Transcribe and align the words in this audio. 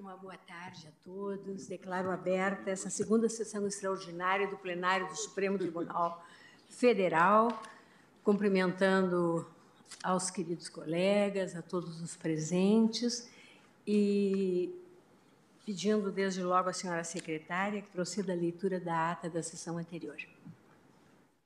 Uma 0.00 0.16
boa 0.16 0.38
tarde 0.38 0.88
a 0.88 1.04
todos. 1.04 1.66
Declaro 1.66 2.10
aberta 2.10 2.70
essa 2.70 2.88
segunda 2.88 3.28
sessão 3.28 3.66
extraordinária 3.66 4.48
do 4.48 4.56
plenário 4.56 5.06
do 5.06 5.14
Supremo 5.14 5.58
Tribunal 5.58 6.24
Federal, 6.70 7.62
cumprimentando 8.24 9.46
aos 10.02 10.30
queridos 10.30 10.70
colegas, 10.70 11.54
a 11.54 11.60
todos 11.60 12.00
os 12.00 12.16
presentes 12.16 13.28
e 13.86 14.74
pedindo 15.66 16.10
desde 16.10 16.42
logo 16.42 16.70
à 16.70 16.72
senhora 16.72 17.04
secretária 17.04 17.82
que 17.82 17.90
proceda 17.90 18.32
a 18.32 18.36
leitura 18.36 18.80
da 18.80 19.10
ata 19.10 19.28
da 19.28 19.42
sessão 19.42 19.76
anterior. 19.76 20.16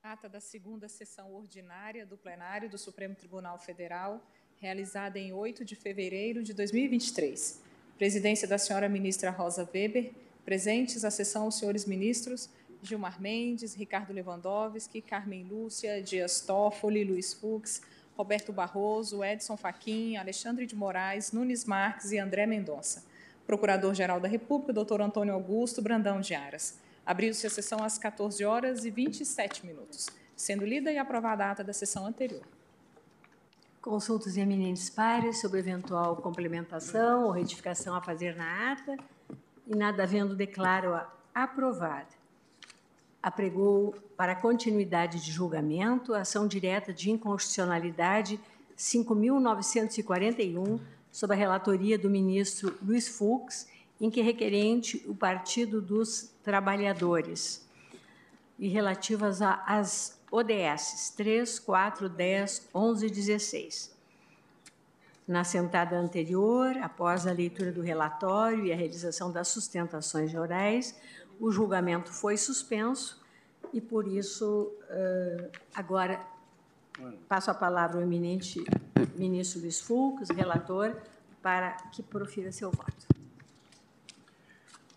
Ata 0.00 0.29
da 0.29 0.41
segunda 0.41 0.89
sessão 0.89 1.34
ordinária 1.34 2.07
do 2.07 2.16
plenário 2.16 2.71
do 2.71 2.79
Supremo 2.79 3.16
Tribunal 3.16 3.59
Federal, 3.59 4.23
realizada 4.61 5.18
em 5.18 5.32
8 5.32 5.64
de 5.64 5.75
fevereiro 5.75 6.41
de 6.41 6.55
2023. 6.55 7.73
Presidência 7.98 8.48
da 8.48 8.58
senhora 8.58 8.88
ministra 8.88 9.30
Rosa 9.30 9.68
Weber, 9.72 10.12
presentes 10.44 11.04
à 11.04 11.11
sessão 11.11 11.46
os 11.46 11.57
senhores 11.57 11.86
ministros 11.86 12.50
Gilmar 12.84 13.20
Mendes, 13.20 13.75
Ricardo 13.75 14.12
Lewandowski, 14.12 15.00
Carmen 15.00 15.44
Lúcia, 15.44 16.03
Dias 16.03 16.40
Toffoli, 16.40 17.03
Luiz 17.03 17.32
Fux, 17.32 17.80
Roberto 18.17 18.53
Barroso, 18.53 19.25
Edson 19.25 19.57
Fachin, 19.57 20.17
Alexandre 20.17 20.67
de 20.67 20.76
Moraes, 20.76 21.32
Nunes 21.32 21.64
Marques 21.64 22.12
e 22.12 22.18
André 22.18 22.46
Mendonça. 22.46 23.04
Procurador-Geral 23.46 24.20
da 24.20 24.29
República, 24.29 24.72
doutor 24.72 25.00
Antônio 25.00 25.34
Augusto 25.34 25.82
Brandão 25.82 26.20
de 26.20 26.34
Aras. 26.34 26.79
Abriu-se 27.04 27.46
a 27.46 27.50
sessão 27.50 27.82
às 27.82 27.98
14 27.98 28.45
horas 28.45 28.84
e 28.84 28.90
27 28.90 29.67
minutos, 29.67 30.08
sendo 30.36 30.64
lida 30.64 30.92
e 30.92 30.98
aprovada 30.98 31.45
a 31.45 31.50
ata 31.50 31.64
da 31.64 31.72
sessão 31.72 32.06
anterior. 32.06 32.47
Consultas 33.84 34.38
eminentes 34.38 34.88
pares 34.88 35.42
sobre 35.42 35.58
eventual 35.58 36.16
complementação 36.16 37.25
ou 37.25 37.30
retificação 37.30 37.94
a 37.94 38.00
fazer 38.00 38.34
na 38.34 38.72
ata. 38.72 38.97
E 39.66 39.77
nada 39.77 40.05
havendo, 40.05 40.34
declaro-a 40.34 41.06
aprovada. 41.34 42.09
Apregou 43.22 43.94
para 44.17 44.34
continuidade 44.34 45.22
de 45.22 45.31
julgamento 45.31 46.14
a 46.14 46.20
ação 46.20 46.48
direta 46.48 46.94
de 46.94 47.11
inconstitucionalidade 47.11 48.41
5.941, 48.75 50.81
sob 51.12 51.34
a 51.34 51.37
relatoria 51.37 51.98
do 51.98 52.09
ministro 52.09 52.75
Luiz 52.83 53.06
Fux, 53.06 53.69
em 54.00 54.09
que 54.09 54.22
requerente 54.22 55.05
o 55.06 55.14
Partido 55.14 55.83
dos 55.83 56.33
Trabalhadores, 56.42 57.69
e 58.59 58.66
relativas 58.66 59.42
às 59.42 60.19
ODS 60.37 61.11
3, 61.17 61.61
4, 61.61 62.09
10, 62.09 62.69
11 62.75 63.07
e 63.07 63.11
16. 63.11 63.95
Na 65.29 65.45
sentada 65.45 65.97
anterior, 65.97 66.77
após 66.79 67.25
a 67.25 67.33
leitura 67.33 67.71
do 67.71 67.81
relatório 67.81 68.67
e 68.67 68.73
a 68.73 68.77
realização 68.77 69.31
das 69.31 69.47
sustentações 69.47 70.35
orais, 70.35 70.99
o 71.39 71.53
julgamento 71.53 72.12
foi 72.12 72.37
suspenso 72.37 73.23
e, 73.73 73.81
por 73.81 74.09
isso, 74.09 74.73
agora 75.73 76.21
passo 77.29 77.53
a 77.53 77.55
palavra 77.55 77.99
ao 77.99 78.03
eminente 78.03 78.65
ministro 79.17 79.61
Luiz 79.61 79.81
Fux, 79.81 80.29
relator, 80.31 80.97
para 81.41 81.71
que 81.93 82.03
profira 82.03 82.51
seu 82.51 82.73
voto. 82.73 83.07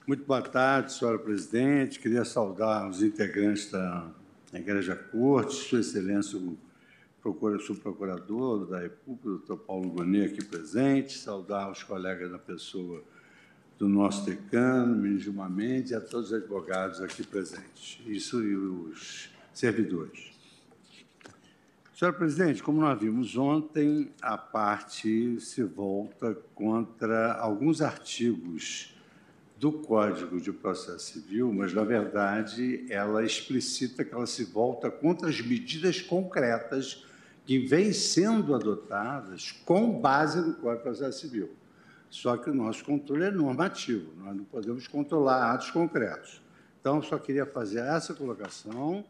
Muito 0.07 0.25
boa 0.25 0.41
tarde, 0.41 0.93
senhora 0.93 1.19
presidente. 1.19 1.99
Queria 1.99 2.25
saudar 2.25 2.89
os 2.89 3.03
integrantes 3.03 3.69
da 3.69 4.09
Igreja 4.53 4.95
Corte, 4.95 5.53
Sua 5.53 5.79
Excelência 5.79 6.39
o 6.39 6.57
subprocurador 7.59 8.65
da 8.65 8.79
República, 8.79 9.27
o 9.27 9.31
doutor 9.37 9.57
Paulo 9.57 9.89
Gonet, 9.89 10.33
aqui 10.33 10.45
presente, 10.45 11.17
saudar 11.17 11.69
os 11.69 11.83
colegas 11.83 12.31
da 12.31 12.39
pessoa 12.39 13.03
do 13.77 13.89
nosso 13.89 14.25
decano, 14.25 14.95
ministro 14.95 15.25
Gilmar 15.25 15.49
Mendes, 15.49 15.91
e 15.91 15.95
a 15.95 15.99
todos 15.99 16.31
os 16.31 16.33
advogados 16.33 17.01
aqui 17.01 17.25
presentes, 17.25 17.99
isso 18.05 18.41
e 18.41 18.55
os 18.55 19.29
servidores. 19.53 20.31
Senhora 21.93 22.15
presidente, 22.15 22.63
como 22.63 22.79
nós 22.79 22.97
vimos 22.99 23.35
ontem, 23.35 24.11
a 24.21 24.37
parte 24.37 25.39
se 25.41 25.63
volta 25.63 26.35
contra 26.55 27.33
alguns 27.33 27.81
artigos 27.81 28.96
do 29.59 29.71
Código 29.71 30.39
de 30.39 30.53
Processo 30.53 31.13
Civil, 31.13 31.51
mas, 31.51 31.73
na 31.73 31.83
verdade, 31.83 32.85
ela 32.89 33.23
explicita 33.23 34.05
que 34.05 34.13
ela 34.13 34.27
se 34.27 34.43
volta 34.43 34.91
contra 34.91 35.29
as 35.29 35.41
medidas 35.41 35.99
concretas 35.99 37.05
que 37.43 37.57
vêm 37.57 37.91
sendo 37.91 38.53
adotadas 38.53 39.51
com 39.65 39.99
base 39.99 40.39
no 40.39 40.53
Código 40.53 40.77
de 40.77 40.83
Processo 40.83 41.19
Civil. 41.21 41.49
Só 42.09 42.37
que 42.37 42.49
o 42.49 42.53
nosso 42.53 42.85
controle 42.85 43.25
é 43.25 43.31
normativo, 43.31 44.11
nós 44.17 44.35
não 44.35 44.43
podemos 44.43 44.87
controlar 44.87 45.53
atos 45.53 45.71
concretos. 45.71 46.41
Então, 46.79 47.01
só 47.01 47.17
queria 47.17 47.45
fazer 47.45 47.79
essa 47.79 48.13
colocação, 48.13 49.03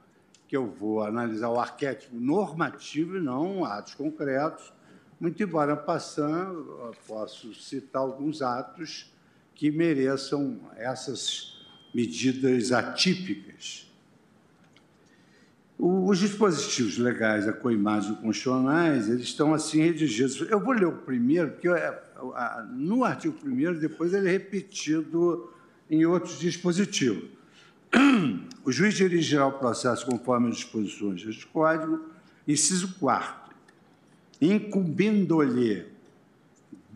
que 0.48 0.56
eu 0.56 0.66
vou 0.66 1.04
analisar 1.04 1.50
o 1.50 1.60
arquétipo 1.60 2.16
normativo 2.16 3.18
e 3.18 3.22
não 3.22 3.66
atos 3.66 3.96
concretos, 3.96 4.72
muito 5.20 5.44
embora, 5.44 5.76
passando, 5.76 6.96
posso 7.06 7.54
citar 7.54 8.02
alguns 8.02 8.42
atos 8.42 9.12
que 9.58 9.72
mereçam 9.72 10.60
essas 10.76 11.58
medidas 11.92 12.72
atípicas. 12.72 13.92
Os 15.80 16.20
dispositivos 16.20 17.00
legais 17.00 17.48
a 17.48 17.54
constitucionais, 17.54 19.10
eles 19.10 19.24
estão 19.24 19.56
assim 19.56 19.82
redigidos. 19.82 20.40
Eu 20.42 20.60
vou 20.60 20.74
ler 20.74 20.86
o 20.86 20.92
primeiro, 20.92 21.52
porque 21.52 21.70
no 22.72 23.04
artigo 23.04 23.36
1 23.44 23.80
depois 23.80 24.14
ele 24.14 24.28
é 24.28 24.32
repetido 24.32 25.52
em 25.90 26.06
outros 26.06 26.40
dispositivos. 26.40 27.28
O 28.64 28.72
juiz 28.72 28.94
dirigirá 28.94 29.48
o 29.48 29.54
processo 29.54 30.06
conforme 30.06 30.50
as 30.50 30.58
disposições 30.58 31.24
deste 31.24 31.48
Código, 31.48 32.06
inciso 32.48 32.94
4, 33.00 33.56
incumbindo-lhe 34.40 35.97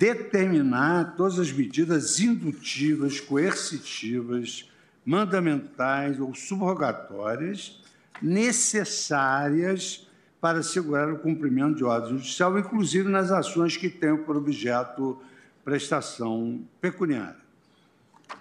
determinar 0.01 1.15
todas 1.15 1.37
as 1.37 1.51
medidas 1.51 2.19
indutivas, 2.19 3.19
coercitivas, 3.19 4.67
mandamentais 5.05 6.19
ou 6.19 6.33
subrogatórias 6.33 7.79
necessárias 8.19 10.09
para 10.39 10.59
assegurar 10.59 11.13
o 11.13 11.19
cumprimento 11.19 11.75
de 11.75 11.83
ordem 11.83 12.17
judicial, 12.17 12.57
inclusive 12.57 13.07
nas 13.09 13.31
ações 13.31 13.77
que 13.77 13.89
tenham 13.91 14.17
por 14.17 14.35
objeto 14.35 15.21
prestação 15.63 16.63
pecuniária. 16.81 17.39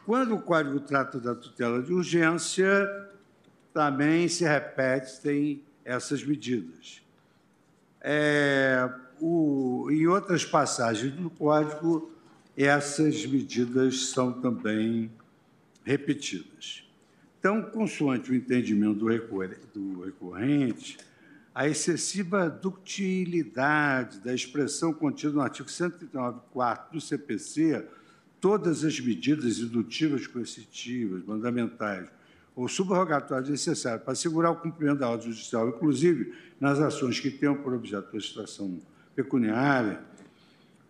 Quando 0.07 0.37
o 0.37 0.41
Código 0.41 0.81
trata 0.81 1.21
da 1.21 1.35
tutela 1.35 1.83
de 1.83 1.93
urgência, 1.93 2.89
também 3.75 4.29
se 4.29 4.45
repetem 4.45 5.63
essas 5.85 6.25
medidas. 6.25 7.03
É, 8.01 8.89
o, 9.21 9.89
em 9.91 10.07
outras 10.07 10.45
passagens 10.45 11.13
do 11.13 11.31
Código, 11.31 12.11
essas 12.57 13.25
medidas 13.27 14.09
são 14.11 14.33
também 14.33 15.11
repetidas. 15.85 16.85
Então, 17.39 17.63
consoante 17.63 18.31
o 18.31 18.35
entendimento 18.35 18.99
do 19.75 20.03
recorrente, 20.05 20.99
a 21.55 21.69
excessiva 21.69 22.49
ductilidade 22.49 24.21
da 24.21 24.35
expressão 24.35 24.93
contida 24.93 25.33
no 25.33 25.41
artigo 25.41 25.69
139.4 25.69 26.93
do 26.93 27.01
CPC, 27.01 27.85
todas 28.41 28.85
as 28.85 28.99
medidas 29.01 29.59
indutivas, 29.59 30.27
coercitivas, 30.27 31.25
mandamentais 31.25 32.09
ou 32.55 32.69
subrogatórias 32.69 33.49
necessárias 33.49 34.03
para 34.03 34.13
assegurar 34.13 34.53
o 34.53 34.57
cumprimento 34.57 34.99
da 34.99 35.09
ordem 35.09 35.33
judicial, 35.33 35.69
inclusive 35.69 36.35
nas 36.59 36.79
ações 36.79 37.19
que 37.19 37.31
tenham 37.31 37.55
por 37.55 37.73
objeto 37.73 38.07
a 38.07 38.11
prestação 38.11 38.81
pecuniária, 39.23 40.01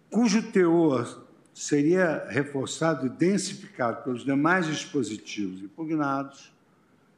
cujo 0.09 0.41
teor 0.53 1.27
seria 1.53 2.27
reforçado 2.29 3.07
e 3.07 3.09
densificado 3.09 4.05
pelos 4.05 4.25
demais 4.25 4.67
dispositivos 4.67 5.61
impugnados, 5.61 6.53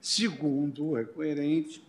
segundo 0.01 0.87
o 0.87 0.95
requerente, 0.95 1.85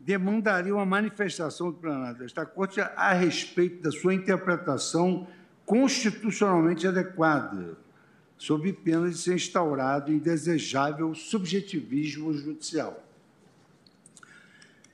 demandaria 0.00 0.74
uma 0.74 0.86
manifestação 0.86 1.70
do 1.70 1.76
plenário 1.76 2.18
desta 2.18 2.46
Corte 2.46 2.80
a 2.80 3.12
respeito 3.12 3.82
da 3.82 3.90
sua 3.90 4.14
interpretação 4.14 5.26
constitucionalmente 5.66 6.86
adequada, 6.86 7.76
sob 8.38 8.72
pena 8.72 9.10
de 9.10 9.18
ser 9.18 9.34
instaurado 9.34 10.10
indesejável 10.10 11.14
subjetivismo 11.14 12.32
judicial. 12.32 13.04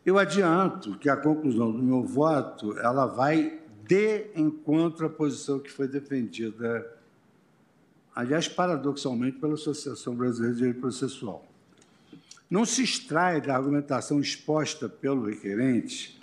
Eu 0.04 0.18
adianto 0.18 0.98
que 0.98 1.08
a 1.08 1.16
conclusão 1.16 1.72
do 1.72 1.82
meu 1.82 2.02
voto 2.02 2.78
ela 2.78 3.06
vai 3.06 3.58
de 3.86 4.26
encontro 4.36 5.06
à 5.06 5.08
posição 5.08 5.58
que 5.58 5.70
foi 5.70 5.88
defendida, 5.88 6.86
aliás, 8.14 8.46
paradoxalmente, 8.46 9.38
pela 9.38 9.54
Associação 9.54 10.14
Brasileira 10.14 10.52
de 10.52 10.58
Direito 10.58 10.80
Processual. 10.80 11.46
Não 12.50 12.66
se 12.66 12.82
extrai 12.82 13.40
da 13.40 13.56
argumentação 13.56 14.20
exposta 14.20 14.88
pelo 14.88 15.24
requerente 15.24 16.20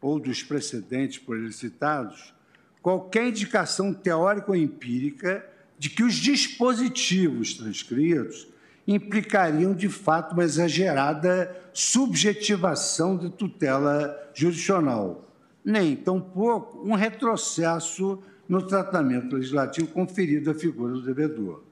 ou 0.00 0.18
dos 0.18 0.42
precedentes 0.42 1.18
por 1.18 1.36
ele 1.36 1.52
citados 1.52 2.32
qualquer 2.80 3.28
indicação 3.28 3.92
teórica 3.92 4.50
ou 4.50 4.56
empírica 4.56 5.46
de 5.78 5.90
que 5.90 6.02
os 6.02 6.14
dispositivos 6.14 7.54
transcritos 7.54 8.48
implicariam, 8.88 9.74
de 9.74 9.90
fato, 9.90 10.32
uma 10.32 10.44
exagerada 10.44 11.54
subjetivação 11.74 13.18
de 13.18 13.28
tutela 13.28 14.16
jurisdicional, 14.32 15.28
nem, 15.62 15.94
tampouco, 15.94 16.80
um 16.88 16.94
retrocesso 16.94 18.18
no 18.48 18.66
tratamento 18.66 19.36
legislativo 19.36 19.88
conferido 19.88 20.50
à 20.50 20.54
figura 20.54 20.94
do 20.94 21.02
devedor. 21.02 21.62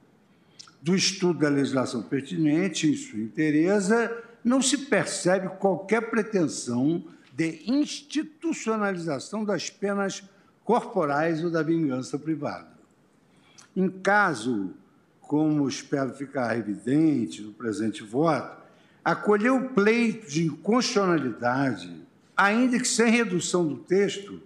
Do 0.82 0.94
estudo 0.94 1.38
da 1.40 1.48
legislação 1.48 2.02
pertinente, 2.02 2.86
em 2.86 2.94
sua 2.94 3.18
inteireza, 3.18 4.14
não 4.44 4.60
se 4.60 4.76
percebe 4.76 5.48
qualquer 5.58 6.10
pretensão 6.10 7.02
de 7.32 7.62
institucionalização 7.66 9.42
das 9.42 9.70
penas 9.70 10.22
corporais 10.62 11.42
ou 11.42 11.50
da 11.50 11.62
vingança 11.62 12.18
privada. 12.18 12.68
Em 13.74 13.88
caso, 13.88 14.74
como 15.26 15.68
espero 15.68 16.14
ficar 16.14 16.56
evidente 16.56 17.42
no 17.42 17.52
presente 17.52 18.02
voto, 18.02 18.62
acolher 19.04 19.50
o 19.50 19.68
pleito 19.70 20.30
de 20.30 20.46
inconstitucionalidade, 20.46 22.02
ainda 22.36 22.78
que 22.78 22.88
sem 22.88 23.10
redução 23.10 23.66
do 23.66 23.76
texto, 23.76 24.42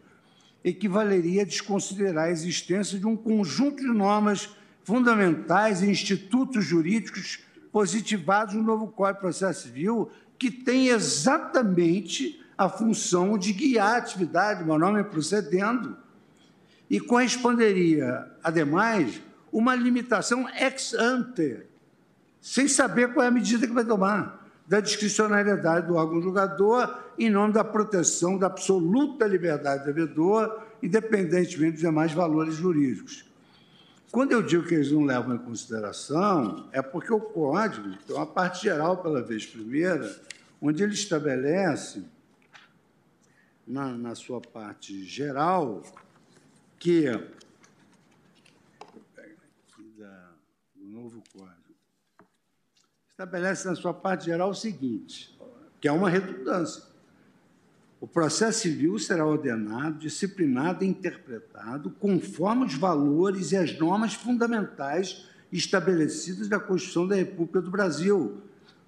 equivaleria 0.65 1.43
a 1.43 1.47
desconsiderar 1.47 2.27
a 2.27 2.31
existência 2.31 2.99
de 2.99 3.07
um 3.07 3.17
conjunto 3.17 3.77
de 3.77 3.89
normas 3.89 4.51
fundamentais 4.85 5.83
e 5.83 5.91
institutos 5.91 6.65
jurídicos 6.65 7.41
positivados 7.73 8.55
no 8.55 8.63
novo 8.63 8.89
Código 8.89 9.19
de 9.19 9.21
Processo 9.21 9.63
Civil, 9.63 10.11
que 10.39 10.51
tem 10.51 10.89
exatamente 10.89 12.41
a 12.57 12.69
função 12.69 13.39
de 13.39 13.53
guiar 13.53 13.95
a 13.95 13.99
atividade, 13.99 14.63
uma 14.63 14.79
norma 14.79 15.03
procedendo, 15.05 15.97
e 16.91 16.99
corresponderia, 16.99 18.31
ademais, 18.43 19.23
uma 19.53 19.75
limitação 19.75 20.49
ex 20.49 20.95
ante, 20.95 21.67
sem 22.41 22.69
saber 22.69 23.13
qual 23.13 23.25
é 23.25 23.29
a 23.29 23.33
medida 23.33 23.67
que 23.67 23.73
vai 23.73 23.85
tomar, 23.85 24.49
da 24.67 24.81
discricionariedade 24.81 25.89
do 25.89 25.95
órgão 25.95 26.23
julgador, 26.23 26.97
em 27.19 27.29
nome 27.29 27.53
da 27.53 27.65
proteção 27.65 28.39
da 28.39 28.47
absoluta 28.47 29.27
liberdade 29.27 29.83
do 29.83 29.87
devedor, 29.87 30.63
independentemente 30.83 31.73
dos 31.73 31.81
demais 31.81 32.13
valores 32.13 32.55
jurídicos. 32.55 33.25
Quando 34.13 34.33
eu 34.33 34.43
digo 34.43 34.67
que 34.67 34.75
eles 34.75 34.91
não 34.91 35.05
levam 35.05 35.35
em 35.35 35.39
consideração, 35.39 36.69
é 36.73 36.83
porque 36.83 37.13
o 37.13 37.21
código 37.21 37.97
tem 38.07 38.17
uma 38.17 38.27
parte 38.27 38.63
geral 38.63 38.97
pela 38.99 39.23
vez 39.23 39.47
primeira, 39.47 40.21
onde 40.61 40.83
ele 40.83 40.95
estabelece, 40.95 42.05
na, 43.67 43.93
na 43.97 44.15
sua 44.17 44.41
parte 44.41 45.05
geral, 45.05 45.83
que 46.77 47.05
da, 49.97 50.31
do 50.75 50.99
novo 51.11 51.23
código 51.33 51.71
estabelece 53.09 53.69
na 53.69 53.75
sua 53.75 53.93
parte 53.93 54.27
geral 54.27 54.51
o 54.51 54.55
seguinte, 54.55 55.37
que 55.79 55.87
é 55.87 55.93
uma 55.93 56.09
redundância. 56.09 56.83
O 58.01 58.07
processo 58.07 58.61
civil 58.61 58.99
será 58.99 59.27
ordenado, 59.27 59.99
disciplinado 59.99 60.85
e 60.85 60.89
interpretado 60.89 61.91
conforme 61.91 62.65
os 62.65 62.75
valores 62.75 63.53
e 63.53 63.57
as 63.59 63.79
normas 63.79 64.15
fundamentais 64.15 65.29
estabelecidas 65.53 66.49
na 66.49 66.59
Constituição 66.59 67.07
da 67.07 67.15
República 67.15 67.61
do 67.61 67.71
Brasil, 67.71 68.41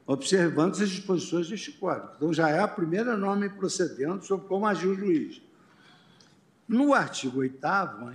observando 0.06 0.80
as 0.80 0.88
disposições 0.88 1.48
deste 1.48 1.72
Código. 1.72 2.12
Então, 2.16 2.32
já 2.32 2.48
é 2.48 2.58
a 2.58 2.68
primeira 2.68 3.18
norma 3.18 3.50
procedendo 3.50 4.24
sobre 4.24 4.48
como 4.48 4.66
agir 4.66 4.88
o 4.88 4.94
juiz. 4.94 5.42
No 6.66 6.94
artigo 6.94 7.40
8 7.40 7.58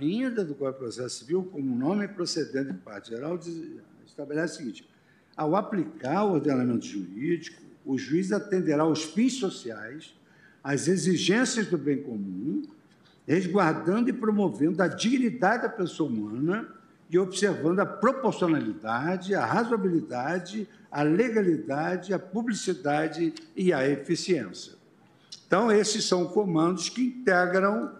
ainda 0.00 0.44
do 0.44 0.52
Código 0.52 0.78
de 0.78 0.84
Processo 0.84 1.18
Civil, 1.20 1.44
como 1.44 1.76
nome 1.76 2.08
procedente 2.08 2.72
de 2.72 2.78
parte 2.78 3.10
geral, 3.10 3.38
estabelece 4.18 4.54
o 4.54 4.56
seguinte: 4.56 4.88
ao 5.36 5.54
aplicar 5.54 6.24
o 6.24 6.32
ordenamento 6.32 6.84
jurídico, 6.84 7.62
o 7.86 7.96
juiz 7.96 8.32
atenderá 8.32 8.82
aos 8.82 9.04
fins 9.04 9.34
sociais, 9.34 10.14
às 10.62 10.88
exigências 10.88 11.68
do 11.68 11.78
bem 11.78 12.02
comum, 12.02 12.62
resguardando 13.26 14.10
e 14.10 14.12
promovendo 14.12 14.82
a 14.82 14.88
dignidade 14.88 15.62
da 15.62 15.68
pessoa 15.68 16.10
humana 16.10 16.68
e 17.08 17.18
observando 17.18 17.80
a 17.80 17.86
proporcionalidade, 17.86 19.34
a 19.34 19.44
razoabilidade, 19.44 20.68
a 20.90 21.02
legalidade, 21.02 22.12
a 22.12 22.18
publicidade 22.18 23.32
e 23.56 23.72
a 23.72 23.88
eficiência. 23.88 24.74
Então, 25.46 25.72
esses 25.72 26.04
são 26.04 26.26
comandos 26.26 26.90
que 26.90 27.02
integram 27.02 27.94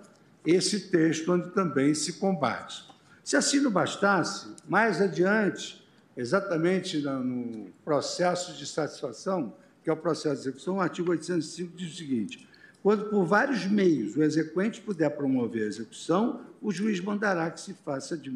esse 0.44 0.91
texto 0.91 1.32
onde 1.32 1.50
também 1.50 1.94
se 1.94 2.14
combate. 2.14 2.85
Se 3.25 3.37
assim 3.37 3.61
não 3.61 3.71
bastasse, 3.71 4.55
mais 4.69 5.00
adiante, 5.00 5.82
exatamente 6.19 6.99
no 6.99 7.70
processo 7.85 8.53
de 8.59 8.67
satisfação, 8.67 9.55
que 9.85 9.88
é 9.88 9.93
o 9.93 9.97
processo 9.97 10.43
de 10.43 10.49
execução, 10.49 10.76
o 10.76 10.81
artigo 10.81 11.12
805 11.12 11.76
diz 11.76 11.93
o 11.93 11.97
seguinte: 11.97 12.49
quando 12.82 13.05
por 13.05 13.25
vários 13.25 13.65
meios 13.67 14.17
o 14.17 14.23
exequente 14.23 14.81
puder 14.81 15.11
promover 15.11 15.62
a 15.62 15.67
execução, 15.67 16.41
o 16.61 16.73
juiz 16.73 17.00
mandará 17.00 17.49
que 17.50 17.61
se 17.61 17.73
faça 17.73 18.19
de, 18.19 18.31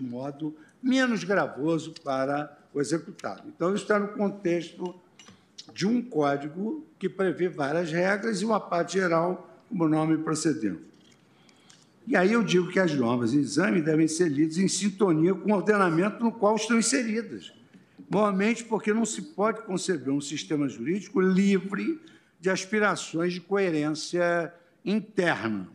modo 0.00 0.54
menos 0.82 1.24
gravoso 1.24 1.94
para 2.04 2.58
o 2.74 2.80
executado. 2.80 3.44
Então, 3.48 3.74
isso 3.74 3.84
está 3.84 3.98
no 3.98 4.08
contexto 4.08 4.94
de 5.72 5.86
um 5.86 6.02
código 6.02 6.84
que 6.98 7.08
prevê 7.08 7.48
várias 7.48 7.90
regras 7.90 8.42
e 8.42 8.44
uma 8.44 8.60
parte 8.60 8.94
geral 8.94 9.50
como 9.68 9.88
nome 9.88 10.18
procedendo. 10.18 10.80
E 12.06 12.16
aí 12.16 12.32
eu 12.32 12.42
digo 12.42 12.68
que 12.68 12.78
as 12.78 12.92
normas 12.94 13.32
em 13.32 13.38
exame 13.38 13.80
devem 13.80 14.06
ser 14.06 14.28
lidas 14.28 14.58
em 14.58 14.68
sintonia 14.68 15.34
com 15.34 15.52
o 15.52 15.54
ordenamento 15.54 16.22
no 16.22 16.30
qual 16.30 16.56
estão 16.56 16.78
inseridas. 16.78 17.52
Normalmente 18.10 18.64
porque 18.64 18.92
não 18.92 19.06
se 19.06 19.22
pode 19.22 19.62
conceber 19.62 20.12
um 20.12 20.20
sistema 20.20 20.68
jurídico 20.68 21.20
livre 21.20 22.00
de 22.38 22.50
aspirações 22.50 23.32
de 23.32 23.40
coerência 23.40 24.52
interna. 24.84 25.68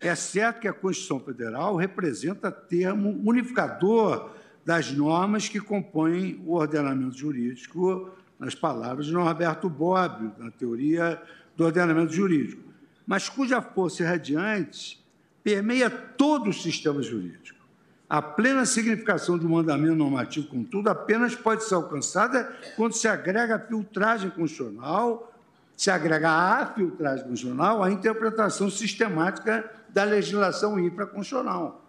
É 0.00 0.14
certo 0.16 0.60
que 0.60 0.66
a 0.66 0.72
Constituição 0.72 1.20
Federal 1.20 1.76
representa 1.76 2.50
termo 2.50 3.20
unificador 3.24 4.32
das 4.64 4.90
normas 4.90 5.48
que 5.48 5.60
compõem 5.60 6.42
o 6.44 6.54
ordenamento 6.54 7.16
jurídico, 7.16 8.10
nas 8.42 8.56
palavras 8.56 9.06
de 9.06 9.12
Norberto 9.12 9.70
Bobbio, 9.70 10.32
na 10.36 10.50
teoria 10.50 11.22
do 11.56 11.64
ordenamento 11.64 12.12
jurídico, 12.12 12.72
mas 13.06 13.28
cuja 13.28 13.62
força 13.62 14.02
irradiante 14.02 15.01
permeia 15.42 15.90
todo 15.90 16.50
o 16.50 16.52
sistema 16.52 17.02
jurídico. 17.02 17.60
A 18.08 18.20
plena 18.20 18.66
significação 18.66 19.38
do 19.38 19.48
mandamento 19.48 19.94
normativo, 19.94 20.46
contudo, 20.46 20.88
apenas 20.88 21.34
pode 21.34 21.64
ser 21.64 21.74
alcançada 21.74 22.44
quando 22.76 22.92
se 22.92 23.08
agrega 23.08 23.56
a 23.56 23.58
filtragem 23.58 24.28
constitucional, 24.30 25.32
se 25.74 25.90
agrega 25.90 26.30
à 26.30 26.66
filtragem 26.66 27.26
constitucional 27.26 27.82
a 27.82 27.90
interpretação 27.90 28.70
sistemática 28.70 29.68
da 29.88 30.04
legislação 30.04 30.78
infraconstitucional. 30.78 31.82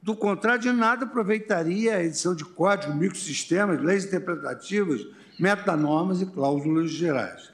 Do 0.00 0.16
contrário, 0.16 0.62
de 0.62 0.72
nada 0.72 1.04
aproveitaria 1.04 1.96
a 1.96 2.02
edição 2.02 2.34
de 2.34 2.44
códigos, 2.44 2.96
microsistemas, 2.96 3.82
leis 3.82 4.06
interpretativas, 4.06 5.06
metanormas 5.38 6.22
e 6.22 6.26
cláusulas 6.26 6.90
gerais. 6.90 7.52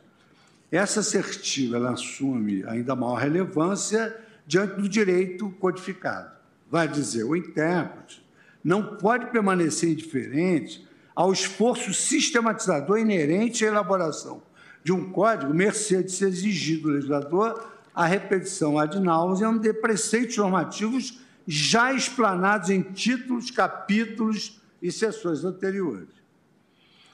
Essa 0.71 1.00
assertiva 1.00 1.91
assume 1.91 2.65
ainda 2.67 2.95
maior 2.95 3.17
relevância 3.17 4.17
diante 4.47 4.81
do 4.81 4.89
direito 4.89 5.51
codificado. 5.59 6.31
Vai 6.71 6.89
dizer, 6.89 7.25
o 7.25 7.37
intérprete 7.37 8.25
não 8.63 8.97
pode 8.97 9.27
permanecer 9.27 9.91
indiferente 9.91 10.87
ao 11.15 11.33
esforço 11.33 11.95
sistematizador 11.95 12.99
inerente 12.99 13.65
à 13.65 13.69
elaboração 13.69 14.43
de 14.83 14.93
um 14.93 15.11
código, 15.11 15.55
mercê 15.55 16.03
de 16.03 16.13
ser 16.13 16.29
exigido 16.29 16.83
do 16.83 16.89
legislador 16.91 17.73
a 17.95 18.07
repetição 18.07 18.79
ad 18.79 18.99
nauseam 18.99 19.57
de 19.57 19.73
preceitos 19.73 20.37
normativos 20.37 21.21
já 21.47 21.93
explanados 21.93 22.71
em 22.71 22.83
títulos, 22.83 23.51
capítulos 23.51 24.61
e 24.83 24.91
sessões 24.91 25.45
anteriores. 25.45 26.09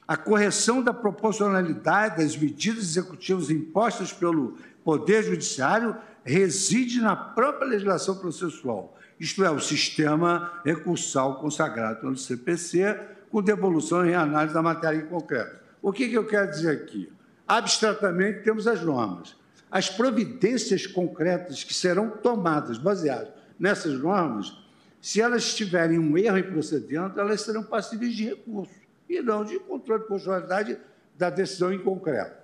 A 0.09 0.17
correção 0.17 0.83
da 0.83 0.93
proporcionalidade 0.93 2.17
das 2.17 2.37
medidas 2.37 2.83
executivas 2.83 3.51
impostas 3.51 4.13
pelo 4.13 4.57
Poder 4.83 5.23
Judiciário 5.23 5.97
reside 6.25 7.01
na 7.01 7.17
própria 7.17 7.69
legislação 7.69 8.17
processual, 8.17 8.97
isto 9.19 9.45
é, 9.45 9.51
o 9.51 9.61
sistema 9.61 10.61
recursal 10.65 11.41
consagrado 11.41 12.01
pelo 12.01 12.17
CPC, 12.17 12.99
com 13.31 13.43
devolução 13.43 14.05
e 14.05 14.11
reanálise 14.11 14.55
da 14.55 14.63
matéria 14.63 14.99
em 14.99 15.07
concreto. 15.07 15.61
O 15.83 15.93
que, 15.93 16.09
que 16.09 16.15
eu 16.15 16.27
quero 16.27 16.51
dizer 16.51 16.71
aqui? 16.71 17.13
Abstratamente, 17.47 18.43
temos 18.43 18.67
as 18.67 18.83
normas. 18.83 19.37
As 19.71 19.89
providências 19.89 20.87
concretas 20.87 21.63
que 21.63 21.73
serão 21.73 22.11
tomadas, 22.11 22.79
baseadas 22.79 23.29
nessas 23.59 23.99
normas, 23.99 24.57
se 25.01 25.21
elas 25.21 25.55
tiverem 25.55 25.99
um 25.99 26.17
erro 26.19 26.39
em 26.39 26.43
procedimento, 26.43 27.21
elas 27.21 27.43
serão 27.43 27.63
passíveis 27.63 28.15
de 28.15 28.25
recurso 28.25 28.75
e 29.09 29.21
não 29.21 29.45
de 29.45 29.59
controle 29.61 30.03
de 30.03 30.09
constitucionalidade 30.09 30.79
da 31.17 31.31
decisão 31.31 31.73
em 31.73 31.79
concreto 31.79 32.40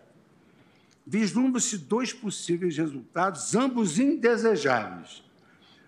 vislumbram-se 1.07 1.79
dois 1.79 2.13
possíveis 2.13 2.77
resultados, 2.77 3.55
ambos 3.55 3.99
indesejáveis. 3.99 5.25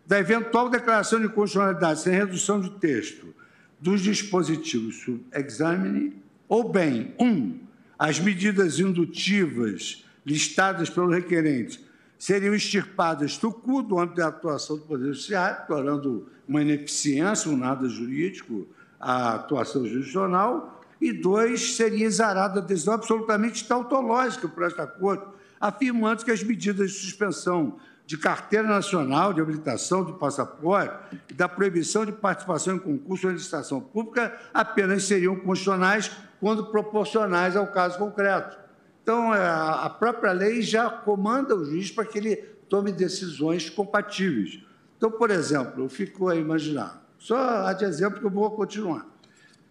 da 0.06 0.18
eventual 0.18 0.70
declaração 0.70 1.20
de 1.20 1.28
constitucionalidade 1.28 2.00
sem 2.00 2.14
redução 2.14 2.58
de 2.58 2.70
texto 2.78 3.34
dos 3.78 4.00
dispositivos 4.00 5.02
sub 5.02 5.22
examine, 5.34 6.16
ou 6.48 6.72
bem, 6.72 7.14
um, 7.20 7.58
as 7.98 8.18
medidas 8.18 8.78
indutivas 8.78 10.04
listadas 10.25 10.88
pelo 10.88 11.10
requerente 11.10 11.84
seriam 12.18 12.54
extirpadas 12.54 13.37
do 13.37 13.52
cu 13.52 13.82
do 13.82 13.98
âmbito 13.98 14.16
da 14.16 14.28
atuação 14.28 14.76
do 14.78 14.82
Poder 14.84 15.12
Judiciário, 15.12 15.66
tornando 15.66 16.26
uma 16.48 16.62
ineficiência, 16.62 17.50
um 17.50 17.56
nada 17.56 17.88
jurídico, 17.88 18.66
a 18.98 19.34
atuação 19.34 19.87
jurisdicional, 19.87 20.77
e 21.00 21.12
dois, 21.12 21.76
seria 21.76 22.07
exarada 22.07 22.61
a 22.61 22.62
decisão 22.62 22.95
absolutamente 22.95 23.67
tautológica 23.67 24.49
por 24.49 24.64
esta 24.64 24.87
Corte, 24.87 25.26
afirmando 25.61 26.25
que 26.25 26.31
as 26.31 26.43
medidas 26.43 26.90
de 26.90 26.99
suspensão 26.99 27.78
de 28.09 28.17
carteira 28.17 28.67
nacional 28.67 29.35
de 29.35 29.40
habilitação 29.40 30.02
do 30.02 30.14
passaporte 30.14 31.19
e 31.28 31.35
da 31.35 31.47
proibição 31.47 32.07
de 32.07 32.12
participação 32.12 32.76
em 32.76 32.78
concurso 32.78 33.26
ou 33.26 33.35
licitação 33.35 33.83
pública 33.83 34.35
apenas 34.55 35.05
seriam 35.05 35.37
constitucionais 35.37 36.11
quando 36.40 36.71
proporcionais 36.71 37.55
ao 37.55 37.67
caso 37.67 37.99
concreto. 37.99 38.57
Então, 39.02 39.35
é, 39.35 39.47
a 39.47 39.90
própria 39.90 40.33
lei 40.33 40.62
já 40.62 40.88
comanda 40.88 41.55
o 41.55 41.64
juiz 41.64 41.90
para 41.90 42.07
que 42.07 42.17
ele 42.17 42.37
tome 42.37 42.93
decisões 42.93 43.69
compatíveis. 43.69 44.62
Então, 44.97 45.11
por 45.11 45.31
exemplo, 45.31 45.85
eu 45.85 45.88
fico 45.90 46.28
a 46.28 46.37
imaginar, 46.37 47.07
só 47.19 47.71
de 47.73 47.85
exemplo 47.85 48.21
que 48.21 48.26
eu 48.26 48.31
vou 48.31 48.50
continuar. 48.52 49.07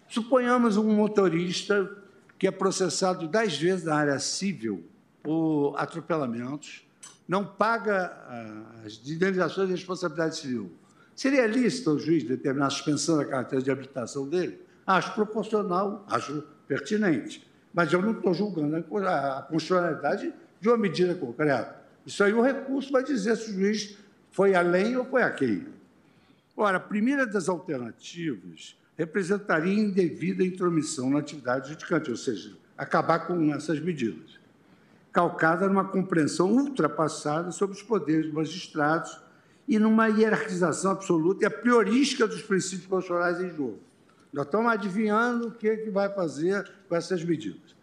Suponhamos 0.07 0.77
um 0.77 0.93
motorista 0.95 1.89
que 2.39 2.47
é 2.47 2.51
processado 2.51 3.27
dez 3.27 3.57
vezes 3.57 3.85
na 3.85 3.95
área 3.95 4.19
civil 4.19 4.83
por 5.23 5.75
atropelamentos, 5.77 6.85
não 7.27 7.43
paga 7.45 8.13
ah, 8.27 8.85
as 8.85 8.97
indenizações 9.05 9.67
de 9.67 9.73
responsabilidade 9.73 10.37
civil. 10.37 10.71
Seria 11.15 11.45
lícito 11.47 11.91
o 11.91 11.99
juiz 11.99 12.23
determinar 12.23 12.67
a 12.67 12.69
suspensão 12.69 13.17
da 13.17 13.25
carteira 13.25 13.63
de 13.63 13.71
habilitação 13.71 14.29
dele? 14.29 14.61
Acho 14.85 15.13
proporcional, 15.13 16.05
acho 16.09 16.43
pertinente. 16.67 17.45
Mas 17.73 17.91
eu 17.91 18.01
não 18.01 18.11
estou 18.11 18.33
julgando 18.33 18.77
a 18.77 19.41
constitucionalidade 19.41 20.33
de 20.61 20.69
uma 20.69 20.77
medida 20.77 21.15
concreta. 21.15 21.81
Isso 22.05 22.23
aí 22.23 22.33
o 22.33 22.41
recurso 22.41 22.91
vai 22.91 23.03
dizer 23.03 23.35
se 23.35 23.51
o 23.51 23.53
juiz 23.53 23.97
foi 24.31 24.55
além 24.55 24.95
ou 24.95 25.03
foi 25.03 25.23
aquém. 25.23 25.67
Ora, 26.55 26.77
a 26.77 26.79
primeira 26.79 27.25
das 27.25 27.49
alternativas 27.49 28.77
representaria 28.97 29.73
indevida 29.73 30.43
intromissão 30.43 31.09
na 31.11 31.19
atividade 31.19 31.69
judicante, 31.69 32.09
ou 32.09 32.17
seja, 32.17 32.57
acabar 32.75 33.27
com 33.27 33.53
essas 33.53 33.79
medidas, 33.79 34.39
calcada 35.11 35.67
numa 35.67 35.85
compreensão 35.85 36.51
ultrapassada 36.51 37.51
sobre 37.51 37.75
os 37.75 37.83
poderes 37.83 38.25
dos 38.25 38.33
magistrados 38.33 39.19
e 39.67 39.77
numa 39.77 40.07
hierarquização 40.07 40.91
absoluta 40.91 41.43
e 41.43 41.47
a 41.47 41.51
priorística 41.51 42.27
dos 42.27 42.41
princípios 42.41 42.87
constitucionais 42.87 43.39
em 43.39 43.55
jogo. 43.55 43.79
Nós 44.33 44.45
estamos 44.45 44.71
adivinhando 44.71 45.49
o 45.49 45.51
que, 45.51 45.67
é 45.67 45.77
que 45.77 45.89
vai 45.89 46.13
fazer 46.13 46.69
com 46.89 46.95
essas 46.95 47.23
medidas. 47.23 47.75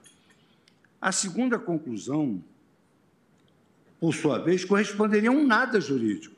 A 1.00 1.12
segunda 1.12 1.58
conclusão, 1.58 2.42
por 4.00 4.14
sua 4.14 4.38
vez, 4.38 4.64
corresponderia 4.64 5.30
a 5.30 5.32
um 5.32 5.46
nada 5.46 5.80
jurídico, 5.80 6.36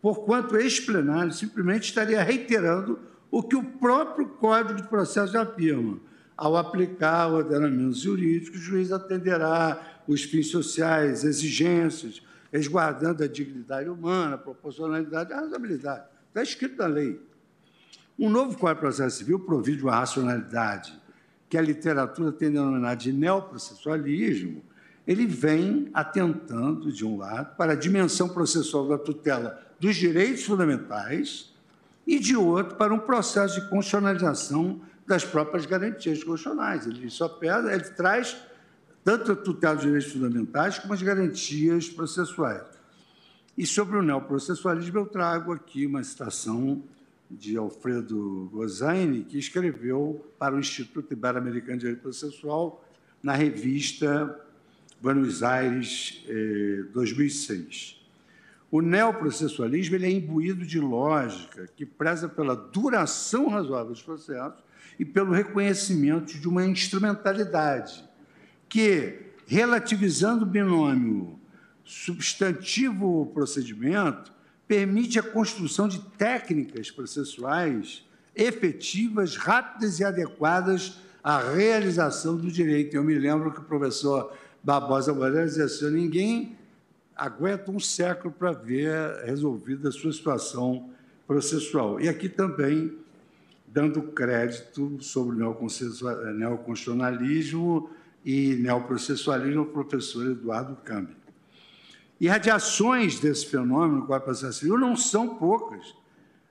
porquanto 0.00 0.56
este 0.56 0.82
plenário 0.82 1.32
simplesmente 1.32 1.84
estaria 1.84 2.22
reiterando 2.22 2.98
o 3.30 3.42
que 3.42 3.56
o 3.56 3.62
próprio 3.62 4.28
Código 4.28 4.80
de 4.80 4.88
Processo 4.88 5.36
afirma. 5.38 5.98
Ao 6.36 6.56
aplicar 6.56 7.28
ordenamentos 7.28 8.00
jurídicos, 8.00 8.60
o 8.60 8.62
juiz 8.62 8.92
atenderá 8.92 10.02
os 10.06 10.22
fins 10.22 10.48
sociais, 10.48 11.24
exigências, 11.24 12.22
resguardando 12.52 13.24
a 13.24 13.26
dignidade 13.26 13.88
humana, 13.88 14.34
a 14.34 14.38
proporcionalidade 14.38 15.30
e 15.30 15.32
a 15.32 15.40
razoabilidade. 15.40 16.04
Está 16.28 16.42
escrito 16.42 16.76
na 16.76 16.86
lei. 16.86 17.20
Um 18.18 18.28
novo 18.28 18.56
Código 18.58 18.74
de 18.74 18.80
Processo 18.80 19.18
Civil 19.18 19.40
provide 19.40 19.82
uma 19.82 19.96
racionalidade 19.96 20.98
que 21.48 21.56
a 21.56 21.62
literatura 21.62 22.32
tem 22.32 22.50
denominado 22.50 23.00
de 23.00 23.12
neoprocessualismo, 23.12 24.62
ele 25.06 25.26
vem 25.26 25.88
atentando, 25.94 26.90
de 26.90 27.04
um 27.04 27.16
lado, 27.16 27.56
para 27.56 27.72
a 27.72 27.76
dimensão 27.76 28.28
processual 28.28 28.88
da 28.88 28.98
tutela 28.98 29.62
dos 29.78 29.94
direitos 29.94 30.44
fundamentais 30.44 31.54
e, 32.06 32.18
de 32.18 32.36
outro, 32.36 32.76
para 32.76 32.94
um 32.94 32.98
processo 32.98 33.60
de 33.60 33.68
constitucionalização 33.68 34.80
das 35.06 35.24
próprias 35.24 35.66
garantias 35.66 36.22
constitucionais. 36.22 36.86
Ele 36.86 37.10
só 37.10 37.28
pede, 37.28 37.68
ele 37.68 37.84
traz 37.90 38.36
tanto 39.04 39.32
a 39.32 39.36
tutela 39.36 39.74
dos 39.74 39.84
direitos 39.84 40.12
fundamentais 40.12 40.78
como 40.78 40.94
as 40.94 41.02
garantias 41.02 41.88
processuais. 41.88 42.64
E 43.56 43.64
sobre 43.64 43.96
o 43.96 44.02
neoprocessualismo, 44.02 44.98
eu 44.98 45.06
trago 45.06 45.52
aqui 45.52 45.86
uma 45.86 46.02
citação 46.02 46.82
de 47.30 47.56
Alfredo 47.56 48.48
Gozzaini, 48.52 49.24
que 49.24 49.38
escreveu 49.38 50.24
para 50.38 50.54
o 50.54 50.60
Instituto 50.60 51.12
Ibero-Americano 51.12 51.78
de 51.78 51.80
Direito 51.80 52.02
Processual 52.02 52.84
na 53.22 53.32
revista 53.32 54.38
Buenos 55.00 55.42
Aires, 55.42 56.24
eh, 56.28 56.84
2006. 56.92 57.95
O 58.70 58.80
neoprocessualismo 58.80 59.94
ele 59.94 60.06
é 60.06 60.10
imbuído 60.10 60.66
de 60.66 60.80
lógica 60.80 61.68
que 61.76 61.86
preza 61.86 62.28
pela 62.28 62.56
duração 62.56 63.46
razoável 63.48 63.92
dos 63.92 64.02
processos 64.02 64.64
e 64.98 65.04
pelo 65.04 65.32
reconhecimento 65.32 66.36
de 66.38 66.48
uma 66.48 66.64
instrumentalidade 66.64 68.02
que, 68.68 69.20
relativizando 69.46 70.44
o 70.44 70.48
binômio 70.48 71.38
substantivo-procedimento, 71.84 74.34
permite 74.66 75.16
a 75.18 75.22
construção 75.22 75.86
de 75.86 76.00
técnicas 76.18 76.90
processuais 76.90 78.04
efetivas, 78.34 79.36
rápidas 79.36 80.00
e 80.00 80.04
adequadas 80.04 80.98
à 81.22 81.38
realização 81.38 82.36
do 82.36 82.50
direito. 82.50 82.94
Eu 82.94 83.04
me 83.04 83.14
lembro 83.14 83.52
que 83.52 83.60
o 83.60 83.64
professor 83.64 84.32
Barbosa 84.62 85.12
Moreira 85.14 85.46
dizia 85.46 85.66
assim: 85.66 85.90
ninguém 85.90 86.55
aguenta 87.16 87.70
um 87.70 87.80
século 87.80 88.32
para 88.32 88.52
ver 88.52 89.24
resolvida 89.24 89.88
a 89.88 89.92
sua 89.92 90.12
situação 90.12 90.90
processual. 91.26 91.98
E 92.00 92.08
aqui 92.08 92.28
também, 92.28 92.92
dando 93.66 94.02
crédito 94.02 94.98
sobre 95.00 95.36
o 95.36 95.38
neoconstitucionalismo 96.34 97.90
e 98.24 98.54
neoprocessualismo 98.56 99.60
ao 99.60 99.66
professor 99.66 100.26
Eduardo 100.26 100.76
Cambi. 100.84 101.16
E 102.20 102.28
radiações 102.28 103.18
desse 103.20 103.46
fenômeno 103.46 104.06
com 104.06 104.14
a 104.14 104.20
processo 104.20 104.60
civil 104.60 104.78
não 104.78 104.96
são 104.96 105.36
poucas, 105.36 105.94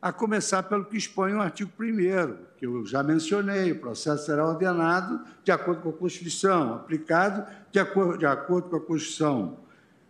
a 0.02 0.12
começar 0.14 0.62
pelo 0.64 0.86
que 0.86 0.98
expõe 0.98 1.34
o 1.34 1.42
artigo 1.42 1.72
1 1.80 2.38
que 2.58 2.66
eu 2.68 2.86
já 2.86 3.02
mencionei, 3.02 3.72
o 3.72 3.80
processo 3.80 4.28
será 4.28 4.48
ordenado 4.48 5.20
de 5.44 5.52
acordo 5.52 5.82
com 5.82 5.90
a 5.90 5.94
Constituição, 5.94 6.76
aplicado 6.76 7.44
de 7.72 7.80
acordo, 7.80 8.20
de 8.20 8.26
acordo 8.28 8.70
com 8.70 8.76
a 8.76 8.82
Constituição, 8.82 9.65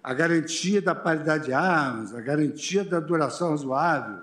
a 0.06 0.14
garantia 0.14 0.80
da 0.80 0.94
paridade 0.94 1.46
de 1.46 1.54
armas, 1.54 2.14
a 2.14 2.22
garantia 2.22 2.84
da 2.84 3.00
duração 3.00 3.50
razoável 3.50 4.20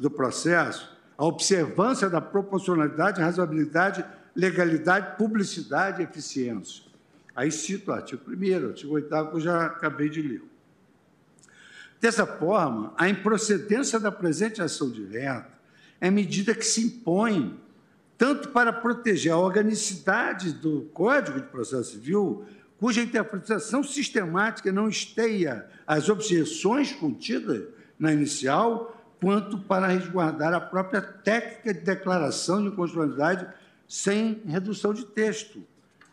do 0.00 0.10
processo, 0.10 0.90
a 1.18 1.24
observância 1.26 2.08
da 2.08 2.18
proporcionalidade, 2.18 3.20
razoabilidade, 3.20 4.02
legalidade, 4.34 5.18
publicidade 5.18 6.00
e 6.00 6.04
eficiência. 6.04 6.84
Aí 7.36 7.52
cito 7.52 7.90
o 7.90 7.94
artigo 7.94 8.22
1 8.26 8.64
o 8.64 8.68
artigo 8.68 8.94
8 8.94 9.08
que 9.28 9.36
eu 9.36 9.40
já 9.40 9.66
acabei 9.66 10.08
de 10.08 10.22
ler. 10.22 10.42
Dessa 12.00 12.26
forma, 12.26 12.94
a 12.96 13.06
improcedência 13.06 14.00
da 14.00 14.10
presente 14.10 14.62
ação 14.62 14.90
direta 14.90 15.52
é 16.00 16.10
medida 16.10 16.54
que 16.54 16.64
se 16.64 16.86
impõe 16.86 17.60
tanto 18.16 18.48
para 18.48 18.72
proteger 18.72 19.32
a 19.32 19.36
organicidade 19.36 20.52
do 20.52 20.88
Código 20.94 21.38
de 21.38 21.48
Processo 21.48 21.90
Civil, 21.90 22.46
cuja 22.82 23.00
interpretação 23.00 23.84
sistemática 23.84 24.72
não 24.72 24.88
esteia 24.88 25.68
as 25.86 26.08
objeções 26.08 26.90
contidas 26.90 27.68
na 27.96 28.12
inicial, 28.12 29.00
quanto 29.20 29.56
para 29.56 29.86
resguardar 29.86 30.52
a 30.52 30.60
própria 30.60 31.00
técnica 31.00 31.72
de 31.72 31.78
declaração 31.78 32.60
de 32.60 32.70
inconstitucionalidade 32.70 33.46
sem 33.86 34.42
redução 34.44 34.92
de 34.92 35.04
texto, 35.04 35.62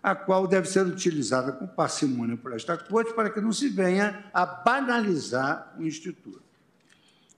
a 0.03 0.13
qual 0.13 0.45
deve 0.45 0.69
ser 0.69 0.85
utilizada 0.85 1.51
com 1.51 1.65
parcimônia 1.65 2.37
por 2.37 2.53
esta 2.53 2.77
Corte 2.77 3.15
para 3.15 3.31
que 3.31 3.41
não 3.41 3.51
se 3.51 3.67
venha 3.67 4.25
a 4.31 4.45
banalizar 4.45 5.73
o 5.75 5.81
Instituto. 5.81 6.43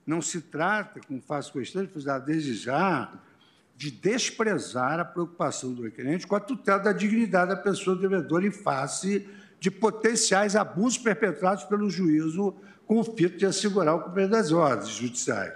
Não 0.06 0.20
se 0.20 0.42
trata, 0.42 1.00
como 1.08 1.22
faço 1.22 1.54
questão 1.54 1.82
de 1.82 1.90
frisar 1.90 2.20
desde 2.20 2.52
já, 2.52 3.10
de 3.82 3.90
desprezar 3.90 5.00
a 5.00 5.04
preocupação 5.04 5.74
do 5.74 5.82
requerente 5.82 6.24
com 6.24 6.36
a 6.36 6.40
tutela 6.40 6.78
da 6.78 6.92
dignidade 6.92 7.50
da 7.50 7.56
pessoa 7.56 7.96
devedora 7.96 8.46
em 8.46 8.52
face 8.52 9.28
de 9.58 9.72
potenciais 9.72 10.54
abusos 10.54 10.98
perpetrados 10.98 11.64
pelo 11.64 11.90
juízo 11.90 12.54
com 12.86 13.00
o 13.00 13.02
fito 13.02 13.38
de 13.38 13.44
assegurar 13.44 13.96
o 13.96 14.02
cumprimento 14.02 14.30
das 14.30 14.52
ordens 14.52 14.90
judiciais. 14.90 15.52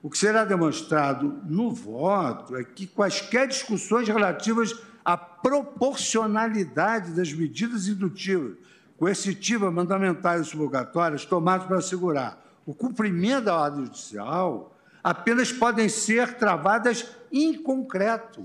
O 0.00 0.08
que 0.08 0.16
será 0.16 0.44
demonstrado 0.44 1.40
no 1.44 1.72
voto 1.72 2.54
é 2.54 2.62
que 2.62 2.86
quaisquer 2.86 3.48
discussões 3.48 4.06
relativas 4.06 4.72
à 5.04 5.16
proporcionalidade 5.16 7.16
das 7.16 7.32
medidas 7.32 7.88
indutivas, 7.88 8.56
coercitivas, 8.96 9.72
mandamentais 9.72 10.46
e 10.46 10.50
subogatórias 10.50 11.24
tomadas 11.24 11.66
para 11.66 11.78
assegurar 11.78 12.40
o 12.64 12.72
cumprimento 12.72 13.46
da 13.46 13.60
ordem 13.60 13.86
judicial 13.86 14.75
apenas 15.06 15.52
podem 15.52 15.88
ser 15.88 16.34
travadas 16.34 17.08
em 17.30 17.54
concreto, 17.54 18.44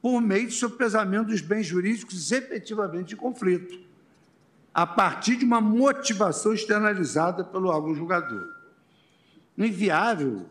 por 0.00 0.20
meio 0.20 0.46
de 0.46 0.54
sopesamento 0.54 1.30
dos 1.30 1.40
bens 1.40 1.66
jurídicos 1.66 2.30
efetivamente 2.30 3.14
em 3.14 3.16
conflito, 3.16 3.80
a 4.72 4.86
partir 4.86 5.34
de 5.34 5.44
uma 5.44 5.60
motivação 5.60 6.54
externalizada 6.54 7.42
pelo 7.42 7.68
órgão 7.68 7.96
julgador. 7.96 8.48
Inviável, 9.56 10.46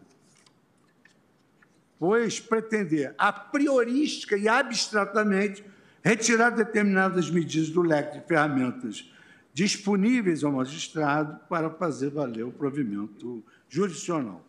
pois, 1.97 2.41
pretender 2.41 3.15
a 3.17 3.31
priorística 3.31 4.35
e 4.35 4.49
abstratamente 4.49 5.63
retirar 6.03 6.49
determinadas 6.49 7.31
medidas 7.31 7.69
do 7.69 7.81
leque 7.81 8.19
de 8.19 8.27
ferramentas 8.27 9.09
disponíveis 9.53 10.43
ao 10.43 10.51
magistrado 10.51 11.39
para 11.47 11.69
fazer 11.69 12.09
valer 12.09 12.43
o 12.43 12.51
provimento 12.51 13.41
jurisdicional. 13.69 14.45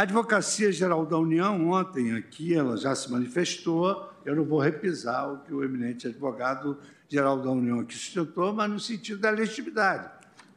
A 0.00 0.04
Advocacia 0.04 0.72
Geral 0.72 1.04
da 1.04 1.18
União, 1.18 1.68
ontem 1.68 2.16
aqui, 2.16 2.54
ela 2.54 2.74
já 2.78 2.94
se 2.94 3.12
manifestou, 3.12 4.10
eu 4.24 4.34
não 4.34 4.46
vou 4.46 4.58
repisar 4.58 5.30
o 5.30 5.40
que 5.40 5.52
o 5.52 5.62
eminente 5.62 6.08
advogado 6.08 6.78
geral 7.06 7.38
da 7.38 7.50
União 7.50 7.80
aqui 7.80 7.92
sustentou, 7.92 8.50
mas 8.50 8.70
no 8.70 8.80
sentido 8.80 9.20
da 9.20 9.28
legitimidade. 9.28 10.08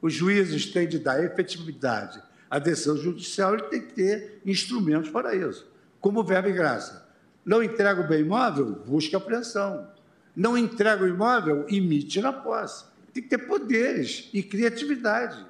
Os 0.01 0.13
juízes 0.13 0.67
têm 0.67 0.87
de 0.87 0.97
dar 0.97 1.21
efetividade 1.21 2.23
à 2.49 2.57
decisão 2.57 2.95
judicial, 2.95 3.55
ele 3.55 3.63
tem 3.63 3.81
que 3.81 3.93
ter 3.93 4.39
instrumentos 4.45 5.09
para 5.09 5.35
isso, 5.35 5.69
como 5.99 6.23
verbo 6.23 6.47
e 6.47 6.53
graça. 6.53 7.05
Não 7.43 7.61
entrega 7.61 7.99
o 7.99 8.07
bem 8.07 8.21
imóvel, 8.21 8.81
busca 8.87 9.17
apreensão 9.17 9.91
não 10.33 10.57
entrega 10.57 11.03
o 11.03 11.07
imóvel, 11.07 11.65
emite 11.67 12.21
na 12.21 12.31
posse. 12.31 12.85
Tem 13.13 13.21
que 13.21 13.29
ter 13.29 13.39
poderes 13.39 14.29
e 14.33 14.41
criatividade. 14.41 15.45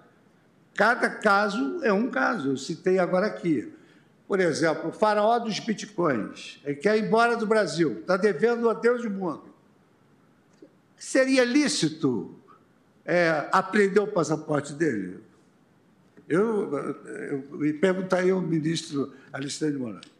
Cada 0.73 1.09
caso 1.09 1.79
é 1.83 1.93
um 1.93 2.09
caso. 2.09 2.49
Eu 2.49 2.57
citei 2.57 2.97
agora 2.97 3.27
aqui. 3.27 3.71
Por 4.33 4.39
exemplo, 4.39 4.89
o 4.89 4.91
faraó 4.91 5.37
dos 5.37 5.59
bitcoins. 5.59 6.59
Ele 6.65 6.77
quer 6.77 6.97
ir 6.97 7.05
embora 7.05 7.37
do 7.37 7.45
Brasil, 7.45 7.99
está 7.99 8.17
devendo 8.17 8.67
a 8.67 8.73
Deus 8.73 9.03
do 9.03 9.09
mundo. 9.11 9.43
Seria 10.97 11.45
lícito 11.45 12.33
é, 13.05 13.47
aprender 13.51 13.99
o 13.99 14.07
passaporte 14.07 14.73
dele? 14.73 15.19
Eu, 16.27 16.75
eu, 16.75 17.63
eu 17.63 17.79
perguntaria 17.79 18.33
ao 18.33 18.41
ministro 18.41 19.13
Alexandre 19.31 19.75
de 19.75 19.83
Moraes. 19.83 20.11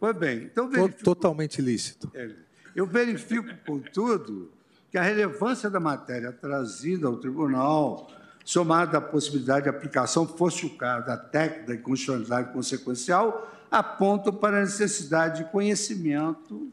Pois 0.00 0.16
bem, 0.16 0.44
então... 0.44 0.70
Verifico... 0.70 1.04
Totalmente 1.04 1.60
lícito. 1.60 2.10
É, 2.14 2.30
eu 2.74 2.86
verifico, 2.86 3.50
contudo, 3.66 4.50
que 4.90 4.96
a 4.96 5.02
relevância 5.02 5.68
da 5.68 5.78
matéria 5.78 6.32
trazida 6.32 7.06
ao 7.06 7.18
tribunal, 7.18 8.10
somada 8.44 8.98
à 8.98 9.00
possibilidade 9.00 9.64
de 9.64 9.68
aplicação, 9.68 10.26
caso 10.26 11.06
da 11.06 11.16
técnica 11.16 11.76
de 11.76 11.82
constitucionalidade 11.82 12.52
consequencial, 12.52 13.50
apontam 13.70 14.32
para 14.32 14.58
a 14.58 14.60
necessidade 14.60 15.44
de 15.44 15.50
conhecimento. 15.50 16.70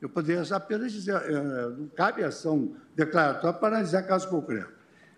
Eu 0.00 0.08
poderia 0.08 0.42
apenas 0.54 0.92
dizer, 0.92 1.16
eh, 1.16 1.72
não 1.76 1.88
cabe 1.88 2.22
ação 2.22 2.72
declaratória 2.94 3.58
para 3.58 3.76
analisar 3.76 4.02
caso 4.02 4.28
concreto. 4.28 4.72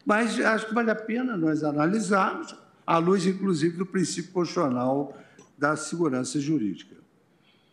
Mas 0.07 0.41
acho 0.41 0.69
que 0.69 0.75
vale 0.75 0.91
a 0.91 0.95
pena 0.95 1.37
nós 1.37 1.63
analisarmos, 1.63 2.57
à 2.87 2.97
luz, 2.97 3.27
inclusive, 3.27 3.77
do 3.77 3.85
princípio 3.85 4.33
constitucional 4.33 5.17
da 5.59 5.77
segurança 5.77 6.41
jurídica. 6.41 6.97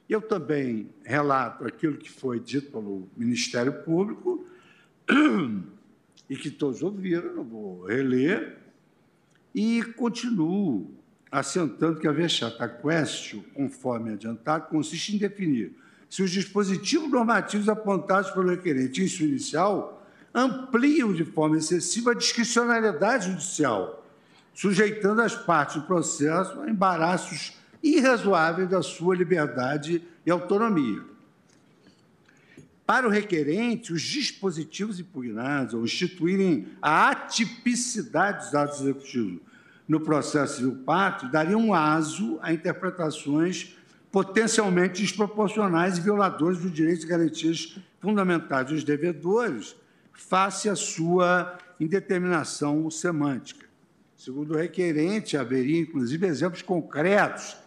Eu 0.10 0.22
também 0.22 0.90
relato 1.04 1.66
aquilo 1.66 1.98
que 1.98 2.12
foi 2.12 2.40
dito 2.40 2.72
pelo 2.72 3.08
Ministério 3.16 3.72
Público 3.84 4.46
e 6.30 6.36
que 6.36 6.50
todos 6.50 6.84
ouviram, 6.84 7.36
não 7.36 7.44
vou 7.44 7.86
reler, 7.86 8.58
e 9.54 9.84
continuo 9.96 10.92
assentando 11.32 12.00
que 12.00 12.08
a 12.08 12.12
vexata 12.12 12.68
questio, 12.68 13.44
conforme 13.54 14.14
adiantado, 14.14 14.68
consiste 14.68 15.16
em 15.16 15.18
definir 15.18 15.76
se 16.10 16.24
os 16.24 16.32
dispositivos 16.32 17.10
normativos 17.10 17.68
apontados 17.68 18.32
pelo 18.32 18.50
requerente 18.50 19.04
em 19.04 19.08
sua 19.08 19.26
inicial 19.26 20.08
ampliam 20.34 21.14
de 21.14 21.26
forma 21.26 21.58
excessiva 21.58 22.12
a 22.12 22.16
discricionariedade 22.16 23.32
judicial, 23.32 24.06
sujeitando 24.54 25.22
as 25.22 25.36
partes 25.36 25.76
do 25.76 25.82
processo 25.84 26.62
a 26.62 26.70
embaraços 26.70 27.54
irrazoável 27.84 28.68
da 28.68 28.82
sua 28.82 29.16
liberdade 29.16 30.02
e 30.26 30.32
autonomia. 30.32 31.04
Para 32.88 33.06
o 33.06 33.12
requerente, 33.12 33.92
os 33.92 34.02
dispositivos 34.02 34.98
impugnados 34.98 35.74
ao 35.74 35.84
instituírem 35.84 36.70
a 36.82 37.10
atipicidade 37.10 38.46
dos 38.46 38.56
atos 38.56 38.80
executivos 38.80 39.42
no 39.86 40.00
processo 40.00 40.56
civil 40.56 40.84
pátrio 40.86 41.30
dariam 41.30 41.74
aso 41.74 42.40
a 42.42 42.54
interpretações 42.54 43.76
potencialmente 44.10 45.02
desproporcionais 45.02 45.98
e 45.98 46.02
violadoras 46.02 46.60
dos 46.60 46.72
direitos 46.72 47.04
e 47.04 47.08
garantias 47.08 47.78
fundamentais 48.00 48.68
dos 48.68 48.86
devedores 48.86 49.76
face 50.14 50.70
à 50.70 50.76
sua 50.76 51.58
indeterminação 51.82 52.90
semântica. 52.90 53.68
Segundo 54.16 54.54
o 54.54 54.58
requerente, 54.58 55.36
haveria, 55.36 55.82
inclusive, 55.82 56.26
exemplos 56.26 56.62
concretos 56.62 57.58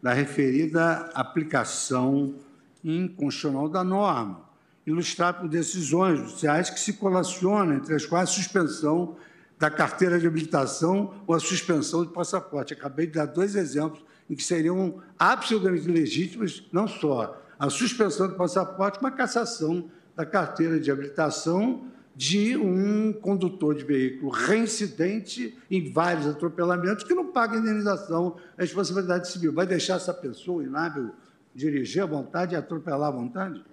da 0.00 0.12
referida 0.12 1.10
aplicação 1.14 2.36
inconstitucional 2.84 3.68
da 3.68 3.82
norma, 3.82 4.47
ilustrado 4.88 5.40
por 5.40 5.48
decisões 5.48 6.18
judiciais 6.18 6.70
que 6.70 6.80
se 6.80 6.94
colacionam, 6.94 7.74
entre 7.74 7.94
as 7.94 8.06
quais 8.06 8.28
a 8.28 8.32
suspensão 8.32 9.16
da 9.58 9.70
carteira 9.70 10.18
de 10.18 10.26
habilitação 10.26 11.14
ou 11.26 11.34
a 11.34 11.40
suspensão 11.40 12.04
do 12.04 12.10
passaporte. 12.10 12.72
Acabei 12.72 13.06
de 13.06 13.12
dar 13.14 13.26
dois 13.26 13.56
exemplos 13.56 14.02
em 14.30 14.34
que 14.34 14.42
seriam 14.42 15.02
absolutamente 15.18 15.88
legítimos, 15.88 16.68
não 16.72 16.86
só 16.86 17.42
a 17.58 17.68
suspensão 17.68 18.28
do 18.28 18.34
passaporte, 18.34 18.98
mas 19.02 19.12
a 19.12 19.16
cassação 19.16 19.90
da 20.14 20.24
carteira 20.24 20.78
de 20.78 20.90
habilitação 20.90 21.84
de 22.14 22.56
um 22.56 23.12
condutor 23.12 23.74
de 23.74 23.84
veículo 23.84 24.30
reincidente 24.30 25.56
em 25.70 25.90
vários 25.92 26.26
atropelamentos 26.26 27.04
que 27.04 27.14
não 27.14 27.26
paga 27.32 27.56
indenização 27.56 28.36
à 28.56 28.62
responsabilidade 28.62 29.30
civil. 29.30 29.52
Vai 29.52 29.66
deixar 29.66 29.96
essa 29.96 30.12
pessoa 30.12 30.64
inábil 30.64 31.12
dirigir 31.54 32.02
à 32.02 32.06
vontade 32.06 32.54
e 32.54 32.56
atropelar 32.56 33.08
à 33.08 33.12
vontade? 33.12 33.64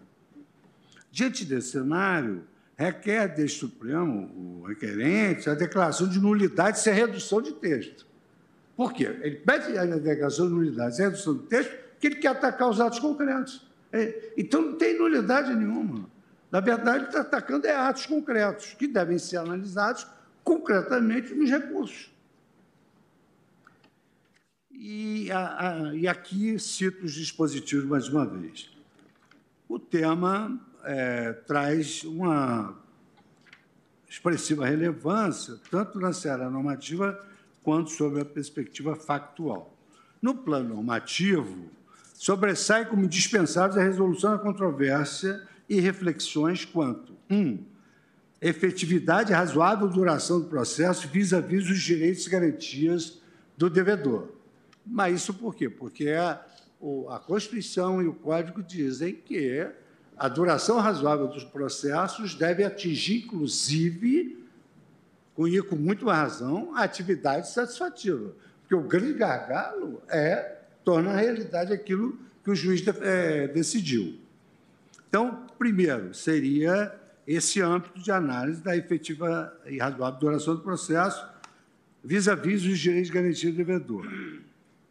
Diante 1.15 1.45
desse 1.45 1.69
cenário, 1.69 2.43
requer 2.75 3.33
deste 3.33 3.59
Supremo, 3.59 4.29
o 4.35 4.65
requerente, 4.67 5.49
a 5.49 5.53
declaração 5.53 6.09
de 6.09 6.19
nulidade 6.19 6.77
sem 6.77 6.93
redução 6.93 7.41
de 7.41 7.53
texto. 7.53 8.05
Por 8.75 8.91
quê? 8.91 9.17
Ele 9.21 9.37
pede 9.37 9.77
a 9.77 9.85
declaração 9.85 10.49
de 10.49 10.53
nulidade 10.53 10.97
sem 10.97 11.05
redução 11.05 11.37
de 11.37 11.43
texto 11.43 11.73
porque 11.91 12.07
ele 12.07 12.15
quer 12.17 12.27
atacar 12.27 12.69
os 12.69 12.81
atos 12.81 12.99
concretos. 12.99 13.65
É, 13.93 14.33
então, 14.35 14.61
não 14.61 14.77
tem 14.77 14.97
nulidade 14.97 15.55
nenhuma. 15.55 16.09
Na 16.51 16.59
verdade, 16.59 16.97
ele 16.97 17.05
está 17.05 17.21
atacando 17.21 17.65
é 17.65 17.73
atos 17.73 18.05
concretos, 18.05 18.73
que 18.73 18.85
devem 18.85 19.17
ser 19.17 19.37
analisados 19.37 20.05
concretamente 20.43 21.33
nos 21.33 21.49
recursos. 21.49 22.11
E, 24.69 25.31
a, 25.31 25.69
a, 25.69 25.95
e 25.95 26.09
aqui 26.09 26.59
cito 26.59 27.05
os 27.05 27.13
dispositivos 27.13 27.85
mais 27.85 28.09
uma 28.09 28.25
vez. 28.25 28.69
O 29.69 29.79
tema 29.79 30.59
é, 30.85 31.33
traz 31.33 32.03
uma 32.03 32.75
expressiva 34.07 34.65
relevância, 34.65 35.59
tanto 35.69 35.99
na 35.99 36.13
seara 36.13 36.49
normativa 36.49 37.19
quanto 37.63 37.89
sob 37.89 38.21
a 38.21 38.25
perspectiva 38.25 38.95
factual. 38.95 39.75
No 40.21 40.35
plano 40.35 40.75
normativo, 40.75 41.69
sobressai 42.13 42.85
como 42.85 43.05
indispensável 43.05 43.81
a 43.81 43.83
resolução 43.83 44.31
da 44.31 44.37
controvérsia 44.37 45.41
e 45.67 45.79
reflexões 45.79 46.63
quanto: 46.63 47.13
1. 47.29 47.35
Um, 47.35 47.65
efetividade 48.41 49.33
razoável 49.33 49.87
duração 49.87 50.39
do 50.39 50.47
processo 50.47 51.07
vis-à-vis 51.07 51.69
os 51.69 51.81
direitos 51.81 52.27
e 52.27 52.29
garantias 52.29 53.21
do 53.57 53.69
devedor. 53.69 54.29
Mas 54.85 55.21
isso 55.21 55.33
por 55.33 55.55
quê? 55.55 55.69
Porque 55.69 56.09
a, 56.09 56.45
a 57.09 57.19
Constituição 57.19 58.01
e 58.01 58.07
o 58.07 58.13
Código 58.13 58.61
dizem 58.61 59.15
que 59.15 59.67
a 60.17 60.27
duração 60.27 60.79
razoável 60.79 61.27
dos 61.27 61.43
processos 61.43 62.35
deve 62.35 62.63
atingir, 62.63 63.25
inclusive, 63.25 64.45
com, 65.33 65.43
com 65.69 65.75
muito 65.75 66.05
razão, 66.07 66.75
a 66.75 66.83
atividade 66.83 67.49
satisfativa. 67.49 68.33
Porque 68.61 68.75
o 68.75 68.81
grande 68.81 69.13
gargalo 69.13 70.01
é 70.07 70.57
tornar 70.83 71.17
realidade 71.17 71.73
aquilo 71.73 72.17
que 72.43 72.49
o 72.49 72.55
juiz 72.55 72.83
é, 73.01 73.47
decidiu. 73.47 74.17
Então, 75.09 75.45
primeiro, 75.57 76.13
seria 76.13 76.93
esse 77.27 77.61
âmbito 77.61 77.99
de 77.99 78.11
análise 78.11 78.61
da 78.61 78.77
efetiva 78.77 79.53
e 79.65 79.77
razoável 79.79 80.19
duração 80.19 80.55
do 80.55 80.61
processo 80.61 81.27
vis-à-vis 82.03 82.61
-vis 82.61 82.71
os 82.71 82.79
direitos 82.79 83.09
garantidos 83.09 83.55
do 83.55 83.57
devedor. 83.57 84.07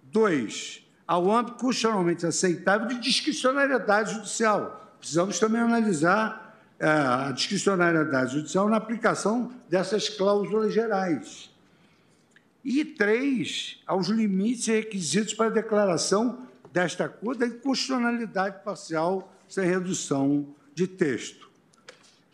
Dois, 0.03 0.85
ao 1.07 1.31
âmbito 1.31 1.59
constitucionalmente 1.59 2.27
aceitável 2.27 2.89
de 2.89 2.99
discricionariedade 2.99 4.15
judicial. 4.15 4.84
Precisamos 5.05 5.39
também 5.39 5.61
analisar 5.61 6.59
é, 6.79 6.89
a 6.89 7.31
discricionariedade 7.31 8.33
judicial 8.33 8.71
na 8.71 8.79
aplicação 8.79 9.53
dessas 9.69 10.09
cláusulas 10.09 10.73
gerais. 10.73 11.51
E 12.65 12.87
três, 12.87 13.83
aos 13.87 14.09
limites 14.09 14.67
e 14.69 14.73
requisitos 14.73 15.35
para 15.35 15.49
a 15.49 15.51
declaração 15.51 16.39
desta 16.73 17.07
cor 17.07 17.37
da 17.37 17.47
inconstitucionalidade 17.47 18.65
parcial 18.65 19.31
sem 19.47 19.67
redução 19.67 20.49
de 20.75 20.87
texto. 20.87 21.51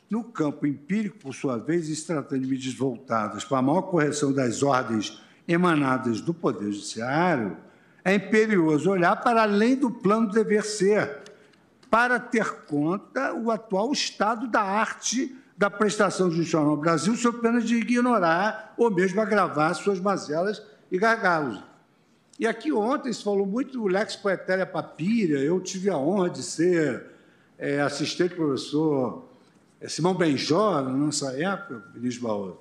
No 0.09 0.22
campo 0.22 0.64
empírico, 0.64 1.18
por 1.18 1.35
sua 1.35 1.59
vez, 1.59 1.87
se 1.87 2.06
tratando 2.06 2.42
de 2.42 2.46
medidas 2.46 2.74
voltadas 2.74 3.44
para 3.44 3.59
a 3.59 3.62
maior 3.62 3.83
correção 3.83 4.33
das 4.33 4.62
ordens 4.62 5.20
emanadas 5.48 6.20
do 6.20 6.33
Poder 6.33 6.70
Judiciário, 6.70 7.56
é 8.04 8.14
imperioso 8.14 8.90
olhar 8.90 9.16
para 9.16 9.42
além 9.42 9.74
do 9.74 9.90
plano 9.90 10.30
dever 10.30 10.62
ser, 10.62 11.19
para 11.90 12.20
ter 12.20 12.64
conta 12.66 13.35
o 13.35 13.50
atual 13.50 13.92
estado 13.92 14.46
da 14.46 14.62
arte 14.62 15.37
da 15.57 15.68
prestação 15.68 16.31
judicial 16.31 16.64
no 16.64 16.76
Brasil, 16.76 17.14
sob 17.16 17.40
pena 17.40 17.61
de 17.61 17.76
ignorar 17.76 18.72
ou 18.79 18.90
mesmo 18.90 19.20
agravar 19.20 19.74
suas 19.74 20.00
mazelas 20.00 20.62
e 20.90 20.96
gargalos. 20.96 21.62
E 22.38 22.46
aqui 22.46 22.72
ontem 22.72 23.12
se 23.12 23.22
falou 23.22 23.44
muito 23.44 23.72
do 23.72 23.87
Lex 23.87 24.16
Poetéria 24.16 24.64
Papíria, 24.64 25.38
eu 25.38 25.61
tive 25.61 25.90
a 25.90 25.98
honra 25.98 26.31
de 26.31 26.42
ser 26.42 27.05
é, 27.59 27.81
assistente 27.83 28.31
do 28.31 28.37
professor 28.37 29.29
é, 29.79 29.88
Simão 29.88 30.14
Benjó, 30.14 30.81
na 30.81 30.90
nossa 30.90 31.38
época, 31.38 31.83
ministro 31.94 32.26
Barroso. 32.26 32.59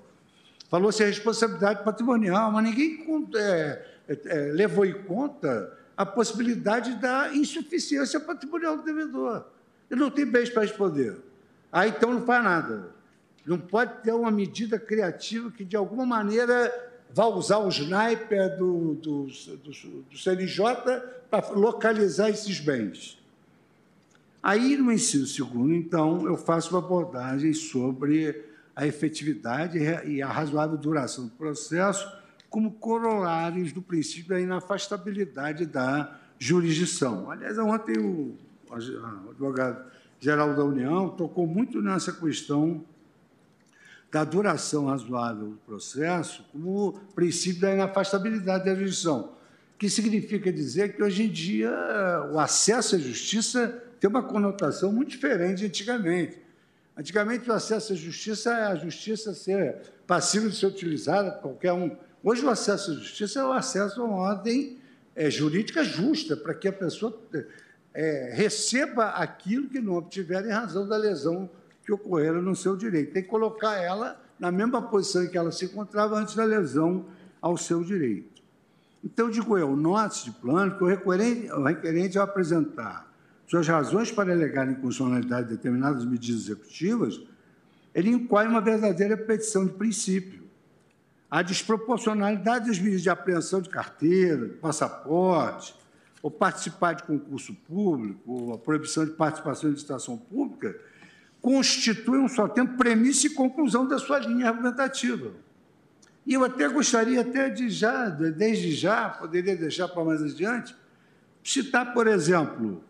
Falou-se 0.69 1.01
a 1.01 1.07
responsabilidade 1.07 1.83
patrimonial, 1.83 2.51
mas 2.51 2.63
ninguém 2.63 3.05
é, 3.35 3.85
é, 4.09 4.19
é, 4.25 4.51
levou 4.51 4.85
em 4.85 4.93
conta 5.03 5.78
a 5.99 6.05
possibilidade 6.05 6.95
da 6.95 7.35
insuficiência 7.35 8.21
patrimonial 8.21 8.77
do 8.77 8.83
devedor. 8.83 9.43
Ele 9.91 9.99
não 9.99 10.09
tem 10.09 10.25
bens 10.25 10.49
para 10.49 10.61
responder. 10.61 11.17
Aí 11.69 11.89
então 11.89 12.13
não 12.13 12.25
faz 12.25 12.41
nada. 12.41 12.91
Não 13.45 13.59
pode 13.59 14.01
ter 14.01 14.13
uma 14.13 14.31
medida 14.31 14.79
criativa 14.79 15.51
que, 15.51 15.65
de 15.65 15.75
alguma 15.75 16.05
maneira, 16.05 16.73
vá 17.13 17.25
usar 17.25 17.57
o 17.57 17.67
sniper 17.67 18.57
do, 18.57 18.93
do, 18.93 19.25
do, 19.25 19.71
do 20.09 20.17
CNJ 20.17 20.63
para 21.29 21.49
localizar 21.49 22.29
esses 22.29 22.61
bens. 22.61 23.21
Aí, 24.41 24.77
no 24.77 24.93
ensino 24.93 25.25
segundo, 25.25 25.73
então, 25.73 26.25
eu 26.25 26.37
faço 26.37 26.69
uma 26.69 26.79
abordagem 26.79 27.53
sobre 27.53 28.41
a 28.73 28.87
efetividade 28.87 29.77
e 30.05 30.21
a 30.21 30.29
razoável 30.29 30.77
duração 30.77 31.25
do 31.25 31.31
processo 31.31 32.18
como 32.49 32.71
corolários 32.73 33.71
do 33.71 33.81
princípio 33.81 34.29
da 34.29 34.41
inafastabilidade 34.41 35.65
da 35.65 36.19
jurisdição. 36.37 37.29
Aliás, 37.29 37.57
ontem 37.57 37.97
o 37.97 38.37
advogado-geral 38.71 40.55
da 40.55 40.63
União 40.63 41.09
tocou 41.09 41.45
muito 41.45 41.81
nessa 41.81 42.11
questão 42.11 42.83
da 44.11 44.23
duração 44.23 44.87
razoável 44.87 45.49
do 45.49 45.57
processo 45.57 46.43
como 46.51 46.99
princípio 47.13 47.61
da 47.61 47.73
inafastabilidade 47.73 48.65
da 48.65 48.73
jurisdição, 48.73 49.33
que 49.77 49.89
significa 49.89 50.51
dizer 50.51 50.95
que, 50.95 51.03
hoje 51.03 51.23
em 51.23 51.29
dia, 51.29 51.71
o 52.31 52.39
acesso 52.39 52.95
à 52.95 52.99
justiça 52.99 53.83
tem 53.99 54.09
uma 54.09 54.23
conotação 54.23 54.91
muito 54.91 55.09
diferente 55.09 55.59
de 55.59 55.65
antigamente. 55.67 56.41
Antigamente, 56.97 57.49
o 57.49 57.53
acesso 57.53 57.93
à 57.93 57.95
justiça 57.95 58.51
é 58.51 58.63
a 58.65 58.75
justiça 58.75 59.33
ser 59.33 59.77
passível 60.07 60.49
de 60.49 60.55
ser 60.55 60.65
utilizada 60.65 61.31
qualquer 61.31 61.73
um. 61.73 61.95
Hoje, 62.23 62.45
o 62.45 62.49
acesso 62.49 62.91
à 62.91 62.93
justiça 62.95 63.39
é 63.39 63.43
o 63.43 63.51
acesso 63.51 64.01
a 64.01 64.05
uma 64.05 64.17
ordem 64.17 64.77
é, 65.15 65.29
jurídica 65.29 65.83
justa, 65.83 66.35
para 66.35 66.53
que 66.53 66.67
a 66.67 66.73
pessoa 66.73 67.17
é, 67.93 68.31
receba 68.33 69.09
aquilo 69.11 69.69
que 69.69 69.79
não 69.79 69.93
obtiver 69.93 70.45
em 70.45 70.51
razão 70.51 70.87
da 70.87 70.97
lesão 70.97 71.49
que 71.83 71.91
ocorreram 71.91 72.41
no 72.41 72.55
seu 72.55 72.75
direito. 72.75 73.13
Tem 73.13 73.23
que 73.23 73.29
colocar 73.29 73.75
ela 73.77 74.21
na 74.39 74.51
mesma 74.51 74.81
posição 74.81 75.23
em 75.23 75.27
que 75.27 75.37
ela 75.37 75.51
se 75.51 75.65
encontrava 75.65 76.17
antes 76.17 76.35
da 76.35 76.43
lesão 76.43 77.05
ao 77.41 77.57
seu 77.57 77.83
direito. 77.83 78.41
Então, 79.03 79.29
digo 79.29 79.57
eu, 79.57 79.75
note 79.75 80.25
de 80.25 80.31
plano 80.31 80.77
que 80.77 80.83
o 80.83 80.87
requerente, 80.87 81.51
o 81.51 81.63
requerente 81.63 82.17
ao 82.17 82.25
apresentar 82.25 83.09
suas 83.47 83.67
razões 83.67 84.11
para 84.11 84.31
alegar 84.31 84.69
inconstitucionalidade 84.69 85.47
de 85.47 85.55
determinadas 85.55 86.05
medidas 86.05 86.41
executivas, 86.41 87.19
ele 87.95 88.09
incorre 88.09 88.47
uma 88.47 88.61
verdadeira 88.61 89.17
petição 89.17 89.65
de 89.65 89.73
princípio. 89.73 90.43
A 91.29 91.41
desproporcionalidade 91.41 92.67
das 92.67 92.79
medidas 92.79 93.03
de 93.03 93.09
apreensão 93.09 93.61
de 93.61 93.69
carteira, 93.69 94.47
de 94.47 94.55
passaporte, 94.55 95.75
ou 96.21 96.31
participar 96.31 96.93
de 96.93 97.03
concurso 97.03 97.53
público, 97.53 98.19
ou 98.25 98.53
a 98.53 98.57
proibição 98.57 99.05
de 99.05 99.11
participação 99.11 99.69
em 99.69 99.73
licitação 99.73 100.17
pública, 100.17 100.75
constitui 101.41 102.17
um 102.17 102.27
só 102.27 102.47
tempo 102.47 102.77
premissa 102.77 103.27
e 103.27 103.29
conclusão 103.29 103.87
da 103.87 103.97
sua 103.97 104.19
linha 104.19 104.49
argumentativa. 104.49 105.31
E 106.25 106.33
eu 106.33 106.43
até 106.43 106.67
gostaria 106.67 107.21
até 107.21 107.49
de 107.49 107.69
já, 107.69 108.09
desde 108.09 108.71
já, 108.71 109.09
poderia 109.09 109.55
deixar 109.55 109.87
para 109.87 110.03
mais 110.03 110.21
adiante, 110.21 110.75
citar, 111.43 111.93
por 111.93 112.07
exemplo, 112.07 112.83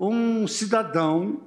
um 0.00 0.46
cidadão 0.46 1.42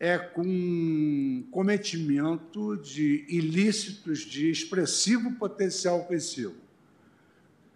é 0.00 0.18
com 0.18 1.44
cometimento 1.52 2.76
de 2.78 3.24
ilícitos 3.28 4.20
de 4.20 4.50
expressivo 4.50 5.32
potencial 5.34 6.00
ofensivo, 6.00 6.56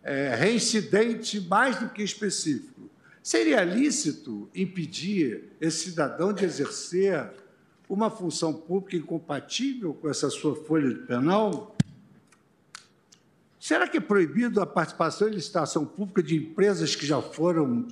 é, 0.03 0.35
reincidente 0.35 1.41
mais 1.41 1.79
do 1.79 1.89
que 1.91 2.03
específico, 2.03 2.75
Seria 3.25 3.65
lícito 3.65 4.51
impedir 4.55 5.45
esse 5.59 5.89
cidadão 5.89 6.31
de 6.31 6.45
exercer 6.45 7.33
uma 7.89 8.11
função 8.11 8.53
pública 8.53 8.99
incompatível 8.99 9.95
com 9.95 10.11
essa 10.11 10.29
sua 10.29 10.55
folha 10.55 10.93
de 10.93 11.01
penal? 11.07 11.75
Será 13.59 13.89
que 13.89 13.97
é 13.97 14.01
proibido 14.01 14.61
a 14.61 14.67
participação 14.67 15.27
em 15.27 15.31
licitação 15.31 15.87
pública 15.87 16.23
de 16.23 16.37
empresas 16.37 16.95
que 16.95 17.07
já 17.07 17.23
foram 17.23 17.89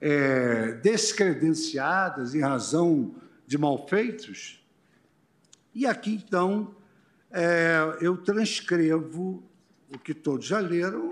é, 0.00 0.72
descredenciadas 0.82 2.34
em 2.34 2.40
razão 2.40 3.14
de 3.46 3.58
malfeitos? 3.58 4.64
E 5.74 5.86
aqui, 5.86 6.22
então, 6.26 6.74
é, 7.30 7.98
eu 8.00 8.16
transcrevo 8.16 9.42
o 9.92 9.98
que 9.98 10.14
todos 10.14 10.46
já 10.46 10.60
leram, 10.60 11.10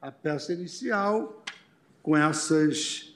a, 0.00 0.08
a 0.08 0.12
peça 0.12 0.52
inicial, 0.52 1.44
com 2.02 2.16
essas 2.16 3.14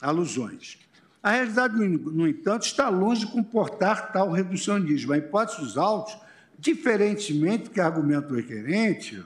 alusões. 0.00 0.78
A 1.22 1.32
realidade, 1.32 1.76
no 1.76 2.28
entanto, 2.28 2.64
está 2.64 2.88
longe 2.88 3.26
de 3.26 3.32
comportar 3.32 4.12
tal 4.12 4.30
reducionismo. 4.30 5.12
A 5.12 5.18
hipótese 5.18 5.60
dos 5.60 5.76
autos, 5.76 6.16
diferentemente 6.58 7.70
que 7.70 7.80
argumenta 7.80 8.32
o 8.32 8.36
requerente, 8.36 9.22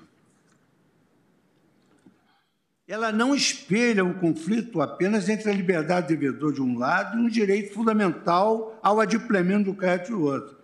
ela 2.87 3.13
não 3.13 3.35
espelha 3.35 4.05
um 4.05 4.13
conflito 4.13 4.81
apenas 4.81 5.29
entre 5.29 5.51
a 5.51 5.55
liberdade 5.55 6.09
do 6.09 6.19
devedor 6.19 6.53
de 6.53 6.61
um 6.61 6.79
lado 6.79 7.17
e 7.17 7.21
um 7.21 7.29
direito 7.29 7.73
fundamental 7.73 8.79
ao 8.83 9.01
adimplemento 9.01 9.71
do 9.71 9.75
crédito 9.75 10.13
do 10.13 10.23
outro. 10.23 10.57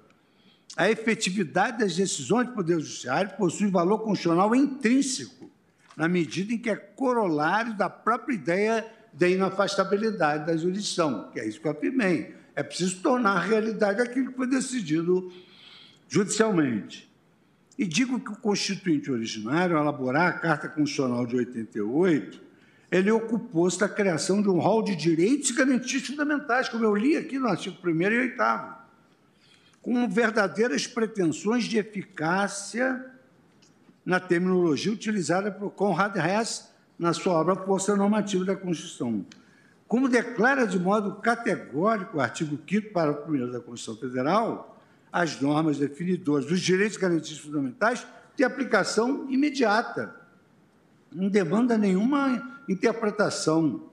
A 0.77 0.91
efetividade 0.91 1.79
das 1.79 1.97
decisões 1.97 2.49
do 2.49 2.55
Poder 2.55 2.81
Judiciário 2.81 3.37
possui 3.37 3.71
valor 3.71 4.01
constitucional 4.01 4.55
intrínseco 4.55 5.51
na 5.97 6.09
medida 6.09 6.53
em 6.53 6.59
que 6.59 6.71
é 6.71 6.77
corolário 6.77 7.77
da 7.77 7.91
própria 7.91 8.35
ideia 8.35 8.87
da 9.13 9.29
inafastabilidade 9.29 10.47
da 10.47 10.57
jurisdição, 10.57 11.31
que 11.33 11.41
é 11.41 11.49
isso 11.49 11.61
que 11.61 11.67
eu 11.67 11.73
afirmei. 11.73 12.35
É 12.55 12.63
preciso 12.63 13.01
tornar 13.01 13.41
realidade 13.41 14.01
aquilo 14.01 14.31
que 14.31 14.37
foi 14.37 14.47
decidido 14.47 15.33
judicialmente. 16.09 17.08
E 17.79 17.87
digo 17.87 18.19
que 18.19 18.33
o 18.33 18.37
constituinte 18.37 19.11
originário, 19.11 19.77
ao 19.77 19.83
elaborar 19.83 20.29
a 20.29 20.33
Carta 20.33 20.69
Constitucional 20.69 21.25
de 21.25 21.37
88, 21.37 22.41
ele 22.91 23.11
ocupou-se 23.11 23.79
da 23.79 23.89
criação 23.89 24.43
de 24.43 24.49
um 24.49 24.59
rol 24.59 24.83
de 24.83 24.97
direitos 24.97 25.51
e 25.51 25.55
garantias 25.55 26.05
fundamentais, 26.05 26.69
como 26.69 26.85
eu 26.85 26.97
li 26.97 27.17
aqui 27.17 27.39
no 27.39 27.47
artigo 27.47 27.77
1 27.85 28.01
e 28.01 28.19
8, 28.19 28.37
com 29.81 30.09
verdadeiras 30.09 30.87
pretensões 30.89 31.65
de 31.65 31.79
eficácia 31.79 33.07
na 34.05 34.19
terminologia 34.19 34.91
utilizada 34.91 35.53
por 35.53 35.71
Conrad 35.71 36.17
Hess 36.17 36.73
na 36.99 37.13
sua 37.13 37.35
obra 37.35 37.55
Força 37.55 37.95
Normativa 37.95 38.45
da 38.45 38.57
Constituição. 38.57 39.25
Como 39.87 40.09
declara 40.09 40.67
de 40.67 40.79
modo 40.79 41.17
categórico 41.17 42.17
o 42.17 42.21
artigo 42.21 42.59
5 42.69 42.93
parágrafo 42.93 43.31
1 43.31 43.53
da 43.53 43.61
Constituição 43.61 43.97
Federal, 43.97 44.78
as 45.13 45.41
normas 45.41 45.79
definidoras 45.79 46.47
dos 46.47 46.61
direitos 46.61 46.97
e 46.97 47.01
garantias 47.01 47.39
fundamentais 47.39 48.07
têm 48.37 48.47
aplicação 48.47 49.27
imediata. 49.31 50.15
Não 51.13 51.29
demanda 51.29 51.77
nenhuma 51.79 52.61
interpretação. 52.69 53.89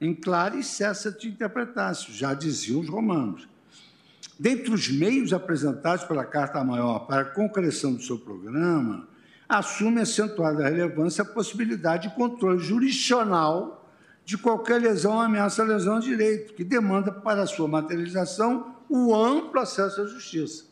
Em 0.00 0.14
claro 0.14 0.58
e 0.58 0.62
cessa 0.62 1.10
de 1.10 1.28
interpretar-se, 1.28 2.12
já 2.12 2.34
diziam 2.34 2.80
os 2.80 2.88
romanos. 2.88 3.48
Dentre 4.38 4.70
os 4.70 4.90
meios 4.90 5.32
apresentados 5.32 6.04
pela 6.04 6.24
Carta 6.24 6.62
Maior 6.62 7.06
para 7.06 7.22
a 7.22 7.24
concreção 7.24 7.94
do 7.94 8.02
seu 8.02 8.18
programa, 8.18 9.08
assume 9.48 10.02
acentuada 10.02 10.68
relevância 10.68 11.22
a 11.22 11.26
possibilidade 11.26 12.08
de 12.08 12.14
controle 12.14 12.58
jurisdicional 12.58 13.88
de 14.24 14.36
qualquer 14.36 14.80
lesão 14.80 15.14
ou 15.14 15.20
ameaça 15.20 15.62
à 15.62 15.64
lesão 15.64 16.00
de 16.00 16.08
direito, 16.08 16.52
que 16.52 16.64
demanda 16.64 17.12
para 17.12 17.46
sua 17.46 17.68
materialização 17.68 18.75
o 18.88 19.14
amplo 19.14 19.60
acesso 19.60 20.02
à 20.02 20.06
justiça. 20.06 20.64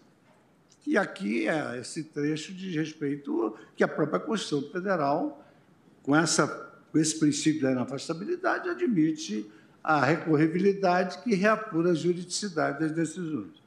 E 0.86 0.98
aqui 0.98 1.48
é 1.48 1.78
esse 1.80 2.04
trecho 2.04 2.52
diz 2.52 2.74
respeito 2.74 3.56
que 3.74 3.82
a 3.82 3.88
própria 3.88 4.20
Constituição 4.20 4.70
Federal, 4.70 5.42
com, 6.02 6.14
essa, 6.14 6.46
com 6.92 6.98
esse 6.98 7.18
princípio 7.18 7.62
da 7.62 7.72
inafastabilidade, 7.72 8.68
admite 8.68 9.50
a 9.82 10.04
recorribilidade 10.04 11.22
que 11.22 11.34
reapura 11.34 11.90
a 11.90 11.94
juridicidade 11.94 12.80
das 12.80 12.92
decisões. 12.92 13.62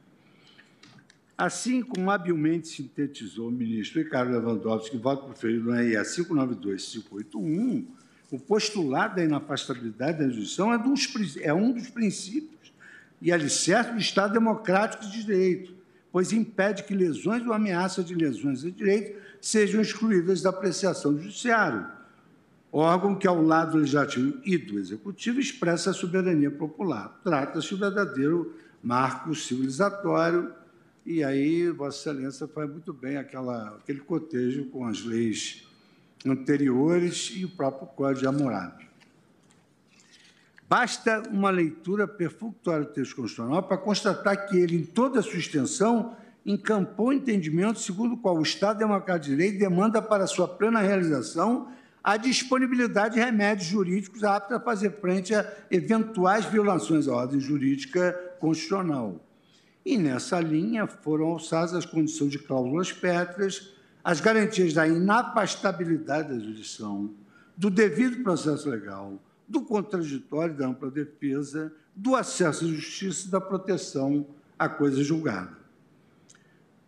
Assim 1.36 1.82
como 1.82 2.10
habilmente 2.10 2.66
sintetizou 2.66 3.48
o 3.48 3.52
ministro 3.52 4.02
Ricardo 4.02 4.32
Lewandowski, 4.32 4.96
voto 4.96 5.26
preferido 5.26 5.66
no 5.66 5.72
RE 5.72 5.92
592-581, 5.92 7.86
o 8.30 8.38
postulado 8.38 9.14
da 9.16 9.24
inafastabilidade 9.24 10.18
da 10.18 10.28
jurisdição 10.28 10.72
é, 10.72 10.80
é 11.42 11.54
um 11.54 11.72
dos 11.72 11.88
princípios 11.88 12.57
e 13.20 13.32
alicerce 13.32 13.92
do 13.92 13.98
Estado 13.98 14.32
democrático 14.32 15.04
de 15.04 15.24
direito, 15.24 15.74
pois 16.10 16.32
impede 16.32 16.84
que 16.84 16.94
lesões 16.94 17.46
ou 17.46 17.52
ameaças 17.52 18.04
de 18.04 18.14
lesões 18.14 18.60
de 18.60 18.70
direito 18.70 19.18
sejam 19.40 19.80
excluídas 19.80 20.42
da 20.42 20.50
apreciação 20.50 21.12
do 21.12 21.22
judiciário, 21.22 21.86
órgão 22.72 23.14
que, 23.14 23.26
ao 23.26 23.42
lado 23.42 23.72
do 23.72 23.78
legislativo 23.78 24.38
e 24.44 24.56
do 24.56 24.78
executivo, 24.78 25.40
expressa 25.40 25.90
a 25.90 25.94
soberania 25.94 26.50
popular. 26.50 27.20
Trata-se 27.22 27.70
do 27.70 27.78
verdadeiro 27.78 28.54
marco 28.82 29.34
civilizatório, 29.34 30.52
e 31.04 31.24
aí 31.24 31.70
Vossa 31.70 32.10
Excelência 32.10 32.46
faz 32.46 32.70
muito 32.70 32.92
bem 32.92 33.16
aquela, 33.16 33.76
aquele 33.76 34.00
cotejo 34.00 34.66
com 34.66 34.86
as 34.86 35.02
leis 35.04 35.66
anteriores 36.26 37.32
e 37.34 37.44
o 37.44 37.48
próprio 37.48 37.86
Código 37.88 38.20
de 38.20 38.26
Hammurabi. 38.26 38.87
Basta 40.68 41.22
uma 41.30 41.48
leitura 41.48 42.06
perfunctória 42.06 42.84
do 42.84 42.92
texto 42.92 43.16
constitucional 43.16 43.62
para 43.62 43.78
constatar 43.78 44.46
que 44.46 44.58
ele, 44.58 44.76
em 44.76 44.84
toda 44.84 45.20
a 45.20 45.22
sua 45.22 45.38
extensão, 45.38 46.14
encampou 46.44 47.08
o 47.08 47.12
entendimento 47.12 47.78
segundo 47.78 48.14
o 48.14 48.16
qual 48.18 48.36
o 48.36 48.42
Estado 48.42 48.78
Democrático 48.78 49.30
de 49.30 49.36
Direito 49.36 49.58
demanda 49.58 50.02
para 50.02 50.26
sua 50.26 50.46
plena 50.46 50.80
realização 50.80 51.68
a 52.04 52.16
disponibilidade 52.16 53.14
de 53.14 53.20
remédios 53.20 53.68
jurídicos 53.68 54.22
aptos 54.24 54.56
a 54.56 54.60
fazer 54.60 54.92
frente 55.00 55.34
a 55.34 55.50
eventuais 55.70 56.44
violações 56.44 57.08
à 57.08 57.14
ordem 57.14 57.40
jurídica 57.40 58.12
constitucional. 58.38 59.24
E, 59.84 59.96
nessa 59.96 60.38
linha, 60.38 60.86
foram 60.86 61.26
alçadas 61.28 61.74
as 61.74 61.86
condições 61.86 62.30
de 62.30 62.38
cláusulas 62.38 62.92
pétreas, 62.92 63.74
as 64.04 64.20
garantias 64.20 64.74
da 64.74 64.86
inapastabilidade 64.86 66.28
da 66.28 66.38
jurisdição, 66.38 67.10
do 67.56 67.70
devido 67.70 68.22
processo 68.22 68.68
legal, 68.68 69.18
do 69.48 69.62
contraditório 69.62 70.54
da 70.54 70.66
ampla 70.66 70.90
defesa, 70.90 71.72
do 71.96 72.14
acesso 72.14 72.64
à 72.64 72.68
justiça 72.68 73.28
e 73.28 73.30
da 73.30 73.40
proteção 73.40 74.26
à 74.58 74.68
coisa 74.68 75.02
julgada. 75.02 75.56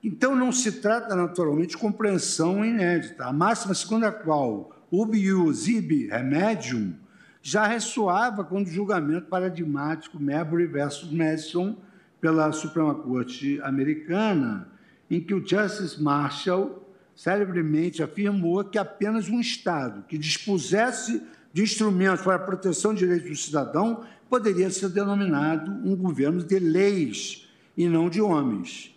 Então, 0.02 0.34
não 0.34 0.52
se 0.52 0.72
trata, 0.72 1.14
naturalmente, 1.14 1.70
de 1.70 1.78
compreensão 1.78 2.64
inédita. 2.64 3.26
A 3.26 3.32
máxima 3.32 3.74
segundo 3.74 4.04
a 4.04 4.12
qual 4.12 4.70
ubi 4.90 5.20
ius 5.20 5.68
ibi 5.68 6.06
remedium 6.06 6.94
já 7.42 7.66
ressoava 7.66 8.44
quando 8.44 8.66
o 8.66 8.70
julgamento 8.70 9.26
paradigmático 9.26 10.20
Marbury 10.20 10.66
versus 10.66 11.10
Madison 11.10 11.76
pela 12.20 12.52
Suprema 12.52 12.94
Corte 12.94 13.60
americana, 13.62 14.68
em 15.10 15.20
que 15.20 15.32
o 15.32 15.46
Justice 15.46 16.02
Marshall 16.02 16.86
celebremente 17.16 18.02
afirmou 18.02 18.62
que 18.64 18.78
apenas 18.78 19.28
um 19.28 19.40
Estado 19.40 20.04
que 20.06 20.18
dispusesse 20.18 21.22
de 21.52 21.62
instrumentos 21.62 22.22
para 22.22 22.36
a 22.36 22.38
proteção 22.38 22.94
de 22.94 23.00
direitos 23.00 23.28
do 23.28 23.36
cidadão 23.36 24.04
poderia 24.28 24.70
ser 24.70 24.88
denominado 24.90 25.70
um 25.84 25.96
governo 25.96 26.42
de 26.42 26.58
leis 26.58 27.48
e 27.76 27.88
não 27.88 28.08
de 28.08 28.20
homens. 28.20 28.96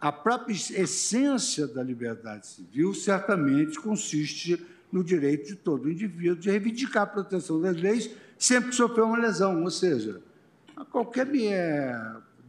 A 0.00 0.10
própria 0.10 0.52
essência 0.54 1.66
da 1.66 1.82
liberdade 1.82 2.46
civil 2.46 2.92
certamente 2.92 3.78
consiste 3.80 4.64
no 4.92 5.02
direito 5.02 5.48
de 5.48 5.56
todo 5.56 5.90
indivíduo 5.90 6.36
de 6.36 6.50
reivindicar 6.50 7.04
a 7.04 7.06
proteção 7.06 7.60
das 7.60 7.76
leis 7.76 8.10
sempre 8.38 8.70
que 8.70 8.76
sofreu 8.76 9.06
uma 9.06 9.18
lesão, 9.18 9.62
ou 9.62 9.70
seja, 9.70 10.20
qualquer 10.90 11.26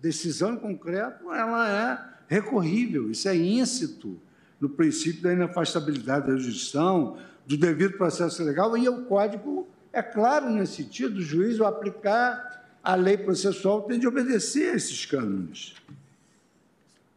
decisão 0.02 0.54
em 0.54 0.58
concreto 0.58 1.32
ela 1.34 1.69
é 1.69 2.36
recorrível, 2.36 3.10
isso 3.10 3.28
é 3.30 3.36
íncito 3.36 4.19
no 4.60 4.69
princípio 4.69 5.21
da 5.21 5.34
inafastabilidade 5.34 6.28
da 6.28 6.36
jurisdição, 6.36 7.17
do 7.47 7.55
devido 7.55 7.97
processo 7.97 8.43
legal, 8.43 8.77
e 8.77 8.89
o 8.89 9.05
Código 9.05 9.65
é 9.93 10.03
claro 10.03 10.49
nesse 10.49 10.83
sentido, 10.83 11.17
o 11.17 11.21
juiz, 11.21 11.62
ao 11.62 11.67
aplicar 11.67 12.77
a 12.83 12.93
lei 12.93 13.17
processual, 13.17 13.83
tem 13.83 13.97
de 13.97 14.05
obedecer 14.05 14.73
a 14.73 14.75
esses 14.75 15.05
cânones. 15.05 15.75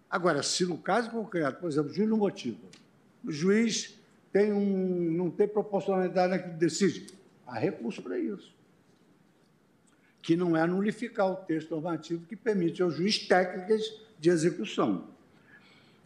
Agora, 0.09 0.41
se 0.45 0.65
no 0.65 0.79
caso 0.79 1.11
concreto, 1.11 1.61
por 1.61 1.69
exemplo, 1.69 1.91
o 1.91 1.95
juiz 1.95 2.09
não 2.09 2.17
motiva, 2.17 2.61
o 3.25 3.33
juiz 3.33 3.99
tem 4.33 4.53
um, 4.53 5.11
não 5.11 5.31
tem 5.31 5.49
proporcionalidade 5.49 6.31
naquilo 6.31 6.53
que 6.55 6.61
decide, 6.61 7.07
há 7.45 7.59
recurso 7.59 8.01
para 8.01 8.17
isso. 8.17 8.55
Que 10.23 10.37
não 10.37 10.57
é 10.57 10.65
nulificar 10.65 11.27
o 11.27 11.37
texto 11.37 11.71
normativo 11.73 12.25
que 12.27 12.37
permite 12.37 12.81
ao 12.83 12.91
juiz 12.91 13.19
técnicas 13.19 13.83
de 14.19 14.31
execução. 14.31 15.09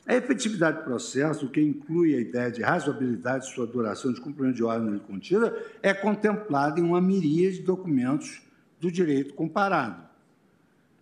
A 0.06 0.14
efetividade 0.14 0.78
do 0.78 0.84
processo, 0.84 1.48
que 1.48 1.60
inclui 1.60 2.14
a 2.14 2.20
ideia 2.20 2.50
de 2.50 2.62
razoabilidade 2.62 3.46
de 3.46 3.54
sua 3.54 3.66
duração 3.66 4.12
de 4.12 4.20
cumprimento 4.20 4.56
de 4.56 4.62
ordem 4.62 4.98
contida, 4.98 5.56
é 5.82 5.94
contemplada 5.94 6.78
em 6.78 6.82
uma 6.82 7.00
miríade 7.00 7.58
de 7.58 7.62
documentos 7.62 8.42
do 8.78 8.92
direito 8.92 9.34
comparado. 9.34 10.04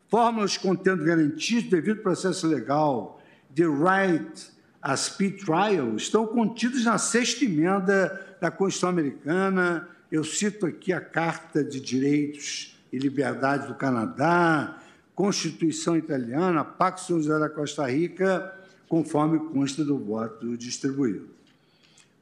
Fórmulas 0.08 0.56
contendo 0.56 1.04
garantias 1.04 1.64
do 1.64 1.70
devido 1.70 2.00
processo 2.00 2.46
legal, 2.46 3.20
the 3.54 3.64
right 3.64 4.52
a 4.80 4.96
speed 4.96 5.44
trial, 5.44 5.96
estão 5.96 6.26
contidas 6.26 6.84
na 6.84 6.98
sexta 6.98 7.44
emenda 7.44 8.36
da 8.40 8.50
Constituição 8.50 8.88
Americana. 8.88 9.88
Eu 10.10 10.24
cito 10.24 10.66
aqui 10.66 10.92
a 10.92 11.00
Carta 11.00 11.62
de 11.62 11.80
Direitos 11.80 12.76
e 12.92 12.98
Liberdades 12.98 13.68
do 13.68 13.74
Canadá, 13.74 14.78
Constituição 15.14 15.96
Italiana, 15.96 16.64
Pacto 16.64 17.02
São 17.02 17.22
José 17.22 17.38
da 17.38 17.48
Costa 17.48 17.88
Rica, 17.88 18.52
conforme 18.92 19.38
consta 19.38 19.82
do 19.82 19.96
voto 19.96 20.54
distribuído. 20.54 21.30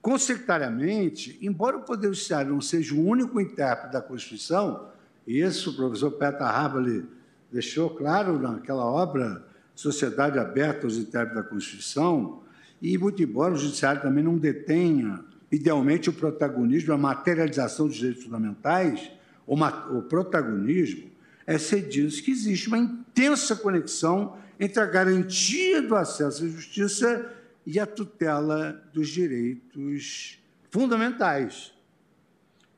Consequentariamente, 0.00 1.36
embora 1.42 1.76
o 1.76 1.82
Poder 1.82 2.14
Judiciário 2.14 2.52
não 2.52 2.60
seja 2.60 2.94
o 2.94 3.04
único 3.04 3.40
intérprete 3.40 3.92
da 3.92 4.00
Constituição, 4.00 4.86
isso 5.26 5.70
o 5.70 5.74
professor 5.74 6.12
Peter 6.12 6.46
Haberle 6.46 7.06
deixou 7.50 7.90
claro 7.90 8.38
naquela 8.38 8.84
obra 8.84 9.44
Sociedade 9.74 10.38
Aberta 10.38 10.86
aos 10.86 10.96
Intérpretes 10.96 11.42
da 11.42 11.50
Constituição, 11.50 12.40
e 12.80 12.96
muito 12.96 13.20
embora 13.20 13.52
o 13.52 13.58
Judiciário 13.58 14.00
também 14.00 14.22
não 14.22 14.38
detenha, 14.38 15.24
idealmente, 15.50 16.08
o 16.08 16.12
protagonismo, 16.12 16.94
a 16.94 16.96
materialização 16.96 17.88
dos 17.88 17.96
direitos 17.96 18.22
fundamentais, 18.22 19.10
o 19.44 20.02
protagonismo, 20.02 21.10
é 21.44 21.58
ser 21.58 21.88
disso 21.88 22.22
que 22.22 22.30
existe 22.30 22.68
uma 22.68 22.78
intensa 22.78 23.56
conexão 23.56 24.38
entre 24.60 24.78
a 24.78 24.84
garantia 24.84 25.80
do 25.80 25.96
acesso 25.96 26.44
à 26.44 26.48
justiça 26.48 27.34
e 27.66 27.80
a 27.80 27.86
tutela 27.86 28.72
dos 28.92 29.08
direitos 29.08 30.38
fundamentais. 30.70 31.72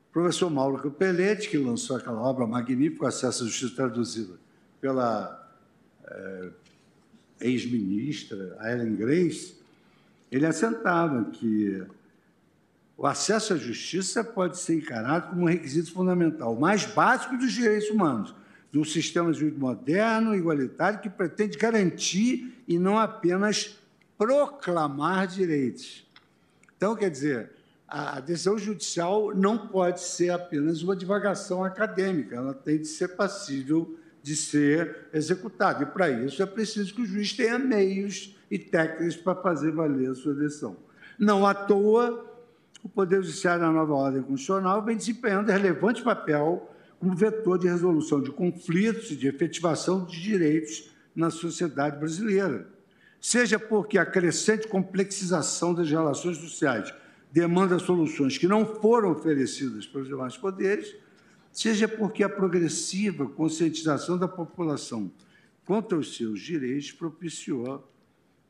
O 0.09 0.13
professor 0.13 0.49
Mauro 0.49 0.81
Capelletti, 0.81 1.49
que 1.49 1.59
lançou 1.59 1.97
aquela 1.97 2.21
obra 2.21 2.47
magnífica, 2.47 3.09
Acesso 3.09 3.43
à 3.43 3.47
Justiça, 3.47 3.75
traduzida 3.75 4.35
pela 4.81 5.51
é, 6.07 6.51
ex-ministra 7.41 8.57
Ellen 8.63 8.95
Grace, 8.95 9.57
ele 10.31 10.47
assentava 10.47 11.25
que 11.33 11.85
o 12.97 13.07
acesso 13.07 13.55
à 13.55 13.57
justiça 13.57 14.23
pode 14.23 14.59
ser 14.59 14.77
encarado 14.77 15.31
como 15.31 15.43
um 15.43 15.47
requisito 15.47 15.93
fundamental, 15.93 16.55
mais 16.55 16.87
básico 16.87 17.37
dos 17.37 17.53
direitos 17.53 17.91
humanos, 17.91 18.35
de 18.73 18.79
um 18.79 18.85
sistema 18.85 19.31
jurídico 19.33 19.61
moderno, 19.61 20.35
igualitário, 20.35 21.01
que 21.01 21.11
pretende 21.11 21.59
garantir 21.59 22.65
e 22.67 22.79
não 22.79 22.99
apenas 22.99 23.79
proclamar 24.17 25.27
direitos. 25.27 26.11
Então, 26.75 26.97
quer 26.97 27.11
dizer, 27.11 27.51
a 27.87 28.19
decisão 28.19 28.57
judicial 28.57 29.35
não 29.35 29.69
pode 29.69 30.01
ser 30.01 30.31
apenas 30.31 30.83
uma 30.83 30.97
divagação 30.97 31.63
acadêmica, 31.63 32.37
ela 32.37 32.55
tem 32.55 32.79
de 32.79 32.87
ser 32.87 33.09
passível 33.09 33.95
de 34.23 34.35
ser 34.35 35.09
executada. 35.13 35.83
E, 35.83 35.87
para 35.87 36.09
isso, 36.09 36.43
é 36.43 36.47
preciso 36.47 36.95
que 36.95 37.03
o 37.03 37.07
juiz 37.07 37.35
tenha 37.35 37.59
meios 37.59 38.35
e 38.51 38.59
técnicas 38.59 39.17
para 39.17 39.35
fazer 39.35 39.73
valer 39.73 40.11
a 40.11 40.15
sua 40.15 40.33
decisão. 40.33 40.77
Não 41.19 41.47
à 41.47 41.53
toa, 41.53 42.25
o 42.83 42.89
Poder 42.89 43.23
Judiciário, 43.23 43.63
na 43.63 43.71
nova 43.73 43.93
ordem 43.93 44.23
constitucional, 44.23 44.83
vem 44.83 44.97
desempenhando 44.97 45.51
relevante 45.51 46.03
papel 46.03 46.72
como 47.03 47.17
vetor 47.17 47.59
de 47.59 47.67
resolução 47.67 48.23
de 48.23 48.31
conflitos 48.31 49.11
e 49.11 49.17
de 49.17 49.27
efetivação 49.27 50.05
de 50.05 50.23
direitos 50.23 50.89
na 51.17 51.31
sociedade 51.31 51.99
brasileira. 51.99 52.69
Seja 53.21 53.59
porque 53.59 53.99
a 53.99 54.07
crescente 54.07 54.69
complexização 54.69 55.75
das 55.75 55.91
relações 55.91 56.37
sociais 56.37 56.95
demanda 57.33 57.81
soluções 57.81 58.39
que 58.39 58.47
não 58.47 58.65
foram 58.65 59.11
oferecidas 59.11 59.85
pelos 59.85 60.07
demais 60.07 60.37
poderes, 60.37 60.95
seja 61.51 61.89
porque 61.89 62.23
a 62.23 62.29
progressiva 62.29 63.29
conscientização 63.29 64.17
da 64.17 64.29
população 64.29 65.11
quanto 65.65 65.97
aos 65.97 66.17
seus 66.17 66.41
direitos 66.41 66.93
propiciou 66.93 67.85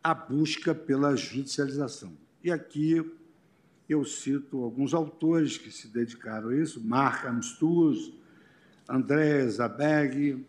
a 0.04 0.12
busca 0.12 0.74
pela 0.74 1.16
judicialização. 1.16 2.12
E 2.44 2.50
aqui 2.50 3.02
eu 3.88 4.04
cito 4.04 4.62
alguns 4.62 4.92
autores 4.92 5.56
que 5.56 5.70
se 5.70 5.88
dedicaram 5.88 6.50
a 6.50 6.56
isso, 6.56 6.84
Mark 6.84 7.24
Amstutz, 7.24 8.20
André 8.92 9.48
Zabeg, 9.48 10.44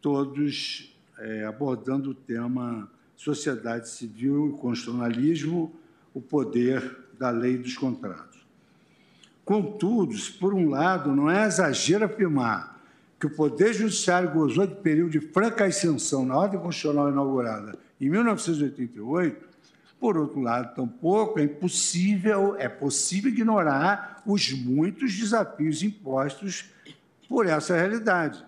todos 0.00 0.96
é, 1.18 1.44
abordando 1.44 2.12
o 2.12 2.14
tema 2.14 2.90
sociedade 3.14 3.90
civil 3.90 4.48
e 4.48 4.58
constitucionalismo, 4.58 5.70
o 6.14 6.20
poder 6.20 6.96
da 7.18 7.28
lei 7.28 7.58
dos 7.58 7.76
contratos. 7.76 8.40
Contudo, 9.44 10.16
por 10.40 10.54
um 10.54 10.70
lado, 10.70 11.14
não 11.14 11.30
é 11.30 11.46
exagero 11.46 12.06
afirmar 12.06 12.82
que 13.20 13.26
o 13.26 13.36
Poder 13.36 13.74
Judiciário 13.74 14.30
gozou 14.30 14.66
de 14.66 14.76
período 14.76 15.10
de 15.10 15.20
franca 15.20 15.66
ascensão 15.66 16.24
na 16.24 16.38
ordem 16.38 16.58
constitucional 16.58 17.10
inaugurada 17.10 17.78
em 18.00 18.08
1988, 18.08 19.46
por 20.00 20.16
outro 20.16 20.40
lado, 20.40 20.74
tampouco 20.74 21.38
é 21.38 21.44
impossível, 21.44 22.56
é 22.58 22.68
possível 22.68 23.30
ignorar 23.30 24.22
os 24.24 24.52
muitos 24.52 25.14
desafios 25.14 25.82
impostos 25.82 26.72
por 27.34 27.46
essa 27.48 27.74
realidade. 27.74 28.46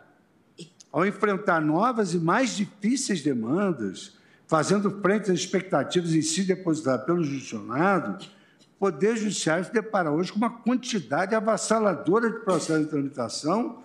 Ao 0.93 1.05
enfrentar 1.05 1.61
novas 1.61 2.15
e 2.15 2.19
mais 2.21 2.51
difíceis 2.51 3.21
demandas, 3.21 4.17
fazendo 4.47 5.03
frente 5.03 5.33
às 5.33 5.41
expectativas 5.41 6.15
em 6.15 6.23
si 6.23 6.45
depositadas 6.45 7.05
pelo 7.05 7.25
judiciário, 7.25 8.17
o 8.77 8.79
Poder 8.79 9.17
Judiciário 9.17 9.65
se 9.65 9.73
depara 9.73 10.13
hoje 10.13 10.31
com 10.31 10.39
uma 10.39 10.51
quantidade 10.51 11.35
avassaladora 11.35 12.31
de 12.31 12.39
processos 12.45 12.85
de 12.85 12.91
tramitação 12.91 13.83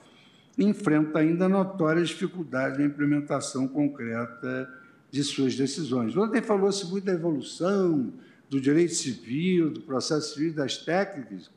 e 0.56 0.66
enfrenta 0.66 1.18
ainda 1.18 1.50
notórias 1.50 2.10
dificuldades 2.10 2.78
na 2.78 2.86
implementação 2.86 3.68
concreta 3.68 4.70
de 5.10 5.24
suas 5.24 5.56
decisões. 5.56 6.16
Ontem 6.16 6.44
falou-se 6.44 6.86
muito 6.86 7.06
da 7.06 7.14
evolução 7.14 8.14
do 8.48 8.62
direito 8.62 8.94
civil, 8.94 9.72
do 9.72 9.82
processo 9.82 10.36
civil, 10.36 10.54
das 10.54 10.78
técnicas. 10.78 11.50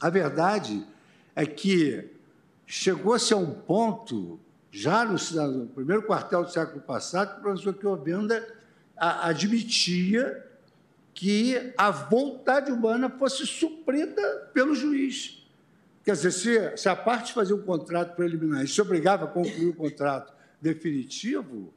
A 0.00 0.08
verdade 0.08 0.86
é 1.34 1.44
que 1.44 2.19
chegou-se 2.70 3.34
a 3.34 3.36
um 3.36 3.50
ponto, 3.50 4.38
já 4.70 5.04
no, 5.04 5.16
no, 5.48 5.66
primeiro 5.66 6.04
quartel 6.04 6.44
do 6.44 6.52
século 6.52 6.80
passado, 6.80 7.34
que 7.34 7.40
o 7.40 7.42
professor 7.42 7.74
Kiobenda 7.74 8.46
admitia 8.96 10.46
que 11.12 11.72
a 11.76 11.90
vontade 11.90 12.70
humana 12.70 13.10
fosse 13.10 13.44
suprida 13.44 14.50
pelo 14.54 14.72
juiz. 14.72 15.44
Quer 16.04 16.12
dizer, 16.12 16.30
se, 16.30 16.76
se 16.76 16.88
a 16.88 16.94
parte 16.94 17.32
fazia 17.32 17.56
um 17.56 17.62
contrato 17.62 18.14
preliminar 18.14 18.62
e 18.62 18.68
se 18.68 18.80
obrigava 18.80 19.24
a 19.24 19.28
concluir 19.28 19.70
o 19.70 19.74
contrato 19.74 20.32
definitivo, 20.62 21.74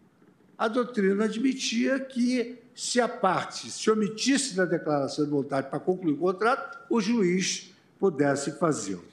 a 0.55 0.67
doutrina 0.67 1.25
admitia 1.25 1.99
que, 2.01 2.61
se 2.75 3.01
a 3.01 3.07
parte 3.07 3.71
se 3.71 3.89
omitisse 3.89 4.55
da 4.55 4.65
declaração 4.65 5.25
de 5.25 5.31
vontade 5.31 5.69
para 5.71 5.79
concluir 5.79 6.13
o 6.13 6.17
contrato, 6.17 6.77
o 6.87 7.01
juiz 7.01 7.73
pudesse 7.99 8.51
fazê-lo. 8.59 9.12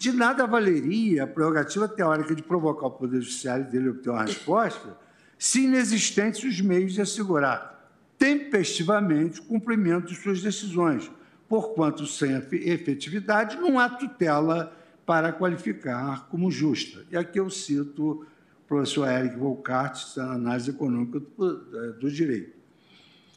De 0.00 0.12
nada 0.12 0.46
valeria 0.46 1.24
a 1.24 1.26
prerrogativa 1.26 1.86
teórica 1.86 2.34
de 2.34 2.42
provocar 2.42 2.86
o 2.86 2.90
Poder 2.90 3.20
Judiciário 3.20 3.70
dele 3.70 3.90
obter 3.90 4.08
uma 4.08 4.24
resposta, 4.24 4.96
se 5.38 5.64
inexistentes 5.64 6.42
os 6.42 6.58
meios 6.58 6.94
de 6.94 7.02
assegurar 7.02 7.86
tempestivamente 8.16 9.40
o 9.40 9.44
cumprimento 9.44 10.06
de 10.06 10.14
suas 10.14 10.40
decisões, 10.40 11.10
porquanto, 11.46 12.06
sem 12.06 12.34
efetividade, 12.34 13.58
não 13.58 13.78
há 13.78 13.90
tutela 13.90 14.74
para 15.04 15.34
qualificar 15.34 16.28
como 16.30 16.50
justa. 16.50 17.04
E 17.10 17.16
aqui 17.18 17.38
eu 17.38 17.50
cito 17.50 18.24
professor 18.66 19.06
Eric 19.06 19.36
Volkart, 19.36 20.16
na 20.16 20.32
análise 20.32 20.70
econômica 20.70 21.20
do, 21.20 21.92
do 21.92 22.10
direito. 22.10 22.56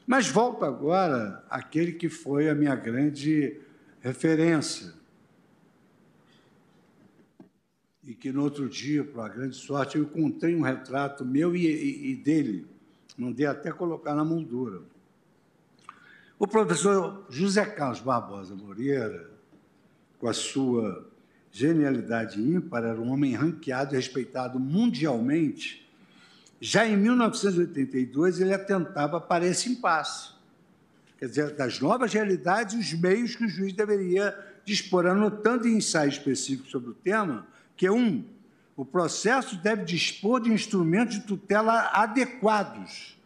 Mas 0.08 0.30
volto 0.30 0.64
agora 0.64 1.44
àquele 1.50 1.92
que 1.92 2.08
foi 2.08 2.48
a 2.48 2.56
minha 2.56 2.76
grande 2.76 3.60
referência. 4.00 5.03
E 8.06 8.14
que 8.14 8.32
no 8.32 8.44
outro 8.44 8.68
dia, 8.68 9.04
por 9.04 9.20
uma 9.20 9.30
grande 9.30 9.56
sorte, 9.56 9.98
eu 9.98 10.04
encontrei 10.04 10.56
um 10.56 10.62
retrato 10.62 11.24
meu 11.24 11.56
e, 11.56 11.66
e, 11.66 12.12
e 12.12 12.16
dele. 12.16 12.68
Mandei 13.18 13.46
até 13.46 13.72
colocar 13.72 14.14
na 14.14 14.26
moldura. 14.26 14.82
O 16.38 16.48
professor 16.48 17.26
José 17.30 17.64
Carlos 17.66 18.02
Barbosa 18.02 18.56
Moreira, 18.56 19.30
com 20.20 20.28
a 20.28 20.34
sua 20.34 21.08
genialidade 21.52 22.42
ímpar, 22.42 22.84
era 22.84 23.00
um 23.00 23.12
homem 23.12 23.34
ranqueado 23.34 23.94
e 23.94 23.98
respeitado 23.98 24.60
mundialmente. 24.60 25.88
Já 26.60 26.88
em 26.88 26.98
1982, 26.98 28.42
ele 28.42 28.54
atentava 28.54 29.22
para 29.22 29.46
esse 29.46 29.70
impasse. 29.70 30.34
Quer 31.18 31.28
dizer, 31.28 31.56
das 31.56 31.80
novas 31.80 32.14
realidades, 32.14 32.74
os 32.74 33.00
meios 33.00 33.36
que 33.36 33.46
o 33.46 33.50
juiz 33.50 33.72
deveria 33.72 34.38
dispor, 34.66 35.06
anotando 35.06 35.68
em 35.68 35.78
ensaio 35.78 36.10
específico 36.10 36.68
sobre 36.68 36.90
o 36.90 36.94
tema, 36.94 37.48
que 37.76 37.90
um, 37.90 38.24
o 38.76 38.84
processo 38.86 39.56
deve 39.58 39.84
dispor 39.84 40.42
de 40.42 40.52
instrumentos 40.52 41.16
de 41.16 41.22
tutela 41.22 41.92
adequados, 41.94 43.18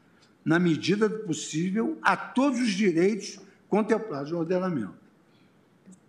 na 0.43 0.60
medida 0.60 1.07
do 1.07 1.19
possível, 1.19 1.97
a 2.01 2.15
todos 2.15 2.60
os 2.60 2.71
direitos 2.71 3.39
contemplados 3.69 4.31
no 4.31 4.39
ordenamento. 4.39 4.95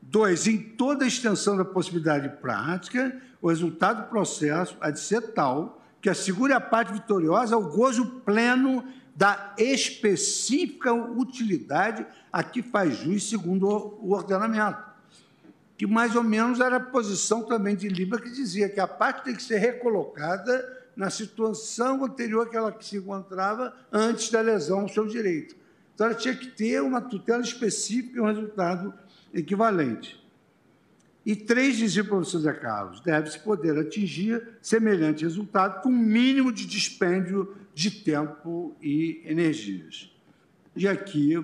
Dois, 0.01 0.46
em 0.46 0.59
toda 0.59 1.05
a 1.05 1.09
extensão 1.09 1.57
da 1.57 1.64
possibilidade 1.64 2.29
prática, 2.40 3.20
o 3.42 3.48
resultado 3.48 4.03
do 4.03 4.09
processo 4.09 4.77
há 4.81 4.90
de 4.90 5.01
ser 5.01 5.33
tal 5.33 5.83
que 6.01 6.09
assegure 6.09 6.53
à 6.53 6.61
parte 6.61 6.92
vitoriosa 6.92 7.57
o 7.57 7.68
gozo 7.68 8.07
pleno 8.24 8.85
da 9.14 9.53
específica 9.59 10.92
utilidade 10.92 12.07
a 12.33 12.42
que 12.42 12.62
faz 12.62 12.96
juiz 12.98 13.24
segundo 13.24 13.66
o 14.01 14.12
ordenamento. 14.12 14.88
Que 15.79 15.87
mais 15.87 16.14
ou 16.14 16.23
menos 16.23 16.61
era 16.61 16.77
a 16.77 16.81
posição 16.81 17.43
também 17.45 17.75
de 17.75 17.88
Lima, 17.88 18.21
que 18.21 18.29
dizia 18.29 18.69
que 18.69 18.81
a 18.81 18.87
parte 18.87 19.25
tem 19.25 19.35
que 19.35 19.43
ser 19.43 19.57
recolocada 19.57 20.77
na 20.95 21.09
situação 21.09 22.05
anterior 22.05 22.51
que 22.51 22.57
ela 22.57 22.77
se 22.81 22.97
encontrava 22.99 23.75
antes 23.91 24.31
da 24.31 24.41
lesão 24.43 24.81
ao 24.81 24.88
seu 24.88 25.07
direito. 25.07 25.57
Então, 25.95 26.09
ela 26.09 26.17
tinha 26.17 26.35
que 26.35 26.49
ter 26.49 26.83
uma 26.83 27.01
tutela 27.01 27.41
específica 27.41 28.19
e 28.19 28.21
um 28.21 28.27
resultado 28.27 28.93
equivalente. 29.33 30.23
E 31.25 31.37
três, 31.37 31.77
dizia 31.77 32.03
o 32.03 32.07
professor 32.07 32.41
Zé 32.41 32.53
Carlos, 32.53 33.01
deve-se 33.01 33.38
poder 33.38 33.79
atingir 33.79 34.43
semelhante 34.61 35.23
resultado 35.25 35.83
com 35.83 35.88
o 35.88 35.93
mínimo 35.93 36.51
de 36.51 36.67
dispêndio 36.67 37.55
de 37.73 37.91
tempo 37.91 38.75
e 38.83 39.23
energias. 39.25 40.12
E 40.75 40.88
aqui 40.88 41.35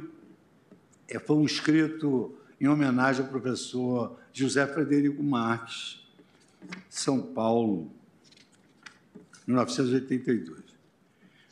é, 1.09 1.19
foi 1.19 1.37
um 1.37 1.45
escrito 1.45 2.35
em 2.65 2.69
homenagem 2.69 3.23
ao 3.23 3.31
professor 3.31 4.19
José 4.33 4.67
Frederico 4.67 5.23
Marques, 5.23 6.03
São 6.89 7.21
Paulo, 7.21 7.93
1982. 9.47 10.65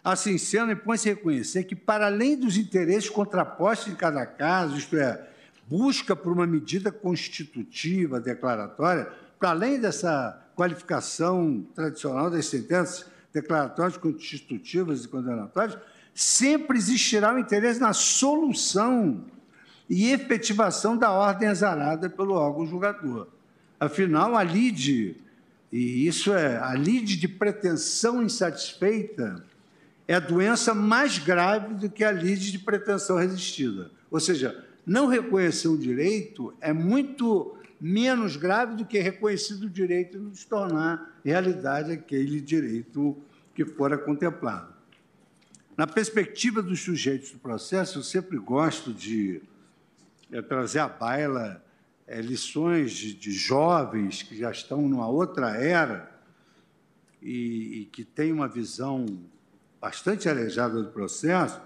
Assim 0.03 0.39
sendo, 0.39 0.73
impõe-se 0.73 1.11
reconhecer 1.11 1.65
que, 1.65 1.77
para 1.77 2.07
além 2.07 2.35
dos 2.35 2.57
interesses 2.57 3.11
contrapostos 3.11 3.93
em 3.93 3.95
cada 3.95 4.25
caso, 4.25 4.79
isto 4.79 4.97
é, 4.97 5.29
busca 5.69 6.17
por 6.17 6.33
uma 6.33 6.47
medida 6.47 6.91
constitutiva, 6.91 8.19
declaratória, 8.19 9.13
para 9.39 9.51
além 9.51 9.79
dessa 9.79 10.43
qualificação 10.57 11.67
tradicional 11.75 12.31
das 12.31 12.47
sentenças 12.47 13.05
declaratórias, 13.31 13.99
constitutivas 13.99 15.05
e 15.05 15.09
condenatórias, 15.09 15.79
sempre 16.15 16.79
existirá 16.79 17.35
o 17.35 17.39
interesse 17.39 17.79
na 17.79 17.93
solução 17.93 19.27
e 19.93 20.11
efetivação 20.11 20.97
da 20.97 21.11
ordem 21.11 21.51
exarada 21.51 22.09
pelo 22.09 22.33
órgão 22.33 22.67
julgador. 22.67 23.29
Afinal, 23.79 24.35
a 24.35 24.43
lide, 24.43 25.17
e 25.71 26.07
isso 26.07 26.33
é 26.33 26.57
a 26.57 26.73
lide 26.73 27.15
de 27.15 27.29
pretensão 27.29 28.23
insatisfeita, 28.23 29.45
é 30.09 30.15
a 30.15 30.19
doença 30.19 30.73
mais 30.73 31.19
grave 31.19 31.75
do 31.75 31.91
que 31.91 32.03
a 32.03 32.11
lide 32.11 32.51
de 32.51 32.59
pretensão 32.59 33.19
resistida. 33.19 33.91
Ou 34.11 34.19
seja, 34.19 34.65
não 34.87 35.09
reconhecer 35.09 35.69
o 35.69 35.77
direito 35.77 36.55
é 36.59 36.73
muito 36.73 37.55
menos 37.79 38.35
grave 38.35 38.77
do 38.77 38.87
que 38.87 38.99
reconhecido 38.99 39.65
o 39.65 39.71
direito 39.71 40.17
e 40.17 40.21
não 40.21 40.35
se 40.35 40.47
tornar 40.47 41.21
realidade 41.23 41.93
aquele 41.93 42.41
direito 42.41 43.15
que 43.55 43.67
fora 43.67 43.99
contemplado. 43.99 44.73
Na 45.77 45.87
perspectiva 45.87 46.63
dos 46.63 46.81
sujeitos 46.81 47.31
do 47.33 47.39
processo, 47.39 47.99
eu 47.99 48.03
sempre 48.03 48.39
gosto 48.39 48.91
de 48.91 49.43
trazer 50.41 50.79
à 50.79 50.89
baila 50.89 51.63
é, 52.07 52.21
lições 52.21 52.93
de, 52.93 53.13
de, 53.13 53.33
jovens 53.33 54.23
que 54.23 54.37
já 54.37 54.51
estão 54.51 54.83
numa 54.83 55.09
outra 55.09 55.57
era 55.57 56.11
e, 57.21 57.81
e 57.81 57.85
que 57.87 58.05
têm 58.05 58.33
uma 58.33 58.49
visão 58.49 59.05
bastante 59.81 60.29
arejada 60.29 60.81
do 60.81 60.91
processo, 60.91 61.61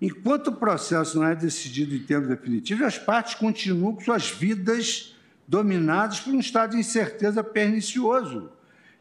Enquanto 0.00 0.48
o 0.48 0.52
processo 0.56 1.18
não 1.18 1.26
é 1.26 1.34
decidido 1.34 1.94
em 1.94 2.02
termos 2.02 2.28
definitivos, 2.28 2.86
as 2.86 2.98
partes 2.98 3.34
continuam 3.34 3.94
com 3.94 4.02
suas 4.02 4.28
vidas 4.28 5.16
dominadas 5.48 6.20
por 6.20 6.34
um 6.34 6.40
estado 6.40 6.72
de 6.72 6.78
incerteza 6.78 7.42
pernicioso, 7.42 8.50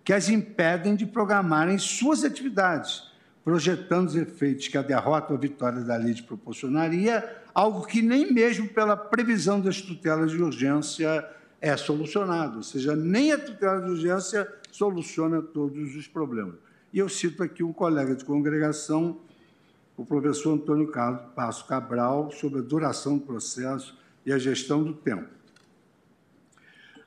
que 0.03 0.13
as 0.13 0.29
impedem 0.29 0.95
de 0.95 1.05
programarem 1.05 1.77
suas 1.77 2.23
atividades, 2.23 3.03
projetando 3.45 4.07
os 4.07 4.15
efeitos 4.15 4.67
que 4.67 4.75
a 4.75 4.81
derrota 4.81 5.31
ou 5.31 5.37
a 5.37 5.39
vitória 5.39 5.81
da 5.81 5.95
lei 5.95 6.19
proporcionaria, 6.19 7.43
algo 7.53 7.85
que 7.85 8.01
nem 8.01 8.33
mesmo 8.33 8.67
pela 8.67 8.97
previsão 8.97 9.61
das 9.61 9.79
tutelas 9.79 10.31
de 10.31 10.41
urgência 10.41 11.23
é 11.61 11.77
solucionado, 11.77 12.57
ou 12.57 12.63
seja, 12.63 12.95
nem 12.95 13.31
a 13.31 13.37
tutela 13.37 13.81
de 13.81 13.91
urgência 13.91 14.51
soluciona 14.71 15.43
todos 15.43 15.95
os 15.95 16.07
problemas. 16.07 16.55
E 16.91 16.97
eu 16.97 17.07
cito 17.07 17.43
aqui 17.43 17.63
um 17.63 17.71
colega 17.71 18.15
de 18.15 18.25
congregação, 18.25 19.19
o 19.95 20.03
professor 20.03 20.55
Antônio 20.55 20.87
Carlos 20.87 21.21
Passo 21.35 21.67
Cabral, 21.67 22.31
sobre 22.31 22.59
a 22.59 22.63
duração 22.63 23.19
do 23.19 23.25
processo 23.25 23.95
e 24.25 24.33
a 24.33 24.39
gestão 24.39 24.83
do 24.83 24.93
tempo. 24.93 25.29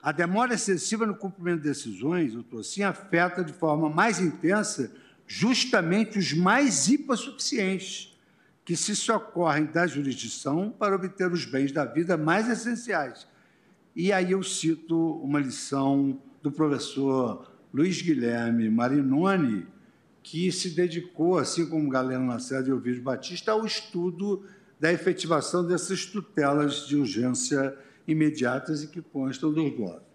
A 0.00 0.12
demora 0.12 0.54
excessiva 0.54 1.04
no 1.04 1.16
cumprimento 1.16 1.62
de 1.62 1.68
decisões, 1.68 2.32
doutor, 2.32 2.64
sim, 2.64 2.84
afeta 2.84 3.42
de 3.42 3.52
forma 3.52 3.90
mais 3.90 4.20
intensa 4.20 4.92
justamente 5.28 6.18
os 6.18 6.32
mais 6.32 6.88
hipossuficientes, 6.88 8.18
que 8.64 8.74
se 8.74 8.96
socorrem 8.96 9.66
da 9.66 9.86
jurisdição 9.86 10.70
para 10.70 10.96
obter 10.96 11.30
os 11.30 11.44
bens 11.44 11.70
da 11.70 11.84
vida 11.84 12.16
mais 12.16 12.48
essenciais. 12.48 13.28
E 13.94 14.10
aí 14.12 14.32
eu 14.32 14.42
cito 14.42 14.96
uma 15.22 15.38
lição 15.38 16.20
do 16.42 16.50
professor 16.50 17.50
Luiz 17.72 18.00
Guilherme 18.00 18.70
Marinoni, 18.70 19.66
que 20.22 20.50
se 20.50 20.70
dedicou, 20.70 21.38
assim 21.38 21.66
como 21.66 21.88
Galeno 21.88 22.26
Lacerda 22.26 22.68
e 22.68 22.72
Ovidio 22.72 23.02
Batista, 23.02 23.52
ao 23.52 23.64
estudo 23.64 24.44
da 24.80 24.92
efetivação 24.92 25.66
dessas 25.66 26.06
tutelas 26.06 26.86
de 26.86 26.96
urgência 26.96 27.76
imediatas 28.06 28.82
e 28.82 28.88
que 28.88 29.02
constam 29.02 29.52
do 29.52 29.70
voto. 29.76 30.07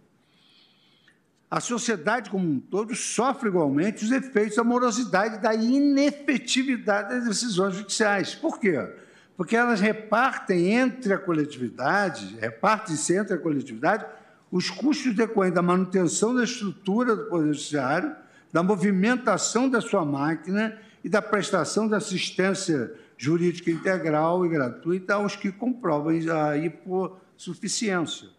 A 1.54 1.60
sociedade 1.60 2.32
como 2.32 2.49
um 2.49 2.60
todo 2.60 2.95
sofre 2.95 3.47
igualmente 3.47 4.04
os 4.04 4.12
efeitos 4.12 4.56
da 4.56 4.64
morosidade 4.64 5.39
da 5.39 5.54
inefetividade 5.54 7.10
das 7.10 7.26
decisões 7.26 7.76
judiciais. 7.76 8.34
Por 8.34 8.60
quê? 8.60 8.91
Porque 9.38 9.56
elas 9.56 9.80
repartem 9.80 10.74
entre 10.74 11.14
a 11.14 11.18
coletividade, 11.20 12.39
repartem-se 12.41 13.16
entre 13.16 13.36
a 13.36 13.38
coletividade 13.38 14.04
os 14.51 14.72
custos 14.72 15.14
decorrentes 15.16 15.54
da 15.54 15.62
manutenção 15.62 16.34
da 16.34 16.43
estrutura 16.43 17.16
do 17.16 17.26
Poder 17.26 17.54
Judiciário, 17.54 18.16
da 18.51 18.64
movimentação 18.64 19.70
da 19.70 19.80
sua 19.80 20.04
máquina 20.04 20.76
e 21.04 21.10
da 21.10 21.22
prestação 21.22 21.88
de 21.88 21.93
assistência 21.93 22.95
jurídica 23.16 23.70
integral 23.70 24.43
e 24.43 24.49
gratuita 24.49 25.14
aos 25.14 25.36
que 25.36 25.51
comprovam 25.51 26.14
a 26.36 26.58
hipossuficiência 26.58 28.32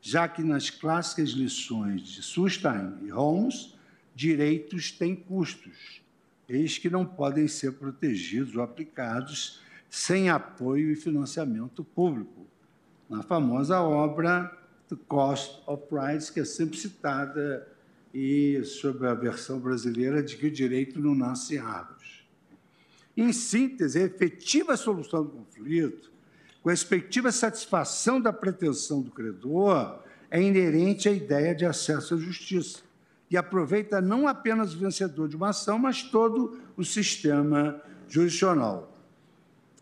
já 0.00 0.28
que 0.28 0.42
nas 0.42 0.70
clássicas 0.70 1.30
lições 1.30 2.02
de 2.02 2.22
Sustain 2.22 2.94
e 3.02 3.08
Holmes, 3.08 3.74
direitos 4.14 4.90
têm 4.90 5.14
custos, 5.14 6.00
eis 6.48 6.78
que 6.78 6.88
não 6.88 7.04
podem 7.04 7.46
ser 7.46 7.72
protegidos 7.72 8.56
ou 8.56 8.62
aplicados 8.62 9.60
sem 9.88 10.28
apoio 10.28 10.90
e 10.90 10.96
financiamento 10.96 11.82
público. 11.82 12.46
Na 13.08 13.22
famosa 13.22 13.80
obra 13.80 14.56
The 14.88 14.96
Cost 15.06 15.62
of 15.66 15.84
Rights, 15.92 16.30
que 16.30 16.40
é 16.40 16.44
sempre 16.44 16.78
citada, 16.78 17.66
e 18.12 18.62
sobre 18.64 19.06
a 19.06 19.14
versão 19.14 19.60
brasileira 19.60 20.22
de 20.22 20.36
que 20.36 20.46
o 20.46 20.50
direito 20.50 20.98
não 20.98 21.14
nasce 21.14 21.56
em 21.56 21.58
árvores. 21.58 22.24
Em 23.16 23.32
síntese, 23.32 23.98
a 23.98 24.04
efetiva 24.04 24.76
solução 24.76 25.24
do 25.24 25.30
conflito 25.30 26.10
a 26.68 26.74
expectativa 26.74 27.30
satisfação 27.32 28.20
da 28.20 28.32
pretensão 28.32 29.00
do 29.00 29.10
credor, 29.10 30.00
é 30.30 30.40
inerente 30.42 31.08
à 31.08 31.12
ideia 31.12 31.54
de 31.54 31.64
acesso 31.64 32.14
à 32.14 32.18
justiça 32.18 32.80
e 33.30 33.36
aproveita 33.36 34.00
não 34.00 34.26
apenas 34.26 34.74
o 34.74 34.78
vencedor 34.78 35.28
de 35.28 35.36
uma 35.36 35.50
ação, 35.50 35.78
mas 35.78 36.02
todo 36.02 36.60
o 36.76 36.84
sistema 36.84 37.80
jurisdicional. 38.08 38.94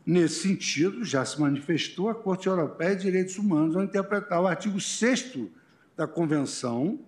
Nesse 0.04 0.42
sentido, 0.42 1.04
já 1.04 1.24
se 1.24 1.40
manifestou 1.40 2.08
a 2.08 2.14
Corte 2.14 2.46
Europeia 2.46 2.94
de 2.94 3.02
Direitos 3.02 3.38
Humanos 3.38 3.76
ao 3.76 3.82
interpretar 3.82 4.40
o 4.40 4.46
artigo 4.46 4.80
6 4.80 5.48
da 5.96 6.06
Convenção, 6.06 7.00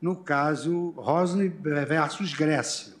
no 0.00 0.16
caso 0.16 0.90
Rosny 0.90 1.48
versus 1.48 2.32
Grécia. 2.34 2.94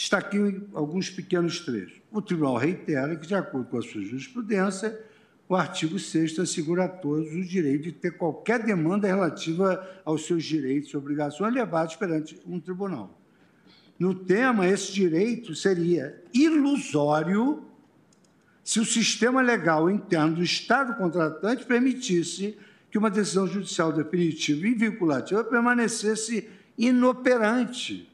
Destaquei 0.00 0.62
alguns 0.72 1.10
pequenos 1.10 1.60
trechos. 1.60 2.00
O 2.10 2.22
tribunal 2.22 2.56
reitera 2.56 3.14
que, 3.16 3.26
de 3.26 3.34
acordo 3.34 3.66
com 3.66 3.76
a 3.76 3.82
sua 3.82 4.00
jurisprudência, 4.00 4.98
o 5.46 5.54
artigo 5.54 5.98
6 5.98 6.38
assegura 6.38 6.86
a 6.86 6.88
todos 6.88 7.30
o 7.34 7.44
direito 7.44 7.82
de 7.82 7.92
ter 7.92 8.12
qualquer 8.12 8.64
demanda 8.64 9.06
relativa 9.06 9.86
aos 10.02 10.24
seus 10.24 10.42
direitos 10.42 10.90
e 10.90 10.96
obrigações 10.96 11.52
levados 11.52 11.96
perante 11.96 12.40
um 12.46 12.58
tribunal. 12.58 13.20
No 13.98 14.14
tema, 14.14 14.66
esse 14.66 14.90
direito 14.90 15.54
seria 15.54 16.18
ilusório 16.32 17.62
se 18.64 18.80
o 18.80 18.86
sistema 18.86 19.42
legal 19.42 19.90
interno 19.90 20.36
do 20.36 20.42
Estado 20.42 20.94
contratante 20.94 21.66
permitisse 21.66 22.56
que 22.90 22.96
uma 22.96 23.10
decisão 23.10 23.46
judicial 23.46 23.92
definitiva 23.92 24.66
e 24.66 24.72
vinculativa 24.72 25.44
permanecesse 25.44 26.48
inoperante 26.78 28.09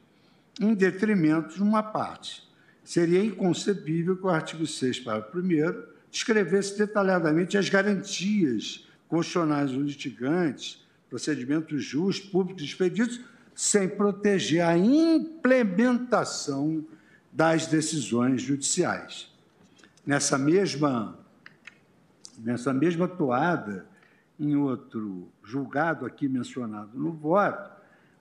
em 0.61 0.75
detrimento 0.75 1.55
de 1.55 1.63
uma 1.63 1.83
parte 1.83 2.47
seria 2.83 3.25
inconcebível 3.25 4.17
que 4.17 4.25
o 4.25 4.29
artigo 4.29 4.67
6, 4.67 5.01
parágrafo 5.01 5.39
1 5.39 5.97
descrevesse 6.11 6.79
detalhadamente 6.79 7.59
as 7.59 7.69
garantias 7.69 8.87
constitucionais 9.09 9.73
dos 9.73 9.87
litigantes, 9.87 10.85
procedimentos 11.11 11.85
justos, 11.85 12.31
públicos 12.31 12.63
expedidos, 12.63 13.21
sem 13.55 13.89
proteger 13.89 14.63
a 14.63 14.77
implementação 14.77 16.85
das 17.33 17.67
decisões 17.67 18.43
judiciais. 18.43 19.31
Nessa 20.07 20.39
mesma, 20.39 21.19
nessa 22.39 22.73
mesma 22.73 23.09
toada, 23.09 23.87
em 24.39 24.55
outro 24.55 25.29
julgado 25.43 26.07
aqui 26.07 26.29
mencionado 26.29 26.99
no 26.99 27.13
voto, 27.13 27.76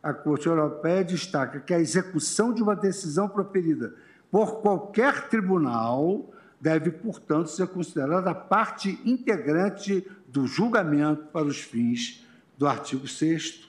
a 0.05 0.13
Corte 0.13 0.45
Europeia 0.45 1.03
destaca 1.03 1.59
que 1.59 1.73
a 1.73 1.79
execução 1.79 2.53
de 2.53 2.61
uma 2.61 2.75
decisão 2.75 3.27
proferida 3.27 3.95
por 4.29 4.61
qualquer 4.61 5.29
tribunal 5.29 6.31
deve, 6.61 6.91
portanto, 6.91 7.47
ser 7.47 7.67
considerada 7.69 8.31
parte 8.35 9.01
integrante 9.03 10.05
do 10.27 10.45
julgamento 10.45 11.23
para 11.33 11.47
os 11.47 11.57
fins 11.57 12.23
do 12.55 12.67
artigo 12.67 13.07
6 13.07 13.67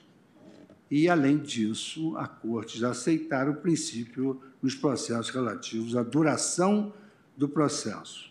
e, 0.91 1.09
além 1.09 1.39
disso, 1.39 2.15
a 2.17 2.27
Corte 2.27 2.77
já 2.77 2.91
aceitar 2.91 3.49
o 3.49 3.55
princípio 3.55 4.39
nos 4.61 4.75
processos 4.75 5.31
relativos 5.31 5.95
à 5.95 6.03
duração 6.03 6.93
do 7.35 7.49
processo. 7.49 8.29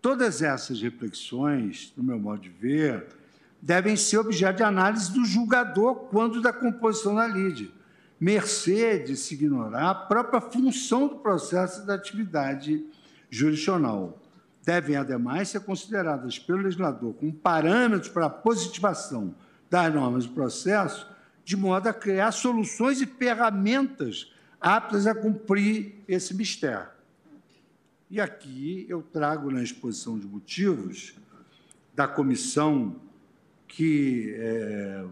Todas 0.00 0.40
essas 0.40 0.80
reflexões, 0.80 1.92
no 1.94 2.02
meu 2.02 2.18
modo 2.18 2.40
de 2.40 2.48
ver, 2.48 3.08
devem 3.60 3.96
ser 3.96 4.18
objeto 4.18 4.58
de 4.58 4.62
análise 4.62 5.12
do 5.12 5.24
julgador 5.24 5.94
quando 6.10 6.40
da 6.40 6.52
composição 6.52 7.14
da 7.14 7.26
lide 7.26 7.72
mercê 8.20 8.98
de 8.98 9.16
se 9.16 9.32
ignorar 9.32 9.90
a 9.90 9.94
própria 9.94 10.42
função 10.42 11.08
do 11.08 11.16
processo 11.16 11.86
da 11.86 11.94
atividade 11.94 12.84
jurisdicional. 13.30 14.20
Devem, 14.62 14.94
ademais, 14.94 15.48
ser 15.48 15.60
consideradas 15.60 16.38
pelo 16.38 16.58
legislador 16.58 17.14
como 17.14 17.32
parâmetros 17.32 18.12
para 18.12 18.26
a 18.26 18.30
positivação 18.30 19.34
das 19.70 19.92
normas 19.94 20.26
do 20.26 20.34
processo, 20.34 21.08
de 21.42 21.56
modo 21.56 21.86
a 21.86 21.94
criar 21.94 22.30
soluções 22.32 23.00
e 23.00 23.06
ferramentas 23.06 24.30
aptas 24.60 25.06
a 25.06 25.14
cumprir 25.14 25.94
esse 26.06 26.34
mistério. 26.34 26.90
E 28.10 28.20
aqui 28.20 28.84
eu 28.86 29.00
trago 29.00 29.50
na 29.50 29.62
exposição 29.62 30.18
de 30.18 30.26
motivos 30.26 31.14
da 31.94 32.06
comissão 32.06 32.96
que 33.70 34.34
é, 34.36 35.04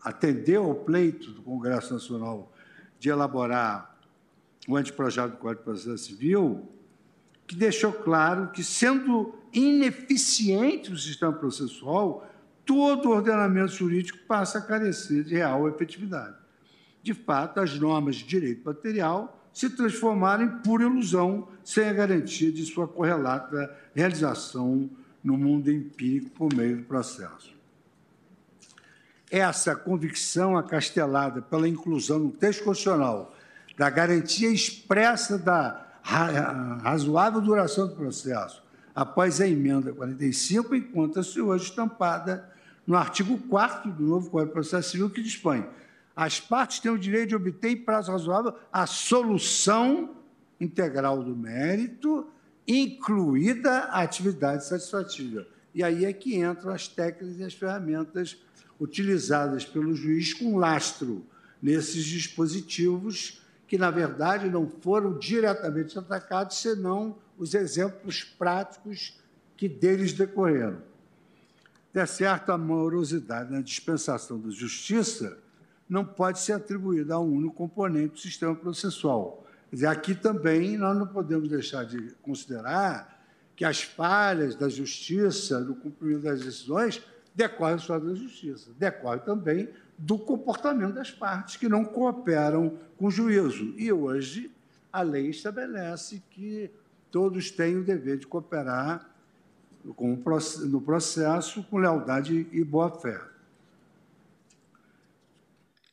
atendeu 0.00 0.64
ao 0.64 0.74
pleito 0.76 1.32
do 1.32 1.42
Congresso 1.42 1.92
Nacional 1.92 2.52
de 2.98 3.08
elaborar 3.10 3.98
o 4.68 4.76
anteprojeto 4.76 5.30
do 5.30 5.36
Código 5.38 5.58
de 5.58 5.64
Processo 5.64 6.04
Civil, 6.04 6.68
que 7.46 7.56
deixou 7.56 7.92
claro 7.92 8.50
que, 8.52 8.62
sendo 8.62 9.34
ineficiente 9.52 10.92
o 10.92 10.96
sistema 10.96 11.32
processual, 11.32 12.30
todo 12.64 13.08
o 13.08 13.12
ordenamento 13.12 13.72
jurídico 13.72 14.18
passa 14.28 14.58
a 14.58 14.62
carecer 14.62 15.24
de 15.24 15.34
real 15.34 15.68
efetividade. 15.68 16.36
De 17.02 17.12
fato, 17.12 17.58
as 17.58 17.76
normas 17.78 18.16
de 18.16 18.24
direito 18.24 18.64
material 18.64 19.36
se 19.52 19.68
transformaram 19.68 20.44
em 20.44 20.58
pura 20.62 20.84
ilusão, 20.84 21.48
sem 21.64 21.88
a 21.88 21.92
garantia 21.92 22.52
de 22.52 22.64
sua 22.64 22.86
correlata 22.86 23.76
realização 23.94 24.88
no 25.24 25.36
mundo 25.36 25.72
empírico 25.72 26.30
por 26.30 26.54
meio 26.54 26.76
do 26.76 26.84
processo 26.84 27.59
essa 29.30 29.76
convicção 29.76 30.56
acastelada 30.56 31.40
pela 31.40 31.68
inclusão 31.68 32.18
no 32.18 32.30
texto 32.30 32.64
constitucional 32.64 33.34
da 33.76 33.88
garantia 33.88 34.50
expressa 34.50 35.38
da 35.38 35.86
razoável 36.02 37.40
duração 37.40 37.86
do 37.86 37.94
processo 37.94 38.62
após 38.94 39.40
a 39.40 39.46
emenda 39.46 39.92
45 39.92 40.74
encontra-se 40.74 41.40
hoje 41.40 41.64
estampada 41.64 42.50
no 42.86 42.96
artigo 42.96 43.38
4 43.48 43.92
do 43.92 44.02
novo 44.02 44.30
Código 44.30 44.48
de 44.48 44.52
Processo 44.52 44.90
Civil, 44.90 45.10
que 45.10 45.22
dispõe 45.22 45.64
as 46.14 46.38
partes 46.40 46.80
têm 46.80 46.90
o 46.90 46.98
direito 46.98 47.30
de 47.30 47.36
obter 47.36 47.70
em 47.70 47.76
prazo 47.76 48.12
razoável 48.12 48.54
a 48.72 48.86
solução 48.86 50.16
integral 50.60 51.22
do 51.22 51.34
mérito, 51.34 52.26
incluída 52.68 53.84
a 53.84 54.02
atividade 54.02 54.66
satisfativa. 54.66 55.46
E 55.74 55.82
aí 55.82 56.04
é 56.04 56.12
que 56.12 56.36
entram 56.36 56.72
as 56.72 56.88
técnicas 56.88 57.38
e 57.38 57.44
as 57.44 57.54
ferramentas 57.54 58.36
utilizadas 58.80 59.64
pelo 59.64 59.94
juiz 59.94 60.32
com 60.32 60.56
lastro 60.56 61.24
nesses 61.62 62.04
dispositivos 62.04 63.42
que, 63.68 63.76
na 63.78 63.90
verdade, 63.90 64.48
não 64.48 64.66
foram 64.66 65.16
diretamente 65.18 65.96
atacados, 65.96 66.56
senão 66.56 67.16
os 67.38 67.54
exemplos 67.54 68.24
práticos 68.24 69.20
que 69.56 69.68
deles 69.68 70.12
decorreram. 70.12 70.82
De 71.92 72.06
certo, 72.06 72.50
a 72.50 72.58
morosidade 72.58 73.52
na 73.52 73.60
dispensação 73.60 74.40
da 74.40 74.50
justiça 74.50 75.38
não 75.88 76.04
pode 76.04 76.38
ser 76.40 76.54
atribuída 76.54 77.14
a 77.14 77.20
um 77.20 77.32
único 77.32 77.54
componente 77.54 78.14
do 78.14 78.18
sistema 78.18 78.54
processual. 78.54 79.46
Aqui 79.88 80.14
também 80.14 80.76
nós 80.76 80.96
não 80.96 81.06
podemos 81.06 81.48
deixar 81.48 81.84
de 81.84 82.14
considerar 82.22 83.20
que 83.54 83.64
as 83.64 83.82
falhas 83.82 84.54
da 84.54 84.68
justiça 84.68 85.60
no 85.60 85.74
cumprimento 85.74 86.22
das 86.22 86.40
decisões 86.40 87.02
decorrem 87.40 87.78
só 87.78 87.98
da 87.98 88.14
justiça, 88.14 88.70
decorrem 88.78 89.20
também 89.20 89.70
do 89.96 90.18
comportamento 90.18 90.92
das 90.92 91.10
partes 91.10 91.56
que 91.56 91.70
não 91.70 91.86
cooperam 91.86 92.78
com 92.98 93.06
o 93.06 93.10
juízo. 93.10 93.74
E 93.78 93.90
hoje 93.90 94.50
a 94.92 95.00
lei 95.00 95.30
estabelece 95.30 96.22
que 96.30 96.70
todos 97.10 97.50
têm 97.50 97.78
o 97.78 97.84
dever 97.84 98.18
de 98.18 98.26
cooperar 98.26 99.08
no 99.82 100.82
processo 100.82 101.62
com 101.64 101.78
lealdade 101.78 102.46
e 102.52 102.62
boa-fé. 102.62 103.18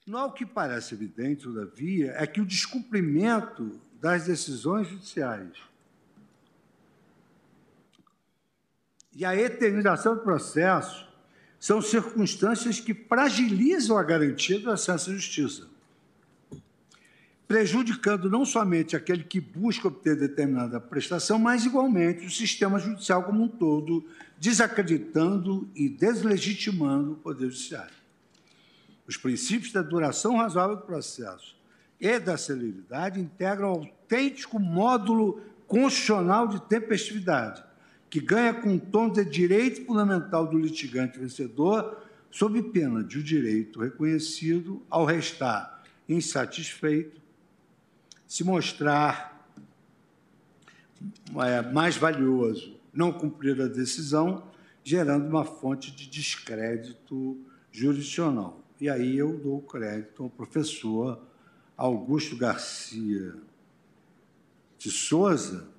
No 0.06 0.30
que 0.32 0.46
parece 0.46 0.96
evidente, 0.96 1.44
todavia, 1.44 2.14
é 2.18 2.28
que 2.28 2.42
o 2.42 2.46
descumprimento 2.46 3.80
das 4.02 4.26
decisões 4.26 4.88
judiciais 4.88 5.58
e 9.14 9.24
a 9.26 9.36
eternização 9.36 10.16
do 10.16 10.22
processo 10.22 11.07
são 11.60 11.82
circunstâncias 11.82 12.80
que 12.80 12.94
fragilizam 12.94 13.98
a 13.98 14.04
garantia 14.04 14.60
do 14.60 14.70
acesso 14.70 15.10
à 15.10 15.14
justiça, 15.14 15.68
prejudicando 17.48 18.30
não 18.30 18.46
somente 18.46 18.96
aquele 18.96 19.24
que 19.24 19.40
busca 19.40 19.88
obter 19.88 20.16
determinada 20.16 20.80
prestação, 20.80 21.40
mas 21.40 21.66
igualmente 21.66 22.26
o 22.26 22.32
sistema 22.32 22.78
judicial 22.78 23.24
como 23.24 23.44
um 23.44 23.48
todo, 23.48 24.06
desacreditando 24.38 25.68
e 25.76 25.90
deslegitimando 25.90 27.14
o 27.14 27.16
Poder 27.16 27.50
Judiciário. 27.50 27.96
Os 29.08 29.16
princípios 29.16 29.72
da 29.72 29.82
duração 29.82 30.38
razoável 30.38 30.76
do 30.76 30.82
processo 30.84 31.56
e 32.00 32.20
da 32.20 32.38
celeridade 32.38 33.20
integram 33.20 33.70
autêntico 33.70 34.60
módulo 34.60 35.42
constitucional 35.66 36.48
de 36.48 36.62
tempestividade, 36.62 37.64
que 38.10 38.20
ganha 38.20 38.54
com 38.54 38.78
tom 38.78 39.10
de 39.12 39.24
direito 39.26 39.86
fundamental 39.86 40.48
do 40.48 40.58
litigante 40.58 41.20
vencedor, 41.20 42.02
sob 42.32 42.62
pena 42.64 43.04
de 43.04 43.20
o 43.20 43.24
direito 43.24 43.80
reconhecido, 43.80 44.82
ao 44.90 45.06
restar 45.06 45.84
insatisfeito, 46.08 47.22
se 48.28 48.44
mostrar 48.44 49.50
é, 51.36 51.62
mais 51.72 51.98
valioso 51.98 52.78
não 52.98 53.14
cumprir 53.14 53.62
a 53.62 53.68
decisão, 53.68 54.44
gerando 54.84 55.28
uma 55.28 55.46
fonte 55.46 55.92
de 55.92 56.10
descrédito 56.10 57.38
jurisdicional. 57.72 58.64
E 58.82 58.90
aí 58.90 59.16
eu 59.16 59.38
dou 59.38 59.62
crédito 59.62 60.24
ao 60.24 60.30
professor 60.32 61.22
Augusto 61.78 62.36
Garcia 62.36 63.36
de 64.80 64.90
Souza, 64.90 65.70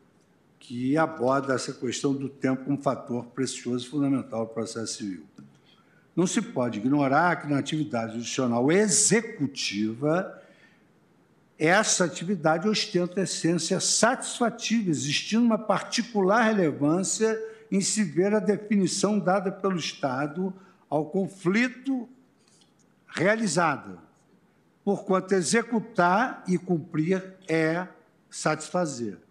que 0.69 0.99
aborda 0.99 1.55
essa 1.55 1.73
questão 1.73 2.13
do 2.13 2.29
tempo 2.29 2.67
como 2.67 2.83
fator 2.83 3.25
precioso 3.29 3.87
e 3.87 3.89
fundamental 3.89 4.45
do 4.45 4.53
processo 4.53 4.99
civil. 4.99 5.25
Não 6.15 6.27
se 6.27 6.43
pode 6.43 6.79
ignorar 6.79 7.41
que 7.41 7.49
na 7.49 7.59
atividade 7.59 8.13
judicial 8.13 8.71
executiva, 8.71 10.43
essa 11.59 12.05
atividade 12.05 12.69
ostenta 12.69 13.23
essência 13.23 13.81
satisfativa, 13.81 14.91
existindo 14.91 15.43
uma 15.43 15.57
particular 15.57 16.43
relevância 16.43 17.43
em 17.73 17.81
se 17.81 18.05
ver 18.05 18.35
a 18.35 18.39
definição 18.39 19.19
dada 19.19 19.51
pelo 19.51 19.79
Estado 19.79 20.53
ao 20.91 21.07
conflito 21.07 22.07
realizado, 23.07 23.99
porquanto 24.85 25.33
executar 25.33 26.45
e 26.47 26.59
cumprir 26.59 27.25
é 27.49 27.89
satisfazer. 28.29 29.28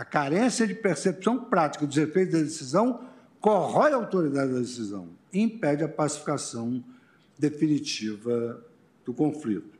A 0.00 0.04
carência 0.06 0.66
de 0.66 0.74
percepção 0.74 1.44
prática 1.44 1.86
dos 1.86 1.98
efeitos 1.98 2.32
da 2.32 2.40
decisão 2.40 3.04
corrói 3.38 3.92
a 3.92 3.96
autoridade 3.96 4.50
da 4.50 4.58
decisão 4.58 5.10
e 5.30 5.42
impede 5.42 5.84
a 5.84 5.88
pacificação 5.90 6.82
definitiva 7.38 8.64
do 9.04 9.12
conflito. 9.12 9.78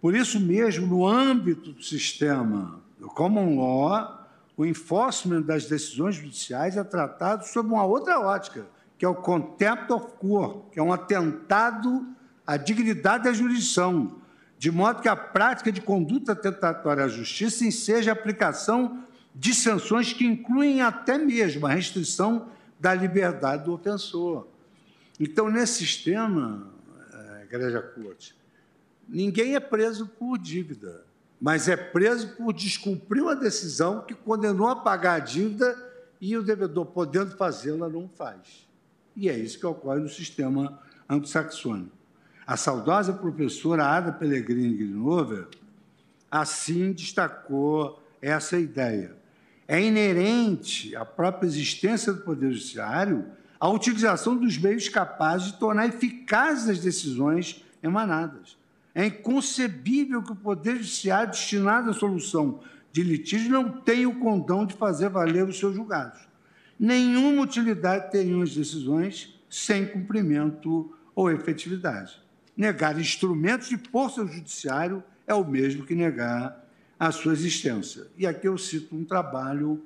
Por 0.00 0.16
isso 0.16 0.40
mesmo, 0.40 0.84
no 0.84 1.06
âmbito 1.06 1.70
do 1.74 1.80
sistema 1.80 2.80
do 2.98 3.06
common 3.06 3.60
law, 3.60 4.28
o 4.56 4.66
enforcement 4.66 5.42
das 5.42 5.66
decisões 5.66 6.16
judiciais 6.16 6.76
é 6.76 6.82
tratado 6.82 7.46
sob 7.46 7.68
uma 7.68 7.84
outra 7.84 8.18
ótica, 8.18 8.66
que 8.98 9.04
é 9.04 9.08
o 9.08 9.14
contempt 9.14 9.92
of 9.92 10.08
court, 10.18 10.72
que 10.72 10.80
é 10.80 10.82
um 10.82 10.92
atentado 10.92 12.04
à 12.44 12.56
dignidade 12.56 13.22
da 13.22 13.32
jurisdição, 13.32 14.17
de 14.58 14.70
modo 14.72 15.00
que 15.00 15.08
a 15.08 15.14
prática 15.14 15.70
de 15.70 15.80
conduta 15.80 16.34
tentatória 16.34 17.04
à 17.04 17.08
justiça 17.08 17.64
enseja 17.64 18.10
a 18.10 18.12
aplicação 18.12 19.04
de 19.34 19.54
sanções 19.54 20.12
que 20.12 20.26
incluem 20.26 20.82
até 20.82 21.16
mesmo 21.16 21.66
a 21.66 21.70
restrição 21.70 22.48
da 22.78 22.92
liberdade 22.92 23.64
do 23.64 23.72
ofensor. 23.72 24.48
Então, 25.20 25.48
nesse 25.48 25.86
sistema, 25.86 26.68
eh, 27.12 27.44
Igreja 27.44 27.80
Corte, 27.80 28.34
ninguém 29.08 29.54
é 29.54 29.60
preso 29.60 30.06
por 30.06 30.38
dívida, 30.38 31.04
mas 31.40 31.68
é 31.68 31.76
preso 31.76 32.36
por 32.36 32.52
descumprir 32.52 33.22
uma 33.22 33.36
decisão 33.36 34.02
que 34.02 34.14
condenou 34.14 34.68
a 34.68 34.76
pagar 34.76 35.14
a 35.14 35.18
dívida 35.20 35.76
e 36.20 36.36
o 36.36 36.42
devedor, 36.42 36.86
podendo 36.86 37.36
fazê-la, 37.36 37.88
não 37.88 38.08
faz. 38.08 38.66
E 39.14 39.28
é 39.28 39.38
isso 39.38 39.58
que 39.58 39.66
ocorre 39.66 40.00
no 40.00 40.08
sistema 40.08 40.80
anglo-saxônico. 41.08 41.97
A 42.48 42.56
saudosa 42.56 43.12
professora 43.12 43.84
Ada 43.84 44.10
Pellegrini 44.10 44.74
Grinover 44.74 45.48
assim 46.30 46.92
destacou 46.92 48.02
essa 48.22 48.58
ideia. 48.58 49.14
É 49.68 49.78
inerente 49.78 50.96
à 50.96 51.04
própria 51.04 51.46
existência 51.46 52.10
do 52.10 52.22
Poder 52.22 52.50
Judiciário 52.50 53.26
a 53.60 53.68
utilização 53.68 54.34
dos 54.34 54.56
meios 54.56 54.88
capazes 54.88 55.48
de 55.48 55.58
tornar 55.58 55.88
eficazes 55.88 56.70
as 56.70 56.78
decisões 56.78 57.62
emanadas. 57.82 58.56
É 58.94 59.04
inconcebível 59.04 60.22
que 60.22 60.32
o 60.32 60.36
Poder 60.36 60.76
Judiciário, 60.76 61.32
destinado 61.32 61.90
à 61.90 61.92
solução 61.92 62.60
de 62.90 63.02
litígios, 63.02 63.50
não 63.50 63.68
tenha 63.68 64.08
o 64.08 64.18
condão 64.18 64.64
de 64.64 64.72
fazer 64.72 65.10
valer 65.10 65.44
os 65.44 65.58
seus 65.58 65.74
julgados. 65.74 66.26
Nenhuma 66.80 67.42
utilidade 67.42 68.10
teriam 68.10 68.40
as 68.40 68.54
decisões 68.54 69.38
sem 69.50 69.84
cumprimento 69.84 70.90
ou 71.14 71.30
efetividade. 71.30 72.26
Negar 72.58 72.98
instrumentos 72.98 73.68
de 73.68 73.78
força 73.78 74.20
ao 74.20 74.26
judiciário 74.26 75.00
é 75.28 75.32
o 75.32 75.44
mesmo 75.44 75.86
que 75.86 75.94
negar 75.94 76.68
a 76.98 77.12
sua 77.12 77.32
existência. 77.32 78.08
E 78.16 78.26
aqui 78.26 78.48
eu 78.48 78.58
cito 78.58 78.96
um 78.96 79.04
trabalho 79.04 79.80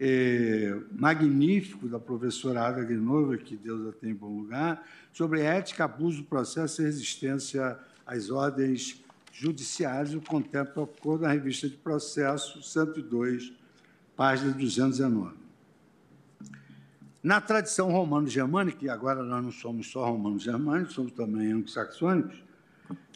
é, 0.00 0.76
magnífico 0.90 1.86
da 1.86 2.00
professora 2.00 2.66
Ada 2.66 2.82
Guinova, 2.82 3.36
que 3.36 3.56
Deus 3.56 3.86
a 3.88 3.92
tem 3.92 4.10
em 4.10 4.14
bom 4.14 4.40
lugar, 4.40 4.84
sobre 5.12 5.42
ética, 5.42 5.84
abuso 5.84 6.22
do 6.22 6.24
processo 6.24 6.82
e 6.82 6.84
resistência 6.86 7.78
às 8.04 8.30
ordens 8.30 9.00
judiciais, 9.32 10.12
o 10.12 10.20
contempla 10.20 10.82
a 10.82 10.86
cor 10.86 11.20
da 11.20 11.30
revista 11.30 11.68
de 11.68 11.76
processo 11.76 12.60
102, 12.64 13.52
página 14.16 14.50
219. 14.50 15.45
Na 17.26 17.40
tradição 17.40 17.90
romano-germânica, 17.90 18.84
e 18.84 18.88
agora 18.88 19.20
nós 19.20 19.42
não 19.42 19.50
somos 19.50 19.90
só 19.90 20.08
romanos-germânicos, 20.08 20.94
somos 20.94 21.10
também 21.10 21.50
anglo-saxônicos, 21.50 22.40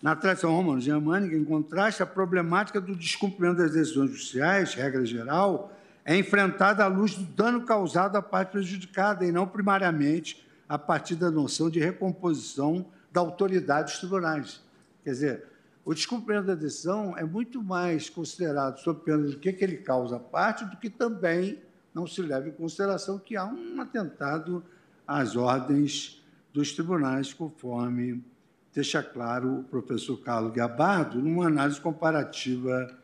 na 0.03 0.17
tradição 0.17 0.51
romano-germânica, 0.51 1.37
em 1.37 1.45
contraste, 1.45 2.03
a 2.03 2.07
problemática 2.07 2.81
do 2.81 2.97
descumprimento 2.97 3.59
das 3.59 3.71
decisões 3.71 4.11
judiciais, 4.11 4.75
regra 4.75 5.07
geral, 5.07 5.73
é 6.05 6.17
enfrentada 6.19 6.83
à 6.83 6.89
luz 6.89 7.15
do 7.15 7.23
dano 7.23 7.65
causado 7.65 8.17
à 8.17 8.21
parte 8.21 8.51
prejudicada 8.51 9.25
e 9.25 9.31
não 9.31 9.47
primariamente 9.47 10.45
a 10.69 10.77
partir 10.77 11.15
da 11.15 11.31
noção 11.31 11.71
de 11.71 11.79
recomposição 11.79 12.85
da 13.13 13.21
autoridade 13.21 13.93
dos 13.93 14.01
tribunais. 14.01 14.61
Quer 15.05 15.11
dizer, 15.11 15.45
o 15.85 15.95
descumprimento 15.95 16.49
da 16.49 16.57
decisão 16.57 17.17
é 17.17 17.23
muito 17.23 17.63
mais 17.63 18.11
considerado 18.11 18.81
sob 18.81 19.05
pena 19.05 19.23
do 19.29 19.39
que, 19.39 19.53
que 19.53 19.63
ele 19.63 19.77
causa 19.77 20.17
à 20.17 20.19
parte 20.19 20.65
do 20.65 20.77
que 20.79 20.91
também 20.91 21.63
não 22.01 22.07
se 22.07 22.23
leva 22.23 22.49
em 22.49 22.53
consideração 22.53 23.19
que 23.19 23.37
há 23.37 23.45
um 23.45 23.79
atentado 23.79 24.65
às 25.07 25.37
ordens 25.37 26.25
dos 26.51 26.73
tribunais, 26.73 27.35
conforme 27.35 28.25
deixa 28.73 29.03
claro 29.03 29.61
o 29.61 29.65
professor 29.65 30.17
Carlos 30.19 30.53
Gabardo 30.53 31.21
numa 31.21 31.47
análise 31.47 31.79
comparativa 31.79 32.97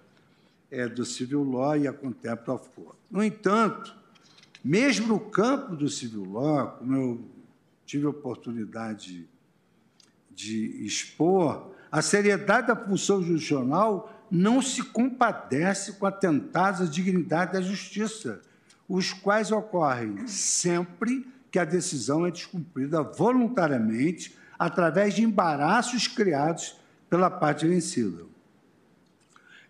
é, 0.70 0.88
do 0.88 1.04
civil 1.04 1.42
law 1.42 1.76
e 1.76 1.86
a 1.86 1.92
contempt 1.92 2.50
of 2.50 2.70
court. 2.70 2.96
No 3.10 3.22
entanto, 3.22 3.94
mesmo 4.64 5.08
no 5.08 5.20
campo 5.20 5.76
do 5.76 5.88
civil 5.88 6.24
law, 6.24 6.78
como 6.78 6.96
eu 6.96 7.20
tive 7.84 8.06
a 8.06 8.10
oportunidade 8.10 9.28
de 10.30 10.86
expor, 10.86 11.70
a 11.92 12.00
seriedade 12.00 12.68
da 12.68 12.76
função 12.76 13.22
judicional 13.22 14.26
não 14.30 14.62
se 14.62 14.82
compadece 14.82 15.92
com 15.94 16.06
atentados 16.06 16.80
à 16.80 16.84
dignidade 16.86 17.52
da 17.52 17.60
justiça, 17.60 18.40
os 18.88 19.12
quais 19.12 19.50
ocorrem 19.50 20.26
sempre 20.26 21.26
que 21.50 21.58
a 21.58 21.64
decisão 21.64 22.26
é 22.26 22.30
descumprida 22.30 23.02
voluntariamente 23.02 24.36
através 24.58 25.14
de 25.14 25.22
embaraços 25.22 26.06
criados 26.06 26.76
pela 27.08 27.30
parte 27.30 27.66
vencida. 27.66 28.24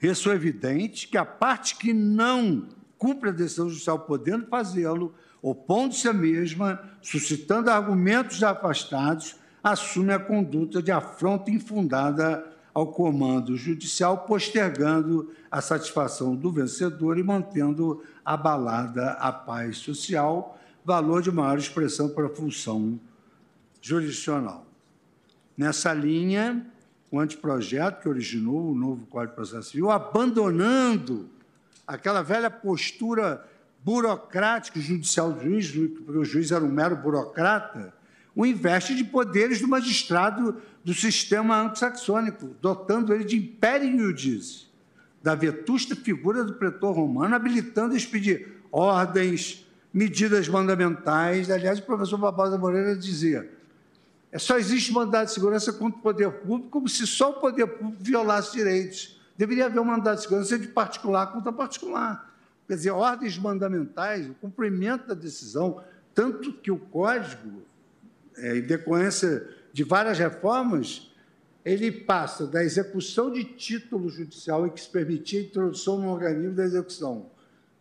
Isso 0.00 0.30
é 0.30 0.34
evidente 0.34 1.08
que 1.08 1.16
a 1.16 1.24
parte 1.24 1.76
que 1.76 1.92
não 1.92 2.68
cumpre 2.98 3.30
a 3.30 3.32
decisão 3.32 3.68
judicial, 3.68 4.00
podendo 4.00 4.46
fazê-lo, 4.46 5.14
opondo-se 5.42 6.08
à 6.08 6.12
mesma, 6.12 6.80
suscitando 7.00 7.70
argumentos 7.70 8.42
afastados, 8.42 9.36
assume 9.62 10.12
a 10.12 10.18
conduta 10.18 10.82
de 10.82 10.92
afronta 10.92 11.50
infundada 11.50 12.55
ao 12.76 12.88
comando 12.88 13.56
judicial, 13.56 14.26
postergando 14.26 15.32
a 15.50 15.62
satisfação 15.62 16.36
do 16.36 16.52
vencedor 16.52 17.16
e 17.16 17.22
mantendo 17.22 18.02
abalada 18.22 19.12
a 19.12 19.32
paz 19.32 19.78
social, 19.78 20.58
valor 20.84 21.22
de 21.22 21.30
maior 21.32 21.56
expressão 21.56 22.10
para 22.10 22.26
a 22.26 22.28
função 22.28 23.00
jurisdicional. 23.80 24.66
Nessa 25.56 25.94
linha, 25.94 26.66
o 27.10 27.18
anteprojeto 27.18 28.02
que 28.02 28.10
originou 28.10 28.70
o 28.70 28.74
novo 28.74 29.06
Código 29.06 29.30
de 29.30 29.36
Processo 29.36 29.70
Civil, 29.70 29.90
abandonando 29.90 31.30
aquela 31.86 32.20
velha 32.20 32.50
postura 32.50 33.42
burocrática 33.82 34.78
judicial 34.78 35.32
do 35.32 35.42
juiz, 35.42 35.70
porque 35.70 36.18
o 36.18 36.24
juiz 36.26 36.52
era 36.52 36.62
um 36.62 36.70
mero 36.70 36.94
burocrata, 36.94 37.94
o 38.34 38.44
investe 38.44 38.94
de 38.94 39.02
poderes 39.02 39.62
do 39.62 39.66
magistrado 39.66 40.60
do 40.86 40.94
sistema 40.94 41.62
anglo-saxônico, 41.62 42.54
dotando 42.62 43.12
ele 43.12 43.24
de 43.24 43.36
império 43.36 43.88
iudice, 43.88 44.66
da 45.20 45.34
vetusta 45.34 45.96
figura 45.96 46.44
do 46.44 46.52
pretor 46.52 46.94
romano, 46.94 47.34
habilitando 47.34 47.94
a 47.94 47.96
expedir 47.96 48.52
ordens, 48.70 49.66
medidas 49.92 50.46
mandamentais. 50.46 51.50
Aliás, 51.50 51.80
o 51.80 51.82
professor 51.82 52.18
Barbosa 52.18 52.56
Moreira 52.56 52.94
dizia: 52.94 53.50
é 54.30 54.38
só 54.38 54.56
existe 54.58 54.92
mandado 54.92 55.26
de 55.26 55.32
segurança 55.32 55.72
contra 55.72 55.98
o 55.98 56.02
poder 56.02 56.30
público, 56.30 56.70
como 56.70 56.88
se 56.88 57.04
só 57.04 57.30
o 57.30 57.40
poder 57.40 57.66
público 57.66 58.04
violasse 58.04 58.52
direitos. 58.52 59.20
Deveria 59.36 59.66
haver 59.66 59.80
um 59.80 59.84
mandado 59.84 60.18
de 60.18 60.22
segurança 60.22 60.56
de 60.56 60.68
particular 60.68 61.32
contra 61.32 61.52
particular. 61.52 62.32
Quer 62.68 62.76
dizer, 62.76 62.90
ordens 62.92 63.36
mandamentais, 63.36 64.30
o 64.30 64.34
cumprimento 64.34 65.08
da 65.08 65.14
decisão, 65.14 65.82
tanto 66.14 66.52
que 66.52 66.70
o 66.70 66.78
Código, 66.78 67.64
é, 68.36 68.58
em 68.58 68.62
decorrência 68.62 69.55
de 69.76 69.84
várias 69.84 70.18
reformas, 70.18 71.12
ele 71.62 71.92
passa 71.92 72.46
da 72.46 72.64
execução 72.64 73.30
de 73.30 73.44
título 73.44 74.08
judicial 74.08 74.66
e 74.66 74.70
que 74.70 74.80
se 74.80 74.88
permitia 74.88 75.38
a 75.38 75.42
introdução 75.42 75.98
no 75.98 76.08
organismo 76.08 76.54
da 76.54 76.64
execução 76.64 77.30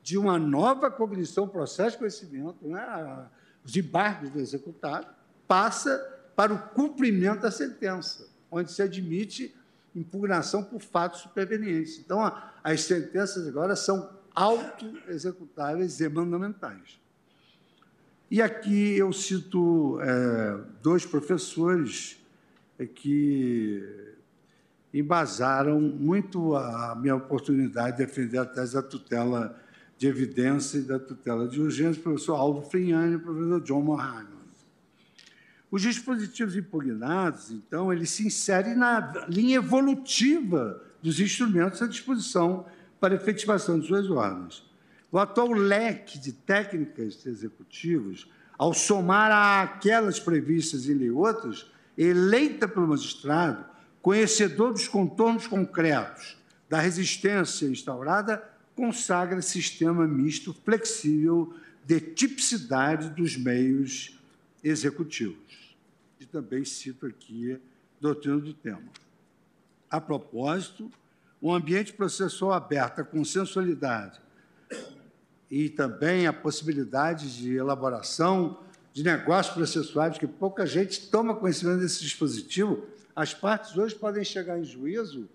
de 0.03 0.17
uma 0.17 0.37
nova 0.37 0.91
cognição, 0.91 1.47
processo 1.47 1.91
de 1.91 1.99
conhecimento, 1.99 2.67
né, 2.67 3.25
os 3.63 3.73
embargos 3.77 4.29
do 4.29 4.41
executado, 4.41 5.07
passa 5.47 5.97
para 6.35 6.53
o 6.53 6.59
cumprimento 6.71 7.43
da 7.43 7.49
sentença, 7.49 8.27
onde 8.51 8.73
se 8.73 8.81
admite 8.81 9.55
impugnação 9.95 10.65
por 10.65 10.81
fatos 10.81 11.21
supervenientes. 11.21 11.97
Então, 11.97 12.19
as 12.61 12.81
sentenças 12.81 13.47
agora 13.47 13.73
são 13.73 14.09
auto-executáveis 14.35 16.01
e 16.01 16.09
mandamentais. 16.09 16.99
E 18.29 18.41
aqui 18.41 18.97
eu 18.97 19.13
cito 19.13 19.99
é, 20.01 20.57
dois 20.81 21.05
professores 21.05 22.17
é, 22.79 22.85
que 22.85 23.83
embasaram 24.91 25.79
muito 25.79 26.55
a 26.55 26.95
minha 26.95 27.15
oportunidade 27.15 27.97
de 27.97 28.05
defender 28.05 28.39
a 28.39 28.45
tese 28.45 28.73
da 28.73 28.81
tutela 28.81 29.61
de 29.97 30.07
evidência 30.07 30.79
e 30.79 30.81
da 30.81 30.97
tutela 30.97 31.47
de 31.47 31.61
urgência, 31.61 32.01
professor 32.01 32.35
Aldo 32.35 32.61
Frignani 32.63 33.13
e 33.13 33.15
o 33.15 33.19
professor 33.19 33.61
John 33.61 33.81
Mohammed. 33.81 34.35
Os 35.69 35.81
dispositivos 35.81 36.55
impugnados, 36.55 37.51
então, 37.51 37.91
eles 37.91 38.09
se 38.09 38.25
inserem 38.25 38.75
na 38.75 39.27
linha 39.27 39.57
evolutiva 39.57 40.81
dos 41.01 41.19
instrumentos 41.19 41.81
à 41.81 41.87
disposição 41.87 42.65
para 42.99 43.13
efetivação 43.13 43.79
de 43.79 43.87
suas 43.87 44.09
ordens. 44.09 44.64
O 45.15 45.17
atual 45.17 45.53
leque 45.53 46.19
de 46.19 46.33
técnicas 46.33 47.25
executivas, 47.25 48.27
ao 48.57 48.73
somar 48.73 49.31
àquelas 49.31 50.19
previstas 50.19 50.89
em 50.89 50.93
lei 50.93 51.09
outras, 51.09 51.71
eleita 51.97 52.67
pelo 52.67 52.89
magistrado, 52.89 53.63
conhecedor 54.01 54.73
dos 54.73 54.89
contornos 54.89 55.47
concretos 55.47 56.35
da 56.67 56.81
resistência 56.81 57.65
instaurada, 57.65 58.43
consagra 58.75 59.41
sistema 59.41 60.05
misto 60.05 60.53
flexível 60.53 61.55
de 61.85 62.01
tipicidade 62.01 63.07
dos 63.11 63.37
meios 63.37 64.19
executivos 64.61 65.77
e 66.19 66.25
também 66.25 66.65
cito 66.65 67.05
aqui 67.05 67.57
doutrina 68.01 68.39
do 68.39 68.53
tema. 68.53 68.83
A 69.89 70.01
propósito, 70.01 70.91
um 71.41 71.53
ambiente 71.53 71.93
processual 71.93 72.51
aberto 72.51 72.99
à 72.99 73.05
consensualidade 73.05 74.25
e 75.49 75.69
também 75.69 76.27
a 76.27 76.33
possibilidade 76.33 77.37
de 77.37 77.55
elaboração 77.55 78.59
de 78.93 79.03
negócios 79.03 79.53
processuais, 79.53 80.17
que 80.17 80.27
pouca 80.27 80.65
gente 80.65 81.09
toma 81.09 81.35
conhecimento 81.35 81.79
desse 81.79 82.01
dispositivo, 82.01 82.85
as 83.15 83.33
partes 83.33 83.77
hoje 83.77 83.95
podem 83.95 84.23
chegar 84.23 84.57
em 84.59 84.63
juízo 84.63 85.27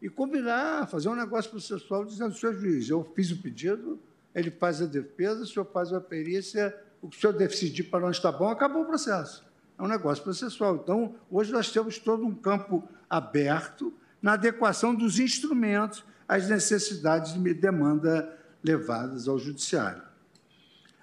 e 0.00 0.08
combinar, 0.08 0.86
fazer 0.86 1.08
um 1.08 1.16
negócio 1.16 1.50
processual 1.50 2.04
dizendo, 2.04 2.34
senhor 2.34 2.54
juiz, 2.54 2.88
eu 2.88 3.04
fiz 3.14 3.30
o 3.30 3.36
pedido, 3.36 3.98
ele 4.34 4.50
faz 4.50 4.80
a 4.80 4.86
defesa, 4.86 5.42
o 5.42 5.46
senhor 5.46 5.64
faz 5.66 5.92
a 5.92 6.00
perícia, 6.00 6.74
o 7.02 7.08
que 7.08 7.16
o 7.16 7.20
senhor 7.20 7.32
decidir 7.32 7.84
para 7.84 8.06
onde 8.06 8.16
está 8.16 8.30
bom, 8.30 8.48
acabou 8.48 8.82
o 8.82 8.86
processo 8.86 9.48
é 9.78 9.82
um 9.82 9.86
negócio 9.86 10.24
processual. 10.24 10.76
Então, 10.76 11.14
hoje 11.30 11.52
nós 11.52 11.70
temos 11.70 11.98
todo 11.98 12.26
um 12.26 12.34
campo 12.34 12.86
aberto 13.08 13.94
na 14.20 14.32
adequação 14.32 14.94
dos 14.94 15.20
instrumentos 15.20 16.04
às 16.26 16.48
necessidades 16.48 17.32
de 17.32 17.54
demanda 17.54 18.36
levadas 18.62 19.28
ao 19.28 19.38
Judiciário. 19.38 20.02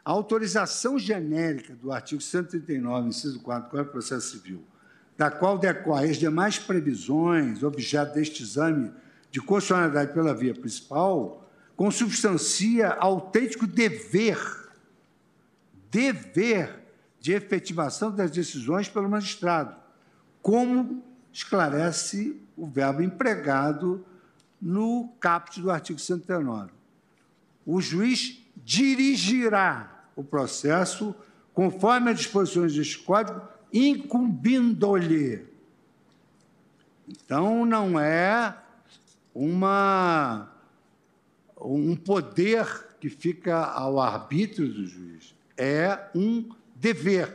A 0.03 0.12
autorização 0.12 0.99
genérica 0.99 1.74
do 1.76 1.91
artigo 1.91 2.22
139, 2.22 3.10
inciso 3.10 3.39
4 3.39 3.68
do 3.68 3.72
Código 3.72 3.91
Processo 3.91 4.32
Civil, 4.32 4.64
da 5.18 5.32
qual 5.32 5.58
decorrem 5.58 6.12
as 6.12 6.18
demais 6.18 6.60
previsões 6.60 7.64
objeto 7.64 8.14
deste 8.14 8.43
exame 8.43 8.91
de 9.32 9.41
constitucionalidade 9.41 10.14
pela 10.14 10.34
via 10.34 10.53
principal, 10.53 11.49
consubstancia 11.76 12.89
autêntico 12.93 13.66
dever, 13.66 14.38
dever 15.89 16.84
de 17.20 17.34
efetivação 17.34 18.12
das 18.12 18.30
decisões 18.30 18.88
pelo 18.88 19.10
magistrado, 19.10 19.76
como 20.41 21.03
esclarece 21.34 22.39
o 22.56 22.68
verbo 22.68 23.01
empregado 23.01 24.06
no 24.62 25.10
caput 25.20 25.60
do 25.60 25.72
artigo 25.72 25.99
109. 25.99 26.75
O 27.66 27.82
juiz 27.82 28.41
dirigirá 28.57 30.09
o 30.16 30.24
processo 30.24 31.16
conforme 31.53 32.11
as 32.11 32.20
disposições 32.20 32.76
deste 32.76 32.99
Código, 32.99 33.41
incumbindo-lhe. 33.74 35.45
Então, 37.07 37.66
não 37.66 37.99
é 37.99 38.55
uma, 39.34 40.51
um 41.59 41.95
poder 41.95 42.66
que 42.99 43.09
fica 43.09 43.57
ao 43.57 43.99
arbítrio 43.99 44.68
do 44.68 44.86
juiz, 44.86 45.36
é 45.57 45.99
um 46.13 46.49
dever. 46.76 47.34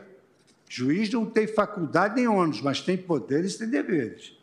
Juiz 0.69 1.11
não 1.11 1.27
tem 1.27 1.47
faculdade 1.47 2.17
nem 2.17 2.29
ônus, 2.29 2.61
mas 2.61 2.81
tem 2.81 2.97
poderes 2.97 3.55
e 3.55 3.59
tem 3.59 3.69
deveres. 3.69 4.37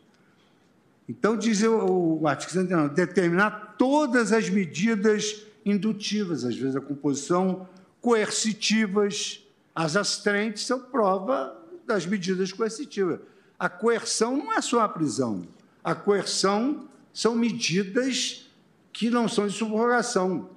Então, 1.08 1.36
diz 1.36 1.62
o, 1.62 2.18
o 2.20 2.28
artigo 2.28 2.52
109, 2.52 2.94
determinar 2.94 3.76
todas 3.78 4.32
as 4.32 4.50
medidas 4.50 5.47
indutivas, 5.70 6.44
às 6.44 6.56
vezes 6.56 6.76
a 6.76 6.80
composição, 6.80 7.68
coercitivas, 8.00 9.44
as 9.74 9.96
astrentes 9.96 10.66
são 10.66 10.80
prova 10.80 11.56
das 11.86 12.06
medidas 12.06 12.52
coercitivas. 12.52 13.20
A 13.58 13.68
coerção 13.68 14.36
não 14.36 14.52
é 14.52 14.60
só 14.60 14.80
a 14.80 14.88
prisão. 14.88 15.46
A 15.82 15.94
coerção 15.94 16.88
são 17.12 17.34
medidas 17.34 18.48
que 18.92 19.10
não 19.10 19.28
são 19.28 19.46
de 19.46 19.52
subrogação. 19.52 20.50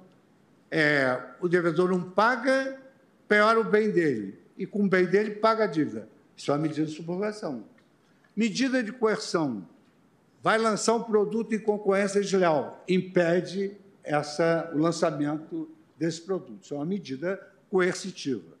É, 0.70 1.20
o 1.40 1.48
devedor 1.48 1.90
não 1.90 2.02
paga, 2.02 2.78
piora 3.28 3.60
o 3.60 3.64
bem 3.64 3.90
dele 3.90 4.38
e 4.56 4.66
com 4.66 4.84
o 4.84 4.88
bem 4.88 5.06
dele 5.06 5.32
paga 5.32 5.64
a 5.64 5.66
dívida. 5.66 6.08
Isso 6.36 6.50
é 6.50 6.54
uma 6.54 6.60
medida 6.60 6.86
de 6.86 6.94
subrogação. 6.94 7.64
Medida 8.36 8.82
de 8.82 8.92
coerção. 8.92 9.66
Vai 10.42 10.58
lançar 10.58 10.94
um 10.94 11.02
produto 11.02 11.54
em 11.54 11.58
concorrência 11.58 12.20
desleal. 12.20 12.82
Impede 12.88 13.76
essa, 14.04 14.70
o 14.74 14.78
lançamento 14.78 15.70
desse 15.98 16.20
produto. 16.20 16.60
Isso 16.62 16.74
é 16.74 16.76
uma 16.76 16.86
medida 16.86 17.40
coercitiva. 17.70 18.56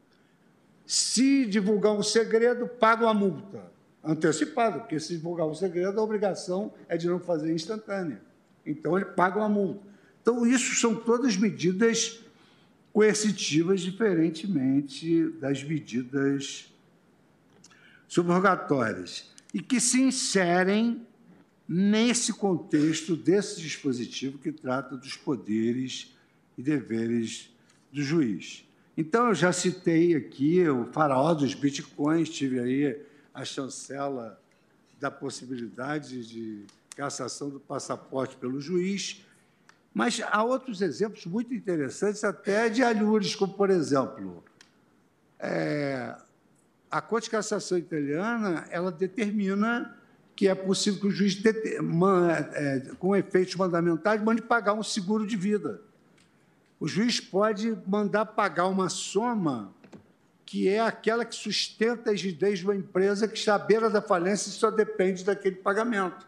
Se 0.86 1.46
divulgar 1.46 1.92
um 1.92 2.02
segredo, 2.02 2.66
paga 2.66 3.04
uma 3.04 3.14
multa 3.14 3.70
antecipada, 4.02 4.80
porque 4.80 4.98
se 4.98 5.16
divulgar 5.16 5.46
um 5.46 5.54
segredo, 5.54 5.98
a 5.98 6.02
obrigação 6.02 6.72
é 6.88 6.96
de 6.96 7.06
não 7.06 7.20
fazer 7.20 7.52
instantânea. 7.52 8.20
Então, 8.64 8.96
ele 8.96 9.06
paga 9.06 9.38
uma 9.38 9.48
multa. 9.48 9.86
Então, 10.20 10.46
isso 10.46 10.74
são 10.76 10.94
todas 10.94 11.36
medidas 11.36 12.20
coercitivas, 12.92 13.80
diferentemente 13.80 15.30
das 15.40 15.62
medidas 15.62 16.72
subrogatórias, 18.06 19.32
e 19.54 19.60
que 19.60 19.80
se 19.80 20.00
inserem 20.00 21.06
nesse 21.74 22.34
contexto 22.34 23.16
desse 23.16 23.58
dispositivo 23.58 24.36
que 24.36 24.52
trata 24.52 24.94
dos 24.94 25.16
poderes 25.16 26.14
e 26.58 26.62
deveres 26.62 27.50
do 27.90 28.02
juiz. 28.02 28.68
Então, 28.94 29.28
eu 29.28 29.34
já 29.34 29.54
citei 29.54 30.14
aqui 30.14 30.68
o 30.68 30.84
faraó 30.92 31.32
dos 31.32 31.54
bitcoins, 31.54 32.28
tive 32.28 32.60
aí 32.60 33.00
a 33.32 33.42
chancela 33.42 34.38
da 35.00 35.10
possibilidade 35.10 36.26
de 36.26 36.66
cassação 36.94 37.48
do 37.48 37.58
passaporte 37.58 38.36
pelo 38.36 38.60
juiz, 38.60 39.24
mas 39.94 40.20
há 40.30 40.44
outros 40.44 40.82
exemplos 40.82 41.24
muito 41.24 41.54
interessantes, 41.54 42.22
até 42.22 42.68
de 42.68 42.82
alhures, 42.82 43.34
como, 43.34 43.54
por 43.54 43.70
exemplo, 43.70 44.44
é, 45.38 46.14
a 46.90 47.00
Corte 47.00 47.24
de 47.24 47.30
Cassação 47.30 47.78
italiana 47.78 48.66
ela 48.70 48.92
determina 48.92 50.01
que 50.34 50.48
é 50.48 50.54
possível 50.54 51.00
que 51.00 51.06
o 51.06 51.10
juiz, 51.10 51.40
é, 52.54 52.80
com 52.98 53.14
efeitos 53.14 53.54
mandamentais, 53.56 54.22
mande 54.22 54.42
pagar 54.42 54.74
um 54.74 54.82
seguro 54.82 55.26
de 55.26 55.36
vida. 55.36 55.80
O 56.80 56.88
juiz 56.88 57.20
pode 57.20 57.76
mandar 57.86 58.26
pagar 58.26 58.66
uma 58.66 58.88
soma 58.88 59.72
que 60.44 60.68
é 60.68 60.80
aquela 60.80 61.24
que 61.24 61.34
sustenta 61.34 62.10
a 62.10 62.12
rigidez 62.12 62.58
de 62.58 62.64
uma 62.66 62.76
empresa 62.76 63.26
que 63.26 63.38
está 63.38 63.54
à 63.54 63.58
beira 63.58 63.88
da 63.88 64.02
falência 64.02 64.50
e 64.50 64.52
só 64.52 64.70
depende 64.70 65.24
daquele 65.24 65.56
pagamento. 65.56 66.26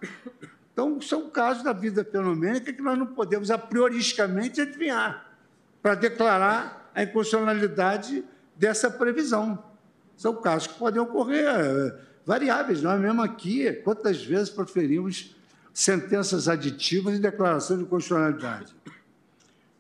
Então, 0.73 1.01
são 1.01 1.29
casos 1.29 1.63
da 1.63 1.73
vida 1.73 2.05
fenomênica 2.05 2.73
que 2.73 2.81
nós 2.81 2.99
não 2.99 3.07
podemos, 3.07 3.51
a 3.51 3.59
prioristicamente, 3.59 4.61
adivinhar 4.61 5.31
para 5.83 5.95
declarar 5.95 6.91
a 6.95 7.03
inconstitucionalidade 7.03 8.25
dessa 8.57 8.91
previsão. 8.91 9.63
São 10.17 10.35
casos 10.35 10.69
que 10.69 10.79
podem 10.79 11.03
ocorrer 11.03 11.47
variáveis. 12.25 12.83
Nós 12.83 13.01
mesmo 13.01 13.23
aqui, 13.23 13.73
quantas 13.73 14.25
vezes 14.25 14.51
proferimos 14.51 15.37
sentenças 15.73 16.49
aditivas 16.49 17.15
em 17.15 17.21
declaração 17.21 17.79
de 17.79 17.85
constitucionalidade? 17.85 18.75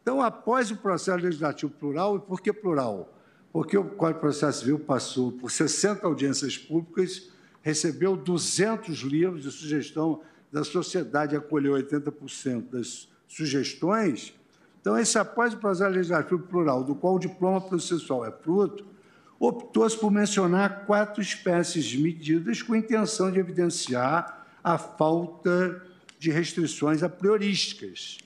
Então, 0.03 0.21
após 0.21 0.71
o 0.71 0.77
processo 0.77 1.25
legislativo 1.25 1.73
plural, 1.73 2.17
e 2.17 2.21
por 2.21 2.41
que 2.41 2.53
plural? 2.53 3.13
Porque 3.53 3.77
o 3.79 3.85
Código 3.85 4.19
de 4.19 4.21
Processo 4.21 4.61
Civil 4.61 4.79
passou 4.79 5.33
por 5.33 5.51
60 5.51 6.07
audiências 6.07 6.59
públicas, 6.59 7.31
recebeu 7.63 8.17
200 8.17 8.99
livros 9.01 9.43
de 9.43 9.51
sugestão 9.51 10.21
da 10.53 10.63
sociedade 10.63 11.35
acolheu 11.35 11.75
80% 11.75 12.71
das 12.71 13.09
sugestões, 13.27 14.35
então, 14.85 14.99
esse 14.99 15.19
após 15.19 15.55
o 15.55 15.57
processo 15.57 15.91
legislativo 15.91 16.43
plural, 16.43 16.85
do 16.85 16.95
qual 16.95 17.15
o 17.15 17.19
diploma 17.19 17.59
processual 17.59 18.23
é 18.27 18.31
fruto, 18.31 18.85
optou-se 19.39 19.97
por 19.99 20.11
mencionar 20.11 20.85
quatro 20.87 21.21
espécies 21.21 21.85
de 21.85 21.99
medidas 21.99 22.63
com 22.63 22.75
intenção 22.75 23.31
de 23.31 23.39
evidenciar 23.39 24.47
a 24.63 24.79
falta 24.79 25.83
de 26.19 26.31
restrições 26.31 27.03
a 27.03 27.09
priorísticas. 27.09 28.19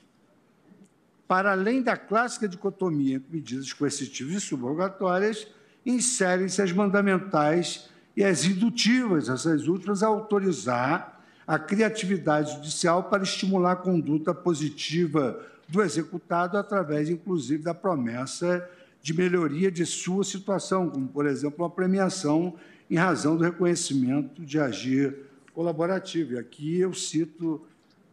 Para 1.27 1.53
além 1.53 1.83
da 1.83 1.97
clássica 1.97 2.49
dicotomia 2.49 3.17
entre 3.17 3.37
medidas 3.37 3.73
coercitivas 3.73 4.35
e 4.35 4.41
subrogatórias, 4.41 5.47
inserem-se 5.85 6.63
as 6.63 6.73
mandamentais 6.73 7.89
e 8.17 8.25
as 8.25 8.45
indutivas, 8.45 9.29
essas 9.29 9.69
últimas 9.69 10.03
a 10.03 10.07
autorizar 10.07 11.21
a 11.47 11.59
criatividade 11.59 12.53
judicial 12.53 13.05
para 13.05 13.23
estimular 13.23 13.73
a 13.73 13.77
conduta 13.77 14.35
positiva 14.35 15.41
do 15.69 15.83
executado 15.83 16.57
através, 16.57 17.09
inclusive, 17.09 17.63
da 17.63 17.75
promessa 17.75 18.59
de 18.59 18.78
melhoria 19.15 19.71
de 19.71 19.87
sua 19.87 20.25
situação, 20.25 20.91
como, 20.91 21.09
por 21.09 21.27
exemplo, 21.27 21.65
uma 21.65 21.71
premiação 21.71 22.55
em 22.91 22.97
razão 22.97 23.37
do 23.37 23.45
reconhecimento 23.45 24.45
de 24.45 24.59
agir 24.59 25.17
colaborativo. 25.55 26.35
E 26.35 26.39
aqui 26.39 26.79
eu 26.81 26.93
cito 26.93 27.61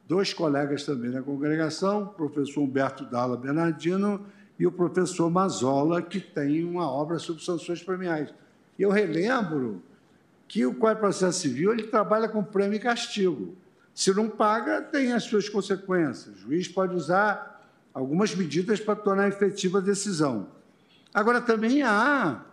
dois 0.08 0.34
colegas 0.34 0.84
também 0.84 1.12
da 1.12 1.22
congregação, 1.22 2.04
o 2.04 2.08
professor 2.08 2.62
Humberto 2.62 3.06
Dalla 3.06 3.38
Bernardino 3.38 4.26
e 4.58 4.66
o 4.66 4.72
professor 4.72 5.30
Mazola, 5.30 6.02
que 6.02 6.20
tem 6.20 6.64
uma 6.64 6.90
obra 6.90 7.20
sobre 7.20 7.44
sanções 7.44 7.84
premiais. 7.84 8.34
Eu 8.78 8.90
relembro 8.90 9.82
que 10.48 10.66
o 10.66 10.74
Código 10.76 10.96
de 10.96 11.02
Processo 11.02 11.40
Civil 11.40 11.74
ele 11.74 11.84
trabalha 11.84 12.30
com 12.30 12.44
prêmio 12.44 12.76
e 12.76 12.80
castigo. 12.80 13.56
Se 13.94 14.14
não 14.14 14.30
paga, 14.30 14.82
tem 14.82 15.14
as 15.14 15.24
suas 15.24 15.50
consequências. 15.50 16.36
O 16.36 16.40
juiz 16.40 16.68
pode 16.68 16.96
usar 16.96 17.64
algumas 17.94 18.36
medidas 18.36 18.80
para 18.80 18.96
tornar 18.96 19.28
efetiva 19.28 19.80
a 19.80 19.82
decisão. 19.82 20.48
Agora, 21.16 21.40
também 21.40 21.82
há, 21.82 22.44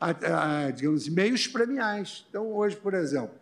há, 0.00 0.70
digamos, 0.70 1.08
meios 1.08 1.48
premiais. 1.48 2.24
Então, 2.30 2.54
hoje, 2.54 2.76
por 2.76 2.94
exemplo, 2.94 3.34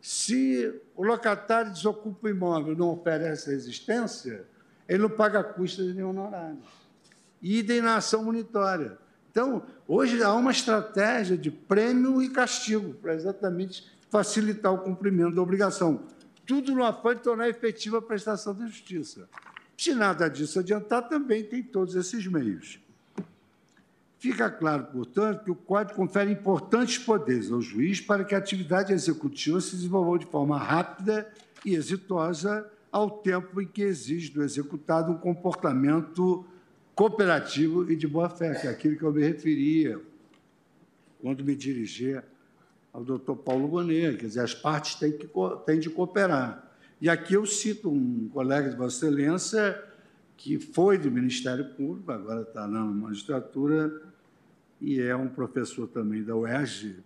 se 0.00 0.72
o 0.94 1.04
locatário 1.04 1.70
desocupa 1.70 2.26
o 2.26 2.30
imóvel 2.30 2.74
não 2.74 2.88
oferece 2.92 3.50
resistência, 3.50 4.46
ele 4.88 5.02
não 5.02 5.10
paga 5.10 5.44
custas 5.44 5.94
nem 5.94 6.02
honorários. 6.02 6.64
Idem 7.42 7.82
na 7.82 7.96
ação 7.96 8.24
monitória. 8.24 8.96
Então, 9.30 9.66
hoje 9.86 10.22
há 10.22 10.32
uma 10.32 10.50
estratégia 10.50 11.36
de 11.36 11.50
prêmio 11.50 12.22
e 12.22 12.30
castigo 12.30 12.94
para 12.94 13.14
exatamente 13.14 13.86
facilitar 14.08 14.72
o 14.72 14.78
cumprimento 14.78 15.34
da 15.34 15.42
obrigação. 15.42 16.04
Tudo 16.46 16.74
no 16.74 16.82
afã 16.82 17.14
de 17.14 17.20
tornar 17.20 17.50
efetiva 17.50 17.98
a 17.98 18.02
prestação 18.02 18.54
da 18.54 18.66
justiça. 18.66 19.28
Se 19.76 19.94
nada 19.94 20.26
disso 20.30 20.58
adiantar, 20.58 21.06
também 21.06 21.44
tem 21.44 21.62
todos 21.62 21.94
esses 21.94 22.26
meios. 22.26 22.80
Fica 24.18 24.50
claro, 24.50 24.84
portanto, 24.86 25.44
que 25.44 25.50
o 25.50 25.54
Código 25.54 25.94
confere 25.94 26.32
importantes 26.32 26.98
poderes 26.98 27.52
ao 27.52 27.60
juiz 27.60 28.00
para 28.00 28.24
que 28.24 28.34
a 28.34 28.38
atividade 28.38 28.92
executiva 28.92 29.60
se 29.60 29.76
desenvolva 29.76 30.18
de 30.18 30.26
forma 30.26 30.58
rápida 30.58 31.30
e 31.64 31.74
exitosa, 31.74 32.66
ao 32.90 33.10
tempo 33.10 33.60
em 33.60 33.66
que 33.66 33.82
exige 33.82 34.30
do 34.30 34.42
executado 34.42 35.12
um 35.12 35.18
comportamento 35.18 36.46
cooperativo 36.94 37.90
e 37.92 37.96
de 37.96 38.06
boa-fé, 38.06 38.54
que 38.54 38.66
é 38.66 38.70
aquilo 38.70 38.96
que 38.96 39.02
eu 39.02 39.12
me 39.12 39.22
referia 39.22 40.00
quando 41.20 41.44
me 41.44 41.54
dirigia 41.54 42.24
ao 42.92 43.04
doutor 43.04 43.36
Paulo 43.36 43.68
Bonet, 43.68 44.16
quer 44.16 44.26
dizer, 44.26 44.40
as 44.40 44.54
partes 44.54 44.94
têm, 44.94 45.12
que, 45.12 45.28
têm 45.66 45.78
de 45.78 45.90
cooperar. 45.90 46.72
E 46.98 47.10
aqui 47.10 47.34
eu 47.34 47.44
cito 47.44 47.90
um 47.90 48.30
colega 48.32 48.70
de 48.70 48.76
Vossa 48.76 49.06
Excelência 49.06 49.84
que 50.36 50.58
foi 50.58 50.98
do 50.98 51.10
Ministério 51.10 51.64
Público, 51.74 52.12
agora 52.12 52.42
está 52.42 52.66
na 52.66 52.80
magistratura, 52.80 54.02
e 54.80 55.00
é 55.00 55.16
um 55.16 55.28
professor 55.28 55.88
também 55.88 56.22
da 56.22 56.36
UERJ, 56.36 56.96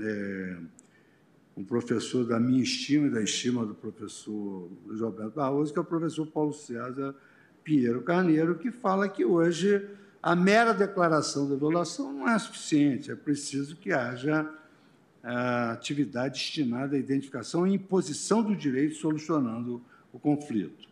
é, 0.00 0.56
um 1.56 1.64
professor 1.64 2.24
da 2.24 2.40
minha 2.40 2.62
estima 2.62 3.06
e 3.06 3.10
da 3.10 3.22
estima 3.22 3.64
do 3.64 3.74
professor 3.74 4.70
Luiz 4.86 5.00
Roberto 5.00 5.34
Barroso, 5.34 5.72
que 5.72 5.78
é 5.78 5.82
o 5.82 5.84
professor 5.84 6.26
Paulo 6.26 6.52
César 6.52 7.14
Pinheiro 7.62 8.02
Carneiro, 8.02 8.56
que 8.56 8.70
fala 8.70 9.08
que 9.08 9.24
hoje 9.24 9.88
a 10.22 10.34
mera 10.34 10.72
declaração 10.72 11.48
da 11.48 11.56
violação 11.56 12.12
não 12.12 12.28
é 12.28 12.38
suficiente, 12.38 13.10
é 13.10 13.16
preciso 13.16 13.76
que 13.76 13.92
haja 13.92 14.48
a 15.22 15.72
atividade 15.72 16.34
destinada 16.34 16.94
à 16.94 16.98
identificação 16.98 17.66
e 17.66 17.74
imposição 17.74 18.42
do 18.42 18.54
direito, 18.54 18.94
solucionando 18.94 19.82
o 20.12 20.18
conflito. 20.18 20.86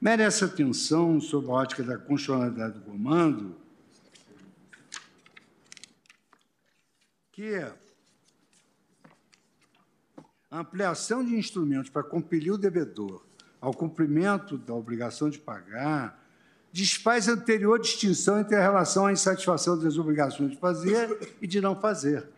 Merece 0.00 0.44
atenção 0.44 1.20
sobre 1.20 1.50
a 1.50 1.54
ótica 1.54 1.82
da 1.82 1.98
constitucionalidade 1.98 2.74
do 2.74 2.80
comando, 2.82 3.56
que 7.32 7.56
a 10.50 10.60
ampliação 10.60 11.24
de 11.24 11.34
instrumentos 11.34 11.90
para 11.90 12.04
compelir 12.04 12.52
o 12.52 12.58
devedor 12.58 13.24
ao 13.60 13.74
cumprimento 13.74 14.56
da 14.56 14.72
obrigação 14.72 15.28
de 15.28 15.38
pagar, 15.40 16.24
desfaz 16.72 17.28
a 17.28 17.32
anterior 17.32 17.80
distinção 17.80 18.38
entre 18.38 18.54
a 18.54 18.62
relação 18.62 19.06
à 19.06 19.12
insatisfação 19.12 19.76
das 19.76 19.98
obrigações 19.98 20.52
de 20.52 20.58
fazer 20.58 21.34
e 21.42 21.46
de 21.46 21.60
não 21.60 21.74
fazer. 21.74 22.28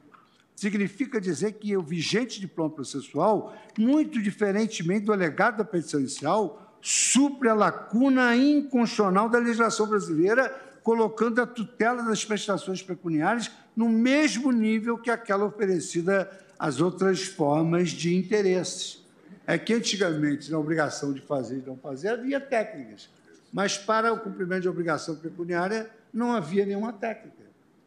Significa 0.56 1.20
dizer 1.20 1.52
que 1.52 1.76
o 1.76 1.82
vigente 1.82 2.40
diploma 2.40 2.70
processual, 2.70 3.54
muito 3.78 4.20
diferentemente 4.20 5.04
do 5.04 5.12
alegado 5.12 5.58
da 5.58 5.64
petição 5.64 6.00
inicial, 6.00 6.69
supre 6.81 7.49
a 7.49 7.55
lacuna 7.55 8.35
inconstitucional 8.37 9.28
da 9.28 9.39
legislação 9.39 9.87
brasileira, 9.87 10.49
colocando 10.83 11.41
a 11.41 11.47
tutela 11.47 12.03
das 12.03 12.24
prestações 12.24 12.83
pecuniárias 12.83 13.51
no 13.76 13.89
mesmo 13.89 14.51
nível 14.51 14.99
que 14.99 15.11
aquela 15.11 15.45
oferecida 15.45 16.31
as 16.59 16.81
outras 16.81 17.22
formas 17.22 17.91
de 17.91 18.14
interesses. 18.14 19.03
É 19.47 19.59
que 19.59 19.72
antigamente, 19.72 20.51
na 20.51 20.59
obrigação 20.59 21.12
de 21.12 21.20
fazer 21.20 21.59
e 21.59 21.66
não 21.66 21.76
fazer, 21.76 22.09
havia 22.09 22.39
técnicas, 22.39 23.09
mas 23.53 23.76
para 23.76 24.12
o 24.12 24.20
cumprimento 24.20 24.62
de 24.62 24.68
obrigação 24.68 25.16
pecuniária 25.16 25.91
não 26.12 26.33
havia 26.33 26.66
nenhuma 26.66 26.93
técnica. 26.93 27.41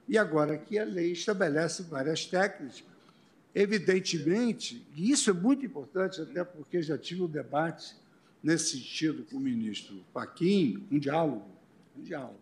E 0.08 0.18
agora 0.18 0.58
que 0.58 0.78
a 0.78 0.84
lei 0.84 1.12
estabelece 1.12 1.84
várias 1.84 2.26
técnicas, 2.26 2.84
evidentemente, 3.56 4.86
e 4.96 5.12
isso 5.12 5.30
é 5.30 5.34
muito 5.34 5.66
importante, 5.66 6.20
até 6.20 6.44
porque 6.44 6.82
já 6.82 6.98
tive 6.98 7.22
um 7.22 7.28
debate 7.28 7.96
nesse 8.44 8.78
sentido 8.78 9.24
com 9.24 9.38
o 9.38 9.40
ministro 9.40 10.04
Paquim, 10.14 10.86
um 10.92 11.00
diálogo, 11.00 11.46
um 11.98 12.04
diálogo. 12.04 12.42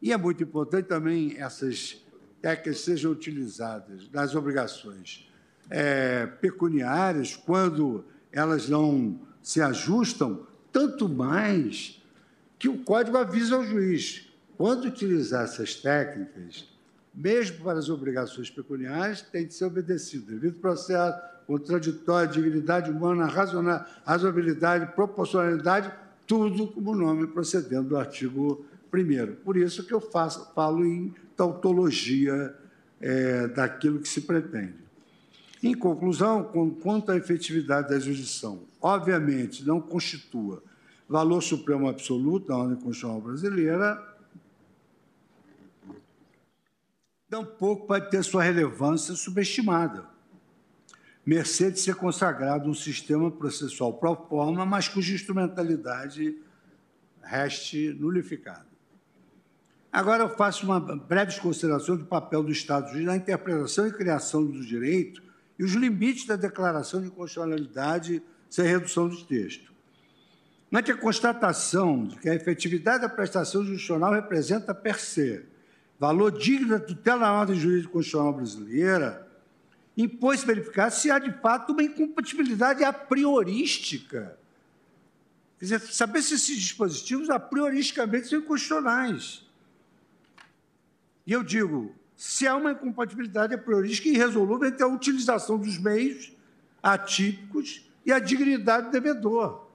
E 0.00 0.12
é 0.12 0.16
muito 0.16 0.42
importante 0.42 0.86
também 0.86 1.36
essas 1.36 2.02
técnicas 2.40 2.80
sejam 2.80 3.12
utilizadas 3.12 4.08
nas 4.10 4.34
obrigações 4.34 5.30
é, 5.68 6.26
pecuniárias, 6.26 7.36
quando 7.36 8.04
elas 8.32 8.68
não 8.68 9.20
se 9.42 9.60
ajustam, 9.60 10.46
tanto 10.72 11.08
mais 11.08 12.02
que 12.58 12.68
o 12.68 12.78
código 12.78 13.16
avisa 13.16 13.56
ao 13.56 13.64
juiz. 13.64 14.28
Quando 14.56 14.86
utilizar 14.86 15.44
essas 15.44 15.74
técnicas, 15.74 16.68
mesmo 17.14 17.64
para 17.64 17.78
as 17.78 17.88
obrigações 17.88 18.50
pecuniárias, 18.50 19.22
tem 19.22 19.46
de 19.46 19.54
ser 19.54 19.64
obedecido. 19.64 20.26
Devido 20.26 20.58
processo, 20.60 21.18
contraditório, 21.46 22.30
dignidade 22.30 22.90
humana, 22.90 23.26
razoabilidade, 24.04 24.94
proporcionalidade, 24.94 25.92
tudo 26.26 26.66
como 26.66 26.94
nome 26.94 27.26
procedendo 27.28 27.90
do 27.90 27.96
artigo 27.96 28.64
1 28.92 29.36
Por 29.44 29.56
isso 29.56 29.84
que 29.84 29.94
eu 29.94 30.00
faço, 30.00 30.52
falo 30.54 30.84
em 30.84 31.14
tautologia 31.36 32.54
é, 33.00 33.46
daquilo 33.48 34.00
que 34.00 34.08
se 34.08 34.22
pretende. 34.22 34.74
Em 35.62 35.74
conclusão, 35.74 36.44
quanto 36.82 37.12
à 37.12 37.16
efetividade 37.16 37.88
da 37.88 37.98
jurisdição, 37.98 38.64
obviamente 38.80 39.64
não 39.64 39.80
constitua 39.80 40.62
valor 41.08 41.40
supremo 41.40 41.88
absoluto 41.88 42.48
da 42.48 42.56
ordem 42.56 42.76
constitucional 42.76 43.20
brasileira, 43.20 44.16
tampouco 47.28 47.86
pode 47.86 48.10
ter 48.10 48.22
sua 48.22 48.42
relevância 48.42 49.14
subestimada, 49.14 50.04
mercê 51.26 51.72
de 51.72 51.80
ser 51.80 51.96
consagrado 51.96 52.70
um 52.70 52.74
sistema 52.74 53.28
processual 53.32 53.92
pro 53.92 54.14
forma, 54.14 54.64
mas 54.64 54.86
cuja 54.86 55.12
instrumentalidade 55.12 56.36
reste 57.20 57.92
nulificada. 57.98 58.64
Agora 59.92 60.22
eu 60.22 60.28
faço 60.28 60.64
uma 60.64 60.78
breve 60.78 61.40
consideração 61.40 61.96
do 61.96 62.04
papel 62.04 62.44
do 62.44 62.52
Estado 62.52 62.96
na 63.00 63.16
interpretação 63.16 63.88
e 63.88 63.92
criação 63.92 64.46
do 64.46 64.64
direito 64.64 65.20
e 65.58 65.64
os 65.64 65.72
limites 65.72 66.26
da 66.26 66.36
declaração 66.36 67.02
de 67.02 67.10
constitucionalidade 67.10 68.22
sem 68.48 68.64
redução 68.64 69.08
do 69.08 69.24
texto. 69.24 69.72
Ante 70.72 70.92
a 70.92 70.96
constatação 70.96 72.04
de 72.04 72.16
que 72.18 72.28
a 72.28 72.34
efetividade 72.34 73.02
da 73.02 73.08
prestação 73.08 73.64
judicional 73.64 74.12
representa 74.12 74.74
per 74.74 75.00
se 75.00 75.44
valor 75.98 76.30
digno 76.30 76.68
da 76.68 76.78
tutela 76.78 77.20
da 77.20 77.32
ordem 77.32 77.56
jurídica 77.56 77.92
constitucional 77.94 78.34
brasileira, 78.34 79.25
impôs 79.96 80.44
verificar 80.44 80.90
se 80.90 81.10
há 81.10 81.18
de 81.18 81.32
fato 81.40 81.72
uma 81.72 81.82
incompatibilidade 81.82 82.84
a 82.84 82.92
priorística. 82.92 84.38
Quer 85.58 85.64
dizer, 85.64 85.80
saber 85.80 86.22
se 86.22 86.34
esses 86.34 86.56
dispositivos 86.56 87.30
a 87.30 87.40
prioristicamente 87.40 88.28
são 88.28 88.38
inconstitucionais. 88.38 89.46
E 91.26 91.32
eu 91.32 91.42
digo, 91.42 91.94
se 92.14 92.46
há 92.46 92.54
uma 92.54 92.72
incompatibilidade 92.72 93.54
a 93.54 93.58
priorística 93.58 94.08
irresolúvel 94.08 94.68
entre 94.68 94.82
a 94.82 94.86
utilização 94.86 95.58
dos 95.58 95.78
meios 95.78 96.32
atípicos 96.82 97.90
e 98.04 98.12
a 98.12 98.18
dignidade 98.18 98.86
do 98.86 98.92
devedor. 98.92 99.66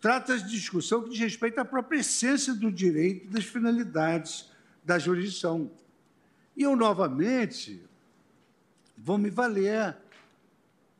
Trata-se 0.00 0.44
de 0.44 0.50
discussão 0.50 1.02
que 1.02 1.10
diz 1.10 1.18
respeito 1.18 1.58
à 1.58 1.64
própria 1.64 2.00
essência 2.00 2.54
do 2.54 2.70
direito 2.72 3.26
e 3.26 3.28
das 3.28 3.44
finalidades 3.44 4.50
da 4.84 4.98
jurisdição. 4.98 5.70
E 6.56 6.62
eu, 6.62 6.74
novamente, 6.74 7.82
vou 9.02 9.16
me 9.16 9.30
valer 9.30 9.96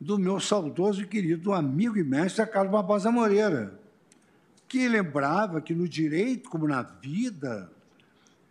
do 0.01 0.19
meu 0.19 0.41
saudoso 0.41 1.03
e 1.03 1.07
querido 1.07 1.53
amigo 1.53 1.99
e 1.99 2.03
mestre 2.03 2.47
Carlos 2.47 2.73
Barbosa 2.73 3.11
Moreira, 3.11 3.79
que 4.67 4.89
lembrava 4.89 5.61
que 5.61 5.75
no 5.75 5.87
direito, 5.87 6.49
como 6.49 6.67
na 6.67 6.83
vida, 6.83 7.71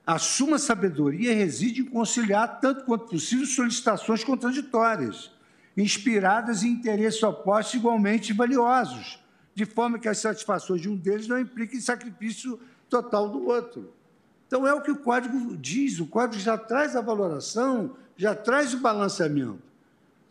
a 0.05 0.19
suma 0.19 0.59
sabedoria 0.59 1.33
reside 1.33 1.81
em 1.81 1.85
conciliar, 1.85 2.59
tanto 2.59 2.85
quanto 2.85 3.07
possível, 3.07 3.45
solicitações 3.45 4.23
contraditórias, 4.23 5.31
inspiradas 5.75 6.63
em 6.63 6.69
interesses 6.69 7.21
opostos 7.23 7.75
igualmente 7.75 8.33
valiosos, 8.33 9.19
de 9.55 9.65
forma 9.65 9.97
que 9.97 10.07
as 10.07 10.19
satisfações 10.19 10.81
de 10.81 10.89
um 10.89 10.95
deles 10.95 11.27
não 11.27 11.39
impliquem 11.39 11.79
sacrifício 11.79 12.59
total 12.87 13.29
do 13.29 13.47
outro. 13.47 13.93
Então, 14.45 14.67
é 14.67 14.73
o 14.73 14.81
que 14.81 14.91
o 14.91 14.99
código 14.99 15.55
diz, 15.57 15.99
o 15.99 16.07
código 16.07 16.41
já 16.41 16.57
traz 16.57 16.95
a 16.95 17.01
valoração, 17.01 17.95
já 18.19 18.35
traz 18.35 18.73
o 18.73 18.81
balanceamento. 18.81 19.63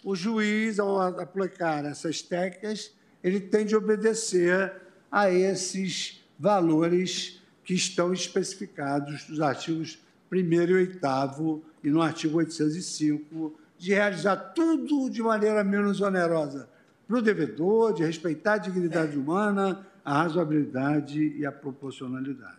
O 0.04 0.14
juiz, 0.14 0.78
ao 0.78 1.00
aplicar 1.00 1.86
essas 1.86 2.20
técnicas, 2.20 2.92
ele 3.24 3.40
tem 3.40 3.64
de 3.64 3.74
obedecer 3.74 4.74
a 5.10 5.30
esses 5.30 6.22
valores 6.38 7.40
que 7.64 7.72
estão 7.72 8.12
especificados 8.12 9.26
nos 9.30 9.40
artigos 9.40 9.98
1 10.30 10.36
e 10.36 10.72
8 10.74 11.62
e 11.82 11.90
no 11.90 12.02
artigo 12.02 12.36
805, 12.36 13.58
de 13.78 13.94
realizar 13.94 14.36
tudo 14.36 15.08
de 15.08 15.22
maneira 15.22 15.64
menos 15.64 16.02
onerosa 16.02 16.68
para 17.06 17.16
o 17.16 17.22
devedor, 17.22 17.94
de 17.94 18.04
respeitar 18.04 18.54
a 18.54 18.58
dignidade 18.58 19.16
humana, 19.16 19.86
a 20.04 20.24
razoabilidade 20.24 21.34
e 21.38 21.46
a 21.46 21.50
proporcionalidade. 21.50 22.57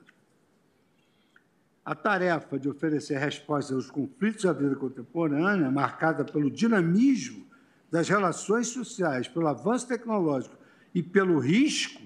A 1.89 1.95
tarefa 1.95 2.59
de 2.59 2.69
oferecer 2.69 3.17
respostas 3.17 3.75
aos 3.75 3.89
conflitos 3.89 4.43
da 4.43 4.53
vida 4.53 4.75
contemporânea, 4.75 5.71
marcada 5.71 6.23
pelo 6.23 6.51
dinamismo 6.51 7.47
das 7.89 8.07
relações 8.07 8.67
sociais, 8.67 9.27
pelo 9.27 9.47
avanço 9.47 9.87
tecnológico 9.87 10.55
e 10.93 11.01
pelo 11.01 11.39
risco, 11.39 12.03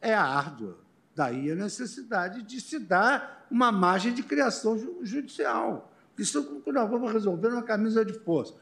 é 0.00 0.14
árdua. 0.14 0.78
Daí 1.14 1.52
a 1.52 1.54
necessidade 1.54 2.42
de 2.44 2.58
se 2.62 2.78
dar 2.78 3.46
uma 3.50 3.70
margem 3.70 4.14
de 4.14 4.22
criação 4.22 4.78
judicial. 5.02 5.92
Isso 6.16 6.62
nós 6.66 6.88
vamos 6.88 7.12
resolver 7.12 7.50
numa 7.50 7.62
camisa 7.62 8.06
de 8.06 8.14
força. 8.14 8.54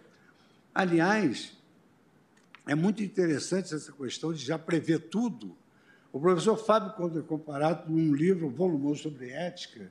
Aliás, 0.74 1.56
é 2.66 2.74
muito 2.74 3.00
interessante 3.00 3.72
essa 3.72 3.92
questão 3.92 4.32
de 4.32 4.44
já 4.44 4.58
prever 4.58 5.08
tudo. 5.08 5.56
O 6.12 6.18
professor 6.18 6.56
Fábio 6.56 6.94
Conde 6.94 7.22
Comparado, 7.22 7.88
num 7.88 8.12
livro 8.12 8.50
volumoso 8.50 9.04
sobre 9.04 9.30
ética, 9.30 9.88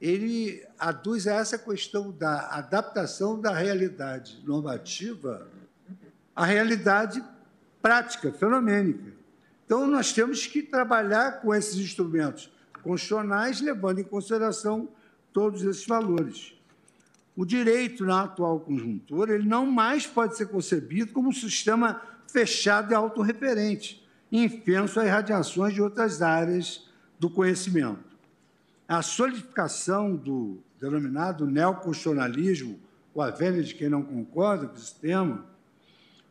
ele 0.00 0.62
aduz 0.78 1.26
a 1.26 1.34
essa 1.34 1.58
questão 1.58 2.10
da 2.10 2.48
adaptação 2.50 3.40
da 3.40 3.52
realidade 3.52 4.42
normativa 4.44 5.48
à 6.34 6.44
realidade 6.44 7.24
prática, 7.80 8.32
fenomênica. 8.32 9.12
Então, 9.64 9.86
nós 9.86 10.12
temos 10.12 10.46
que 10.46 10.62
trabalhar 10.62 11.40
com 11.40 11.54
esses 11.54 11.76
instrumentos 11.76 12.50
constitucionais, 12.82 13.60
levando 13.60 13.98
em 13.98 14.04
consideração 14.04 14.88
todos 15.32 15.62
esses 15.64 15.86
valores. 15.86 16.54
O 17.34 17.44
direito, 17.44 18.04
na 18.04 18.22
atual 18.22 18.60
conjuntura, 18.60 19.34
ele 19.34 19.48
não 19.48 19.66
mais 19.66 20.06
pode 20.06 20.36
ser 20.36 20.46
concebido 20.46 21.12
como 21.12 21.30
um 21.30 21.32
sistema 21.32 22.00
fechado 22.30 22.92
e 22.92 22.94
autorreferente, 22.94 24.06
infenso 24.30 25.00
a 25.00 25.04
irradiações 25.04 25.74
de 25.74 25.82
outras 25.82 26.22
áreas 26.22 26.88
do 27.18 27.28
conhecimento. 27.28 28.05
A 28.88 29.02
solidificação 29.02 30.14
do 30.14 30.62
denominado 30.80 31.46
neoconstitucionalismo, 31.46 32.78
ou 33.14 33.22
a 33.22 33.30
velha 33.30 33.62
de 33.62 33.74
quem 33.74 33.88
não 33.88 34.02
concorda 34.02 34.68
com 34.68 34.76
esse 34.76 34.94
tema, 34.94 35.44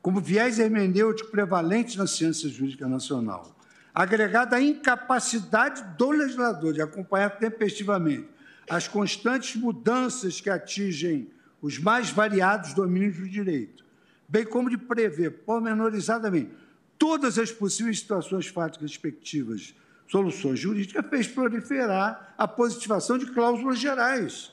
como 0.01 0.21
viés 0.21 0.59
hermenêutico 0.59 1.31
prevalente 1.31 1.97
na 1.97 2.07
ciência 2.07 2.47
jurídica 2.47 2.87
nacional, 2.87 3.55
agregada 3.93 4.55
à 4.55 4.61
incapacidade 4.61 5.83
do 5.97 6.11
legislador 6.11 6.73
de 6.73 6.81
acompanhar 6.81 7.31
tempestivamente 7.39 8.29
as 8.69 8.87
constantes 8.87 9.55
mudanças 9.55 10.39
que 10.39 10.49
atingem 10.49 11.29
os 11.61 11.79
mais 11.79 12.09
variados 12.09 12.73
domínios 12.73 13.17
do 13.17 13.27
direito, 13.27 13.83
bem 14.29 14.45
como 14.45 14.69
de 14.69 14.77
prever 14.77 15.43
pormenorizadamente 15.43 16.51
todas 16.97 17.37
as 17.37 17.51
possíveis 17.51 17.99
situações 17.99 18.47
fáticas 18.47 18.91
respectivas, 18.91 19.73
soluções 20.07 20.59
jurídicas, 20.59 21.05
fez 21.07 21.27
proliferar 21.27 22.33
a 22.37 22.47
positivação 22.47 23.17
de 23.17 23.27
cláusulas 23.27 23.79
gerais 23.79 24.51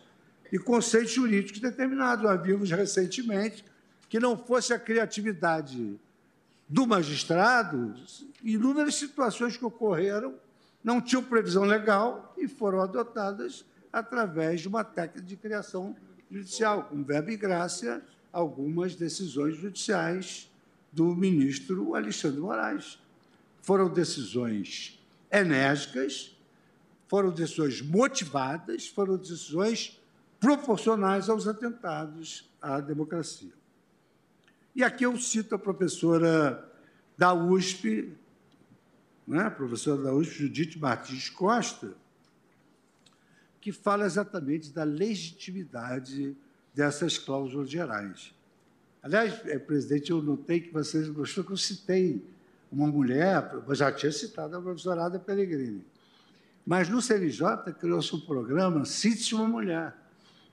e 0.51 0.59
conceitos 0.59 1.13
jurídicos 1.13 1.61
determinados. 1.61 2.25
Nós 2.25 2.43
vimos 2.43 2.71
recentemente 2.71 3.65
que 4.09 4.21
não 4.21 4.37
fosse 4.37 4.73
a 4.73 4.79
criatividade 4.79 5.99
do 6.69 6.87
magistrado, 6.87 7.95
inúmeras 8.43 8.95
situações 8.95 9.57
que 9.57 9.65
ocorreram 9.65 10.35
não 10.83 11.01
tinham 11.01 11.23
previsão 11.23 11.65
legal 11.65 12.35
e 12.37 12.49
foram 12.49 12.81
adotadas 12.81 13.65
através 13.93 14.63
de 14.63 14.69
uma 14.69 14.83
técnica 14.83 15.27
de 15.27 15.37
criação 15.37 15.95
judicial, 16.31 16.85
como 16.85 17.05
verbo 17.05 17.31
e 17.31 17.37
graça, 17.37 18.03
algumas 18.33 18.97
decisões 18.97 19.57
judiciais 19.57 20.51
do 20.91 21.15
ministro 21.15 21.95
Alexandre 21.95 22.41
Moraes. 22.41 22.99
Foram 23.61 23.89
decisões 23.89 24.99
enérgicas, 25.33 26.37
foram 27.09 27.31
decisões 27.31 27.81
motivadas, 27.81 28.87
foram 28.87 29.17
decisões 29.17 30.01
proporcionais 30.39 31.29
aos 31.29 31.47
atentados 31.47 32.51
à 32.61 32.81
democracia. 32.81 33.53
E 34.75 34.83
aqui 34.83 35.05
eu 35.05 35.17
cito 35.19 35.55
a 35.55 35.59
professora 35.59 36.71
da 37.17 37.35
USP, 37.35 38.13
né, 39.27 39.45
a 39.45 39.51
professora 39.51 40.03
da 40.03 40.13
USP, 40.13 40.35
Judite 40.35 40.79
Martins 40.79 41.29
Costa, 41.29 41.95
que 43.61 43.71
fala 43.71 44.05
exatamente 44.05 44.71
da 44.73 44.83
legitimidade 44.83 46.37
dessas 46.75 47.19
cláusulas 47.19 47.71
gerais. 47.71 48.35
Aliás, 49.03 49.41
é, 49.47 49.59
presidente, 49.59 50.11
eu 50.11 50.23
notei 50.23 50.61
que 50.61 50.73
vocês 50.73 51.09
gostou 51.09 51.45
que 51.45 51.53
eu 51.53 51.57
citei 51.57 52.25
uma 52.73 52.87
mulher, 52.87 53.51
já 53.73 53.93
tinha 53.93 54.11
citado 54.11 54.57
a 54.57 54.61
professora 54.63 55.05
Ada 55.05 55.19
Pellegrini. 55.19 55.85
Mas 56.65 56.89
no 56.89 57.03
CNJ 57.03 57.75
criou-se 57.79 58.15
um 58.17 58.21
programa 58.21 58.85
Cite 58.85 59.35
uma 59.35 59.47
Mulher, 59.47 59.95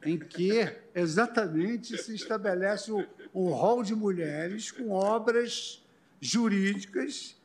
em 0.03 0.17
que 0.17 0.69
exatamente 0.93 1.97
se 1.97 2.13
estabelece 2.13 2.91
um, 2.91 3.05
um 3.33 3.49
rol 3.49 3.83
de 3.83 3.95
mulheres 3.95 4.69
com 4.71 4.91
obras 4.91 5.81
jurídicas 6.19 7.37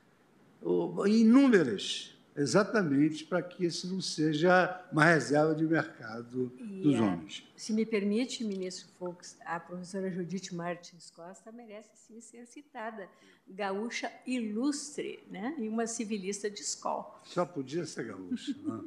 inúmeras, 1.06 2.13
exatamente 2.36 3.24
para 3.24 3.40
que 3.42 3.64
isso 3.64 3.92
não 3.92 4.00
seja 4.00 4.84
uma 4.90 5.04
reserva 5.04 5.54
de 5.54 5.64
mercado 5.64 6.52
e 6.58 6.82
dos 6.82 6.98
homens. 6.98 7.46
Se 7.56 7.72
me 7.72 7.86
permite, 7.86 8.44
ministro 8.44 8.88
Fux, 8.98 9.36
a 9.44 9.60
professora 9.60 10.10
Judite 10.10 10.54
Martins 10.54 11.10
Costa 11.10 11.52
merece 11.52 11.90
sim 11.94 12.20
ser 12.20 12.46
citada. 12.46 13.08
Gaúcha 13.48 14.10
ilustre, 14.26 15.22
né? 15.30 15.54
e 15.58 15.68
uma 15.68 15.86
civilista 15.86 16.50
de 16.50 16.60
escola. 16.60 17.20
Só 17.24 17.44
podia 17.44 17.86
ser 17.86 18.04
gaúcha. 18.06 18.54
Né? 18.62 18.80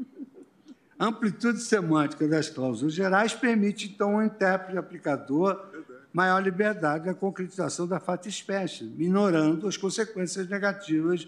A 1.00 1.06
amplitude 1.08 1.62
semântica 1.62 2.28
das 2.28 2.50
cláusulas 2.50 2.94
gerais 2.94 3.34
permite, 3.34 3.88
então, 3.88 4.16
ao 4.16 4.26
intérprete 4.26 4.78
aplicador 4.78 5.72
maior 6.12 6.40
liberdade 6.42 7.06
na 7.06 7.14
concretização 7.14 7.88
da 7.88 8.00
fata 8.00 8.28
espécie, 8.28 8.84
minorando 8.84 9.68
as 9.68 9.78
consequências 9.78 10.50
negativas 10.50 11.28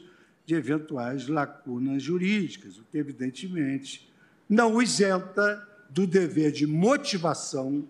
de 0.50 0.56
eventuais 0.56 1.28
lacunas 1.28 2.02
jurídicas, 2.02 2.80
o 2.80 2.84
que, 2.84 2.98
evidentemente, 2.98 4.12
não 4.50 4.82
isenta 4.82 5.64
do 5.92 6.08
dever 6.08 6.52
de 6.52 6.66
motivação, 6.66 7.88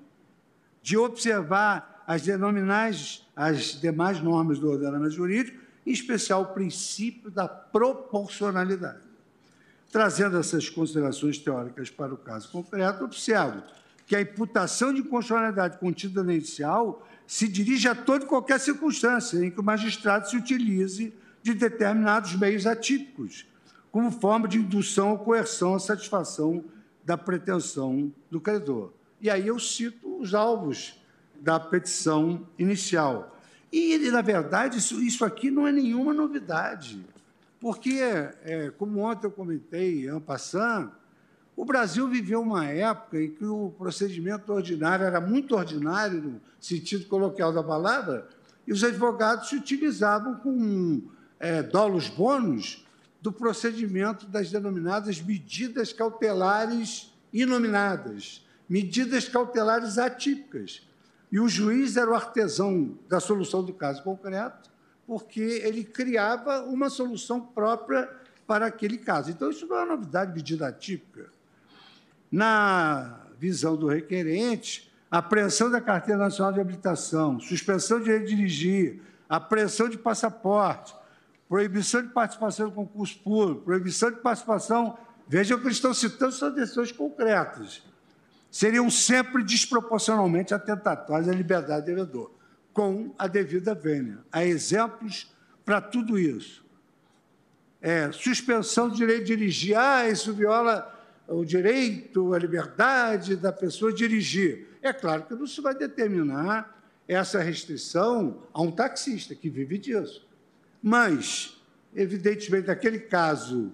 de 0.84 0.98
observar 0.98 2.04
as 2.06 2.24
as 3.34 3.80
demais 3.80 4.22
normas 4.22 4.60
do 4.60 4.70
ordenamento 4.70 5.16
jurídico, 5.16 5.58
em 5.86 5.92
especial 5.92 6.42
o 6.42 6.48
princípio 6.48 7.32
da 7.32 7.48
proporcionalidade. 7.48 9.00
Trazendo 9.90 10.38
essas 10.38 10.68
considerações 10.68 11.38
teóricas 11.38 11.90
para 11.90 12.14
o 12.14 12.18
caso 12.18 12.52
concreto, 12.52 13.06
observo 13.06 13.64
que 14.06 14.18
a 14.18 14.22
imputação 14.22 14.94
de 14.94 15.02
constitucionalidade 15.02 15.78
contida 15.78 16.26
na 16.26 16.34
inicial 16.34 17.08
se 17.26 17.48
dirige 17.48 17.88
a 17.88 17.96
toda 17.96 18.26
e 18.26 18.28
qualquer 18.28 18.60
circunstância 18.60 19.38
em 19.46 19.50
que 19.50 19.62
o 19.62 19.64
magistrado 19.64 20.30
se 20.30 20.36
utilize 20.36 21.14
de 21.42 21.54
determinados 21.54 22.36
meios 22.36 22.68
atípicos, 22.68 23.46
como 23.92 24.12
forma 24.12 24.48
de 24.48 24.58
indução 24.58 25.12
ou 25.12 25.20
coerção 25.20 25.76
à 25.76 25.80
satisfação 25.80 26.64
da 27.04 27.18
pretensão 27.18 28.12
do 28.30 28.40
credor. 28.40 28.92
E 29.22 29.30
aí 29.30 29.48
eu 29.48 29.60
cito 29.60 30.20
os 30.20 30.34
alvos 30.34 31.00
da 31.40 31.60
petição 31.60 32.48
inicial. 32.58 33.36
E, 33.72 33.98
na 34.12 34.22
verdade, 34.22 34.78
isso, 34.78 35.24
aqui 35.24 35.52
não 35.52 35.68
é 35.68 35.72
nenhuma 35.72 36.14
novidade, 36.14 37.06
porque, 37.60 38.00
é, 38.02 38.72
como 38.78 39.00
ontem 39.00 39.28
eu 39.28 39.32
comentei, 39.32 40.10
en 40.10 40.20
passant, 40.20 40.92
o 41.56 41.66
Brasil 41.66 42.08
viveu 42.08 42.42
uma 42.42 42.66
época 42.66 43.22
em 43.22 43.30
que 43.32 43.46
o 43.46 43.74
procedimento 43.78 44.52
ordinário 44.52 45.06
era 45.06 45.20
muito 45.20 45.56
ordinário, 45.56 46.22
no 46.22 46.42
sentido 46.60 47.06
coloquial 47.06 47.52
da 47.52 47.62
palavra, 47.62 48.28
e 48.66 48.72
os 48.72 48.84
advogados 48.84 49.50
se 49.50 49.56
utilizavam 49.56 50.36
com 50.36 51.02
é, 51.40 51.64
dolos 51.64 52.10
bônus 52.10 52.86
do 53.22 53.32
procedimento 53.32 54.28
das 54.28 54.52
denominadas 54.52 55.22
medidas 55.22 55.94
cautelares 55.94 57.14
inominadas, 57.32 58.46
medidas 58.68 59.28
cautelares 59.28 59.98
atípicas. 59.98 60.88
E 61.32 61.40
o 61.40 61.48
juiz 61.48 61.96
era 61.96 62.10
o 62.10 62.16
artesão 62.16 62.98
da 63.08 63.20
solução 63.20 63.64
do 63.64 63.74
caso 63.74 64.02
concreto, 64.04 64.70
porque 65.06 65.42
ele 65.64 65.84
criava 65.84 66.64
uma 66.64 66.90
solução 66.90 67.40
própria 67.40 68.10
para 68.48 68.66
aquele 68.66 68.98
caso. 68.98 69.30
Então, 69.30 69.52
isso 69.52 69.68
não 69.68 69.78
é 69.78 69.80
uma 69.82 69.96
novidade, 69.96 70.34
medida 70.34 70.68
atípica. 70.68 71.30
Na 72.32 73.22
visão 73.38 73.76
do 73.76 73.88
requerente, 73.88 74.92
apreensão 75.10 75.70
da 75.70 75.80
Carteira 75.80 76.20
Nacional 76.20 76.54
de 76.54 76.60
Habilitação, 76.60 77.40
suspensão 77.40 78.00
de 78.00 78.20
dirigir, 78.20 79.02
apreensão 79.28 79.88
de 79.88 79.98
passaporte, 79.98 80.96
proibição 81.50 82.04
de 82.04 82.10
participação 82.10 82.68
em 82.68 82.72
concurso 82.72 83.18
público, 83.20 83.62
proibição 83.62 84.12
de 84.12 84.18
participação. 84.18 84.96
Vejam 85.28 85.58
que 85.58 85.66
eles 85.66 85.78
estão 85.78 85.94
citando 85.94 86.32
são 86.32 86.54
decisões 86.54 86.92
concretas. 86.92 87.82
Seriam 88.52 88.90
sempre 88.90 89.44
desproporcionalmente 89.44 90.54
atentatórias 90.54 91.28
à 91.28 91.34
liberdade 91.34 91.82
do 91.82 91.86
devedor, 91.88 92.32
com 92.72 93.14
a 93.18 93.28
devida 93.28 93.74
vênia. 93.74 94.20
Há 94.32 94.46
exemplos 94.46 95.34
para 95.66 95.82
tudo 95.82 96.18
isso. 96.18 96.64
É, 97.82 98.12
suspensão 98.12 98.90
do 98.90 98.96
direito 98.96 99.26
de 99.26 99.36
dirigir. 99.36 99.76
Ah, 99.76 100.08
isso 100.08 100.34
viola 100.34 100.96
o 101.28 101.46
direito, 101.46 102.34
a 102.34 102.40
liberdade 102.40 103.36
da 103.36 103.52
pessoa 103.52 103.94
dirigir. 103.94 104.68
É 104.82 104.92
claro 104.92 105.24
que 105.24 105.36
não 105.36 105.48
se 105.48 105.62
vai 105.62 105.76
determinar 105.76 106.76
essa 107.08 107.40
restrição 107.40 108.44
a 108.54 108.62
um 108.62 108.72
taxista 108.72 109.34
que 109.34 109.50
vive 109.50 109.78
disso. 109.78 110.29
Mas, 110.82 111.62
evidentemente, 111.96 112.68
naquele 112.68 113.00
caso 113.00 113.72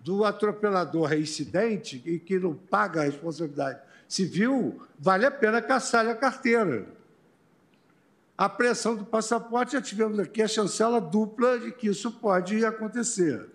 do 0.00 0.24
atropelador 0.24 1.06
reincidente 1.06 2.02
e 2.04 2.18
que 2.18 2.38
não 2.38 2.54
paga 2.54 3.00
a 3.00 3.04
responsabilidade 3.04 3.80
civil, 4.06 4.82
vale 4.98 5.24
a 5.24 5.30
pena 5.30 5.62
caçar 5.62 6.06
a 6.06 6.14
carteira. 6.14 6.86
A 8.36 8.48
pressão 8.48 8.94
do 8.94 9.04
passaporte, 9.04 9.72
já 9.72 9.80
tivemos 9.80 10.18
aqui 10.18 10.42
a 10.42 10.48
chancela 10.48 11.00
dupla 11.00 11.58
de 11.58 11.72
que 11.72 11.88
isso 11.88 12.10
pode 12.12 12.64
acontecer. 12.64 13.46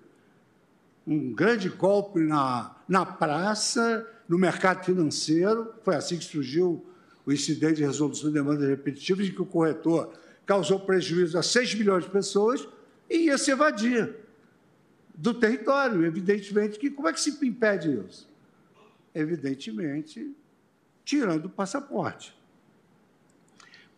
Um 1.06 1.34
grande 1.34 1.70
golpe 1.70 2.20
na, 2.20 2.76
na 2.88 3.06
praça, 3.06 4.08
no 4.28 4.38
mercado 4.38 4.84
financeiro, 4.86 5.74
foi 5.84 5.95
assim 5.95 6.18
que 6.18 6.24
surgiu 6.24 6.86
o 7.26 7.32
incidente 7.32 7.76
de 7.76 7.84
resolução 7.84 8.30
de 8.30 8.34
demandas 8.34 8.68
repetitivas, 8.68 9.28
em 9.28 9.32
que 9.32 9.41
o 9.41 9.45
corretor 9.45 10.14
causou 10.45 10.80
prejuízo 10.80 11.38
a 11.38 11.43
6 11.43 11.76
milhões 11.76 12.06
de 12.06 12.10
pessoas, 12.10 12.68
e 13.10 13.26
ia 13.26 13.38
se 13.38 13.51
evadir 13.51 14.16
do 15.16 15.34
território. 15.34 16.05
Evidentemente 16.05 16.78
que 16.78 16.89
como 16.89 17.07
é 17.07 17.14
que 17.14 17.20
se 17.20 17.32
impede 17.45 17.99
isso? 18.07 18.30
Evidentemente, 19.14 20.36
tirando 21.03 21.45
o 21.45 21.49
passaporte. 21.49 22.38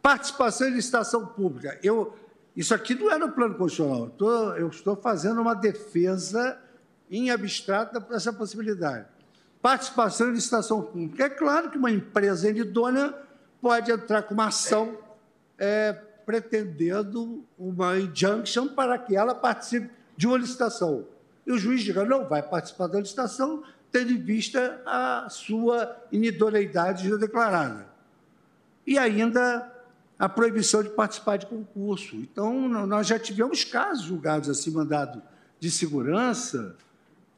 Participação 0.01 0.70
em 0.70 0.74
licitação 0.74 1.28
pública. 1.28 1.78
Eu, 1.84 2.18
isso 2.55 2.74
aqui 2.74 2.95
não 2.95 3.12
é 3.12 3.18
no 3.18 3.32
plano 3.32 3.55
constitucional. 3.55 4.05
Eu 4.05 4.07
estou, 4.07 4.57
eu 4.57 4.68
estou 4.70 4.95
fazendo 4.95 5.41
uma 5.41 5.53
defesa 5.53 6.59
em 7.09 7.30
abstrato 7.30 7.99
dessa 7.99 8.32
possibilidade. 8.32 9.05
Participação 9.62 10.30
em 10.30 10.34
licitação 10.34 10.82
pública. 10.82 11.26
É 11.26 11.30
claro 11.30 11.70
que 11.70 11.78
uma 11.78 11.91
empresa 11.91 12.49
idônea 12.49 13.14
pode 13.62 13.91
entrar 13.91 14.24
com 14.24 14.34
uma 14.34 14.47
ação 14.47 14.97
é, 15.57 16.01
pretendendo 16.32 17.43
uma 17.59 17.99
injunction 17.99 18.69
para 18.69 18.97
que 18.97 19.15
ela 19.15 19.36
participe 19.36 19.89
de 20.15 20.27
uma 20.27 20.38
licitação. 20.38 21.05
E 21.45 21.51
o 21.51 21.57
juiz 21.57 21.82
diga, 21.82 22.05
não, 22.05 22.25
vai 22.25 22.41
participar 22.41 22.88
da 22.88 22.99
licitação, 22.99 23.63
tendo 23.91 24.11
em 24.13 24.17
vista 24.17 24.82
a 24.86 25.27
sua 25.29 25.97
inidoneidade 26.11 27.09
já 27.09 27.17
declarada. 27.17 27.88
E 28.88 28.97
ainda 28.97 29.69
a 30.17 30.29
proibição 30.29 30.82
de 30.82 30.89
participar 30.89 31.38
de 31.38 31.47
concurso. 31.47 32.15
Então, 32.15 32.69
nós 32.88 33.07
já 33.07 33.19
tivemos 33.19 33.65
casos 33.65 34.05
julgados 34.05 34.49
assim, 34.49 34.71
mandado 34.71 35.21
de 35.59 35.69
segurança, 35.69 36.77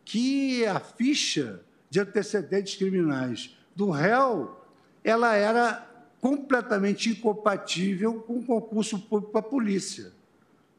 que 0.05 0.65
a 0.67 0.79
ficha 0.79 1.61
de 1.89 1.99
antecedentes 1.99 2.75
criminais 2.75 3.57
do 3.75 3.89
réu 3.89 4.59
ela 5.03 5.33
era 5.33 5.92
completamente 6.23 7.09
incompatível 7.09 8.13
com 8.21 8.37
o 8.37 8.45
concurso 8.45 8.97
público 8.97 9.33
para 9.33 9.41
a 9.41 9.43
polícia. 9.43 10.13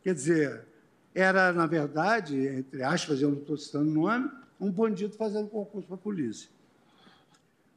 Quer 0.02 0.14
dizer, 0.14 0.62
era, 1.14 1.52
na 1.52 1.66
verdade, 1.66 2.34
entre 2.34 2.82
aspas, 2.82 3.20
eu 3.20 3.30
não 3.30 3.36
estou 3.36 3.58
citando 3.58 3.90
o 3.90 3.92
nome, 3.92 4.30
um 4.58 4.70
bandido 4.70 5.14
fazendo 5.18 5.48
concurso 5.48 5.86
para 5.86 5.96
a 5.96 5.98
polícia. 5.98 6.48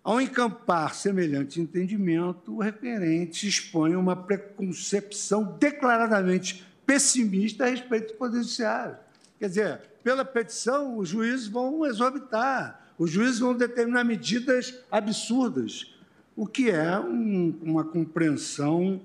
Ao 0.02 0.22
encampar 0.22 0.96
semelhante 0.96 1.60
entendimento, 1.60 2.56
o 2.56 2.62
requerente 2.62 3.46
expõe 3.46 3.98
uma 3.98 4.16
preconcepção 4.16 5.58
declaradamente 5.60 6.66
pessimista 6.86 7.66
a 7.66 7.70
respeito 7.70 8.14
do 8.14 8.18
Poder 8.18 8.38
Judiciário. 8.38 8.96
Quer 9.38 9.50
dizer, 9.50 9.82
pela 10.06 10.24
petição, 10.24 10.98
os 10.98 11.10
juízes 11.10 11.48
vão 11.48 11.86
exorbitar, 11.86 12.94
os 12.98 13.12
juízes 13.12 13.40
vão 13.40 13.54
determinar 13.54 14.06
medidas 14.06 14.74
absurdas, 14.90 15.97
o 16.38 16.46
que 16.46 16.70
é 16.70 17.00
um, 17.00 17.60
uma 17.64 17.84
compreensão 17.84 19.02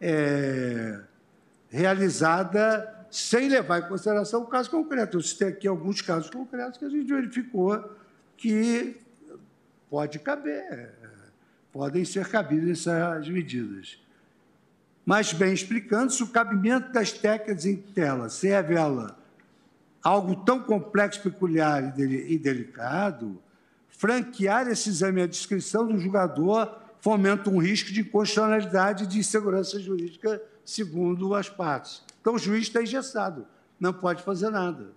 é, 0.00 1.00
realizada 1.68 3.06
sem 3.08 3.48
levar 3.48 3.78
em 3.78 3.88
consideração 3.88 4.42
o 4.42 4.46
caso 4.46 4.68
concreto. 4.68 5.16
Eu 5.16 5.22
citei 5.22 5.46
aqui 5.46 5.68
alguns 5.68 6.02
casos 6.02 6.28
concretos 6.28 6.76
que 6.76 6.84
a 6.84 6.88
gente 6.88 7.06
verificou 7.06 7.88
que 8.36 8.96
pode 9.88 10.18
caber, 10.18 10.92
podem 11.72 12.04
ser 12.04 12.28
cabidas 12.28 12.84
essas 12.84 13.28
medidas. 13.28 14.02
Mas, 15.04 15.32
bem 15.32 15.54
explicando, 15.54 16.12
se 16.12 16.20
o 16.24 16.26
cabimento 16.26 16.92
das 16.92 17.12
técnicas 17.12 17.64
em 17.64 17.76
tela 17.76 18.28
se 18.28 18.48
revela 18.48 19.16
algo 20.02 20.34
tão 20.44 20.60
complexo, 20.60 21.22
peculiar 21.22 21.96
e 21.96 22.36
delicado, 22.36 23.40
franquear 23.96 24.68
esse 24.68 24.88
exame 24.90 25.22
à 25.22 25.26
descrição 25.26 25.86
do 25.86 25.98
julgador 25.98 26.78
fomenta 27.00 27.50
um 27.50 27.58
risco 27.58 27.92
de 27.92 28.00
inconstitucionalidade 28.00 29.04
e 29.04 29.06
de 29.06 29.18
insegurança 29.18 29.80
jurídica, 29.80 30.42
segundo 30.64 31.34
as 31.34 31.48
partes. 31.48 32.02
Então, 32.20 32.34
o 32.34 32.38
juiz 32.38 32.62
está 32.62 32.82
engessado, 32.82 33.46
não 33.78 33.92
pode 33.92 34.22
fazer 34.22 34.50
nada. 34.50 34.92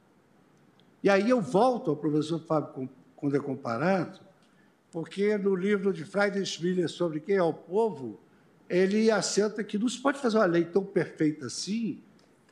E 1.04 1.10
aí 1.10 1.30
eu 1.30 1.39
volto 1.39 1.89
ao 1.91 1.95
professor 1.95 2.39
Fábio 2.39 2.89
Conde 3.16 3.39
Comparado, 3.39 4.20
porque 4.91 5.38
no 5.38 5.56
livro 5.56 5.93
de 5.93 6.04
Friedrich 6.04 6.62
Miller 6.64 6.89
sobre 6.89 7.20
quem 7.20 7.36
é 7.36 7.43
o 7.43 7.54
povo, 7.54 8.20
ele 8.68 9.10
assenta 9.10 9.64
que 9.64 9.78
não 9.78 9.88
se 9.88 10.00
pode 10.00 10.20
fazer 10.20 10.38
uma 10.38 10.45
lei 10.45 10.66
tão 10.66 10.84
perfeita 10.84 11.45
assim 11.45 12.02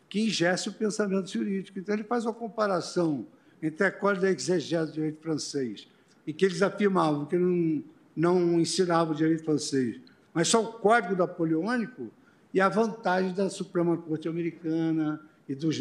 que 0.08 0.22
ingesse 0.22 0.70
o 0.70 0.74
pensamento 0.74 1.30
jurídico. 1.30 1.78
Então, 1.80 1.94
ele 1.94 2.04
faz 2.04 2.26
uma 2.26 2.34
comparação 2.34 3.26
entre 3.62 3.84
a 3.84 3.88
École 3.88 4.20
d'exégèse 4.20 4.92
do 4.92 4.94
direito 4.94 5.22
francês, 5.22 5.88
em 6.28 6.34
que 6.34 6.44
eles 6.44 6.62
afirmavam 6.62 7.26
que 7.26 7.38
não, 7.38 7.84
não 8.16 8.60
ensinavam 8.60 9.16
direito 9.16 9.46
francês, 9.46 10.00
mas 10.34 10.50
só 10.50 10.62
o 10.62 10.74
Código 10.74 11.16
Napoleônico 11.16 12.12
e 12.54 12.60
a 12.60 12.68
vantagem 12.68 13.34
da 13.34 13.50
Suprema 13.50 13.98
Corte 13.98 14.28
Americana 14.28 15.22
e 15.48 15.56
dos, 15.56 15.80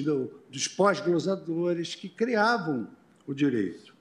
dos 0.50 0.68
pós-glosadores 0.68 1.96
que 1.96 2.08
criavam 2.08 2.88
o 3.26 3.34
direito. 3.34 3.94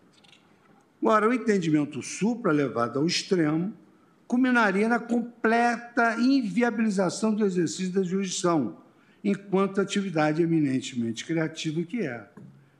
Ora, 1.03 1.27
o 1.27 1.33
entendimento 1.33 2.01
supra 2.01 2.51
levado 2.51 2.99
ao 2.99 3.05
extremo 3.05 3.73
culminaria 4.27 4.87
na 4.87 4.99
completa 4.99 6.15
inviabilização 6.19 7.33
do 7.33 7.45
exercício 7.45 7.93
da 7.93 8.03
jurisdição, 8.03 8.77
enquanto 9.23 9.81
atividade 9.81 10.41
eminentemente 10.41 11.25
criativa 11.25 11.81
que 11.83 12.01
é. 12.01 12.27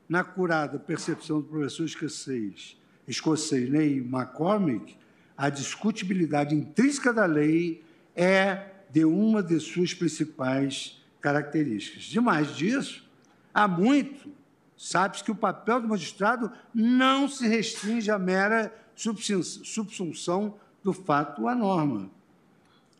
Na 0.08 0.22
curada 0.22 0.78
percepção 0.78 1.40
do 1.40 1.48
professor 1.48 1.84
escocês, 1.84 2.76
escocês 3.06 3.68
Ney 3.70 3.98
McCormick, 3.98 4.96
a 5.36 5.48
discutibilidade 5.48 6.54
intrínseca 6.54 7.12
da 7.12 7.26
lei 7.26 7.84
é 8.14 8.70
de 8.90 9.04
uma 9.04 9.42
de 9.42 9.60
suas 9.60 9.92
principais 9.92 11.02
características. 11.20 12.04
Demais 12.04 12.56
disso, 12.56 13.04
há 13.52 13.68
muito 13.68 14.30
sabe-se 14.76 15.24
que 15.24 15.30
o 15.30 15.34
papel 15.34 15.80
do 15.80 15.88
magistrado 15.88 16.52
não 16.74 17.28
se 17.28 17.46
restringe 17.48 18.10
à 18.10 18.18
mera 18.18 18.72
subsunção 18.94 20.54
do 20.82 20.92
fato 20.92 21.48
à 21.48 21.54
norma. 21.54 22.10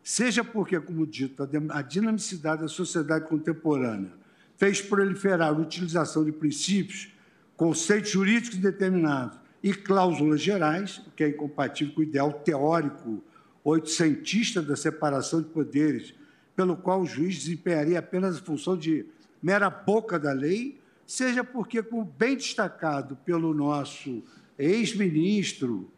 Seja 0.03 0.43
porque, 0.43 0.79
como 0.81 1.07
dito, 1.07 1.49
a 1.71 1.83
dinamicidade 1.83 2.63
da 2.63 2.69
sociedade 2.69 3.29
contemporânea 3.29 4.13
fez 4.57 4.81
proliferar 4.81 5.49
a 5.49 5.53
utilização 5.53 6.25
de 6.25 6.33
princípios, 6.33 7.13
conceitos 7.57 8.11
jurídicos 8.11 8.59
determinados 8.59 9.39
e 9.67 9.75
cláusulas 9.75 10.41
gerais, 10.41 11.03
que 11.17 11.25
é 11.25 11.29
incompatível 11.29 11.93
com 11.93 12.01
o 12.01 12.05
ideal 12.05 12.33
teórico 12.33 13.21
oitocentista 13.65 14.63
da 14.63 14.77
separação 14.77 15.43
de 15.43 15.49
poderes, 15.49 16.15
pelo 16.55 16.77
qual 16.77 17.01
o 17.01 17.05
juiz 17.05 17.35
desempenharia 17.35 17.99
apenas 17.99 18.37
a 18.37 18.41
função 18.41 18.77
de 18.77 19.05
mera 19.43 19.69
boca 19.69 20.21
da 20.21 20.33
lei, 20.33 20.81
seja 21.05 21.43
porque, 21.43 21.83
como 21.83 22.05
bem 22.05 22.37
destacado 22.37 23.17
pelo 23.25 23.53
nosso 23.53 24.23
ex-ministro 24.57 25.91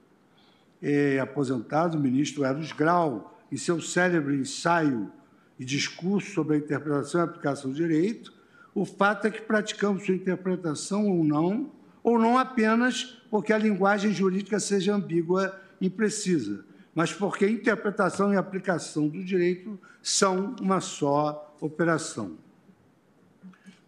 eh, 0.81 1.19
aposentado, 1.21 1.99
o 1.99 2.01
ministro 2.01 2.47
Eros 2.47 2.73
Grau, 2.73 3.39
em 3.53 3.59
seu 3.59 3.83
célebre 3.83 4.35
ensaio 4.35 5.13
e 5.59 5.65
discurso 5.67 6.33
sobre 6.33 6.57
a 6.57 6.59
interpretação 6.59 7.21
e 7.21 7.25
aplicação 7.25 7.71
do 7.71 7.77
direito, 7.77 8.33
o 8.75 8.87
fato 8.87 9.27
é 9.27 9.31
que 9.31 9.43
praticamos 9.43 10.07
sua 10.07 10.15
interpretação 10.15 11.07
ou 11.07 11.23
não, 11.23 11.71
ou 12.03 12.19
não 12.19 12.39
apenas 12.39 13.18
porque 13.31 13.53
a 13.53 13.59
linguagem 13.59 14.13
jurídica 14.13 14.59
seja 14.59 14.95
ambígua 14.95 15.59
e 15.81 15.87
imprecisa, 15.87 16.65
mas 16.95 17.13
porque 17.13 17.49
interpretação 17.49 18.33
e 18.33 18.37
aplicação 18.37 19.09
do 19.09 19.23
direito 19.25 19.79
são 20.03 20.57
uma 20.61 20.81
só 20.81 21.55
operação. 21.61 22.37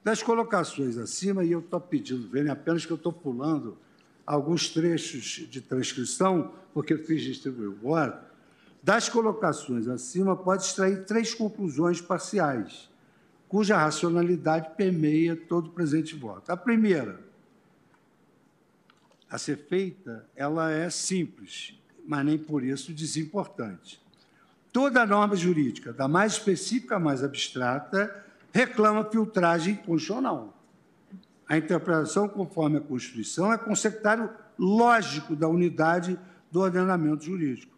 Das 0.03 0.23
colocações 0.23 0.97
acima, 0.97 1.45
e 1.45 1.53
eu 1.53 1.61
estou 1.61 1.81
pedindo, 1.81 2.29
verem 2.29 2.51
apenas 2.51 2.87
que 2.87 2.93
eu 2.93 2.97
estou 2.97 3.13
pulando 3.13 3.77
alguns 4.27 4.69
trechos 4.69 5.47
de 5.51 5.61
transcrição, 5.61 6.53
porque 6.73 6.95
eu 6.95 7.05
fiz 7.05 7.23
distribuir 7.23 7.71
agora, 7.71 8.31
das 8.83 9.09
colocações 9.09 9.89
acima 9.89 10.35
pode 10.37 10.63
extrair 10.65 11.05
três 11.05 11.35
conclusões 11.35 12.01
parciais, 12.01 12.89
cuja 13.49 13.77
racionalidade 13.77 14.71
permeia 14.77 15.37
todo 15.37 15.67
o 15.67 15.73
presente 15.73 16.15
voto. 16.15 16.51
A 16.51 16.57
primeira, 16.57 17.21
a 19.31 19.39
ser 19.39 19.57
feita, 19.57 20.29
ela 20.35 20.71
é 20.71 20.91
simples 20.91 21.81
mas 22.11 22.25
nem 22.25 22.37
por 22.37 22.65
isso 22.65 22.93
desimportante. 22.93 24.01
Toda 24.73 25.07
norma 25.07 25.37
jurídica, 25.37 25.93
da 25.93 26.09
mais 26.09 26.33
específica 26.33 26.97
à 26.97 26.99
mais 26.99 27.23
abstrata, 27.23 28.25
reclama 28.53 29.05
filtragem 29.05 29.77
constitucional. 29.77 30.57
A 31.49 31.57
interpretação 31.57 32.29
conforme 32.29 32.79
a 32.79 32.81
Constituição 32.81 33.53
é 33.53 33.57
conceptário 33.57 34.29
lógico 34.59 35.37
da 35.37 35.47
unidade 35.47 36.19
do 36.51 36.61
ordenamento 36.61 37.25
jurídico. 37.25 37.77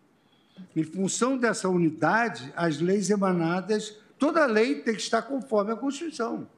Em 0.75 0.83
função 0.83 1.37
dessa 1.37 1.69
unidade, 1.69 2.51
as 2.57 2.81
leis 2.81 3.11
emanadas, 3.11 3.99
toda 4.19 4.47
lei 4.47 4.77
tem 4.77 4.95
que 4.95 5.03
estar 5.03 5.21
conforme 5.21 5.73
a 5.73 5.77
Constituição. 5.77 6.49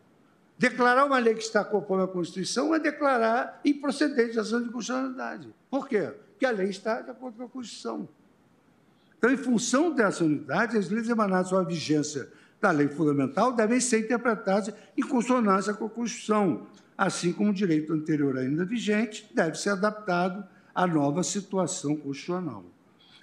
Declarar 0.57 1.05
uma 1.05 1.19
lei 1.19 1.35
que 1.35 1.43
está 1.43 1.65
conforme 1.65 2.05
a 2.05 2.09
Constituição 2.09 2.75
é 2.75 2.79
declarar 2.79 3.61
improcedente 3.65 4.39
a 4.39 4.43
ação 4.43 4.63
de 4.63 4.71
constitucionalidade. 4.71 5.53
Por 5.71 5.89
quê? 5.89 6.13
que 6.39 6.47
a 6.47 6.51
lei 6.51 6.69
está 6.69 7.01
de 7.01 7.11
acordo 7.11 7.39
com 7.39 7.45
a 7.45 7.49
Constituição. 7.49 8.09
Então, 9.17 9.31
em 9.31 9.37
função 9.37 9.91
dessa 9.91 10.25
unidade, 10.25 10.77
as 10.77 10.91
leis 10.91 11.09
emanadas 11.09 11.53
à 11.53 11.63
vigência 11.63 12.29
da 12.61 12.71
lei 12.71 12.89
fundamental 12.89 13.53
devem 13.53 13.81
ser 13.81 14.01
interpretadas 14.01 14.75
em 14.97 15.03
consonância 15.03 15.73
com 15.73 15.87
a 15.87 15.91
Constituição, 15.91 16.67
assim 16.97 17.33
como 17.33 17.51
o 17.51 17.55
direito 17.55 17.93
anterior 17.93 18.37
ainda 18.37 18.65
vigente 18.65 19.27
deve 19.35 19.57
ser 19.57 19.71
adaptado 19.71 20.47
à 20.75 20.87
nova 20.87 21.23
situação 21.23 21.97
constitucional. 21.97 22.65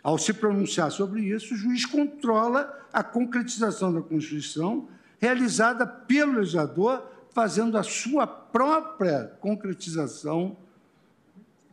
Ao 0.02 0.18
se 0.18 0.34
pronunciar 0.34 0.92
sobre 0.92 1.22
isso, 1.22 1.54
o 1.54 1.58
juiz 1.58 1.86
controla 1.86 2.88
a 2.92 3.04
concretização 3.04 3.94
da 3.94 4.02
Constituição 4.02 4.88
realizada 5.20 5.86
pelo 5.86 6.40
legislador, 6.40 7.11
fazendo 7.34 7.78
a 7.78 7.84
sua 7.84 8.28
própria 8.28 9.32
concretização 9.40 10.56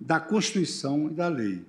da 0.00 0.20
Constituição 0.20 1.08
e 1.08 1.14
da 1.14 1.28
lei. 1.28 1.64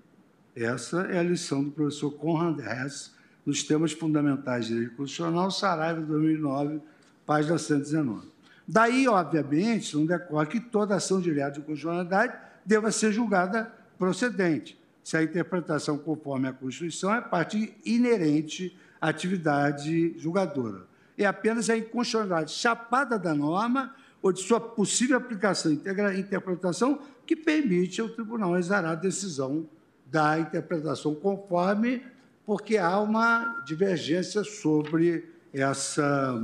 Essa 0.55 1.01
é 1.03 1.19
a 1.19 1.23
lição 1.23 1.63
do 1.63 1.71
professor 1.71 2.11
Conrad 2.11 2.59
Hess 2.59 3.13
nos 3.45 3.63
temas 3.63 3.91
fundamentais 3.91 4.67
de 4.67 4.73
direito 4.73 4.95
constitucional, 4.95 5.49
Saraiva, 5.49 6.01
2009, 6.01 6.81
página 7.25 7.57
119. 7.57 8.27
Daí, 8.67 9.07
obviamente, 9.07 9.95
não 9.95 10.05
decorre 10.05 10.45
que 10.45 10.59
toda 10.59 10.95
ação 10.95 11.19
direta 11.19 11.53
de 11.53 11.61
constitucionalidade 11.61 12.37
deva 12.63 12.91
ser 12.91 13.11
julgada 13.11 13.73
procedente, 13.97 14.79
se 15.03 15.17
a 15.17 15.23
interpretação 15.23 15.97
conforme 15.97 16.47
a 16.47 16.53
Constituição 16.53 17.13
é 17.13 17.19
parte 17.19 17.75
inerente 17.83 18.77
à 19.01 19.09
atividade 19.09 20.13
julgadora. 20.19 20.88
É 21.19 21.25
apenas 21.25 21.69
a 21.69 21.77
inconstitucionalidade 21.77 22.53
chapada 22.53 23.19
da 23.19 23.35
norma 23.35 23.93
ou 24.21 24.31
de 24.31 24.39
sua 24.39 24.57
possível 24.57 25.17
aplicação 25.17 25.69
e 25.69 26.19
interpretação 26.19 27.01
que 27.27 27.35
permite 27.35 27.99
ao 27.99 28.07
tribunal 28.07 28.57
exarar 28.57 28.93
a 28.93 28.95
decisão 28.95 29.67
da 30.05 30.39
interpretação 30.39 31.13
conforme, 31.13 32.01
porque 32.45 32.77
há 32.77 32.97
uma 33.01 33.61
divergência 33.67 34.45
sobre 34.45 35.29
essa 35.53 36.41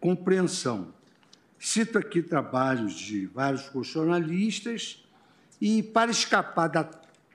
compreensão. 0.00 0.92
Cito 1.56 1.98
aqui 1.98 2.22
trabalhos 2.22 2.94
de 2.94 3.26
vários 3.26 3.68
constitucionalistas 3.68 5.06
e, 5.60 5.84
para 5.84 6.10
escapar 6.10 6.66
da 6.66 6.82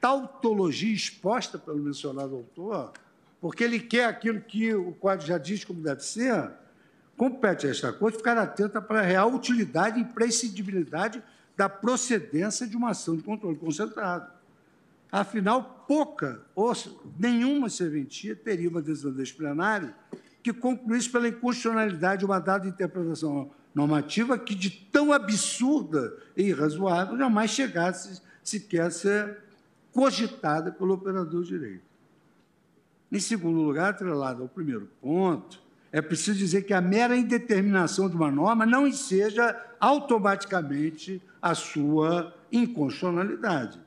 tautologia 0.01 0.93
exposta 0.93 1.57
pelo 1.57 1.77
mencionado 1.77 2.35
autor, 2.35 2.91
porque 3.41 3.63
ele 3.63 3.79
quer 3.79 4.05
aquilo 4.05 4.39
que 4.39 4.73
o 4.73 4.93
Código 4.93 5.27
já 5.27 5.39
diz 5.39 5.65
como 5.65 5.81
deve 5.81 6.03
ser, 6.03 6.51
compete 7.17 7.65
a 7.65 7.71
esta 7.71 7.91
Corte 7.91 8.19
ficar 8.19 8.37
atenta 8.37 8.79
para 8.79 8.99
a 8.99 9.03
real 9.03 9.33
utilidade 9.33 9.99
e 9.99 10.03
imprescindibilidade 10.03 11.21
da 11.57 11.67
procedência 11.67 12.67
de 12.67 12.77
uma 12.77 12.91
ação 12.91 13.17
de 13.17 13.23
controle 13.23 13.57
concentrado. 13.57 14.31
Afinal, 15.11 15.83
pouca 15.87 16.41
ou 16.55 16.71
nenhuma 17.19 17.69
serventia 17.69 18.35
teria 18.35 18.69
uma 18.69 18.81
decisão 18.81 19.11
deste 19.11 19.33
plenário 19.33 19.93
que 20.41 20.53
concluísse 20.53 21.09
pela 21.09 21.27
inconstitucionalidade 21.27 22.23
uma 22.23 22.39
dada 22.39 22.67
interpretação 22.67 23.51
normativa 23.73 24.37
que, 24.37 24.55
de 24.55 24.69
tão 24.69 25.11
absurda 25.11 26.15
e 26.37 26.43
irrazoável, 26.43 27.17
jamais 27.17 27.51
chegasse 27.51 28.21
sequer 28.43 28.83
a 28.83 28.91
ser 28.91 29.37
cogitada 29.91 30.71
pelo 30.71 30.93
operador 30.93 31.43
de 31.43 31.49
direito. 31.49 31.90
Em 33.11 33.19
segundo 33.19 33.61
lugar, 33.61 33.89
atrelado 33.89 34.43
ao 34.43 34.47
primeiro 34.47 34.87
ponto, 35.01 35.61
é 35.91 36.01
preciso 36.01 36.37
dizer 36.37 36.61
que 36.61 36.73
a 36.73 36.79
mera 36.79 37.17
indeterminação 37.17 38.07
de 38.07 38.15
uma 38.15 38.31
norma 38.31 38.65
não 38.65 38.87
enseja 38.87 39.53
automaticamente 39.79 41.21
a 41.41 41.53
sua 41.53 42.33
inconstitucionalidade. 42.49 43.77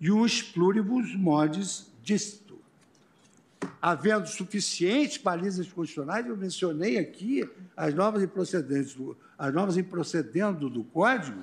E 0.00 0.12
os 0.12 0.40
pluribus 0.40 1.14
modis 1.16 1.90
disto. 2.02 2.56
Havendo 3.80 4.28
suficientes 4.28 5.18
balizas 5.18 5.66
constitucionais, 5.66 6.26
eu 6.26 6.36
mencionei 6.36 6.98
aqui 6.98 7.48
as 7.76 7.92
novas 7.92 8.22
improcedentes, 8.22 8.96
as 9.36 9.52
novas 9.52 9.76
improcedendo 9.76 10.70
do 10.70 10.84
Código, 10.84 11.42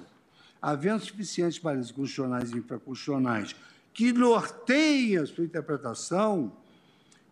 havendo 0.62 1.04
suficientes 1.04 1.60
balizas 1.60 1.92
constitucionais 1.92 2.52
e 2.52 2.58
infraconstitucionais 2.58 3.56
que 3.94 4.14
norteiem 4.14 5.18
a 5.18 5.26
sua 5.26 5.44
interpretação 5.44 6.54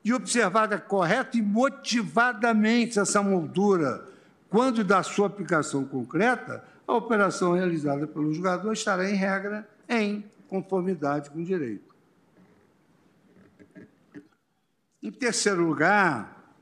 e 0.07 0.13
observada 0.13 0.79
correta 0.79 1.35
e 1.37 1.41
motivadamente 1.41 2.97
essa 2.97 3.21
moldura, 3.21 4.07
quando 4.49 4.81
da 4.81 5.03
sua 5.03 5.27
aplicação 5.27 5.83
concreta, 5.83 6.63
a 6.87 6.93
operação 6.93 7.51
realizada 7.51 8.07
pelo 8.07 8.33
julgador 8.33 8.71
estará, 8.71 9.09
em 9.09 9.15
regra, 9.15 9.67
em 9.89 10.23
conformidade 10.47 11.29
com 11.29 11.39
o 11.39 11.43
direito. 11.43 11.93
Em 15.03 15.11
terceiro 15.11 15.67
lugar, 15.67 16.55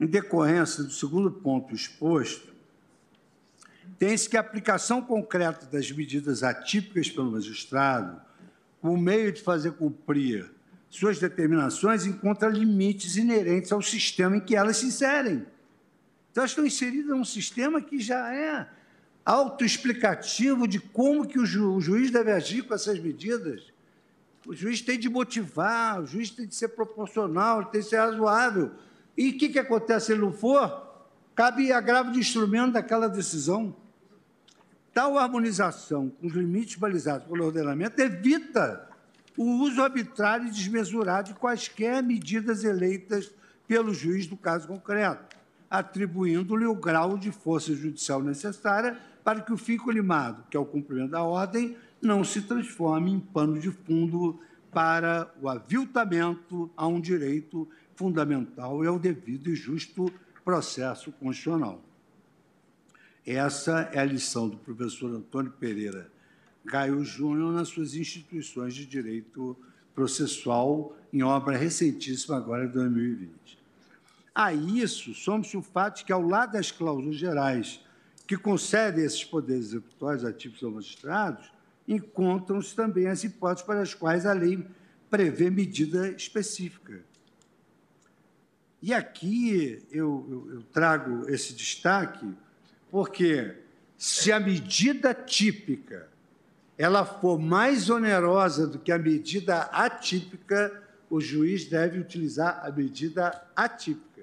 em 0.00 0.06
decorrência 0.06 0.84
do 0.84 0.92
segundo 0.92 1.28
ponto 1.28 1.74
exposto, 1.74 2.54
tem-se 3.98 4.28
que 4.28 4.36
a 4.36 4.40
aplicação 4.40 5.02
concreta 5.02 5.66
das 5.66 5.90
medidas 5.90 6.44
atípicas 6.44 7.10
pelo 7.10 7.32
magistrado, 7.32 8.20
o 8.80 8.96
meio 8.96 9.32
de 9.32 9.42
fazer 9.42 9.72
cumprir 9.72 10.48
suas 10.92 11.18
determinações, 11.18 12.04
encontra 12.04 12.50
limites 12.50 13.16
inerentes 13.16 13.72
ao 13.72 13.80
sistema 13.80 14.36
em 14.36 14.40
que 14.40 14.54
elas 14.54 14.76
se 14.76 14.86
inserem. 14.86 15.46
Então, 16.30 16.42
elas 16.42 16.50
estão 16.50 16.66
inseridas 16.66 17.16
num 17.16 17.24
sistema 17.24 17.80
que 17.80 17.98
já 17.98 18.32
é 18.32 18.68
autoexplicativo 19.24 20.68
de 20.68 20.78
como 20.78 21.26
que 21.26 21.38
o, 21.38 21.46
ju 21.46 21.76
o 21.76 21.80
juiz 21.80 22.10
deve 22.10 22.30
agir 22.30 22.64
com 22.64 22.74
essas 22.74 22.98
medidas. 22.98 23.72
O 24.46 24.54
juiz 24.54 24.82
tem 24.82 24.98
de 24.98 25.08
motivar, 25.08 26.02
o 26.02 26.06
juiz 26.06 26.28
tem 26.28 26.46
de 26.46 26.54
ser 26.54 26.68
proporcional, 26.68 27.64
tem 27.64 27.80
de 27.80 27.86
ser 27.86 27.96
razoável. 27.96 28.72
E 29.16 29.30
o 29.30 29.38
que, 29.38 29.48
que 29.48 29.58
acontece 29.58 30.06
se 30.06 30.12
ele 30.12 30.20
não 30.20 30.32
for? 30.32 30.90
Cabe 31.34 31.72
agravo 31.72 32.12
de 32.12 32.18
instrumento 32.18 32.72
daquela 32.74 33.08
decisão. 33.08 33.74
Tal 34.92 35.16
harmonização 35.16 36.10
com 36.10 36.26
os 36.26 36.34
limites 36.34 36.76
balizados 36.76 37.26
pelo 37.26 37.46
ordenamento 37.46 37.98
evita 37.98 38.91
o 39.36 39.44
uso 39.62 39.82
arbitrário 39.82 40.46
e 40.46 40.50
desmesurado 40.50 41.28
de 41.28 41.38
quaisquer 41.38 42.02
medidas 42.02 42.64
eleitas 42.64 43.32
pelo 43.66 43.94
juiz 43.94 44.26
do 44.26 44.36
caso 44.36 44.68
concreto, 44.68 45.36
atribuindo-lhe 45.70 46.66
o 46.66 46.74
grau 46.74 47.16
de 47.16 47.30
força 47.30 47.74
judicial 47.74 48.22
necessária 48.22 48.98
para 49.24 49.40
que 49.40 49.52
o 49.52 49.56
fim 49.56 49.76
colimado, 49.76 50.44
que 50.50 50.56
é 50.56 50.60
o 50.60 50.66
cumprimento 50.66 51.12
da 51.12 51.22
ordem, 51.22 51.76
não 52.00 52.24
se 52.24 52.42
transforme 52.42 53.10
em 53.10 53.20
pano 53.20 53.58
de 53.58 53.70
fundo 53.70 54.40
para 54.70 55.32
o 55.40 55.48
aviltamento 55.48 56.70
a 56.76 56.86
um 56.86 57.00
direito 57.00 57.68
fundamental 57.94 58.82
e 58.82 58.86
ao 58.86 58.98
devido 58.98 59.48
e 59.48 59.54
justo 59.54 60.12
processo 60.44 61.12
constitucional. 61.12 61.80
Essa 63.24 63.88
é 63.92 64.00
a 64.00 64.04
lição 64.04 64.48
do 64.48 64.56
professor 64.56 65.14
Antônio 65.14 65.52
Pereira 65.52 66.10
Gaio 66.64 67.04
Júnior 67.04 67.52
nas 67.52 67.68
suas 67.68 67.94
instituições 67.94 68.74
de 68.74 68.86
direito 68.86 69.56
processual, 69.94 70.96
em 71.12 71.22
obra 71.22 71.56
recentíssima 71.56 72.36
agora 72.36 72.66
de 72.66 72.72
2020. 72.72 73.58
A 74.34 74.52
isso, 74.52 75.14
somos 75.14 75.52
o 75.54 75.60
fato 75.60 76.04
que, 76.04 76.12
ao 76.12 76.22
lado 76.22 76.52
das 76.52 76.70
cláusulas 76.70 77.16
gerais 77.16 77.80
que 78.26 78.36
concedem 78.36 79.04
esses 79.04 79.24
poderes 79.24 79.66
executórios 79.66 80.24
ativos 80.24 80.62
aos 80.62 80.74
magistrados, 80.74 81.52
encontram-se 81.86 82.74
também 82.74 83.08
as 83.08 83.24
hipóteses 83.24 83.66
para 83.66 83.82
as 83.82 83.92
quais 83.92 84.24
a 84.24 84.32
lei 84.32 84.66
prevê 85.10 85.50
medida 85.50 86.08
específica. 86.10 87.04
E 88.80 88.94
aqui 88.94 89.84
eu, 89.90 90.26
eu, 90.30 90.54
eu 90.54 90.62
trago 90.64 91.28
esse 91.28 91.52
destaque 91.52 92.26
porque 92.90 93.54
se 93.96 94.32
a 94.32 94.40
medida 94.40 95.14
típica 95.14 96.08
ela 96.82 97.04
for 97.04 97.38
mais 97.38 97.88
onerosa 97.88 98.66
do 98.66 98.76
que 98.76 98.90
a 98.90 98.98
medida 98.98 99.60
atípica, 99.70 100.82
o 101.08 101.20
juiz 101.20 101.66
deve 101.66 102.00
utilizar 102.00 102.60
a 102.66 102.72
medida 102.72 103.40
atípica, 103.54 104.22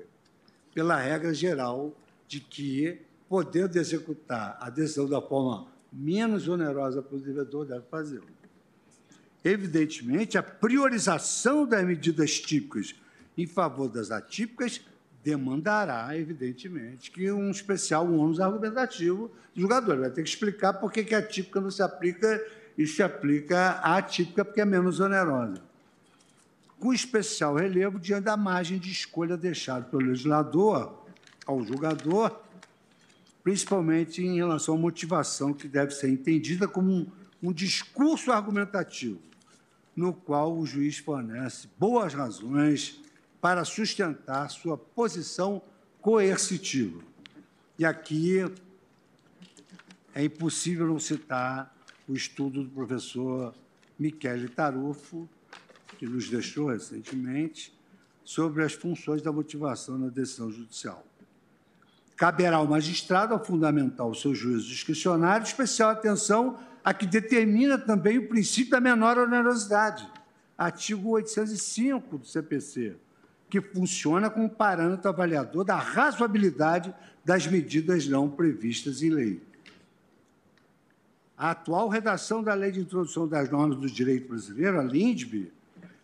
pela 0.74 0.98
regra 0.98 1.34
geral 1.34 1.96
de 2.28 2.42
que 2.42 3.02
podendo 3.30 3.78
executar 3.78 4.58
a 4.60 4.70
decisão 4.70 5.08
da 5.08 5.22
forma 5.22 5.68
menos 5.90 6.50
onerosa 6.50 7.02
para 7.02 7.16
o 7.16 7.22
devedor, 7.22 7.66
deve 7.66 7.86
fazê-lo. 7.90 8.28
Evidentemente, 9.42 10.38
a 10.38 10.44
priorização 10.44 11.66
das 11.66 11.86
medidas 11.86 12.42
típicas 12.42 12.94
em 13.38 13.48
favor 13.48 13.88
das 13.88 14.12
atípicas 14.12 14.82
demandará, 15.24 16.16
evidentemente, 16.18 17.12
que 17.12 17.32
um 17.32 17.52
especial 17.52 18.12
ônus 18.12 18.40
argumentativo 18.40 19.32
do 19.54 19.62
jogador. 19.62 19.94
Ele 19.94 20.02
vai 20.02 20.12
ter 20.12 20.24
que 20.24 20.30
explicar 20.30 20.74
por 20.74 20.92
que 20.92 21.14
a 21.14 21.22
típica 21.22 21.60
não 21.60 21.72
se 21.72 21.82
aplica 21.82 22.42
e 22.78 22.88
se 22.88 23.04
aplica 23.04 23.72
à 23.84 23.98
atípica 23.98 24.46
porque 24.46 24.62
é 24.62 24.66
menos 24.66 25.00
onerosa. 25.00 25.62
Com 26.80 26.94
especial 26.94 27.56
relevo 27.56 28.00
diante 28.00 28.24
da 28.24 28.38
margem 28.38 28.80
de 28.80 28.90
escolha 28.90 29.36
deixada 29.36 29.86
pelo 29.86 30.04
legislador 30.04 31.06
ao 31.46 31.62
julgador 31.64 32.40
principalmente 33.44 34.24
em 34.24 34.36
relação 34.36 34.76
à 34.76 34.78
motivação, 34.78 35.54
que 35.54 35.68
deve 35.68 35.92
ser 35.92 36.10
entendida 36.10 36.68
como 36.68 36.92
um, 36.92 37.08
um 37.42 37.54
discurso 37.54 38.32
argumentativo, 38.32 39.20
no 39.96 40.14
qual 40.14 40.56
o 40.56 40.66
juiz 40.66 40.98
fornece 41.00 41.68
boas 41.78 42.14
razões 42.14 43.02
para 43.42 43.64
sustentar 43.64 44.50
sua 44.50 44.78
posição 44.78 45.62
coercitiva. 46.02 47.02
E 47.78 47.86
aqui 47.86 48.40
é 50.14 50.24
impossível 50.24 50.88
não 50.88 51.00
citar 51.00 51.76
o 52.08 52.14
estudo 52.14 52.64
do 52.64 52.70
professor 52.70 53.54
Michele 53.98 54.50
Tarufo, 54.50 55.30
que 55.98 56.06
nos 56.06 56.30
deixou 56.30 56.70
recentemente, 56.70 57.74
sobre 58.24 58.64
as 58.64 58.74
funções 58.74 59.22
da 59.22 59.32
motivação 59.32 59.98
na 59.98 60.08
decisão 60.08 60.52
judicial. 60.52 61.06
Caberá 62.16 62.58
ao 62.58 62.68
magistrado, 62.68 63.34
ao 63.34 63.44
fundamentar 63.44 64.06
o 64.08 64.14
seu 64.14 64.36
juízo 64.36 64.68
discricionário, 64.68 65.46
especial 65.46 65.90
atenção 65.90 66.60
a 66.84 66.94
que 66.94 67.06
determina 67.06 67.78
também 67.78 68.18
o 68.18 68.28
princípio 68.28 68.72
da 68.72 68.80
menor 68.80 69.18
onerosidade, 69.18 70.08
artigo 70.58 71.10
805 71.10 72.18
do 72.18 72.26
CPC, 72.26 72.98
que 73.50 73.60
funciona 73.60 74.30
como 74.30 74.50
parâmetro 74.50 75.10
avaliador 75.10 75.64
da 75.64 75.76
razoabilidade 75.76 76.94
das 77.26 77.48
medidas 77.48 78.08
não 78.08 78.30
previstas 78.30 79.02
em 79.02 79.10
lei. 79.10 79.42
A 81.38 81.52
atual 81.52 81.88
redação 81.88 82.44
da 82.44 82.54
Lei 82.54 82.72
de 82.72 82.82
Introdução 82.82 83.28
das 83.28 83.50
Normas 83.50 83.78
do 83.78 83.90
Direito 83.90 84.28
Brasileiro, 84.28 84.80
a 84.80 84.84
LINDB, 84.84 85.52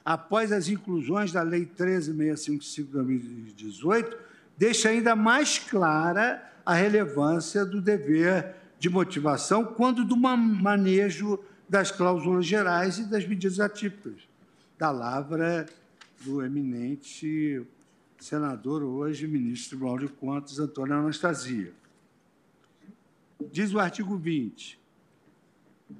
após 0.04 0.52
as 0.52 0.70
inclusões 0.70 1.32
da 1.32 1.42
Lei 1.42 1.66
13655 1.66 2.88
de 2.88 2.94
2018, 2.94 4.18
deixa 4.58 4.90
ainda 4.90 5.16
mais 5.16 5.60
clara 5.60 6.42
a 6.66 6.74
relevância 6.74 7.66
do 7.66 7.82
dever 7.82 8.56
de 8.80 8.90
motivação 8.90 9.66
quando 9.66 10.04
do 10.06 10.16
manejo 10.16 11.40
das 11.68 11.92
cláusulas 11.92 12.46
gerais 12.46 12.98
e 12.98 13.04
das 13.04 13.28
medidas 13.28 13.60
atípicas. 13.60 14.28
Da 14.78 14.92
lavra 14.92 15.66
do 16.24 16.44
eminente 16.44 17.66
senador, 18.20 18.84
hoje 18.84 19.28
ministro 19.28 19.78
Tribunal 19.78 20.00
de 20.00 20.08
Contas, 20.08 20.60
Antônio 20.60 20.96
Anastasia. 20.96 21.74
Diz 23.52 23.74
o 23.74 23.80
artigo 23.80 24.18
20. 24.18 24.80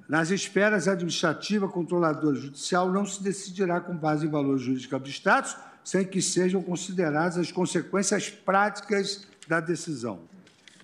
nas 0.08 0.30
esferas 0.30 0.88
administrativa, 0.88 1.68
controladora 1.68 2.36
e 2.36 2.40
judicial, 2.40 2.90
não 2.90 3.06
se 3.06 3.22
decidirá 3.22 3.80
com 3.80 3.96
base 3.96 4.26
em 4.26 4.30
valores 4.30 4.62
jurídicos 4.62 4.94
abstratos, 4.94 5.56
sem 5.84 6.04
que 6.04 6.20
sejam 6.20 6.60
consideradas 6.60 7.38
as 7.38 7.52
consequências 7.52 8.28
práticas 8.28 9.28
da 9.46 9.60
decisão. 9.60 10.22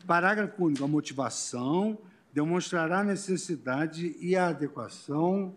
Parágrafo 0.06 0.64
único. 0.64 0.84
A 0.84 0.88
motivação 0.88 1.98
demonstrará 2.32 3.00
a 3.00 3.04
necessidade 3.04 4.16
e 4.20 4.36
a 4.36 4.48
adequação 4.48 5.52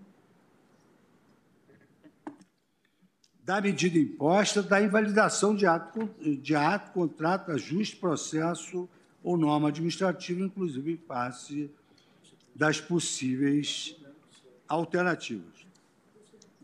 da 3.46 3.62
medida 3.62 4.00
imposta, 4.00 4.64
da 4.64 4.82
invalidação 4.82 5.56
de 5.56 5.68
ato, 5.68 6.10
de 6.42 6.56
ato, 6.56 6.92
contrato, 6.92 7.52
ajuste, 7.52 7.96
processo 7.96 8.90
ou 9.24 9.38
norma 9.38 9.68
administrativa, 9.68 10.42
inclusive 10.42 10.94
em 10.94 10.98
face 10.98 11.70
das 12.56 12.82
possíveis 12.82 13.96
alternativas. 14.68 15.68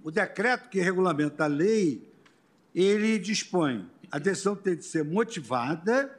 O 0.03 0.09
decreto 0.09 0.69
que 0.69 0.81
regulamenta 0.81 1.43
a 1.43 1.47
lei, 1.47 2.09
ele 2.73 3.19
dispõe, 3.19 3.87
a 4.11 4.17
decisão 4.17 4.55
tem 4.55 4.75
de 4.75 4.83
ser 4.83 5.05
motivada 5.05 6.17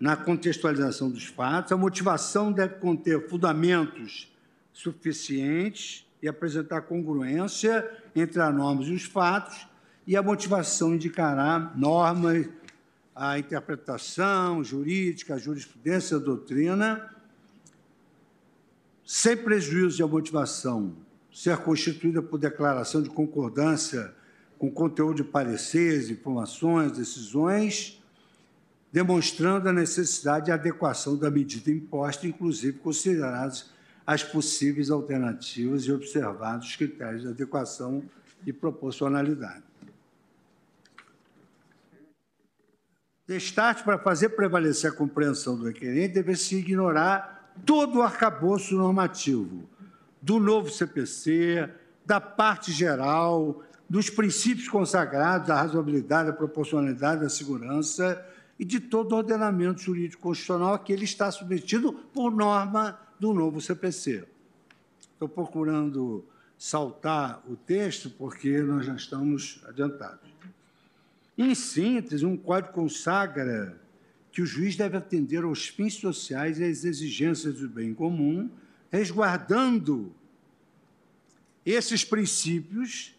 na 0.00 0.16
contextualização 0.16 1.08
dos 1.08 1.26
fatos, 1.26 1.70
a 1.70 1.76
motivação 1.76 2.50
deve 2.50 2.74
conter 2.80 3.28
fundamentos 3.28 4.32
suficientes 4.72 6.03
e 6.24 6.28
apresentar 6.28 6.80
congruência 6.80 7.86
entre 8.16 8.40
as 8.40 8.54
normas 8.54 8.86
e 8.86 8.92
os 8.92 9.04
fatos, 9.04 9.68
e 10.06 10.16
a 10.16 10.22
motivação 10.22 10.94
indicará 10.94 11.70
normas, 11.76 12.48
a 13.14 13.38
interpretação 13.38 14.64
jurídica, 14.64 15.34
a 15.34 15.38
jurisprudência, 15.38 16.16
a 16.16 16.20
doutrina, 16.20 17.14
sem 19.04 19.36
prejuízo 19.36 19.98
de 19.98 20.02
a 20.02 20.06
motivação 20.06 20.96
ser 21.30 21.58
constituída 21.58 22.22
por 22.22 22.38
declaração 22.38 23.02
de 23.02 23.10
concordância 23.10 24.14
com 24.58 24.70
conteúdo 24.70 25.16
de 25.16 25.24
pareceres, 25.24 26.08
informações, 26.08 26.92
decisões, 26.92 28.02
demonstrando 28.90 29.68
a 29.68 29.74
necessidade 29.74 30.46
de 30.46 30.52
adequação 30.52 31.18
da 31.18 31.30
medida 31.30 31.70
imposta, 31.70 32.26
inclusive 32.26 32.78
consideradas 32.78 33.73
as 34.06 34.22
possíveis 34.22 34.90
alternativas 34.90 35.84
e 35.84 35.92
observados 35.92 36.68
os 36.68 36.76
critérios 36.76 37.22
de 37.22 37.28
adequação 37.28 38.02
e 38.46 38.52
proporcionalidade. 38.52 39.62
Destaque 43.26 43.82
para 43.82 43.98
fazer 43.98 44.30
prevalecer 44.30 44.90
a 44.90 44.94
compreensão 44.94 45.56
do 45.56 45.64
requerente, 45.64 46.14
deve-se 46.14 46.56
ignorar 46.56 47.54
todo 47.64 47.98
o 47.98 48.02
arcabouço 48.02 48.74
normativo 48.74 49.66
do 50.20 50.38
novo 50.38 50.70
CPC, 50.70 51.70
da 52.04 52.20
parte 52.20 52.70
geral, 52.70 53.62
dos 53.88 54.10
princípios 54.10 54.68
consagrados 54.68 55.48
da 55.48 55.54
razoabilidade, 55.54 56.28
da 56.28 56.36
proporcionalidade, 56.36 57.22
da 57.22 57.28
segurança 57.30 58.22
e 58.58 58.64
de 58.64 58.78
todo 58.78 59.12
o 59.12 59.16
ordenamento 59.16 59.80
jurídico 59.80 60.22
constitucional 60.22 60.74
a 60.74 60.78
que 60.78 60.92
ele 60.92 61.04
está 61.04 61.30
submetido 61.30 61.92
por 62.12 62.30
norma 62.30 62.98
do 63.24 63.32
novo 63.32 63.58
CPC. 63.58 64.22
Estou 65.14 65.26
procurando 65.26 66.26
saltar 66.58 67.42
o 67.48 67.56
texto 67.56 68.10
porque 68.10 68.60
nós 68.60 68.84
já 68.84 68.94
estamos 68.94 69.64
adiantados. 69.66 70.28
Em 71.38 71.54
síntese, 71.54 72.26
um 72.26 72.36
código 72.36 72.74
consagra 72.74 73.80
que 74.30 74.42
o 74.42 74.46
juiz 74.46 74.76
deve 74.76 74.98
atender 74.98 75.42
aos 75.42 75.68
fins 75.68 75.94
sociais 75.94 76.58
e 76.58 76.64
às 76.64 76.84
exigências 76.84 77.54
do 77.54 77.66
bem 77.66 77.94
comum, 77.94 78.50
resguardando 78.90 80.14
esses 81.64 82.04
princípios, 82.04 83.14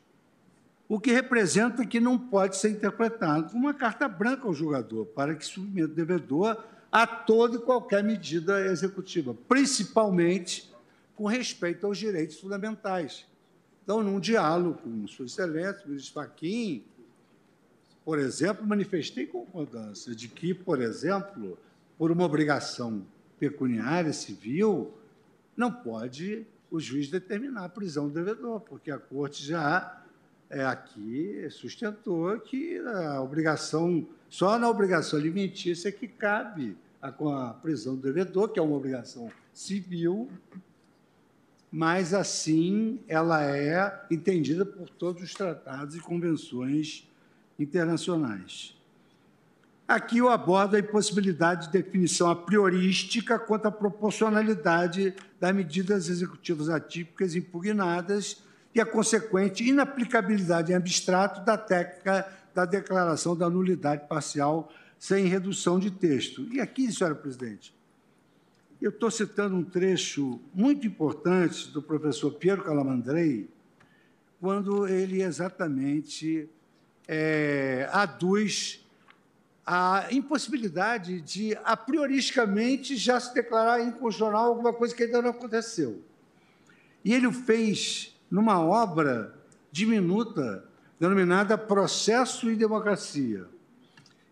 o 0.88 1.00
que 1.00 1.12
representa 1.12 1.84
que 1.84 2.00
não 2.00 2.16
pode 2.16 2.58
ser 2.58 2.70
interpretado 2.70 3.56
uma 3.58 3.74
carta 3.74 4.08
branca 4.08 4.46
ao 4.46 4.54
julgador, 4.54 5.08
para 5.08 5.34
que 5.34 5.60
o 5.60 5.88
devedor 5.88 6.64
a 6.96 7.06
toda 7.06 7.58
e 7.58 7.60
qualquer 7.60 8.02
medida 8.02 8.68
executiva, 8.68 9.36
principalmente 9.50 10.74
com 11.14 11.26
respeito 11.26 11.86
aos 11.86 11.98
direitos 11.98 12.40
fundamentais. 12.40 13.26
Então, 13.84 14.02
num 14.02 14.18
diálogo 14.18 14.80
com 14.82 15.06
Sua 15.06 15.26
Excelência, 15.26 15.84
o 15.86 15.90
ministro 15.90 16.14
Fachin, 16.14 16.86
por 18.06 18.18
exemplo, 18.18 18.66
manifestei 18.66 19.28
concordância 19.28 20.16
de 20.16 20.30
que, 20.30 20.54
por 20.54 20.82
exemplo, 20.82 21.58
por 21.98 22.12
uma 22.12 22.24
obrigação 22.24 23.06
pecuniária 23.38 24.14
civil, 24.14 24.94
não 25.58 25.70
pode 25.70 26.48
o 26.72 26.80
juiz 26.80 27.10
determinar 27.10 27.66
a 27.66 27.70
prisão 27.70 28.08
do 28.08 28.14
devedor, 28.14 28.62
porque 28.62 28.90
a 28.90 28.98
corte 28.98 29.44
já 29.44 30.02
é, 30.50 30.64
aqui 30.64 31.46
sustentou 31.50 32.40
que 32.40 32.78
a 32.78 33.22
obrigação, 33.22 34.08
só 34.30 34.58
na 34.58 34.70
obrigação 34.70 35.20
alimentícia 35.20 35.90
é 35.90 35.92
que 35.92 36.08
cabe 36.08 36.78
a, 37.06 37.12
com 37.12 37.30
a 37.30 37.54
prisão 37.54 37.96
do 37.96 38.02
devedor, 38.02 38.50
que 38.50 38.60
é 38.60 38.62
uma 38.62 38.76
obrigação 38.76 39.32
civil, 39.54 40.30
mas 41.72 42.14
assim 42.14 43.00
ela 43.08 43.44
é 43.44 44.06
entendida 44.10 44.66
por 44.66 44.90
todos 44.90 45.22
os 45.22 45.34
tratados 45.34 45.96
e 45.96 46.00
convenções 46.00 47.08
internacionais. 47.60 48.76
Aqui 49.88 50.18
eu 50.18 50.30
abordo 50.30 50.76
a 50.76 50.80
impossibilidade 50.80 51.68
de 51.68 51.74
definição 51.74 52.28
a 52.28 52.36
priorística 52.36 53.38
quanto 53.38 53.68
à 53.68 53.72
proporcionalidade 53.72 55.14
das 55.40 55.54
medidas 55.54 56.10
executivas 56.10 56.70
atípicas 56.70 57.36
impugnadas 57.36 58.42
e 58.74 58.82
a 58.82 58.86
consequente 58.86 59.64
inaplicabilidade 59.64 60.72
em 60.72 60.76
abstrato 60.76 61.46
da 61.46 61.56
técnica 61.56 62.28
da 62.54 62.66
declaração 62.66 63.36
da 63.36 63.50
nulidade 63.50 64.08
parcial 64.08 64.72
sem 65.06 65.28
redução 65.28 65.78
de 65.78 65.92
texto. 65.92 66.48
E 66.52 66.60
aqui, 66.60 66.92
senhora 66.92 67.14
presidente, 67.14 67.72
eu 68.82 68.90
estou 68.90 69.12
citando 69.12 69.56
um 69.56 69.64
trecho 69.64 70.42
muito 70.52 70.88
importante 70.88 71.70
do 71.70 71.80
professor 71.80 72.32
Piero 72.32 72.64
Calamandrei, 72.64 73.48
quando 74.42 74.88
ele 74.88 75.22
exatamente 75.22 76.50
é, 77.08 77.88
aduz 77.92 78.84
a 79.64 80.08
impossibilidade 80.10 81.22
de, 81.22 81.56
a 81.64 81.78
prioristicamente, 81.78 82.98
já 82.98 83.20
se 83.20 83.32
declarar 83.32 83.82
inconstitucional 83.82 84.48
alguma 84.48 84.74
coisa 84.74 84.96
que 84.96 85.04
ainda 85.04 85.22
não 85.22 85.30
aconteceu. 85.30 86.02
E 87.04 87.14
ele 87.14 87.28
o 87.28 87.32
fez 87.32 88.18
numa 88.30 88.60
obra 88.60 89.36
diminuta, 89.72 90.66
denominada 91.00 91.56
Processo 91.60 92.50
e 92.50 92.56
Democracia. 92.56 93.54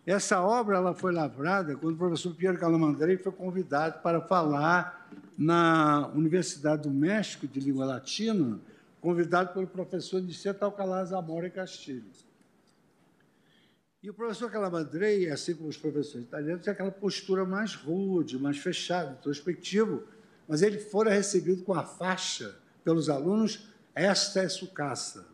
Essa 0.06 0.42
obra 0.42 0.76
ela 0.76 0.94
foi 0.94 1.14
lavrada 1.14 1.78
quando 1.78 1.96
o 1.96 1.98
professor 1.98 2.36
Pierre 2.36 2.58
Calamandrei 2.58 3.16
foi 3.16 3.32
convidado 3.32 4.02
para 4.02 4.20
falar 4.20 5.10
na 5.38 6.10
Universidade 6.14 6.84
do 6.84 6.92
México 6.92 7.48
de 7.48 7.62
Língua 7.62 7.86
Latina, 7.86 8.60
convidado 9.00 9.54
pelo 9.54 9.66
professor 9.66 10.22
Niceto 10.22 10.66
Alcalá 10.66 11.06
Zamora 11.06 11.48
e 11.48 11.52
Castilho. 11.52 12.04
E 14.02 14.10
o 14.10 14.14
professor 14.14 14.52
Calamandrei, 14.52 15.30
assim 15.30 15.56
como 15.56 15.70
os 15.70 15.78
professores 15.78 16.28
italianos, 16.28 16.64
tinha 16.64 16.74
aquela 16.74 16.92
postura 16.92 17.46
mais 17.46 17.74
rude, 17.74 18.38
mais 18.38 18.58
fechada, 18.58 19.12
introspectivo, 19.12 20.04
mas 20.46 20.62
ele 20.62 20.80
fora 20.80 21.10
recebido 21.10 21.64
com 21.64 21.74
a 21.74 21.84
faixa 21.86 22.54
pelos 22.84 23.10
alunos, 23.10 23.70
esta 23.96 24.42
é 24.42 24.50
sucaça. 24.50 25.33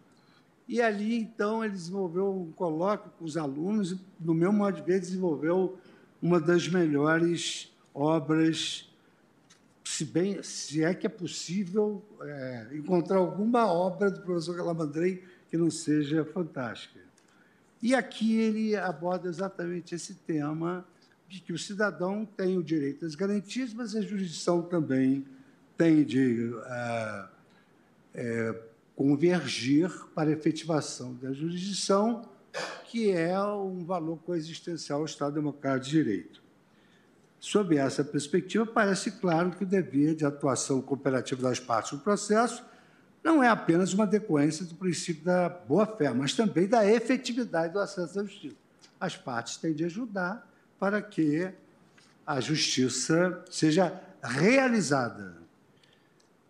E 0.69 0.79
ali, 0.83 1.17
então, 1.17 1.65
ele 1.65 1.73
desenvolveu 1.73 2.31
um 2.31 2.51
colóquio 2.51 3.11
com 3.17 3.25
os 3.25 3.35
alunos 3.35 3.93
e, 3.93 3.99
no 4.19 4.35
meu 4.35 4.53
modo 4.53 4.75
de 4.75 4.83
ver, 4.83 4.99
desenvolveu 4.99 5.79
uma 6.21 6.39
das 6.39 6.67
melhores 6.67 7.75
obras, 7.91 8.87
se, 9.83 10.05
bem, 10.05 10.43
se 10.43 10.83
é 10.83 10.93
que 10.93 11.07
é 11.07 11.09
possível 11.09 12.05
é, 12.21 12.67
encontrar 12.73 13.17
alguma 13.17 13.65
obra 13.65 14.11
do 14.11 14.21
professor 14.21 14.55
Calamandrei 14.55 15.23
que 15.49 15.57
não 15.57 15.71
seja 15.71 16.23
fantástica. 16.23 16.99
E 17.81 17.95
aqui 17.95 18.39
ele 18.39 18.75
aborda 18.75 19.27
exatamente 19.27 19.95
esse 19.95 20.13
tema 20.13 20.85
de 21.27 21.39
que 21.39 21.51
o 21.51 21.57
cidadão 21.57 22.27
tem 22.37 22.59
o 22.59 22.63
direito 22.63 23.07
às 23.07 23.15
garantias, 23.15 23.73
mas 23.73 23.95
a 23.95 24.01
jurisdição 24.01 24.61
também 24.61 25.25
tem 25.75 26.03
de 26.03 26.51
uh, 26.53 27.27
é, 28.13 28.68
convergir 28.99 29.89
para 30.13 30.29
a 30.29 30.33
efetivação 30.33 31.13
da 31.13 31.31
jurisdição, 31.31 32.21
que 32.83 33.09
é 33.09 33.39
um 33.41 33.85
valor 33.85 34.17
coexistencial 34.17 34.99
ao 34.99 35.05
Estado 35.05 35.35
Democrático 35.35 35.85
de 35.85 35.91
Direito. 35.91 36.43
Sob 37.39 37.77
essa 37.77 38.03
perspectiva, 38.03 38.65
parece 38.65 39.11
claro 39.11 39.51
que 39.51 39.63
o 39.63 39.65
dever 39.65 40.15
de 40.15 40.25
atuação 40.25 40.81
cooperativa 40.81 41.41
das 41.41 41.61
partes 41.61 41.93
no 41.93 41.99
processo 41.99 42.61
não 43.23 43.41
é 43.41 43.47
apenas 43.47 43.93
uma 43.93 44.05
decorrência 44.05 44.65
do 44.65 44.75
princípio 44.75 45.23
da 45.23 45.47
boa-fé, 45.47 46.11
mas 46.11 46.33
também 46.33 46.67
da 46.67 46.85
efetividade 46.85 47.71
do 47.71 47.79
acesso 47.79 48.19
à 48.19 48.23
justiça. 48.23 48.57
As 48.99 49.15
partes 49.15 49.55
têm 49.55 49.73
de 49.73 49.85
ajudar 49.85 50.45
para 50.77 51.01
que 51.01 51.49
a 52.27 52.41
justiça 52.41 53.45
seja 53.49 53.97
realizada. 54.21 55.38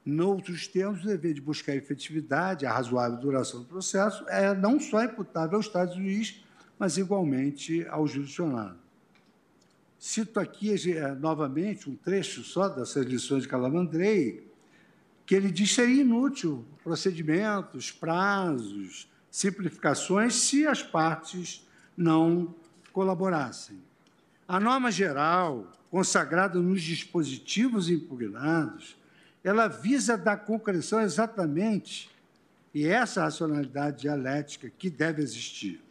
Noutros 0.10 0.68
termos, 0.68 1.04
o 1.04 1.08
dever 1.08 1.34
de 1.34 1.42
buscar 1.42 1.76
efetividade, 1.76 2.66
a 2.66 2.74
razoável 2.74 3.18
duração 3.18 3.62
do 3.62 3.66
processo, 3.66 4.26
é 4.28 4.54
não 4.54 4.80
só 4.80 5.04
imputável 5.04 5.56
ao 5.56 5.62
Estado 5.62 5.96
juiz, 5.96 6.44
mas 6.78 6.98
igualmente 6.98 7.86
ao 7.90 8.08
jurisdicionado. 8.08 8.78
Cito 10.00 10.40
aqui 10.40 10.74
eh, 10.92 11.16
novamente 11.16 11.90
um 11.90 11.96
trecho 11.96 12.42
só 12.42 12.70
dessas 12.70 13.06
lições 13.06 13.44
de 13.44 13.50
Calamandrei, 13.50 14.48
que 15.26 15.36
ele 15.36 15.52
diz 15.52 15.76
seria 15.76 16.02
inútil 16.02 16.66
procedimentos, 16.84 17.92
prazos, 17.92 19.10
simplificações, 19.30 20.36
se 20.36 20.66
as 20.66 20.82
partes 20.82 21.68
não 21.96 22.56
colaborassem. 22.92 23.78
A 24.48 24.60
norma 24.60 24.90
geral, 24.90 25.72
consagrada 25.92 26.60
nos 26.60 26.82
dispositivos 26.82 27.90
impugnados, 27.90 28.98
ela 29.44 29.68
visa 29.68 30.18
dar 30.18 30.38
concreção 30.38 31.02
exatamente, 31.02 32.10
e 32.74 32.86
essa 32.86 33.24
racionalidade 33.24 34.02
dialética 34.02 34.70
que 34.70 34.90
deve 34.90 35.22
existir. 35.22 35.82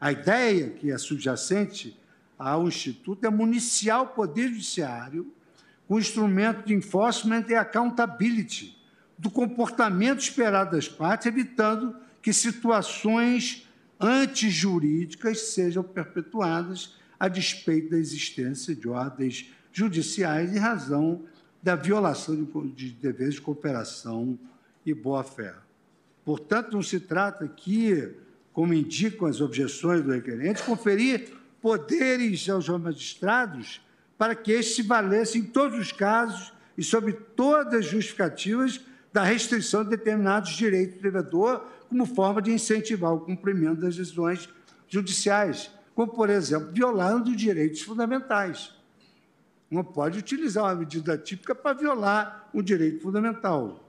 A 0.00 0.12
ideia 0.12 0.70
que 0.70 0.90
é 0.90 0.98
subjacente 0.98 1.98
ao 2.38 2.68
Instituto 2.68 3.24
é 3.24 3.30
municiar 3.30 4.02
o 4.02 4.08
Poder 4.08 4.48
Judiciário 4.48 5.32
com 5.88 5.98
instrumento 5.98 6.66
de 6.66 6.74
enforcement 6.74 7.44
e 7.48 7.54
accountability 7.54 8.76
do 9.16 9.30
comportamento 9.30 10.20
esperado 10.20 10.72
das 10.72 10.88
partes, 10.88 11.26
evitando 11.26 11.96
que 12.20 12.32
situações 12.32 13.66
antijurídicas 13.98 15.54
sejam 15.54 15.82
perpetuadas 15.82 16.96
a 17.18 17.28
despeito 17.28 17.90
da 17.90 17.98
existência 17.98 18.74
de 18.74 18.88
ordens 18.88 19.50
judiciais 19.72 20.54
em 20.54 20.58
razão 20.58 21.24
da 21.66 21.74
violação 21.74 22.46
de, 22.76 22.90
deveres 22.90 23.34
de 23.34 23.40
cooperação 23.40 24.38
e 24.84 24.94
boa-fé. 24.94 25.52
Portanto, 26.24 26.70
não 26.70 26.80
se 26.80 27.00
trata 27.00 27.44
aqui, 27.44 28.08
como 28.52 28.72
indicam 28.72 29.26
as 29.26 29.40
objeções 29.40 30.00
do 30.00 30.12
requerente, 30.12 30.62
conferir 30.62 31.32
poderes 31.60 32.48
aos 32.48 32.68
magistrados 32.68 33.84
para 34.16 34.36
que 34.36 34.52
estes 34.52 34.76
se 34.76 34.82
valessem 34.82 35.40
em 35.40 35.44
todos 35.44 35.76
os 35.76 35.90
casos 35.90 36.52
e 36.78 36.84
sob 36.84 37.12
todas 37.34 37.74
as 37.80 37.86
justificativas 37.86 38.80
da 39.12 39.24
restrição 39.24 39.82
de 39.82 39.90
determinados 39.90 40.52
direitos 40.52 40.98
do 40.98 41.02
devedor 41.02 41.66
como 41.88 42.06
forma 42.06 42.40
de 42.40 42.52
incentivar 42.52 43.12
o 43.12 43.18
cumprimento 43.18 43.80
das 43.80 43.96
decisões 43.96 44.48
judiciais, 44.86 45.68
como, 45.96 46.12
por 46.12 46.30
exemplo, 46.30 46.70
violando 46.72 47.34
direitos 47.34 47.82
fundamentais. 47.82 48.75
Não 49.70 49.82
pode 49.82 50.18
utilizar 50.18 50.64
uma 50.64 50.74
medida 50.74 51.18
típica 51.18 51.54
para 51.54 51.76
violar 51.76 52.48
um 52.54 52.62
direito 52.62 53.02
fundamental, 53.02 53.84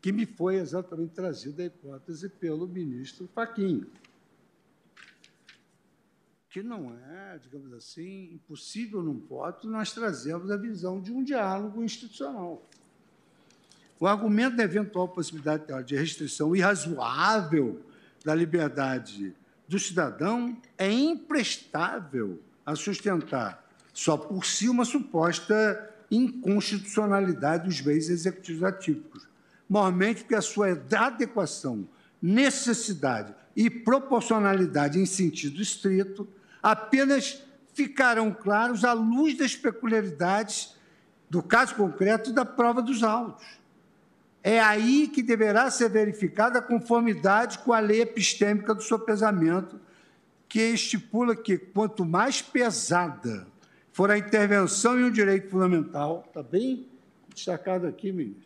que 0.00 0.12
me 0.12 0.24
foi 0.24 0.56
exatamente 0.56 1.12
trazida 1.14 1.62
a 1.62 1.66
hipótese 1.66 2.28
pelo 2.28 2.68
ministro 2.68 3.28
Faquim, 3.34 3.84
que 6.48 6.62
não 6.62 6.96
é, 7.10 7.38
digamos 7.38 7.72
assim, 7.72 8.32
impossível 8.32 9.02
num 9.02 9.18
voto 9.18 9.68
nós 9.68 9.92
trazemos 9.92 10.50
a 10.50 10.56
visão 10.56 11.00
de 11.00 11.12
um 11.12 11.22
diálogo 11.24 11.82
institucional. 11.82 12.64
O 13.98 14.06
argumento 14.06 14.56
da 14.56 14.62
eventual 14.62 15.08
possibilidade 15.08 15.66
de 15.84 15.96
restrição 15.96 16.54
irrazoável 16.54 17.82
da 18.24 18.34
liberdade 18.34 19.34
do 19.66 19.78
cidadão 19.78 20.56
é 20.78 20.90
imprestável 20.90 22.40
a 22.64 22.76
sustentar 22.76 23.65
só 23.96 24.14
por 24.14 24.44
si 24.44 24.68
uma 24.68 24.84
suposta 24.84 25.90
inconstitucionalidade 26.10 27.64
dos 27.64 27.80
bens 27.80 28.10
executivos 28.10 28.62
atípicos, 28.62 29.26
mormente 29.66 30.20
porque 30.20 30.34
a 30.34 30.42
sua 30.42 30.78
adequação, 30.94 31.88
necessidade 32.20 33.34
e 33.56 33.70
proporcionalidade 33.70 35.00
em 35.00 35.06
sentido 35.06 35.62
estrito 35.62 36.28
apenas 36.62 37.42
ficarão 37.72 38.30
claros 38.34 38.84
à 38.84 38.92
luz 38.92 39.34
das 39.38 39.56
peculiaridades 39.56 40.74
do 41.30 41.42
caso 41.42 41.74
concreto 41.74 42.34
da 42.34 42.44
prova 42.44 42.82
dos 42.82 43.02
autos. 43.02 43.46
É 44.42 44.60
aí 44.60 45.08
que 45.08 45.22
deverá 45.22 45.70
ser 45.70 45.88
verificada 45.88 46.58
a 46.58 46.62
conformidade 46.62 47.60
com 47.60 47.72
a 47.72 47.80
lei 47.80 48.02
epistêmica 48.02 48.74
do 48.74 48.82
sopesamento, 48.82 49.80
que 50.46 50.60
estipula 50.60 51.34
que 51.34 51.56
quanto 51.56 52.04
mais 52.04 52.42
pesada 52.42 53.55
for 53.96 54.10
a 54.10 54.18
intervenção 54.18 55.00
em 55.00 55.04
um 55.04 55.10
direito 55.10 55.48
fundamental, 55.48 56.22
está 56.28 56.42
bem 56.42 56.86
destacado 57.34 57.86
aqui, 57.86 58.12
ministro, 58.12 58.44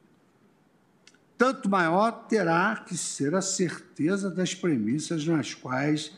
tanto 1.36 1.68
maior 1.68 2.12
terá 2.28 2.84
que 2.86 2.96
ser 2.96 3.34
a 3.34 3.42
certeza 3.42 4.30
das 4.30 4.54
premissas 4.54 5.26
nas 5.26 5.52
quais 5.52 6.16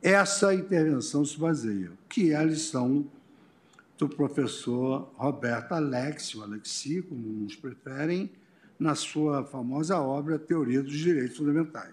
essa 0.00 0.54
intervenção 0.54 1.22
se 1.26 1.38
baseia, 1.38 1.92
que 2.08 2.32
é 2.32 2.36
a 2.36 2.42
lição 2.42 3.04
do 3.98 4.08
professor 4.08 5.12
Roberto 5.18 5.72
Alexi, 5.72 6.40
Alexi, 6.40 7.02
como 7.02 7.44
uns 7.44 7.54
preferem, 7.54 8.30
na 8.78 8.94
sua 8.94 9.44
famosa 9.44 10.00
obra 10.00 10.38
Teoria 10.38 10.82
dos 10.82 10.96
Direitos 10.96 11.36
Fundamentais. 11.36 11.92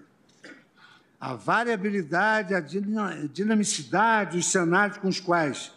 A 1.19 1.33
variabilidade, 1.33 2.53
a 2.53 2.61
dinamicidade, 2.61 4.37
os 4.37 4.45
cenários 4.45 4.97
com 4.99 5.09
os 5.09 5.19
quais 5.19 5.75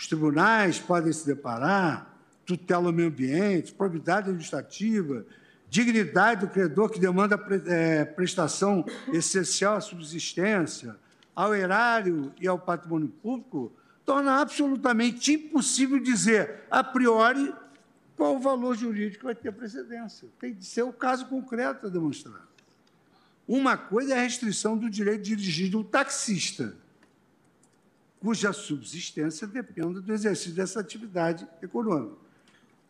os 0.00 0.06
tribunais 0.06 0.78
podem 0.78 1.12
se 1.12 1.26
deparar, 1.26 2.10
tutela 2.46 2.86
ao 2.86 2.92
meio 2.92 3.08
ambiente, 3.08 3.74
probidade 3.74 4.28
administrativa, 4.28 5.26
dignidade 5.68 6.40
do 6.40 6.48
credor 6.50 6.88
que 6.88 6.98
demanda 6.98 7.38
é, 7.66 8.06
prestação 8.06 8.82
essencial 9.12 9.76
à 9.76 9.80
subsistência, 9.82 10.96
ao 11.36 11.54
erário 11.54 12.32
e 12.40 12.48
ao 12.48 12.58
patrimônio 12.58 13.08
público, 13.08 13.70
torna 14.06 14.40
absolutamente 14.40 15.34
impossível 15.34 15.98
dizer, 15.98 16.62
a 16.70 16.82
priori, 16.82 17.52
qual 18.16 18.36
o 18.36 18.40
valor 18.40 18.74
jurídico 18.74 19.24
vai 19.24 19.34
ter 19.34 19.52
precedência. 19.52 20.28
Tem 20.40 20.54
de 20.54 20.64
ser 20.64 20.82
o 20.82 20.94
caso 20.94 21.26
concreto 21.26 21.88
a 21.88 21.90
demonstrar. 21.90 22.48
Uma 23.46 23.76
coisa 23.76 24.14
é 24.14 24.18
a 24.18 24.22
restrição 24.22 24.78
do 24.78 24.88
direito 24.88 25.24
de 25.24 25.36
dirigir 25.36 25.68
de 25.68 25.76
um 25.76 25.84
taxista, 25.84 26.74
cuja 28.20 28.52
subsistência 28.52 29.46
depende 29.46 30.00
do 30.00 30.12
exercício 30.12 30.52
dessa 30.52 30.78
atividade 30.78 31.48
econômica. 31.62 32.16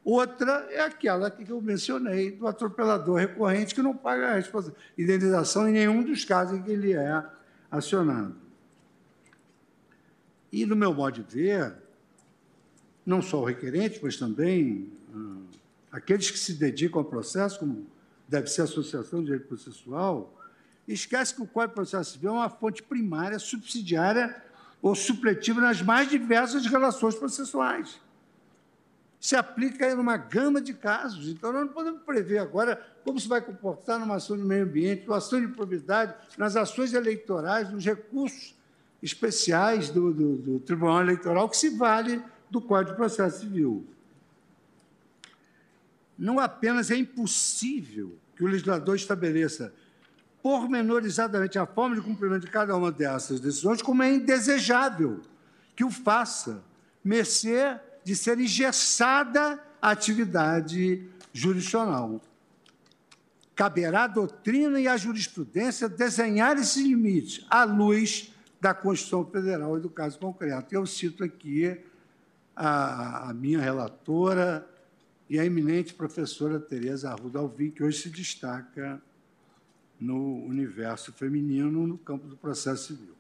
Outra 0.05 0.67
é 0.71 0.81
aquela 0.81 1.31
que 1.31 1.49
eu 1.49 1.61
mencionei, 1.61 2.33
do 2.33 2.47
atropelador 2.47 3.17
recorrente 3.17 3.75
que 3.75 3.83
não 3.83 3.97
paga 3.97 4.35
a 4.35 4.41
indenização 4.99 5.69
em 5.69 5.73
nenhum 5.73 6.03
dos 6.03 6.25
casos 6.25 6.59
em 6.59 6.63
que 6.63 6.71
ele 6.71 6.95
é 6.95 7.25
acionado. 7.71 8.35
E, 10.51 10.67
no 10.67 10.75
meu 10.75 10.93
modo 10.93 11.23
de 11.23 11.23
ver, 11.23 11.75
não 13.07 13.23
só 13.23 13.41
o 13.41 13.45
requerente, 13.45 14.01
mas 14.03 14.17
também 14.17 14.91
ah, 15.15 15.37
aqueles 15.93 16.31
que 16.31 16.39
se 16.39 16.55
dedicam 16.55 17.01
ao 17.01 17.05
processo, 17.05 17.61
como 17.61 17.87
deve 18.27 18.49
ser 18.49 18.63
a 18.63 18.65
Associação 18.65 19.21
de 19.21 19.27
Direito 19.27 19.47
Processual, 19.47 20.37
esquece 20.89 21.35
que 21.35 21.43
o 21.43 21.47
Código 21.47 21.73
de 21.73 21.75
Processo 21.75 22.13
Civil 22.13 22.31
é 22.31 22.33
uma 22.33 22.51
fonte 22.51 22.83
primária, 22.83 23.39
subsidiária 23.39 24.50
ou 24.83 24.95
supletiva 24.95 25.61
nas 25.61 25.83
mais 25.83 26.09
diversas 26.09 26.65
relações 26.67 27.15
processuais. 27.15 28.01
Se 29.21 29.37
aplica 29.37 29.91
em 29.91 29.95
uma 29.95 30.17
gama 30.17 30.61
de 30.61 30.73
casos. 30.73 31.29
Então, 31.29 31.53
nós 31.53 31.67
não 31.67 31.73
podemos 31.73 32.03
prever 32.03 32.39
agora 32.39 32.81
como 33.05 33.21
se 33.21 33.29
vai 33.29 33.41
comportar 33.41 33.99
numa 33.99 34.17
ação 34.17 34.37
de 34.37 34.43
meio 34.43 34.65
ambiente, 34.65 35.05
numa 35.07 35.19
ação 35.19 35.41
de 35.41 35.49
probidade, 35.49 36.15
nas 36.39 36.57
ações 36.57 36.95
eleitorais, 36.95 37.71
nos 37.71 37.85
recursos 37.85 38.55
especiais 39.03 39.91
do, 39.91 40.13
do, 40.13 40.37
do 40.37 40.61
Tribunal 40.61 41.03
Eleitoral, 41.03 41.49
que 41.49 41.57
se 41.57 41.71
vale 41.71 42.23
do 42.51 42.61
Código 42.61 42.93
de 42.93 42.97
Processo 42.97 43.41
Civil 43.41 43.87
não 46.21 46.39
apenas 46.39 46.91
é 46.91 46.97
impossível 46.97 48.15
que 48.37 48.45
o 48.45 48.47
legislador 48.47 48.95
estabeleça 48.95 49.73
pormenorizadamente 50.43 51.59
a 51.59 51.67
forma 51.67 51.97
de 51.97 52.03
cumprimento 52.03 52.47
de 52.47 52.51
cada 52.51 52.77
uma 52.77 52.91
dessas 52.91 53.41
decisões, 53.41 53.83
como 53.83 54.03
é 54.03 54.13
indesejável 54.13 55.21
que 55.77 55.85
o 55.85 55.91
faça, 55.91 56.63
mercê 57.05 57.79
de 58.05 58.15
ser 58.17 58.39
engessada 58.39 59.63
a 59.81 59.91
atividade 59.91 61.07
jurisdicional. 61.33 62.21
Caberá 63.55 64.05
à 64.05 64.07
doutrina 64.07 64.81
e 64.81 64.89
à 64.89 64.97
jurisprudência 64.97 65.89
desenhar 65.89 66.57
esses 66.57 66.83
limites 66.83 67.45
à 67.51 67.65
luz 67.65 68.33
da 68.61 68.73
Constituição 68.73 69.25
Federal 69.25 69.77
e 69.77 69.81
do 69.81 69.91
caso 69.91 70.19
concreto. 70.19 70.75
Eu 70.75 70.87
cito 70.87 71.23
aqui 71.23 71.79
a, 72.57 73.31
a 73.31 73.35
minha 73.35 73.61
relatora, 73.61 74.67
e 75.31 75.39
a 75.39 75.45
eminente 75.45 75.95
professora 75.95 76.59
Tereza 76.59 77.09
Arruda 77.09 77.39
Alvim, 77.39 77.71
que 77.71 77.85
hoje 77.85 78.03
se 78.03 78.11
destaca 78.11 79.01
no 80.01 80.45
universo 80.45 81.13
feminino 81.13 81.87
no 81.87 81.99
campo 81.99 82.27
do 82.27 82.37
processo 82.37 82.89
civil. 82.89 83.15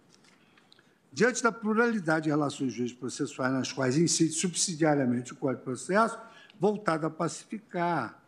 Diante 1.12 1.42
da 1.42 1.52
pluralidade 1.52 2.24
de 2.24 2.30
relações 2.30 2.72
jurídicas 2.72 2.98
processuais 2.98 3.52
nas 3.52 3.72
quais 3.72 3.96
incide 3.98 4.32
subsidiariamente 4.32 5.32
o 5.32 5.36
Código 5.36 5.58
de 5.58 5.64
Processo, 5.64 6.18
voltado 6.58 7.06
a 7.06 7.10
pacificar 7.10 8.20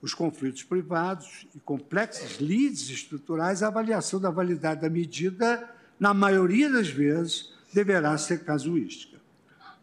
os 0.00 0.14
conflitos 0.14 0.62
privados 0.62 1.46
e 1.54 1.58
complexos 1.58 2.38
lides 2.40 2.88
estruturais, 2.88 3.62
a 3.62 3.68
avaliação 3.68 4.20
da 4.20 4.30
validade 4.30 4.82
da 4.82 4.90
medida, 4.90 5.68
na 5.98 6.14
maioria 6.14 6.70
das 6.70 6.88
vezes, 6.88 7.52
deverá 7.72 8.16
ser 8.16 8.44
casuística. 8.44 9.16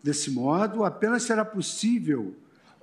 Desse 0.02 0.32
modo, 0.32 0.84
apenas 0.86 1.24
será 1.24 1.44
possível 1.44 2.36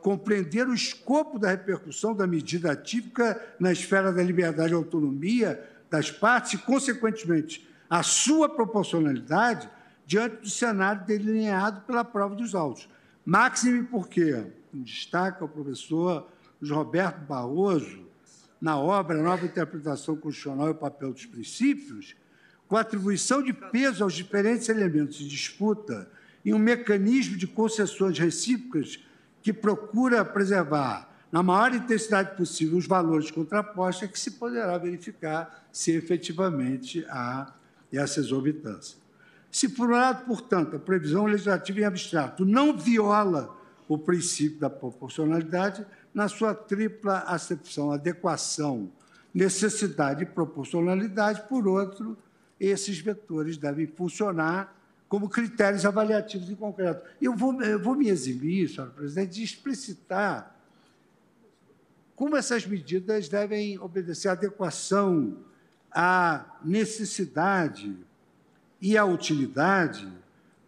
compreender 0.02 0.66
o 0.66 0.74
escopo 0.74 1.38
da 1.38 1.50
repercussão 1.50 2.14
da 2.14 2.26
medida 2.26 2.72
atípica 2.72 3.40
na 3.58 3.72
esfera 3.72 4.12
da 4.12 4.22
liberdade 4.22 4.72
e 4.72 4.76
autonomia 4.76 5.62
das 5.90 6.10
partes 6.10 6.54
e, 6.54 6.58
consequentemente, 6.58 7.68
a 7.88 8.02
sua 8.02 8.48
proporcionalidade 8.48 9.68
diante 10.06 10.36
do 10.36 10.48
cenário 10.48 11.04
delineado 11.04 11.82
pela 11.82 12.04
prova 12.04 12.34
dos 12.34 12.54
autos. 12.54 12.88
Máxime 13.24 13.84
porque, 13.84 14.44
destaca 14.72 15.44
o 15.44 15.48
professor 15.48 16.26
Roberto 16.62 17.20
Barroso, 17.20 18.10
na 18.60 18.78
obra 18.78 19.20
Nova 19.22 19.46
Interpretação 19.46 20.16
Constitucional 20.16 20.68
e 20.68 20.72
o 20.72 20.74
Papel 20.74 21.12
dos 21.12 21.26
Princípios, 21.26 22.14
com 22.68 22.76
atribuição 22.76 23.42
de 23.42 23.52
peso 23.52 24.04
aos 24.04 24.14
diferentes 24.14 24.68
elementos 24.68 25.16
de 25.16 25.28
disputa 25.28 26.08
e 26.44 26.52
um 26.54 26.58
mecanismo 26.58 27.36
de 27.36 27.46
concessões 27.46 28.18
recíprocas 28.18 28.98
que 29.42 29.52
procura 29.52 30.24
preservar, 30.24 31.08
na 31.32 31.42
maior 31.42 31.74
intensidade 31.74 32.36
possível, 32.36 32.76
os 32.76 32.86
valores 32.86 33.30
contrapostos, 33.30 34.02
é 34.02 34.08
que 34.08 34.18
se 34.18 34.32
poderá 34.32 34.76
verificar 34.78 35.66
se 35.72 35.92
efetivamente 35.92 37.04
há 37.08 37.52
essa 37.92 38.20
exorbitância. 38.20 38.98
Se, 39.50 39.68
por 39.68 39.88
um 39.88 39.92
lado, 39.92 40.24
portanto, 40.26 40.76
a 40.76 40.78
previsão 40.78 41.24
legislativa 41.24 41.80
em 41.80 41.84
abstrato 41.84 42.44
não 42.44 42.76
viola 42.76 43.56
o 43.88 43.98
princípio 43.98 44.60
da 44.60 44.70
proporcionalidade, 44.70 45.84
na 46.14 46.28
sua 46.28 46.54
tripla 46.54 47.18
acepção, 47.20 47.90
adequação, 47.90 48.90
necessidade 49.34 50.22
e 50.22 50.26
proporcionalidade, 50.26 51.42
por 51.48 51.66
outro, 51.66 52.16
esses 52.58 52.98
vetores 53.00 53.56
devem 53.56 53.86
funcionar 53.86 54.79
como 55.10 55.28
critérios 55.28 55.84
avaliativos 55.84 56.48
em 56.48 56.54
concreto. 56.54 57.04
Eu 57.20 57.34
vou, 57.34 57.60
eu 57.60 57.82
vou 57.82 57.96
me 57.96 58.08
eximir, 58.08 58.68
senhora 58.68 58.92
presidente, 58.92 59.32
de 59.32 59.42
explicitar 59.42 60.56
como 62.14 62.36
essas 62.36 62.64
medidas 62.64 63.28
devem 63.28 63.76
obedecer 63.80 64.28
à 64.28 64.32
adequação 64.32 65.36
à 65.90 66.44
necessidade 66.64 67.96
e 68.80 68.96
à 68.96 69.04
utilidade 69.04 70.08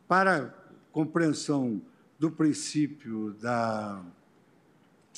para 0.08 0.52
compreensão 0.90 1.80
do 2.18 2.28
princípio 2.28 3.34
da 3.34 4.02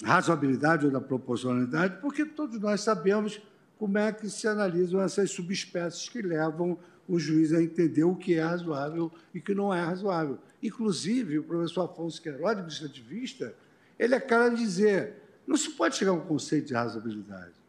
razoabilidade 0.05 0.85
ou 0.85 0.93
da 0.93 1.01
proporcionalidade, 1.01 1.97
porque 2.03 2.27
todos 2.27 2.61
nós 2.61 2.83
sabemos 2.83 3.41
como 3.79 3.97
é 3.97 4.13
que 4.13 4.29
se 4.29 4.47
analisam 4.47 5.01
essas 5.01 5.31
subespécies 5.31 6.11
que 6.11 6.21
levam 6.21 6.79
o 7.09 7.19
juiz 7.19 7.53
a 7.53 7.63
entender 7.63 8.05
o 8.05 8.15
que 8.15 8.35
é 8.35 8.43
razoável 8.43 9.13
e 9.33 9.39
o 9.39 9.43
que 9.43 9.55
não 9.55 9.73
é 9.73 9.83
razoável. 9.83 10.39
Inclusive, 10.63 11.39
o 11.39 11.45
professor 11.45 11.83
Afonso 11.83 12.21
Queiroz, 12.21 12.53
administrativista, 12.53 13.55
ele 13.99 14.15
é 14.15 14.21
cara 14.21 14.49
de 14.49 14.57
dizer, 14.57 15.15
não 15.47 15.57
se 15.57 15.71
pode 15.71 15.97
chegar 15.97 16.13
a 16.13 16.15
um 16.15 16.21
conceito 16.21 16.69
de 16.69 16.75
razoabilidade 16.75 17.65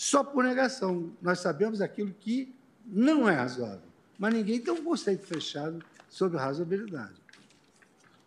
só 0.00 0.24
por 0.24 0.42
negação. 0.42 1.12
Nós 1.20 1.40
sabemos 1.40 1.82
aquilo 1.82 2.14
que 2.18 2.54
não 2.86 3.28
é 3.28 3.34
razoável, 3.34 3.82
mas 4.18 4.32
ninguém 4.32 4.58
tem 4.58 4.72
um 4.72 4.82
conceito 4.82 5.26
fechado 5.26 5.84
sobre 6.08 6.38
razoabilidade. 6.38 7.20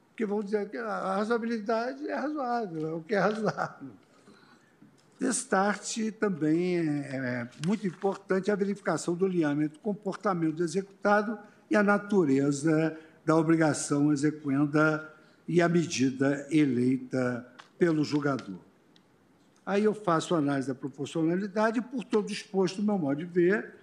Porque 0.10 0.24
vão 0.24 0.44
dizer 0.44 0.70
que 0.70 0.78
a 0.78 1.16
razoabilidade 1.16 2.08
é 2.08 2.14
razoável, 2.14 2.88
é 2.88 2.94
o 2.94 3.02
que 3.02 3.16
é 3.16 3.18
razoável. 3.18 3.90
Destarte 5.24 6.12
também 6.12 6.80
é, 6.80 6.82
é 6.82 7.50
muito 7.66 7.88
importante 7.88 8.52
a 8.52 8.56
verificação 8.56 9.16
do 9.16 9.26
alinhamento 9.26 9.76
do 9.76 9.80
comportamento 9.80 10.56
do 10.56 10.64
executado 10.66 11.40
e 11.72 11.78
a 11.78 11.82
natureza 11.82 12.98
da 13.26 13.34
obrigação 13.34 14.12
execuenda 14.12 15.10
e 15.48 15.62
a 15.62 15.70
medida 15.70 16.46
eleita 16.52 17.48
pelo 17.80 18.04
julgador. 18.04 18.60
Aí 19.66 19.86
eu 19.86 19.94
faço 19.94 20.36
análise 20.36 20.68
da 20.68 20.76
proporcionalidade 20.76 21.80
e, 21.80 21.82
por 21.82 22.04
todo 22.04 22.30
exposto, 22.30 22.82
no 22.82 22.88
meu 22.88 22.98
modo 22.98 23.20
de 23.20 23.26
ver, 23.26 23.76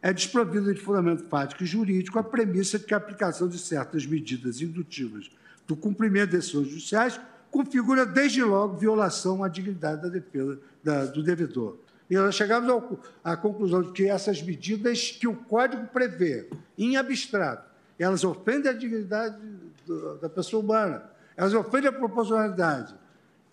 é 0.00 0.14
desprovida 0.14 0.72
de 0.72 0.80
fundamento 0.80 1.24
fático 1.24 1.62
e 1.62 1.66
jurídico 1.66 2.18
a 2.18 2.24
premissa 2.24 2.78
de 2.78 2.86
que 2.86 2.94
a 2.94 2.96
aplicação 2.96 3.48
de 3.48 3.58
certas 3.58 4.06
medidas 4.06 4.62
indutivas 4.62 5.30
do 5.66 5.76
cumprimento 5.76 6.30
de 6.30 6.38
decisões 6.38 6.68
judiciais 6.68 7.20
configura, 7.56 8.04
desde 8.04 8.42
logo, 8.42 8.76
violação 8.76 9.42
à 9.42 9.48
dignidade 9.48 10.02
da 10.02 10.08
defesa 10.08 10.58
da, 10.84 11.06
do 11.06 11.22
devedor. 11.22 11.78
E 12.08 12.14
nós 12.14 12.34
chegamos 12.34 12.68
ao, 12.68 13.00
à 13.24 13.34
conclusão 13.34 13.82
de 13.82 13.92
que 13.92 14.06
essas 14.06 14.42
medidas 14.42 15.10
que 15.10 15.26
o 15.26 15.34
Código 15.34 15.86
prevê, 15.86 16.50
em 16.76 16.98
abstrato, 16.98 17.68
elas 17.98 18.24
ofendem 18.24 18.70
a 18.70 18.74
dignidade 18.74 19.38
do, 19.86 20.18
da 20.18 20.28
pessoa 20.28 20.62
humana, 20.62 21.10
elas 21.34 21.54
ofendem 21.54 21.88
a 21.88 21.92
proporcionalidade 21.92 22.94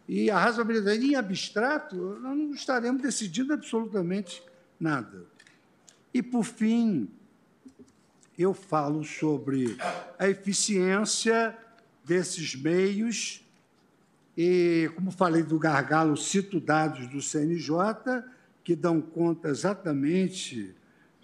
e 0.07 0.29
a 0.29 0.37
razoabilidade 0.37 1.05
em 1.05 1.15
abstrato, 1.15 1.95
nós 1.95 2.37
não 2.37 2.51
estaremos 2.51 3.01
decidindo 3.01 3.53
absolutamente 3.53 4.43
nada. 4.77 5.23
E, 6.13 6.21
por 6.21 6.43
fim, 6.43 7.09
eu 8.37 8.53
falo 8.53 9.03
sobre 9.05 9.77
a 10.19 10.27
eficiência 10.27 11.57
desses 12.03 12.53
meios 12.53 13.43
e, 14.37 14.89
como 14.95 15.11
falei 15.11 15.43
do 15.43 15.59
gargalo, 15.59 16.17
cito 16.17 16.59
dados 16.59 17.07
do 17.07 17.21
CNJ 17.21 18.23
que 18.63 18.75
dão 18.75 19.01
conta 19.01 19.49
exatamente 19.49 20.73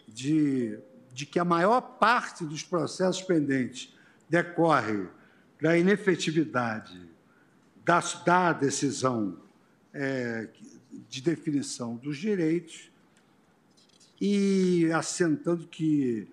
de, 0.08 0.78
de 1.14 1.26
que 1.26 1.40
a 1.40 1.46
maior 1.46 1.82
parte 1.82 2.44
dos 2.44 2.64
processos 2.64 3.22
pendentes 3.22 3.96
decorre 4.30 5.08
da 5.62 5.78
inefetividade 5.78 7.10
da, 7.84 8.00
da 8.26 8.54
decisão 8.54 9.38
é, 9.94 10.48
de 11.10 11.22
definição 11.22 11.96
dos 11.96 12.18
direitos 12.18 12.92
e 14.22 14.92
assentando 14.94 15.66
que 15.68 16.28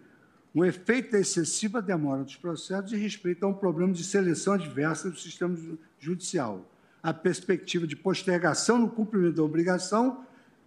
um 0.55 0.65
efeito 0.65 1.13
da 1.13 1.21
excessiva 1.21 1.81
demora 1.81 2.25
dos 2.25 2.37
processos 2.37 2.91
diz 2.91 3.01
respeito 3.01 3.45
a 3.45 3.49
um 3.49 3.55
problema 3.55 3.93
de 3.93 4.03
seleção 4.03 4.55
adversa 4.55 5.11
do 5.11 5.19
sistema 5.19 5.57
judicial. 5.99 6.69
A 7.03 7.13
perspectiva 7.13 7.87
de 7.87 7.97
postergação 7.97 8.79
no 8.79 8.89
cumprimento 8.91 9.37
da 9.37 9.43
obrigação 9.43 10.25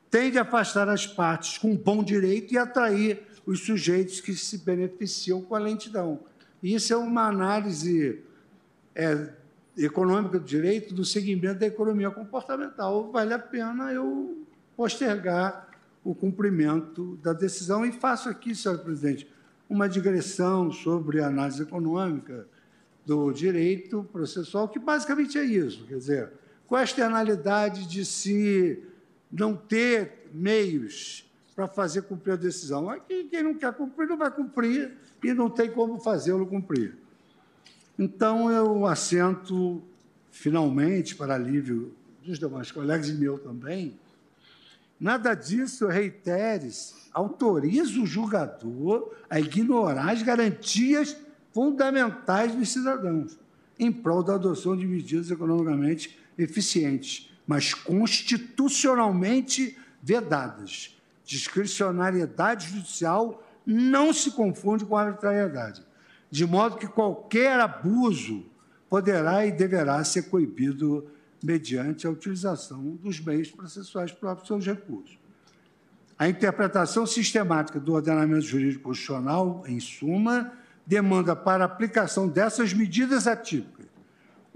tende 0.09 0.37
a 0.37 0.41
afastar 0.41 0.89
as 0.89 1.05
partes 1.05 1.57
com 1.57 1.75
bom 1.75 2.03
direito 2.03 2.53
e 2.53 2.57
atrair 2.57 3.23
os 3.45 3.65
sujeitos 3.65 4.21
que 4.21 4.33
se 4.33 4.59
beneficiam 4.59 5.41
com 5.41 5.55
a 5.55 5.59
lentidão. 5.59 6.19
Isso 6.61 6.93
é 6.93 6.97
uma 6.97 7.27
análise 7.27 8.21
é, 8.95 9.29
econômica 9.77 10.39
do 10.39 10.45
direito 10.45 10.93
do 10.93 11.05
segmento 11.05 11.59
da 11.59 11.67
economia 11.67 12.11
comportamental. 12.11 13.11
Vale 13.11 13.33
a 13.33 13.39
pena 13.39 13.91
eu 13.93 14.45
postergar 14.75 15.69
o 16.03 16.15
cumprimento 16.15 17.17
da 17.17 17.33
decisão 17.33 17.85
e 17.85 17.91
faço 17.91 18.29
aqui, 18.29 18.55
senhor 18.55 18.79
presidente, 18.79 19.29
uma 19.69 19.87
digressão 19.87 20.71
sobre 20.71 21.21
a 21.21 21.27
análise 21.27 21.61
econômica 21.61 22.47
do 23.09 23.31
direito 23.31 24.07
processual, 24.11 24.69
que 24.69 24.77
basicamente 24.77 25.35
é 25.35 25.43
isso, 25.43 25.83
quer 25.85 25.97
dizer, 25.97 26.31
qual 26.67 26.79
a 26.79 26.83
externalidade 26.83 27.87
de 27.87 28.05
se 28.05 28.83
não 29.31 29.55
ter 29.55 30.29
meios 30.31 31.27
para 31.55 31.67
fazer 31.67 32.03
cumprir 32.03 32.33
a 32.33 32.35
decisão? 32.35 32.87
Aqui, 32.87 33.23
quem 33.23 33.41
não 33.41 33.55
quer 33.55 33.73
cumprir 33.73 34.07
não 34.07 34.15
vai 34.15 34.29
cumprir 34.29 34.95
e 35.23 35.33
não 35.33 35.49
tem 35.49 35.71
como 35.71 35.99
fazê-lo 35.99 36.45
cumprir. 36.45 36.97
Então, 37.97 38.51
eu 38.51 38.85
assento, 38.85 39.81
finalmente, 40.29 41.15
para 41.15 41.33
alívio 41.33 41.91
dos 42.23 42.37
demais 42.37 42.71
colegas 42.71 43.09
e 43.09 43.13
meu 43.13 43.39
também, 43.39 43.99
nada 44.99 45.33
disso, 45.33 45.87
reiteres, 45.87 47.09
autoriza 47.11 47.99
o 47.99 48.05
julgador 48.05 49.15
a 49.27 49.39
ignorar 49.39 50.11
as 50.11 50.21
garantias 50.21 51.17
fundamentais 51.53 52.55
dos 52.55 52.69
cidadãos 52.69 53.39
em 53.77 53.91
prol 53.91 54.23
da 54.23 54.35
adoção 54.35 54.75
de 54.75 54.85
medidas 54.85 55.31
economicamente 55.31 56.17
eficientes, 56.37 57.31
mas 57.47 57.73
constitucionalmente 57.73 59.77
vedadas. 60.01 60.97
Discricionariedade 61.23 62.69
judicial 62.69 63.45
não 63.65 64.11
se 64.11 64.31
confunde 64.31 64.85
com 64.85 64.97
arbitrariedade 64.97 65.87
de 66.31 66.45
modo 66.45 66.77
que 66.77 66.87
qualquer 66.87 67.59
abuso 67.59 68.45
poderá 68.89 69.45
e 69.45 69.51
deverá 69.51 70.03
ser 70.03 70.23
coibido 70.23 71.07
mediante 71.43 72.05
a 72.05 72.09
utilização 72.09 72.97
dos 73.01 73.19
meios 73.19 73.49
processuais 73.49 74.11
próprios 74.11 74.47
seus 74.47 74.65
recursos. 74.65 75.17
A 76.17 76.27
interpretação 76.27 77.05
sistemática 77.05 77.79
do 77.79 77.93
ordenamento 77.93 78.41
jurídico 78.41 78.85
constitucional, 78.85 79.63
em 79.65 79.79
suma, 79.79 80.51
demanda 80.89 81.35
para 81.35 81.65
aplicação 81.65 82.27
dessas 82.27 82.73
medidas 82.73 83.27
atípicas, 83.27 83.85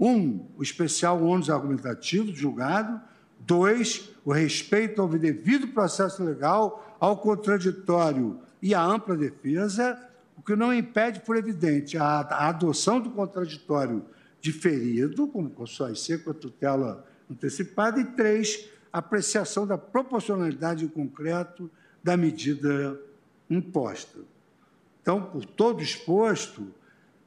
um, 0.00 0.44
o 0.58 0.64
especial 0.64 1.22
ônus 1.22 1.48
argumentativo 1.48 2.32
do 2.32 2.36
julgado, 2.36 3.00
Dois, 3.46 4.10
o 4.24 4.32
respeito 4.32 5.02
ao 5.02 5.08
devido 5.08 5.68
processo 5.68 6.24
legal, 6.24 6.96
ao 6.98 7.18
contraditório 7.18 8.40
e 8.60 8.74
à 8.74 8.82
ampla 8.82 9.14
defesa, 9.14 9.98
o 10.36 10.42
que 10.42 10.56
não 10.56 10.72
impede, 10.72 11.20
por 11.20 11.36
evidente, 11.36 11.98
a, 11.98 12.20
adoção 12.48 13.00
do 13.00 13.10
contraditório 13.10 14.02
diferido, 14.40 15.28
como 15.28 15.50
consórcio 15.50 16.24
com 16.24 16.30
a 16.30 16.34
tutela 16.34 17.06
antecipada, 17.30 18.00
e 18.00 18.04
três, 18.06 18.66
a 18.90 18.98
apreciação 18.98 19.66
da 19.66 19.76
proporcionalidade 19.76 20.86
em 20.86 20.88
concreto 20.88 21.70
da 22.02 22.16
medida 22.16 22.98
imposta. 23.50 24.33
Então, 25.04 25.20
por 25.20 25.44
todo 25.44 25.82
exposto, 25.82 26.66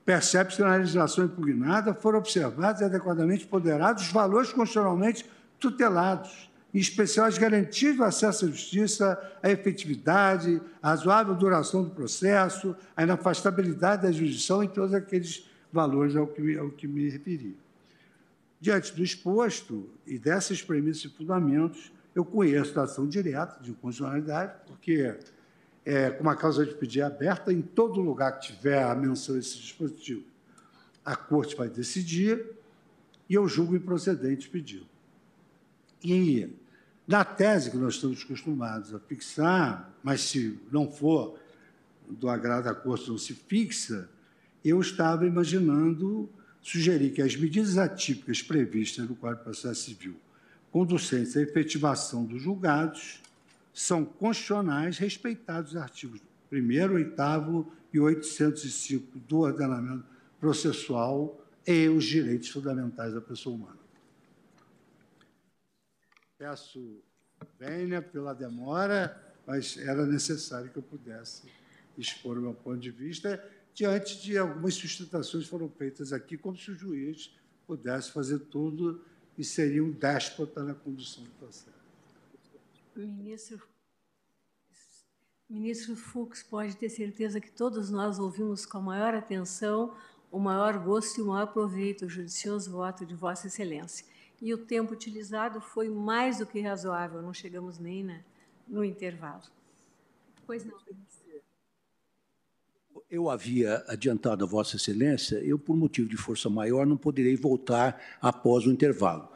percebe-se 0.03 0.57
que 0.57 0.63
na 0.63 0.77
legislação 0.77 1.25
impugnada 1.25 1.93
foram 1.93 2.17
observados 2.17 2.81
e 2.81 2.85
adequadamente 2.85 3.45
ponderados 3.45 4.07
os 4.07 4.11
valores 4.11 4.51
constitucionalmente 4.51 5.23
tutelados, 5.59 6.49
em 6.73 6.79
especial 6.79 7.27
as 7.27 7.37
garantias 7.37 7.95
do 7.95 8.03
acesso 8.03 8.45
à 8.45 8.47
justiça, 8.47 9.37
a 9.43 9.51
efetividade, 9.51 10.59
a 10.81 10.89
razoável 10.89 11.35
duração 11.35 11.83
do 11.83 11.91
processo, 11.91 12.75
a 12.95 13.03
inafastabilidade 13.03 14.01
da 14.01 14.11
jurisdição 14.11 14.63
e 14.63 14.67
todos 14.67 14.95
aqueles 14.95 15.47
valores 15.71 16.15
ao 16.15 16.25
que, 16.25 16.57
ao 16.57 16.71
que 16.71 16.87
me 16.87 17.07
referi. 17.07 17.55
Diante 18.59 18.91
do 18.91 19.03
exposto 19.03 19.87
e 20.03 20.17
dessas 20.17 20.63
premissas 20.63 21.03
e 21.11 21.15
fundamentos, 21.15 21.91
eu 22.15 22.25
conheço 22.25 22.79
a 22.79 22.85
ação 22.85 23.07
direta 23.07 23.61
de 23.61 23.71
constitucionalidade, 23.73 24.53
porque, 24.65 25.15
é, 25.87 26.09
com 26.09 26.21
uma 26.21 26.35
causa 26.35 26.65
de 26.65 26.75
pedir 26.75 27.01
aberta, 27.01 27.53
em 27.53 27.61
todo 27.61 28.01
lugar 28.01 28.37
que 28.37 28.47
tiver 28.47 28.83
a 28.83 28.93
menção 28.93 29.35
desse 29.35 29.57
dispositivo, 29.57 30.25
a 31.05 31.15
Corte 31.15 31.55
vai 31.55 31.69
decidir 31.69 32.45
e 33.29 33.35
eu 33.35 33.47
julgo 33.47 33.73
improcedente 33.73 34.49
o 34.49 34.51
pedido. 34.51 34.85
E, 36.03 36.49
na 37.07 37.23
tese 37.23 37.71
que 37.71 37.77
nós 37.77 37.93
estamos 37.93 38.21
acostumados 38.21 38.93
a 38.93 38.99
fixar, 38.99 39.97
mas 40.03 40.19
se 40.19 40.59
não 40.69 40.91
for 40.91 41.39
do 42.05 42.27
agrado 42.27 42.65
da 42.65 42.75
Corte, 42.75 43.09
não 43.09 43.17
se 43.17 43.33
fixa, 43.33 44.09
eu 44.65 44.81
estava 44.81 45.25
imaginando 45.25 46.29
sugerir 46.61 47.11
que 47.11 47.21
as 47.21 47.37
medidas 47.37 47.77
atípicas 47.77 48.41
previstas 48.41 49.07
no 49.07 49.15
Código 49.15 49.37
de 49.37 49.43
Processo 49.45 49.83
Civil, 49.83 50.17
conducentes 50.69 51.37
à 51.37 51.41
efetivação 51.41 52.25
dos 52.25 52.41
julgados, 52.41 53.21
são 53.77 54.03
constitucionais, 54.03 54.97
respeitados 54.97 55.73
os 55.73 55.77
artigos 55.77 56.19
1 56.51 56.93
8 56.95 57.71
e 57.93 57.99
805 57.99 59.19
do 59.19 59.41
ordenamento 59.41 60.03
processual 60.39 61.39
e 61.65 61.87
os 61.87 62.03
direitos 62.03 62.49
fundamentais 62.49 63.13
da 63.13 63.21
pessoa 63.21 63.55
humana. 63.55 63.77
Peço 66.39 67.03
venha 67.59 68.01
pela 68.01 68.33
demora, 68.33 69.15
mas 69.45 69.77
era 69.77 70.07
necessário 70.07 70.71
que 70.71 70.77
eu 70.77 70.83
pudesse 70.83 71.43
expor 71.95 72.35
o 72.39 72.41
meu 72.41 72.55
ponto 72.55 72.79
de 72.79 72.89
vista 72.89 73.43
diante 73.75 74.19
de 74.19 74.39
algumas 74.39 74.73
sustentações 74.73 75.43
que 75.43 75.49
foram 75.51 75.69
feitas 75.69 76.11
aqui, 76.11 76.35
como 76.35 76.57
se 76.57 76.71
o 76.71 76.75
juiz 76.75 77.31
pudesse 77.67 78.11
fazer 78.11 78.39
tudo 78.39 79.05
e 79.37 79.43
seria 79.43 79.83
um 79.83 79.91
déspota 79.91 80.63
na 80.63 80.73
condução 80.73 81.23
do 81.23 81.29
processo. 81.31 81.76
Ministro, 83.05 83.61
ministro 85.49 85.95
Fux 85.95 86.43
pode 86.43 86.75
ter 86.75 86.89
certeza 86.89 87.39
que 87.39 87.51
todos 87.51 87.89
nós 87.89 88.19
ouvimos 88.19 88.65
com 88.65 88.77
a 88.79 88.81
maior 88.81 89.13
atenção, 89.13 89.95
o 90.31 90.39
maior 90.39 90.77
gosto 90.79 91.19
e 91.19 91.21
o 91.21 91.27
maior 91.27 91.47
proveito 91.47 92.05
o 92.05 92.09
judicioso 92.09 92.71
voto 92.71 93.05
de 93.05 93.15
Vossa 93.15 93.47
Excelência. 93.47 94.05
E 94.41 94.53
o 94.53 94.57
tempo 94.57 94.93
utilizado 94.93 95.61
foi 95.61 95.89
mais 95.89 96.39
do 96.39 96.45
que 96.45 96.59
razoável, 96.61 97.21
não 97.21 97.33
chegamos 97.33 97.79
nem 97.79 98.03
na, 98.03 98.19
no 98.67 98.83
intervalo. 98.83 99.43
Pois 100.45 100.63
não, 100.63 100.77
ministro 100.85 101.17
eu 103.09 103.29
havia 103.29 103.83
adiantado 103.87 104.43
a 104.43 104.47
Vossa 104.47 104.75
Excelência, 104.75 105.35
eu, 105.37 105.57
por 105.57 105.77
motivo 105.77 106.09
de 106.09 106.17
força 106.17 106.49
maior, 106.49 106.85
não 106.85 106.97
poderei 106.97 107.35
voltar 107.35 108.01
após 108.21 108.65
o 108.65 108.71
intervalo. 108.71 109.29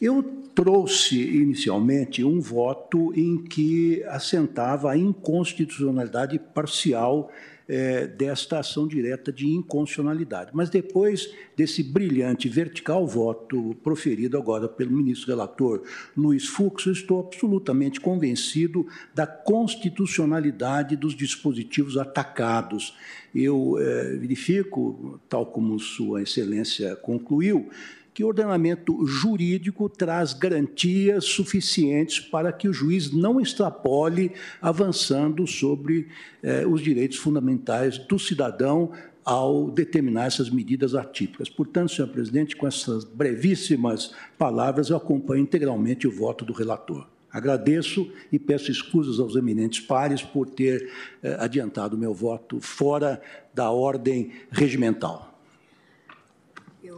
Eu 0.00 0.22
trouxe 0.54 1.20
inicialmente 1.20 2.24
um 2.24 2.40
voto 2.40 3.12
em 3.14 3.38
que 3.38 4.02
assentava 4.04 4.90
a 4.90 4.96
inconstitucionalidade 4.96 6.38
parcial 6.38 7.30
é, 7.68 8.06
desta 8.06 8.60
ação 8.60 8.86
direta 8.86 9.32
de 9.32 9.46
inconstitucionalidade. 9.46 10.50
Mas 10.54 10.70
depois 10.70 11.32
desse 11.56 11.82
brilhante 11.82 12.48
vertical 12.48 13.06
voto 13.06 13.76
proferido 13.82 14.38
agora 14.38 14.68
pelo 14.68 14.92
ministro 14.92 15.28
relator 15.28 15.82
Luiz 16.16 16.46
Fux, 16.46 16.86
eu 16.86 16.92
estou 16.92 17.20
absolutamente 17.20 18.00
convencido 18.00 18.86
da 19.14 19.26
constitucionalidade 19.26 20.96
dos 20.96 21.14
dispositivos 21.14 21.96
atacados. 21.96 22.96
Eu 23.34 23.76
é, 23.78 24.16
verifico, 24.16 25.20
tal 25.28 25.46
como 25.46 25.78
Sua 25.78 26.22
Excelência 26.22 26.94
concluiu, 26.96 27.68
que 28.16 28.24
o 28.24 28.28
ordenamento 28.28 29.06
jurídico 29.06 29.90
traz 29.90 30.32
garantias 30.32 31.26
suficientes 31.26 32.18
para 32.18 32.50
que 32.50 32.66
o 32.66 32.72
juiz 32.72 33.12
não 33.12 33.38
extrapole 33.38 34.32
avançando 34.58 35.46
sobre 35.46 36.08
eh, 36.42 36.66
os 36.66 36.80
direitos 36.80 37.18
fundamentais 37.18 37.98
do 37.98 38.18
cidadão 38.18 38.90
ao 39.22 39.70
determinar 39.70 40.24
essas 40.24 40.48
medidas 40.48 40.94
atípicas. 40.94 41.50
Portanto, 41.50 41.92
senhor 41.92 42.08
presidente, 42.08 42.56
com 42.56 42.66
essas 42.66 43.04
brevíssimas 43.04 44.14
palavras, 44.38 44.88
eu 44.88 44.96
acompanho 44.96 45.42
integralmente 45.42 46.08
o 46.08 46.10
voto 46.10 46.42
do 46.42 46.54
relator. 46.54 47.06
Agradeço 47.30 48.10
e 48.32 48.38
peço 48.38 48.70
escusas 48.70 49.20
aos 49.20 49.36
eminentes 49.36 49.80
pares 49.80 50.22
por 50.22 50.48
ter 50.48 50.90
eh, 51.22 51.36
adiantado 51.38 51.98
meu 51.98 52.14
voto 52.14 52.62
fora 52.62 53.20
da 53.52 53.70
ordem 53.70 54.32
regimental. 54.50 55.35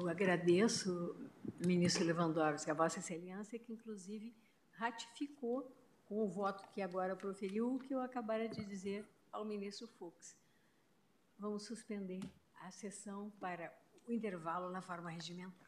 Eu 0.00 0.08
agradeço, 0.08 1.16
ministro 1.66 2.04
Lewandowski, 2.04 2.70
a 2.70 2.74
Vossa 2.74 3.00
Excelência, 3.00 3.58
que 3.58 3.72
inclusive 3.72 4.32
ratificou 4.70 5.68
com 6.06 6.22
o 6.22 6.28
voto 6.28 6.62
que 6.72 6.80
agora 6.80 7.16
proferiu 7.16 7.74
o 7.74 7.80
que 7.80 7.92
eu 7.92 8.00
acabara 8.00 8.48
de 8.48 8.64
dizer 8.64 9.04
ao 9.32 9.44
ministro 9.44 9.88
Fux. 9.88 10.36
Vamos 11.36 11.64
suspender 11.64 12.20
a 12.62 12.70
sessão 12.70 13.32
para 13.40 13.74
o 14.06 14.12
intervalo 14.12 14.70
na 14.70 14.80
forma 14.80 15.10
regimental. 15.10 15.66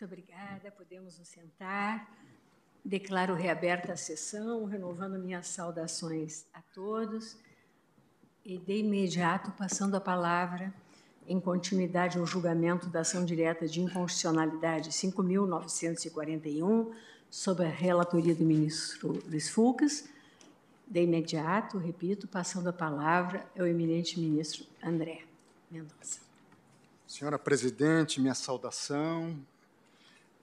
Muito 0.00 0.14
obrigada. 0.14 0.70
Podemos 0.70 1.18
nos 1.18 1.26
sentar. 1.26 2.08
Declaro 2.84 3.34
reaberta 3.34 3.94
a 3.94 3.96
sessão, 3.96 4.64
renovando 4.64 5.18
minhas 5.18 5.48
saudações 5.48 6.44
a 6.54 6.62
todos. 6.72 7.36
E, 8.44 8.58
de 8.58 8.76
imediato, 8.76 9.50
passando 9.50 9.96
a 9.96 10.00
palavra, 10.00 10.72
em 11.26 11.40
continuidade 11.40 12.16
ao 12.16 12.24
julgamento 12.24 12.86
da 12.86 13.00
ação 13.00 13.24
direta 13.24 13.66
de 13.66 13.80
inconstitucionalidade 13.80 14.90
5.941, 14.90 16.94
sob 17.28 17.64
a 17.64 17.68
relatoria 17.68 18.36
do 18.36 18.44
ministro 18.44 19.20
Luiz 19.28 19.48
Fux. 19.48 20.08
De 20.86 21.02
imediato, 21.02 21.76
repito, 21.76 22.28
passando 22.28 22.68
a 22.68 22.72
palavra 22.72 23.44
ao 23.58 23.66
eminente 23.66 24.20
ministro 24.20 24.64
André 24.80 25.22
Mendonça. 25.68 26.20
Senhora 27.04 27.36
presidente, 27.36 28.20
minha 28.20 28.34
saudação. 28.34 29.36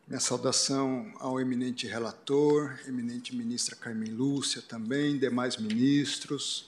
Minha 0.08 0.20
saudação 0.20 1.12
ao 1.20 1.42
eminente 1.42 1.88
relator, 1.88 2.80
eminente 2.88 3.36
ministra 3.36 3.76
Carmen 3.76 4.12
Lúcia 4.12 4.62
também, 4.62 5.18
demais 5.18 5.58
ministros, 5.58 6.64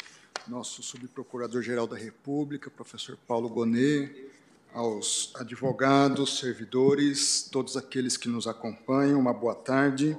nosso 0.47 0.81
subprocurador-geral 0.81 1.85
da 1.85 1.95
República, 1.95 2.71
professor 2.71 3.15
Paulo 3.27 3.47
Gonet, 3.47 4.27
aos 4.73 5.31
advogados, 5.35 6.39
servidores, 6.39 7.47
todos 7.51 7.77
aqueles 7.77 8.17
que 8.17 8.27
nos 8.27 8.47
acompanham, 8.47 9.19
uma 9.19 9.33
boa 9.33 9.53
tarde. 9.53 10.17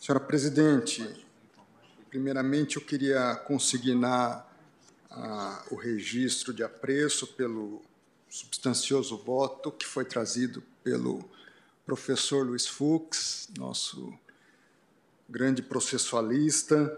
Senhora 0.00 0.24
presidente, 0.24 1.06
primeiramente 2.08 2.76
eu 2.76 2.82
queria 2.82 3.36
consignar 3.46 4.50
ah, 5.10 5.62
o 5.70 5.74
registro 5.74 6.54
de 6.54 6.62
apreço 6.62 7.26
pelo 7.26 7.82
substancioso 8.30 9.18
voto 9.18 9.70
que 9.70 9.84
foi 9.84 10.06
trazido 10.06 10.62
pelo 10.82 11.22
professor 11.88 12.46
Luiz 12.46 12.66
Fux, 12.66 13.48
nosso 13.56 14.12
grande 15.26 15.62
processualista, 15.62 16.94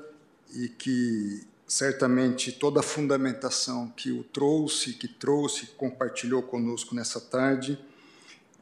e 0.52 0.69
que 0.69 1.47
certamente 1.65 2.51
toda 2.51 2.81
a 2.81 2.83
fundamentação 2.83 3.89
que 3.91 4.10
o 4.10 4.25
trouxe, 4.25 4.94
que 4.94 5.07
trouxe, 5.07 5.67
compartilhou 5.77 6.43
conosco 6.43 6.93
nessa 6.93 7.20
tarde, 7.20 7.78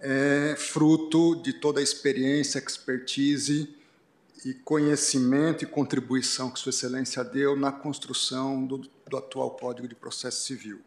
é 0.01 0.55
fruto 0.55 1.35
de 1.37 1.55
toda 1.55 1.81
a 1.81 1.83
experiência, 1.83 2.59
expertise 2.59 3.75
e 4.45 4.53
conhecimento 4.53 5.65
e 5.65 5.67
contribuição 5.67 6.51
que 6.51 6.61
Sua 6.61 6.69
Excelência 6.69 7.25
deu 7.25 7.57
na 7.57 7.73
construção 7.73 8.67
do, 8.67 8.87
do 9.09 9.17
atual 9.17 9.53
Código 9.53 9.89
de 9.89 9.95
Processo 9.95 10.45
Civil. 10.45 10.79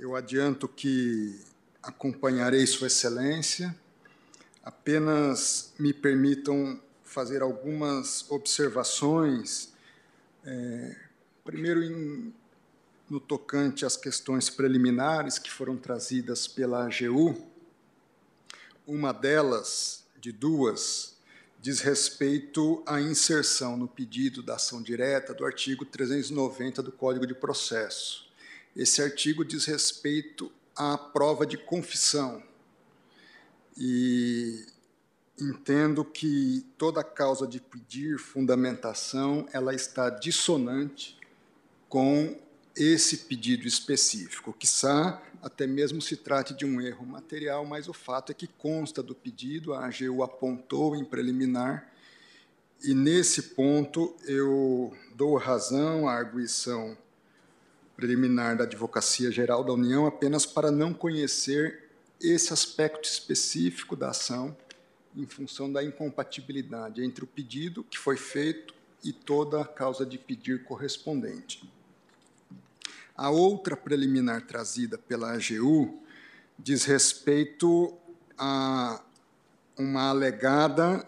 Eu 0.00 0.16
adianto 0.16 0.66
que 0.66 1.38
acompanharei 1.82 2.66
Sua 2.66 2.86
Excelência 2.86 3.83
Apenas 4.64 5.74
me 5.78 5.92
permitam 5.92 6.80
fazer 7.02 7.42
algumas 7.42 8.28
observações, 8.30 9.74
é, 10.42 10.96
primeiro 11.44 11.84
em, 11.84 12.34
no 13.10 13.20
tocante 13.20 13.84
às 13.84 13.94
questões 13.94 14.48
preliminares 14.48 15.38
que 15.38 15.50
foram 15.50 15.76
trazidas 15.76 16.48
pela 16.48 16.86
AGU. 16.86 17.46
Uma 18.86 19.12
delas, 19.12 20.04
de 20.18 20.32
duas, 20.32 21.14
diz 21.60 21.80
respeito 21.80 22.82
à 22.86 23.00
inserção 23.00 23.76
no 23.76 23.86
pedido 23.86 24.42
da 24.42 24.54
ação 24.54 24.82
direta 24.82 25.34
do 25.34 25.44
artigo 25.44 25.84
390 25.84 26.82
do 26.82 26.90
Código 26.90 27.26
de 27.26 27.34
Processo. 27.34 28.26
Esse 28.74 29.02
artigo 29.02 29.44
diz 29.44 29.66
respeito 29.66 30.50
à 30.74 30.96
prova 30.96 31.46
de 31.46 31.58
confissão, 31.58 32.42
e 33.76 34.66
entendo 35.40 36.04
que 36.04 36.64
toda 36.78 37.02
causa 37.02 37.46
de 37.46 37.60
pedir 37.60 38.18
fundamentação 38.18 39.46
ela 39.52 39.74
está 39.74 40.08
dissonante 40.08 41.18
com 41.88 42.36
esse 42.76 43.18
pedido 43.18 43.66
específico, 43.66 44.52
quiçá 44.52 45.22
até 45.40 45.66
mesmo 45.66 46.00
se 46.00 46.16
trate 46.16 46.54
de 46.54 46.64
um 46.64 46.80
erro 46.80 47.04
material, 47.04 47.66
mas 47.66 47.86
o 47.86 47.92
fato 47.92 48.32
é 48.32 48.34
que 48.34 48.46
consta 48.46 49.02
do 49.02 49.14
pedido, 49.14 49.74
a 49.74 49.84
AGU 49.86 50.22
apontou 50.22 50.96
em 50.96 51.04
preliminar, 51.04 51.92
e 52.82 52.94
nesse 52.94 53.42
ponto 53.42 54.16
eu 54.24 54.96
dou 55.14 55.36
razão 55.36 56.08
à 56.08 56.14
arguição 56.14 56.96
preliminar 57.94 58.56
da 58.56 58.64
Advocacia 58.64 59.30
Geral 59.30 59.62
da 59.62 59.72
União 59.72 60.06
apenas 60.06 60.44
para 60.46 60.70
não 60.70 60.92
conhecer 60.92 61.83
esse 62.30 62.52
aspecto 62.52 63.04
específico 63.04 63.94
da 63.94 64.10
ação 64.10 64.56
em 65.16 65.26
função 65.26 65.72
da 65.72 65.82
incompatibilidade 65.82 67.02
entre 67.02 67.24
o 67.24 67.26
pedido 67.26 67.84
que 67.84 67.98
foi 67.98 68.16
feito 68.16 68.74
e 69.04 69.12
toda 69.12 69.60
a 69.60 69.64
causa 69.64 70.04
de 70.04 70.18
pedir 70.18 70.64
correspondente. 70.64 71.70
A 73.16 73.30
outra 73.30 73.76
preliminar 73.76 74.46
trazida 74.46 74.98
pela 74.98 75.32
AGU 75.32 76.02
diz 76.58 76.84
respeito 76.84 77.96
a 78.36 79.04
uma 79.78 80.08
alegada 80.08 81.06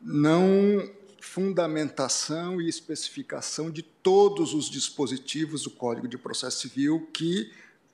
não 0.00 0.90
fundamentação 1.20 2.60
e 2.60 2.68
especificação 2.68 3.70
de 3.70 3.82
todos 3.82 4.54
os 4.54 4.70
dispositivos 4.70 5.62
do 5.62 5.70
Código 5.70 6.06
de 6.06 6.18
Processo 6.18 6.60
Civil 6.60 7.08
que 7.12 7.50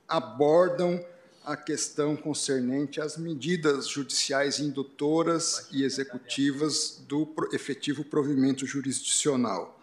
abordam 0.07 1.03
a 1.51 1.57
questão 1.57 2.15
concernente 2.15 3.01
às 3.01 3.17
medidas 3.17 3.89
judiciais 3.89 4.61
indutoras 4.61 5.67
e 5.73 5.83
executivas 5.83 7.03
do 7.09 7.29
efetivo 7.53 8.05
provimento 8.05 8.65
jurisdicional. 8.65 9.81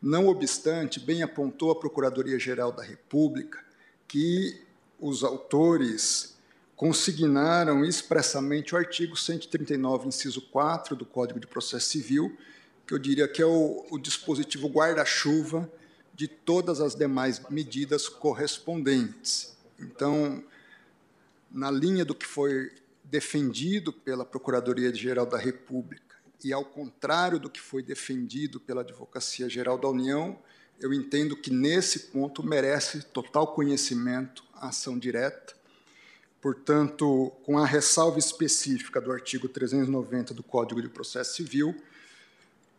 Não 0.00 0.28
obstante, 0.28 0.98
bem 0.98 1.22
apontou 1.22 1.70
a 1.70 1.76
Procuradoria-Geral 1.76 2.72
da 2.72 2.82
República 2.82 3.62
que 4.08 4.62
os 4.98 5.22
autores 5.22 6.36
consignaram 6.74 7.84
expressamente 7.84 8.74
o 8.74 8.78
artigo 8.78 9.14
139, 9.14 10.08
inciso 10.08 10.40
4 10.40 10.96
do 10.96 11.04
Código 11.04 11.38
de 11.38 11.46
Processo 11.46 11.90
Civil, 11.90 12.34
que 12.86 12.94
eu 12.94 12.98
diria 12.98 13.28
que 13.28 13.42
é 13.42 13.46
o, 13.46 13.84
o 13.90 13.98
dispositivo 13.98 14.68
guarda-chuva 14.68 15.70
de 16.14 16.26
todas 16.26 16.80
as 16.80 16.94
demais 16.94 17.42
medidas 17.50 18.08
correspondentes. 18.08 19.54
Então, 19.78 20.42
na 21.50 21.70
linha 21.70 22.04
do 22.04 22.14
que 22.14 22.26
foi 22.26 22.70
defendido 23.04 23.92
pela 23.92 24.24
Procuradoria-Geral 24.24 25.26
da 25.26 25.36
República 25.38 26.16
e 26.44 26.52
ao 26.52 26.64
contrário 26.64 27.38
do 27.38 27.50
que 27.50 27.60
foi 27.60 27.82
defendido 27.82 28.58
pela 28.60 28.80
Advocacia 28.80 29.48
Geral 29.48 29.76
da 29.76 29.88
União, 29.88 30.38
eu 30.80 30.92
entendo 30.92 31.36
que 31.36 31.50
nesse 31.50 31.98
ponto 32.10 32.42
merece 32.42 33.02
total 33.02 33.48
conhecimento 33.48 34.42
a 34.54 34.68
ação 34.68 34.98
direta. 34.98 35.54
Portanto, 36.40 37.30
com 37.44 37.58
a 37.58 37.66
ressalva 37.66 38.18
específica 38.18 39.00
do 39.00 39.12
artigo 39.12 39.46
390 39.46 40.32
do 40.32 40.42
Código 40.42 40.80
de 40.80 40.88
Processo 40.88 41.36
Civil, 41.36 41.76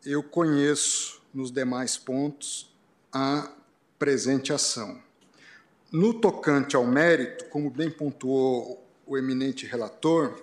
eu 0.03 0.23
conheço 0.23 1.21
nos 1.31 1.51
demais 1.51 1.95
pontos 1.95 2.73
a 3.13 3.51
presente 3.99 4.51
ação. 4.51 5.10
No 5.91 6.13
tocante 6.13 6.73
ao 6.73 6.85
mérito, 6.85 7.43
como 7.49 7.69
bem 7.69 7.89
pontuou 7.89 8.81
o 9.05 9.17
eminente 9.17 9.65
relator, 9.65 10.41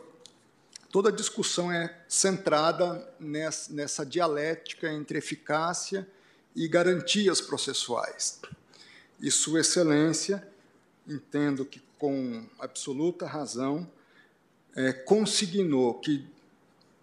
toda 0.90 1.08
a 1.08 1.12
discussão 1.12 1.72
é 1.72 2.02
centrada 2.06 3.10
nessa, 3.18 4.04
dialética 4.04 4.92
entre 4.92 5.16
eficácia 5.16 6.06
e 6.54 6.68
garantias 6.68 7.40
processuais. 7.40 8.42
E 9.18 9.30
Sua 9.30 9.60
Excelência, 9.60 10.46
entendo 11.06 11.64
que 11.64 11.80
com 11.98 12.46
absoluta 12.58 13.26
razão, 13.26 13.90
é, 14.76 14.92
consignou 14.92 15.94
que, 15.94 16.26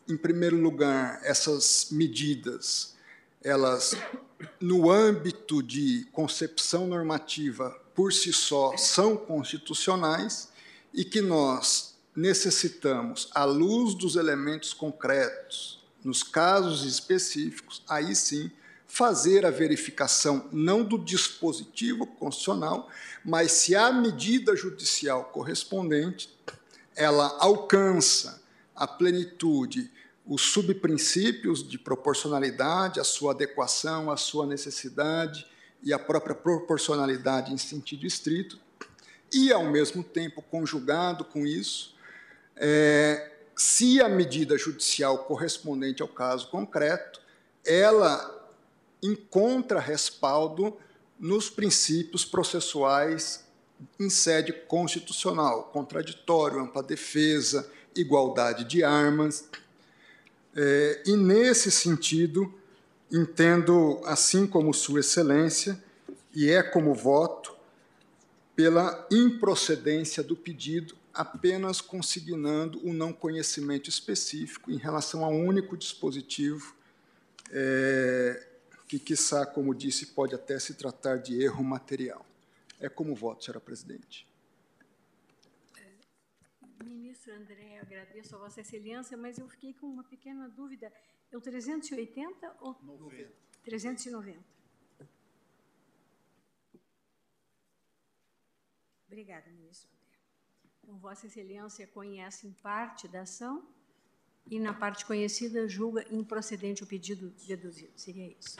em 0.08 0.16
primeiro 0.16 0.62
lugar, 0.62 1.20
essas 1.24 1.88
medidas, 1.90 2.96
elas, 3.44 3.98
no 4.62 4.92
âmbito 4.92 5.64
de 5.64 6.08
concepção 6.12 6.86
normativa 6.86 7.84
por 7.96 8.12
si 8.12 8.34
só 8.34 8.76
são 8.78 9.16
constitucionais 9.16 10.50
e 10.94 11.06
que 11.06 11.22
nós 11.22 11.96
necessitamos, 12.16 13.30
à 13.34 13.46
luz 13.46 13.96
dos 13.96 14.16
elementos 14.16 14.74
concretos, 14.74 15.84
nos 16.04 16.22
casos 16.22 16.84
específicos, 16.84 17.82
aí 17.88 18.16
sim, 18.16 18.52
fazer 18.88 19.46
a 19.46 19.50
verificação 19.50 20.48
não 20.52 20.84
do 20.84 20.98
dispositivo 20.98 22.06
constitucional, 22.06 22.90
mas 23.24 23.52
se 23.54 23.76
a 23.76 23.92
medida 23.92 24.56
judicial 24.56 25.26
correspondente 25.26 26.30
ela 26.96 27.36
alcança 27.40 28.42
a 28.76 28.86
plenitude 28.86 29.92
os 30.26 30.42
subprincípios 30.42 31.68
de 31.68 31.78
proporcionalidade, 31.78 33.00
a 33.00 33.04
sua 33.04 33.32
adequação, 33.32 34.10
a 34.10 34.18
sua 34.18 34.46
necessidade, 34.48 35.46
e 35.86 35.94
a 35.94 36.00
própria 36.00 36.34
proporcionalidade 36.34 37.54
em 37.54 37.58
sentido 37.58 38.08
estrito, 38.08 38.60
e, 39.32 39.52
ao 39.52 39.66
mesmo 39.66 40.04
tempo, 40.04 40.42
conjugado 40.42 41.24
com 41.24 41.46
isso, 41.46 41.96
é, 42.56 43.32
se 43.56 44.02
a 44.02 44.10
medida 44.10 44.58
judicial 44.58 45.20
correspondente 45.26 46.02
ao 46.02 46.08
caso 46.08 46.50
concreto, 46.50 47.22
ela 47.64 48.50
encontra 49.02 49.80
respaldo 49.80 50.76
nos 51.20 51.50
princípios 51.50 52.26
processuais 52.26 53.46
em 54.00 54.10
sede 54.10 54.52
constitucional, 54.54 55.66
contraditório, 55.66 56.60
ampla 56.60 56.82
defesa, 56.82 57.70
igualdade 57.96 58.64
de 58.64 58.84
armas. 58.84 59.48
É, 60.56 61.04
e, 61.06 61.16
nesse 61.16 61.70
sentido, 61.70 62.54
entendo, 63.16 64.02
assim 64.04 64.46
como 64.46 64.74
Sua 64.74 65.00
Excelência, 65.00 65.82
e 66.34 66.50
é 66.50 66.62
como 66.62 66.94
voto, 66.94 67.56
pela 68.54 69.08
improcedência 69.10 70.22
do 70.22 70.36
pedido, 70.36 70.96
apenas 71.14 71.80
consignando 71.80 72.86
o 72.86 72.94
não 72.94 73.14
conhecimento 73.14 73.90
específico 73.90 74.70
em 74.70 74.78
relação 74.78 75.24
a 75.24 75.30
um 75.30 75.46
único 75.46 75.78
dispositivo, 75.78 76.76
é, 77.52 78.48
que, 78.86 79.00
quiçá, 79.00 79.46
como 79.46 79.74
disse, 79.74 80.08
pode 80.08 80.36
até 80.36 80.60
se 80.60 80.74
tratar 80.74 81.18
de 81.18 81.42
erro 81.42 81.64
material. 81.64 82.26
É 82.80 82.90
como 82.90 83.16
voto, 83.16 83.46
senhora 83.46 83.62
presidente. 83.62 84.28
Ministro 86.84 87.34
André, 87.34 87.80
agradeço 87.82 88.36
a 88.36 88.40
Vossa 88.40 88.60
Excelência, 88.60 89.16
mas 89.16 89.38
eu 89.38 89.48
fiquei 89.48 89.74
com 89.74 89.88
uma 89.88 90.04
pequena 90.04 90.50
dúvida. 90.50 90.92
É 91.32 91.38
o 91.38 91.42
380 91.42 92.58
ou 92.62 92.78
90. 92.82 93.34
390? 93.64 94.44
Obrigada, 99.08 99.50
ministro. 99.50 99.90
Então, 100.84 100.98
Vossa 100.98 101.26
Excelência 101.28 101.88
conhece 101.88 102.48
em 102.48 102.54
parte 102.54 103.08
da 103.08 103.22
ação 103.22 103.68
e, 104.46 104.60
na 104.60 104.74
parte 104.74 105.06
conhecida, 105.06 105.68
julga 105.68 106.06
improcedente 106.14 106.84
o 106.84 106.88
pedido 106.88 107.32
deduzido. 107.32 107.98
Seria 107.98 108.28
isso. 108.28 108.58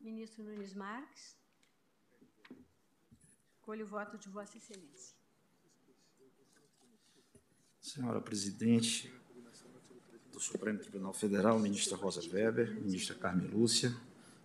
Ministro 0.00 0.44
Nunes 0.44 0.74
Marques. 0.74 1.36
Colho 3.62 3.84
o 3.84 3.88
voto 3.88 4.16
de 4.18 4.28
Vossa 4.28 4.56
Excelência. 4.56 5.17
Senhora 7.88 8.20
Presidente 8.20 9.10
do 10.30 10.38
Supremo 10.38 10.78
Tribunal 10.78 11.14
Federal, 11.14 11.58
ministra 11.58 11.96
Rosa 11.96 12.20
Weber, 12.30 12.78
ministra 12.82 13.14
Carmen 13.14 13.48
Lúcia, 13.48 13.96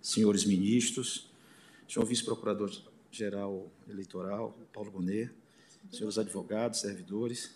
senhores 0.01 0.45
ministros, 0.45 1.29
senhor 1.85 2.05
vice-procurador-geral 2.05 3.69
eleitoral, 3.89 4.57
Paulo 4.71 4.91
Bonet, 4.91 5.29
senhores 5.91 6.17
advogados, 6.17 6.79
servidores, 6.79 7.51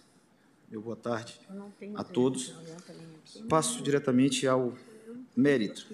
meu 0.70 0.82
boa 0.82 0.98
tarde 0.98 1.40
a 1.96 2.04
todos. 2.04 2.54
Passo 3.48 3.82
diretamente 3.82 4.46
ao 4.46 4.78
mérito. 5.38 5.88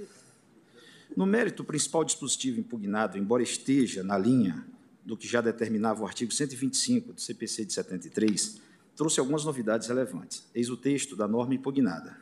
No 1.15 1.27
mérito, 1.27 1.61
o 1.61 1.65
principal 1.65 2.03
dispositivo 2.03 2.59
impugnado, 2.59 3.15
embora 3.15 3.43
esteja 3.43 4.01
na 4.01 4.17
linha 4.17 4.65
do 5.05 5.15
que 5.15 5.27
já 5.27 5.39
determinava 5.39 6.01
o 6.01 6.07
artigo 6.07 6.33
125 6.33 7.13
do 7.13 7.21
CPC 7.21 7.65
de 7.65 7.73
73, 7.73 8.72
trouxe 8.95 9.19
algumas 9.19 9.43
novidades 9.43 9.87
relevantes. 9.87 10.43
Eis 10.53 10.69
o 10.69 10.77
texto 10.77 11.15
da 11.15 11.27
norma 11.27 11.55
impugnada. 11.55 12.17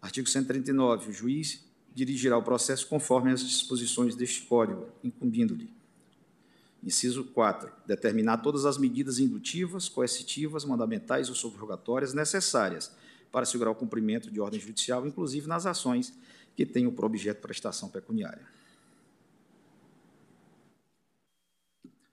Artigo 0.00 0.28
139. 0.28 1.10
O 1.10 1.12
juiz 1.12 1.64
dirigirá 1.94 2.36
o 2.38 2.42
processo 2.42 2.86
conforme 2.86 3.32
as 3.32 3.40
disposições 3.40 4.14
deste 4.14 4.42
Código, 4.42 4.88
incumbindo-lhe. 5.02 5.70
Inciso 6.82 7.24
4. 7.24 7.70
Determinar 7.86 8.38
todas 8.38 8.64
as 8.64 8.78
medidas 8.78 9.18
indutivas, 9.18 9.88
coercitivas, 9.88 10.64
mandamentais 10.64 11.28
ou 11.28 11.34
subrogatórias 11.34 12.14
necessárias 12.14 12.92
para 13.32 13.42
assegurar 13.42 13.72
o 13.72 13.76
cumprimento 13.76 14.30
de 14.30 14.40
ordem 14.40 14.60
judicial, 14.60 15.06
inclusive 15.06 15.48
nas 15.48 15.66
ações 15.66 16.14
que 16.56 16.64
tenham 16.64 16.92
por 16.92 17.04
objeto 17.04 17.40
prestação 17.40 17.88
pecuniária. 17.88 18.46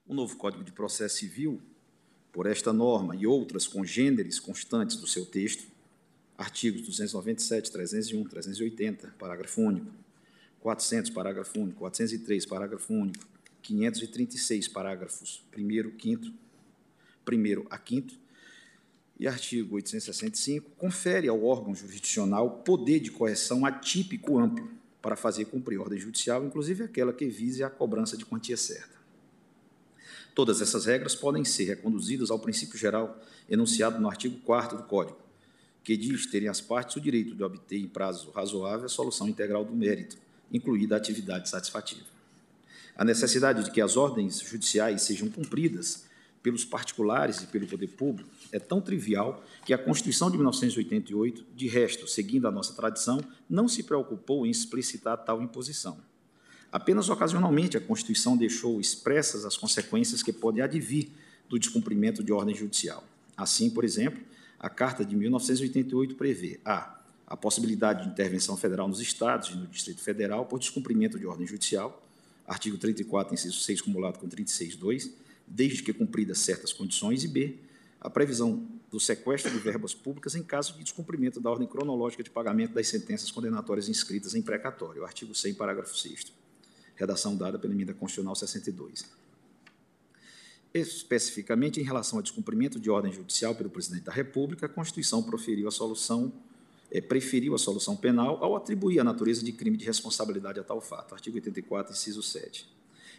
O 0.06 0.14
novo 0.14 0.36
Código 0.36 0.62
de 0.62 0.72
Processo 0.72 1.16
Civil, 1.16 1.60
por 2.36 2.46
esta 2.46 2.70
norma 2.70 3.16
e 3.16 3.26
outras 3.26 3.66
congêneres 3.66 4.38
constantes 4.38 4.98
do 4.98 5.06
seu 5.06 5.24
texto, 5.24 5.66
artigos 6.36 6.82
297, 6.82 7.72
301, 7.72 8.24
380, 8.24 9.14
parágrafo 9.18 9.62
único, 9.62 9.90
400, 10.60 11.10
parágrafo 11.12 11.58
único, 11.58 11.78
403, 11.78 12.44
parágrafo 12.44 12.92
único, 12.92 13.26
536, 13.62 14.68
parágrafos 14.68 15.42
1 15.56 15.98
5 15.98 16.32
primeiro 17.24 17.66
a 17.70 17.78
quinto, 17.78 18.14
e 19.18 19.26
artigo 19.26 19.76
865, 19.76 20.72
confere 20.76 21.28
ao 21.28 21.42
órgão 21.42 21.74
jurisdicional 21.74 22.58
poder 22.58 23.00
de 23.00 23.10
correção 23.10 23.64
atípico 23.64 24.38
amplo 24.38 24.70
para 25.00 25.16
fazer 25.16 25.46
cumprir 25.46 25.80
ordem 25.80 25.98
judicial, 25.98 26.44
inclusive 26.44 26.84
aquela 26.84 27.14
que 27.14 27.24
vise 27.28 27.64
a 27.64 27.70
cobrança 27.70 28.14
de 28.14 28.26
quantia 28.26 28.58
certa. 28.58 28.95
Todas 30.36 30.60
essas 30.60 30.84
regras 30.84 31.14
podem 31.14 31.46
ser 31.46 31.64
reconduzidas 31.64 32.30
ao 32.30 32.38
princípio 32.38 32.78
geral 32.78 33.18
enunciado 33.48 33.98
no 33.98 34.06
artigo 34.06 34.38
4 34.40 34.76
do 34.76 34.84
Código, 34.84 35.18
que 35.82 35.96
diz 35.96 36.26
terem 36.26 36.46
as 36.46 36.60
partes 36.60 36.94
o 36.94 37.00
direito 37.00 37.34
de 37.34 37.42
obter 37.42 37.78
em 37.78 37.88
prazo 37.88 38.30
razoável 38.32 38.84
a 38.84 38.88
solução 38.90 39.26
integral 39.30 39.64
do 39.64 39.74
mérito, 39.74 40.18
incluída 40.52 40.94
a 40.94 40.98
atividade 40.98 41.48
satisfativa. 41.48 42.04
A 42.94 43.02
necessidade 43.02 43.64
de 43.64 43.70
que 43.70 43.80
as 43.80 43.96
ordens 43.96 44.40
judiciais 44.40 45.00
sejam 45.00 45.30
cumpridas 45.30 46.04
pelos 46.42 46.66
particulares 46.66 47.40
e 47.40 47.46
pelo 47.46 47.66
poder 47.66 47.88
público 47.88 48.28
é 48.52 48.58
tão 48.58 48.78
trivial 48.78 49.42
que 49.64 49.72
a 49.72 49.78
Constituição 49.78 50.30
de 50.30 50.36
1988, 50.36 51.46
de 51.56 51.66
resto, 51.66 52.06
seguindo 52.06 52.46
a 52.46 52.50
nossa 52.50 52.74
tradição, 52.74 53.24
não 53.48 53.66
se 53.66 53.82
preocupou 53.82 54.44
em 54.44 54.50
explicitar 54.50 55.16
tal 55.16 55.40
imposição. 55.40 55.98
Apenas 56.76 57.08
ocasionalmente 57.08 57.74
a 57.78 57.80
Constituição 57.80 58.36
deixou 58.36 58.78
expressas 58.78 59.46
as 59.46 59.56
consequências 59.56 60.22
que 60.22 60.30
podem 60.30 60.62
advir 60.62 61.08
do 61.48 61.58
descumprimento 61.58 62.22
de 62.22 62.34
ordem 62.34 62.54
judicial. 62.54 63.02
Assim, 63.34 63.70
por 63.70 63.82
exemplo, 63.82 64.22
a 64.58 64.68
Carta 64.68 65.02
de 65.02 65.16
1988 65.16 66.16
prevê 66.16 66.60
a 66.66 66.94
a 67.26 67.34
possibilidade 67.34 68.02
de 68.02 68.10
intervenção 68.10 68.58
federal 68.58 68.86
nos 68.86 69.00
estados 69.00 69.48
e 69.48 69.56
no 69.56 69.66
Distrito 69.66 70.02
Federal 70.02 70.44
por 70.44 70.58
descumprimento 70.58 71.18
de 71.18 71.26
ordem 71.26 71.46
judicial, 71.46 72.06
artigo 72.46 72.76
34, 72.76 73.32
inciso 73.32 73.58
6, 73.58 73.80
cumulado 73.80 74.18
com 74.18 74.28
36.2, 74.28 75.10
desde 75.46 75.82
que 75.82 75.94
cumpridas 75.94 76.40
certas 76.40 76.74
condições, 76.74 77.24
e 77.24 77.28
b, 77.28 77.58
a 77.98 78.10
previsão 78.10 78.68
do 78.90 79.00
sequestro 79.00 79.50
de 79.50 79.58
verbas 79.58 79.94
públicas 79.94 80.34
em 80.34 80.42
caso 80.42 80.74
de 80.74 80.84
descumprimento 80.84 81.40
da 81.40 81.50
ordem 81.50 81.66
cronológica 81.66 82.22
de 82.22 82.28
pagamento 82.28 82.74
das 82.74 82.86
sentenças 82.86 83.30
condenatórias 83.30 83.88
inscritas 83.88 84.34
em 84.34 84.42
precatório, 84.42 85.06
artigo 85.06 85.34
100, 85.34 85.54
parágrafo 85.54 85.96
6 85.96 86.45
redação 86.96 87.36
dada 87.36 87.58
pela 87.58 87.72
emenda 87.72 87.94
constitucional 87.94 88.34
62. 88.34 89.04
Especificamente 90.74 91.80
em 91.80 91.84
relação 91.84 92.18
ao 92.18 92.22
descumprimento 92.22 92.78
de 92.78 92.90
ordem 92.90 93.12
judicial 93.12 93.54
pelo 93.54 93.70
presidente 93.70 94.04
da 94.04 94.12
República, 94.12 94.66
a 94.66 94.68
Constituição 94.68 95.22
proferiu 95.22 95.68
a 95.68 95.70
solução, 95.70 96.32
é, 96.90 97.00
preferiu 97.00 97.54
a 97.54 97.58
solução 97.58 97.96
penal 97.96 98.42
ao 98.42 98.56
atribuir 98.56 99.00
a 99.00 99.04
natureza 99.04 99.42
de 99.44 99.52
crime 99.52 99.76
de 99.76 99.84
responsabilidade 99.84 100.60
a 100.60 100.64
tal 100.64 100.80
fato. 100.80 101.14
Artigo 101.14 101.36
84, 101.36 101.92
inciso 101.92 102.22
7. 102.22 102.68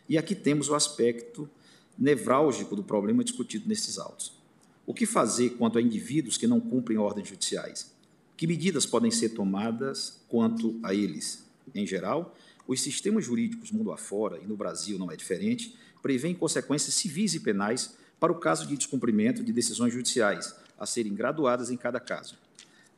E 0.10 0.18
aqui 0.18 0.36
temos 0.36 0.70
o 0.70 0.76
aspecto 0.76 1.50
nevrálgico 1.98 2.76
do 2.76 2.84
problema 2.84 3.24
discutido 3.24 3.68
nesses 3.68 3.98
autos. 3.98 4.34
O 4.86 4.94
que 4.94 5.06
fazer 5.06 5.52
quanto 5.52 5.78
a 5.78 5.82
indivíduos 5.82 6.38
que 6.38 6.48
não 6.48 6.62
cumprem 6.62 6.98
ordens 6.98 7.28
judiciais? 7.28 7.92
Que 8.38 8.48
medidas 8.48 8.86
podem 8.86 9.12
ser 9.12 9.30
tomadas 9.30 10.22
quanto 10.30 10.80
a 10.84 10.94
eles? 10.94 11.44
Em 11.74 11.86
geral, 11.86 12.36
os 12.68 12.82
sistemas 12.82 13.24
jurídicos 13.24 13.72
mundo 13.72 13.92
afora, 13.92 14.40
e 14.44 14.46
no 14.46 14.58
Brasil 14.58 15.00
não 15.00 15.10
é 15.10 15.16
diferente, 15.16 15.76
prevêem 16.02 16.36
consequências 16.36 16.94
civis 16.94 17.34
e 17.34 17.40
penais 17.40 17.96
para 18.20 18.32
o 18.32 18.40
caso 18.40 18.68
de 18.68 18.76
descumprimento 18.76 19.44
de 19.44 19.54
decisões 19.54 19.94
judiciais, 19.94 20.54
a 20.78 20.86
serem 20.86 21.14
graduadas 21.14 21.70
em 21.70 21.78
cada 21.78 22.00
caso. 22.00 22.36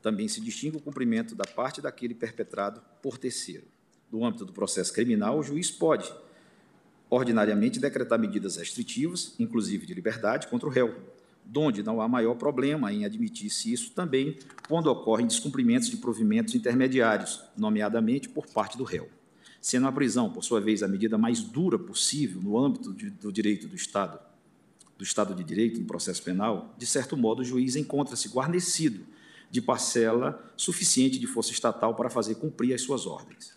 Também 0.02 0.28
se 0.28 0.42
distingue 0.42 0.78
o 0.78 0.82
cumprimento 0.82 1.36
da 1.36 1.46
parte 1.46 1.82
daquele 1.82 2.16
perpetrado 2.16 2.82
por 3.02 3.18
terceiro. 3.18 3.66
No 4.12 4.26
âmbito 4.26 4.46
do 4.46 4.54
processo 4.54 4.92
criminal, 4.92 5.38
o 5.38 5.44
juiz 5.44 5.70
pode, 5.70 6.12
ordinariamente, 7.10 7.80
decretar 7.80 8.18
medidas 8.18 8.56
restritivas, 8.56 9.36
inclusive 9.38 9.86
de 9.86 9.94
liberdade, 9.94 10.48
contra 10.48 10.68
o 10.68 10.72
réu, 10.72 10.96
donde 11.46 11.84
não 11.84 12.02
há 12.02 12.08
maior 12.08 12.36
problema 12.36 12.92
em 12.94 13.06
admitir-se 13.06 13.72
isso 13.72 13.92
também 13.92 14.40
quando 14.68 14.88
ocorrem 14.88 15.28
descumprimentos 15.28 15.90
de 15.90 15.98
provimentos 15.98 16.56
intermediários, 16.56 17.44
nomeadamente 17.58 18.30
por 18.30 18.48
parte 18.48 18.78
do 18.78 18.84
réu 18.84 19.10
sendo 19.62 19.88
a 19.88 19.92
prisão, 19.92 20.30
por 20.30 20.44
sua 20.44 20.62
vez, 20.62 20.84
a 20.84 20.88
medida 20.88 21.18
mais 21.18 21.42
dura 21.42 21.78
possível 21.78 22.42
no 22.42 22.58
âmbito 22.58 22.94
de, 22.94 23.10
do 23.10 23.32
direito 23.32 23.68
do 23.68 23.76
Estado, 23.76 24.20
do 24.98 25.04
Estado 25.04 25.34
de 25.34 25.44
Direito 25.44 25.80
no 25.80 25.86
processo 25.86 26.22
penal, 26.22 26.76
de 26.78 26.86
certo 26.86 27.16
modo, 27.16 27.42
o 27.42 27.46
juiz 27.46 27.76
encontra-se 27.76 28.28
guarnecido 28.28 29.06
de 29.50 29.62
parcela 29.62 30.52
suficiente 30.56 31.18
de 31.18 31.26
força 31.26 31.52
estatal 31.52 31.96
para 31.96 32.10
fazer 32.10 32.36
cumprir 32.36 32.74
as 32.74 32.82
suas 32.82 33.06
ordens. 33.06 33.54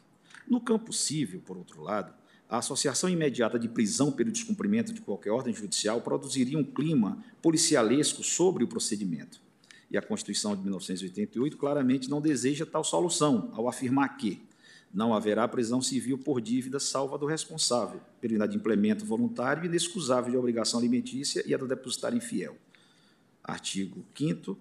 No 0.48 0.60
campo 0.60 0.92
civil, 0.92 1.42
por 1.44 1.56
outro 1.56 1.82
lado, 1.82 2.14
a 2.48 2.58
associação 2.58 3.08
imediata 3.08 3.58
de 3.58 3.68
prisão 3.68 4.12
pelo 4.12 4.30
descumprimento 4.30 4.92
de 4.92 5.00
qualquer 5.00 5.30
ordem 5.30 5.54
judicial 5.54 6.00
produziria 6.00 6.58
um 6.58 6.64
clima 6.64 7.22
policialesco 7.40 8.22
sobre 8.22 8.62
o 8.62 8.68
procedimento. 8.68 9.40
E 9.90 9.96
a 9.96 10.02
Constituição 10.02 10.54
de 10.54 10.62
1988 10.62 11.56
claramente 11.56 12.08
não 12.08 12.20
deseja 12.20 12.64
tal 12.64 12.84
solução, 12.84 13.50
ao 13.52 13.68
afirmar 13.68 14.16
que 14.16 14.42
não 14.92 15.14
haverá 15.14 15.48
prisão 15.48 15.80
civil 15.80 16.18
por 16.18 16.40
dívida 16.40 16.78
salva 16.78 17.16
do 17.16 17.26
responsável, 17.26 18.00
pelo 18.20 18.34
inadimplemento 18.34 19.04
voluntário 19.04 19.64
e 19.64 19.66
inexcusável 19.66 20.30
de 20.30 20.36
obrigação 20.36 20.78
alimentícia 20.78 21.42
e 21.46 21.54
a 21.54 21.56
do 21.56 21.66
depositário 21.66 22.18
infiel. 22.18 22.56
Artigo 23.42 24.04
5 24.14 24.58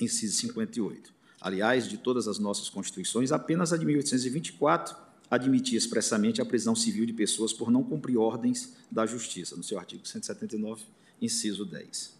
inciso 0.00 0.36
58. 0.36 1.12
Aliás, 1.40 1.88
de 1.88 1.96
todas 1.96 2.26
as 2.26 2.38
nossas 2.38 2.68
constituições, 2.68 3.32
apenas 3.32 3.72
a 3.72 3.76
de 3.76 3.86
1824 3.86 4.96
admitir 5.30 5.76
expressamente 5.76 6.42
a 6.42 6.44
prisão 6.44 6.74
civil 6.74 7.06
de 7.06 7.12
pessoas 7.12 7.52
por 7.52 7.70
não 7.70 7.84
cumprir 7.84 8.16
ordens 8.18 8.74
da 8.90 9.06
Justiça, 9.06 9.56
no 9.56 9.62
seu 9.62 9.78
artigo 9.78 10.06
179, 10.06 10.82
inciso 11.22 11.64
10. 11.64 12.18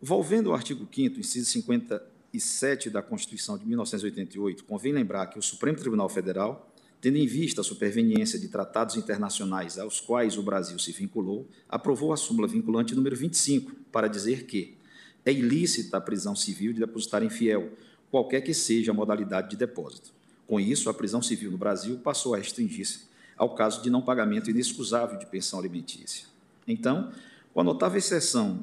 Volvendo 0.00 0.50
ao 0.50 0.56
artigo 0.56 0.88
5 0.90 1.20
inciso 1.20 1.50
57 2.32 2.88
da 2.88 3.02
Constituição 3.02 3.58
de 3.58 3.66
1988, 3.66 4.64
convém 4.64 4.92
lembrar 4.92 5.26
que 5.26 5.38
o 5.38 5.42
Supremo 5.42 5.76
Tribunal 5.76 6.08
Federal, 6.08 6.72
tendo 7.00 7.18
em 7.18 7.26
vista 7.26 7.60
a 7.60 7.64
superveniência 7.64 8.38
de 8.38 8.48
tratados 8.48 8.96
internacionais 8.96 9.78
aos 9.78 10.00
quais 10.00 10.38
o 10.38 10.42
Brasil 10.42 10.78
se 10.78 10.92
vinculou, 10.92 11.46
aprovou 11.68 12.12
a 12.12 12.16
súmula 12.16 12.48
vinculante 12.48 12.94
número 12.94 13.14
25, 13.14 13.72
para 13.92 14.08
dizer 14.08 14.46
que 14.46 14.74
é 15.26 15.32
ilícita 15.32 15.98
a 15.98 16.00
prisão 16.00 16.34
civil 16.34 16.72
de 16.72 16.80
depositário 16.80 17.26
infiel, 17.26 17.70
qualquer 18.10 18.40
que 18.40 18.54
seja 18.54 18.92
a 18.92 18.94
modalidade 18.94 19.50
de 19.50 19.56
depósito. 19.56 20.10
Com 20.46 20.58
isso, 20.58 20.88
a 20.88 20.94
prisão 20.94 21.20
civil 21.20 21.50
no 21.50 21.58
Brasil 21.58 21.98
passou 21.98 22.34
a 22.34 22.38
restringir-se 22.38 23.10
ao 23.36 23.54
caso 23.54 23.82
de 23.82 23.90
não 23.90 24.00
pagamento 24.00 24.50
inexcusável 24.50 25.18
de 25.18 25.26
pensão 25.26 25.58
alimentícia. 25.58 26.26
Então, 26.66 27.12
com 27.52 27.60
a 27.60 27.64
notável 27.64 27.98
exceção 27.98 28.62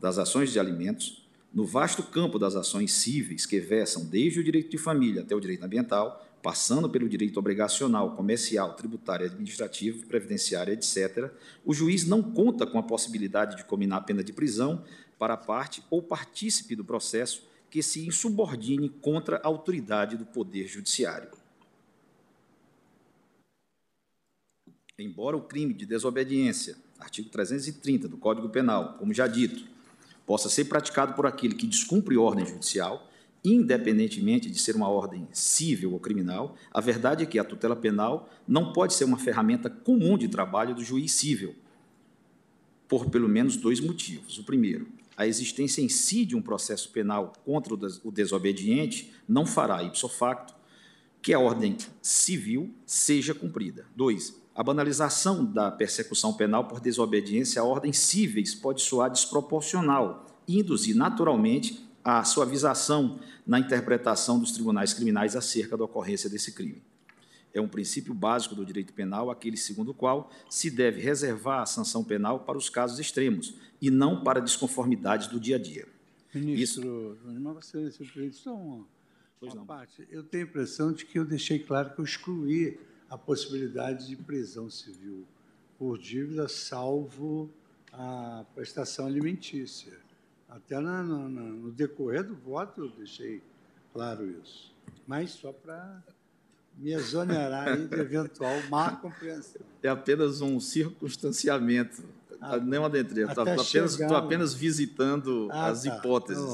das 0.00 0.18
ações 0.18 0.50
de 0.50 0.58
alimentos, 0.58 1.19
no 1.52 1.64
vasto 1.64 2.02
campo 2.02 2.38
das 2.38 2.54
ações 2.54 2.92
cíveis 2.92 3.44
que 3.44 3.58
versam 3.58 4.04
desde 4.04 4.40
o 4.40 4.44
direito 4.44 4.70
de 4.70 4.78
família 4.78 5.22
até 5.22 5.34
o 5.34 5.40
direito 5.40 5.64
ambiental, 5.64 6.24
passando 6.42 6.88
pelo 6.88 7.08
direito 7.08 7.38
obrigacional, 7.38 8.16
comercial, 8.16 8.74
tributário, 8.74 9.26
administrativo, 9.26 10.06
previdenciário, 10.06 10.72
etc., 10.72 11.30
o 11.64 11.74
juiz 11.74 12.06
não 12.06 12.22
conta 12.22 12.66
com 12.66 12.78
a 12.78 12.82
possibilidade 12.82 13.56
de 13.56 13.64
combinar 13.64 13.96
a 13.96 14.00
pena 14.00 14.24
de 14.24 14.32
prisão 14.32 14.84
para 15.18 15.34
a 15.34 15.36
parte 15.36 15.82
ou 15.90 16.02
partícipe 16.02 16.74
do 16.74 16.84
processo 16.84 17.42
que 17.68 17.82
se 17.82 18.06
insubordine 18.06 18.88
contra 18.88 19.36
a 19.36 19.46
autoridade 19.46 20.16
do 20.16 20.24
Poder 20.24 20.66
Judiciário. 20.66 21.30
Embora 24.98 25.36
o 25.36 25.42
crime 25.42 25.72
de 25.72 25.86
desobediência, 25.86 26.76
artigo 26.98 27.28
330 27.30 28.08
do 28.08 28.18
Código 28.18 28.48
Penal, 28.48 28.96
como 28.98 29.14
já 29.14 29.26
dito, 29.26 29.69
possa 30.30 30.48
ser 30.48 30.66
praticado 30.66 31.14
por 31.14 31.26
aquele 31.26 31.56
que 31.56 31.66
descumpre 31.66 32.16
ordem 32.16 32.46
judicial, 32.46 33.10
independentemente 33.44 34.48
de 34.48 34.60
ser 34.60 34.76
uma 34.76 34.88
ordem 34.88 35.26
civil 35.32 35.92
ou 35.92 35.98
criminal, 35.98 36.54
a 36.70 36.80
verdade 36.80 37.24
é 37.24 37.26
que 37.26 37.36
a 37.36 37.42
tutela 37.42 37.74
penal 37.74 38.30
não 38.46 38.72
pode 38.72 38.94
ser 38.94 39.02
uma 39.02 39.18
ferramenta 39.18 39.68
comum 39.68 40.16
de 40.16 40.28
trabalho 40.28 40.72
do 40.72 40.84
juiz 40.84 41.10
civil, 41.14 41.56
por 42.86 43.10
pelo 43.10 43.28
menos 43.28 43.56
dois 43.56 43.80
motivos. 43.80 44.38
O 44.38 44.44
primeiro, 44.44 44.86
a 45.16 45.26
existência 45.26 45.82
em 45.82 45.88
si 45.88 46.24
de 46.24 46.36
um 46.36 46.42
processo 46.42 46.90
penal 46.90 47.32
contra 47.44 47.74
o 47.74 48.12
desobediente 48.12 49.12
não 49.28 49.44
fará, 49.44 49.82
ipso 49.82 50.08
facto, 50.08 50.54
que 51.20 51.34
a 51.34 51.40
ordem 51.40 51.76
civil 52.00 52.72
seja 52.86 53.34
cumprida. 53.34 53.84
Dois, 53.96 54.39
a 54.54 54.62
banalização 54.62 55.44
da 55.44 55.70
persecução 55.70 56.32
penal 56.32 56.64
por 56.64 56.80
desobediência 56.80 57.62
a 57.62 57.64
ordens 57.64 57.98
cíveis 57.98 58.54
pode 58.54 58.82
soar 58.82 59.10
desproporcional 59.10 60.26
e 60.46 60.58
induzir 60.58 60.96
naturalmente 60.96 61.88
a 62.02 62.24
suavização 62.24 63.20
na 63.46 63.58
interpretação 63.58 64.38
dos 64.38 64.52
tribunais 64.52 64.92
criminais 64.92 65.36
acerca 65.36 65.76
da 65.76 65.84
ocorrência 65.84 66.28
desse 66.28 66.52
crime 66.52 66.82
é 67.52 67.60
um 67.60 67.68
princípio 67.68 68.14
básico 68.14 68.54
do 68.54 68.64
direito 68.64 68.92
penal, 68.92 69.30
aquele 69.30 69.56
segundo 69.56 69.90
o 69.90 69.94
qual 69.94 70.30
se 70.48 70.70
deve 70.70 71.00
reservar 71.00 71.62
a 71.62 71.66
sanção 71.66 72.04
penal 72.04 72.40
para 72.40 72.56
os 72.56 72.70
casos 72.70 72.98
extremos 72.98 73.54
e 73.80 73.90
não 73.90 74.22
para 74.22 74.40
desconformidades 74.40 75.26
do 75.26 75.40
dia 75.40 75.56
a 75.56 75.58
dia. 75.58 75.86
Ministro, 76.34 76.82
Isso... 76.82 77.18
Só 78.32 78.54
uma, 78.54 78.86
uma 79.40 79.64
parte. 79.64 80.06
Eu 80.10 80.22
tenho 80.22 80.44
a 80.44 80.48
impressão 80.48 80.92
de 80.92 81.04
que 81.04 81.18
eu 81.18 81.24
deixei 81.24 81.58
claro 81.58 81.92
que 81.92 82.00
eu 82.00 82.04
excluí 82.04 82.78
a 83.10 83.18
possibilidade 83.18 84.06
de 84.06 84.16
prisão 84.16 84.70
civil 84.70 85.26
por 85.76 85.98
dívida, 85.98 86.48
salvo 86.48 87.50
a 87.92 88.44
prestação 88.54 89.06
alimentícia. 89.06 89.98
Até 90.48 90.78
na, 90.78 91.02
na, 91.02 91.28
no 91.28 91.72
decorrer 91.72 92.22
do 92.22 92.36
voto 92.36 92.82
eu 92.82 92.90
deixei 92.90 93.42
claro 93.92 94.30
isso. 94.30 94.72
Mas 95.06 95.30
só 95.30 95.52
para 95.52 96.02
me 96.78 96.92
exonerar 96.92 97.76
de 97.76 97.94
eventual 97.98 98.54
má 98.68 98.92
compreensão. 98.96 99.62
É 99.82 99.88
apenas 99.88 100.40
um 100.40 100.60
circunstanciamento, 100.60 102.02
ah, 102.40 102.58
não 102.58 102.82
uma 102.82 102.90
dentre. 102.90 103.22
Estou 103.22 103.42
apenas, 103.42 104.00
apenas 104.00 104.54
visitando 104.54 105.48
ah, 105.50 105.66
as 105.66 105.82
tá, 105.82 105.96
hipóteses. 105.96 106.44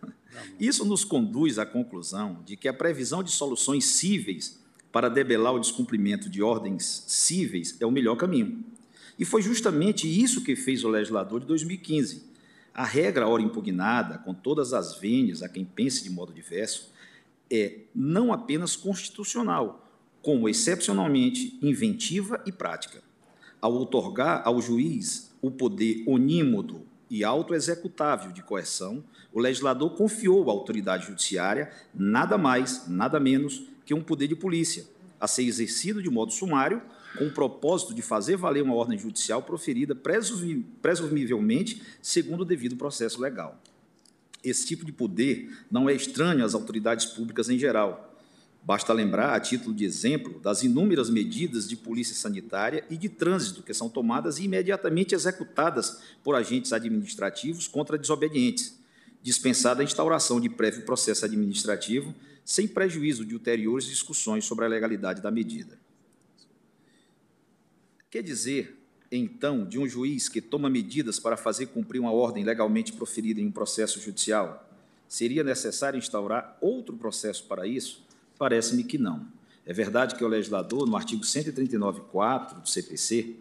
Tá 0.00 0.06
tá 0.06 0.42
Isso 0.58 0.84
nos 0.84 1.04
conduz 1.04 1.58
à 1.58 1.66
conclusão 1.66 2.42
de 2.44 2.56
que 2.56 2.68
a 2.68 2.74
previsão 2.74 3.22
de 3.22 3.30
soluções 3.30 3.84
cíveis 3.84 4.64
para 4.96 5.10
debelar 5.10 5.52
o 5.52 5.60
descumprimento 5.60 6.30
de 6.30 6.42
ordens 6.42 7.04
cíveis 7.06 7.76
é 7.78 7.84
o 7.84 7.90
melhor 7.90 8.16
caminho. 8.16 8.64
E 9.18 9.26
foi 9.26 9.42
justamente 9.42 10.08
isso 10.08 10.42
que 10.42 10.56
fez 10.56 10.84
o 10.84 10.88
legislador 10.88 11.38
de 11.38 11.44
2015. 11.44 12.24
A 12.72 12.82
regra, 12.82 13.28
ora 13.28 13.42
impugnada, 13.42 14.16
com 14.16 14.32
todas 14.32 14.72
as 14.72 14.98
vênias 14.98 15.42
a 15.42 15.50
quem 15.50 15.66
pense 15.66 16.02
de 16.02 16.08
modo 16.08 16.32
diverso, 16.32 16.94
é 17.50 17.80
não 17.94 18.32
apenas 18.32 18.74
constitucional, 18.74 19.86
como 20.22 20.48
excepcionalmente 20.48 21.58
inventiva 21.60 22.42
e 22.46 22.50
prática. 22.50 23.02
Ao 23.60 23.74
otorgar 23.74 24.40
ao 24.46 24.62
juiz 24.62 25.30
o 25.42 25.50
poder 25.50 26.04
onímodo 26.06 26.86
e 27.10 27.22
autoexecutável 27.22 28.32
de 28.32 28.42
coerção, 28.42 29.04
o 29.30 29.40
legislador 29.40 29.90
confiou 29.90 30.48
à 30.48 30.54
autoridade 30.54 31.08
judiciária 31.08 31.70
nada 31.94 32.38
mais, 32.38 32.88
nada 32.88 33.20
menos 33.20 33.75
que 33.86 33.94
um 33.94 34.02
poder 34.02 34.28
de 34.28 34.36
polícia, 34.36 34.84
a 35.18 35.26
ser 35.26 35.44
exercido 35.44 36.02
de 36.02 36.10
modo 36.10 36.32
sumário, 36.32 36.82
com 37.16 37.28
o 37.28 37.32
propósito 37.32 37.94
de 37.94 38.02
fazer 38.02 38.36
valer 38.36 38.62
uma 38.62 38.74
ordem 38.74 38.98
judicial 38.98 39.42
proferida 39.42 39.94
presumivelmente 39.94 41.80
segundo 42.02 42.42
o 42.42 42.44
devido 42.44 42.76
processo 42.76 43.18
legal. 43.20 43.58
Esse 44.44 44.66
tipo 44.66 44.84
de 44.84 44.92
poder 44.92 45.50
não 45.70 45.88
é 45.88 45.94
estranho 45.94 46.44
às 46.44 46.52
autoridades 46.52 47.06
públicas 47.06 47.48
em 47.48 47.58
geral. 47.58 48.14
Basta 48.62 48.92
lembrar, 48.92 49.34
a 49.34 49.40
título 49.40 49.72
de 49.74 49.84
exemplo, 49.84 50.40
das 50.40 50.64
inúmeras 50.64 51.08
medidas 51.08 51.68
de 51.68 51.76
polícia 51.76 52.14
sanitária 52.16 52.84
e 52.90 52.96
de 52.96 53.08
trânsito 53.08 53.62
que 53.62 53.72
são 53.72 53.88
tomadas 53.88 54.38
e 54.38 54.44
imediatamente 54.44 55.14
executadas 55.14 56.00
por 56.22 56.34
agentes 56.34 56.72
administrativos 56.72 57.68
contra 57.68 57.96
desobedientes, 57.96 58.76
dispensada 59.22 59.80
a 59.82 59.84
instauração 59.84 60.40
de 60.40 60.48
prévio 60.48 60.82
processo 60.82 61.24
administrativo, 61.24 62.12
sem 62.46 62.68
prejuízo 62.68 63.24
de 63.24 63.34
ulteriores 63.34 63.86
discussões 63.86 64.44
sobre 64.44 64.64
a 64.64 64.68
legalidade 64.68 65.20
da 65.20 65.32
medida. 65.32 65.76
Quer 68.08 68.22
dizer 68.22 68.78
então, 69.10 69.64
de 69.64 69.78
um 69.78 69.88
juiz 69.88 70.28
que 70.28 70.40
toma 70.40 70.70
medidas 70.70 71.18
para 71.18 71.36
fazer 71.36 71.66
cumprir 71.66 71.98
uma 71.98 72.12
ordem 72.12 72.44
legalmente 72.44 72.92
proferida 72.92 73.40
em 73.40 73.46
um 73.46 73.52
processo 73.52 74.00
judicial, 74.00 74.68
seria 75.08 75.42
necessário 75.42 75.98
instaurar 75.98 76.56
outro 76.60 76.96
processo 76.96 77.44
para 77.44 77.66
isso? 77.66 78.04
Parece-me 78.38 78.84
que 78.84 78.96
não. 78.96 79.26
É 79.64 79.72
verdade 79.72 80.14
que 80.14 80.24
o 80.24 80.28
legislador, 80.28 80.86
no 80.86 80.96
artigo 80.96 81.22
139.4 81.22 82.60
do 82.60 82.68
CPC, 82.68 83.36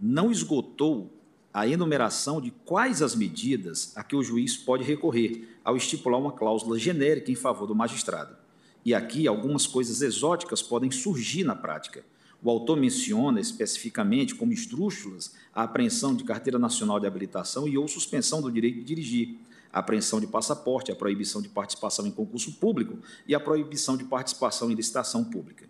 não 0.00 0.32
esgotou 0.32 1.12
a 1.52 1.66
enumeração 1.66 2.40
de 2.40 2.50
quais 2.50 3.02
as 3.02 3.14
medidas 3.14 3.92
a 3.96 4.02
que 4.02 4.16
o 4.16 4.22
juiz 4.22 4.56
pode 4.56 4.84
recorrer 4.84 5.48
ao 5.64 5.76
estipular 5.76 6.20
uma 6.20 6.32
cláusula 6.32 6.78
genérica 6.78 7.30
em 7.30 7.34
favor 7.34 7.66
do 7.66 7.74
magistrado. 7.74 8.36
E 8.84 8.94
aqui 8.94 9.26
algumas 9.26 9.66
coisas 9.66 10.02
exóticas 10.02 10.62
podem 10.62 10.90
surgir 10.90 11.44
na 11.44 11.54
prática, 11.54 12.04
o 12.42 12.50
autor 12.50 12.76
menciona 12.76 13.40
especificamente 13.40 14.34
como 14.34 14.52
esdrúxulas 14.52 15.32
a 15.54 15.62
apreensão 15.62 16.14
de 16.14 16.24
carteira 16.24 16.58
nacional 16.58 16.98
de 16.98 17.06
habilitação 17.06 17.68
e 17.68 17.78
ou 17.78 17.86
suspensão 17.86 18.42
do 18.42 18.50
direito 18.50 18.78
de 18.78 18.84
dirigir, 18.84 19.38
a 19.72 19.78
apreensão 19.78 20.20
de 20.20 20.26
passaporte, 20.26 20.90
a 20.90 20.96
proibição 20.96 21.40
de 21.40 21.48
participação 21.48 22.04
em 22.06 22.10
concurso 22.10 22.52
público 22.54 22.98
e 23.28 23.34
a 23.34 23.40
proibição 23.40 23.96
de 23.96 24.04
participação 24.04 24.70
em 24.70 24.74
licitação 24.74 25.22
pública. 25.24 25.66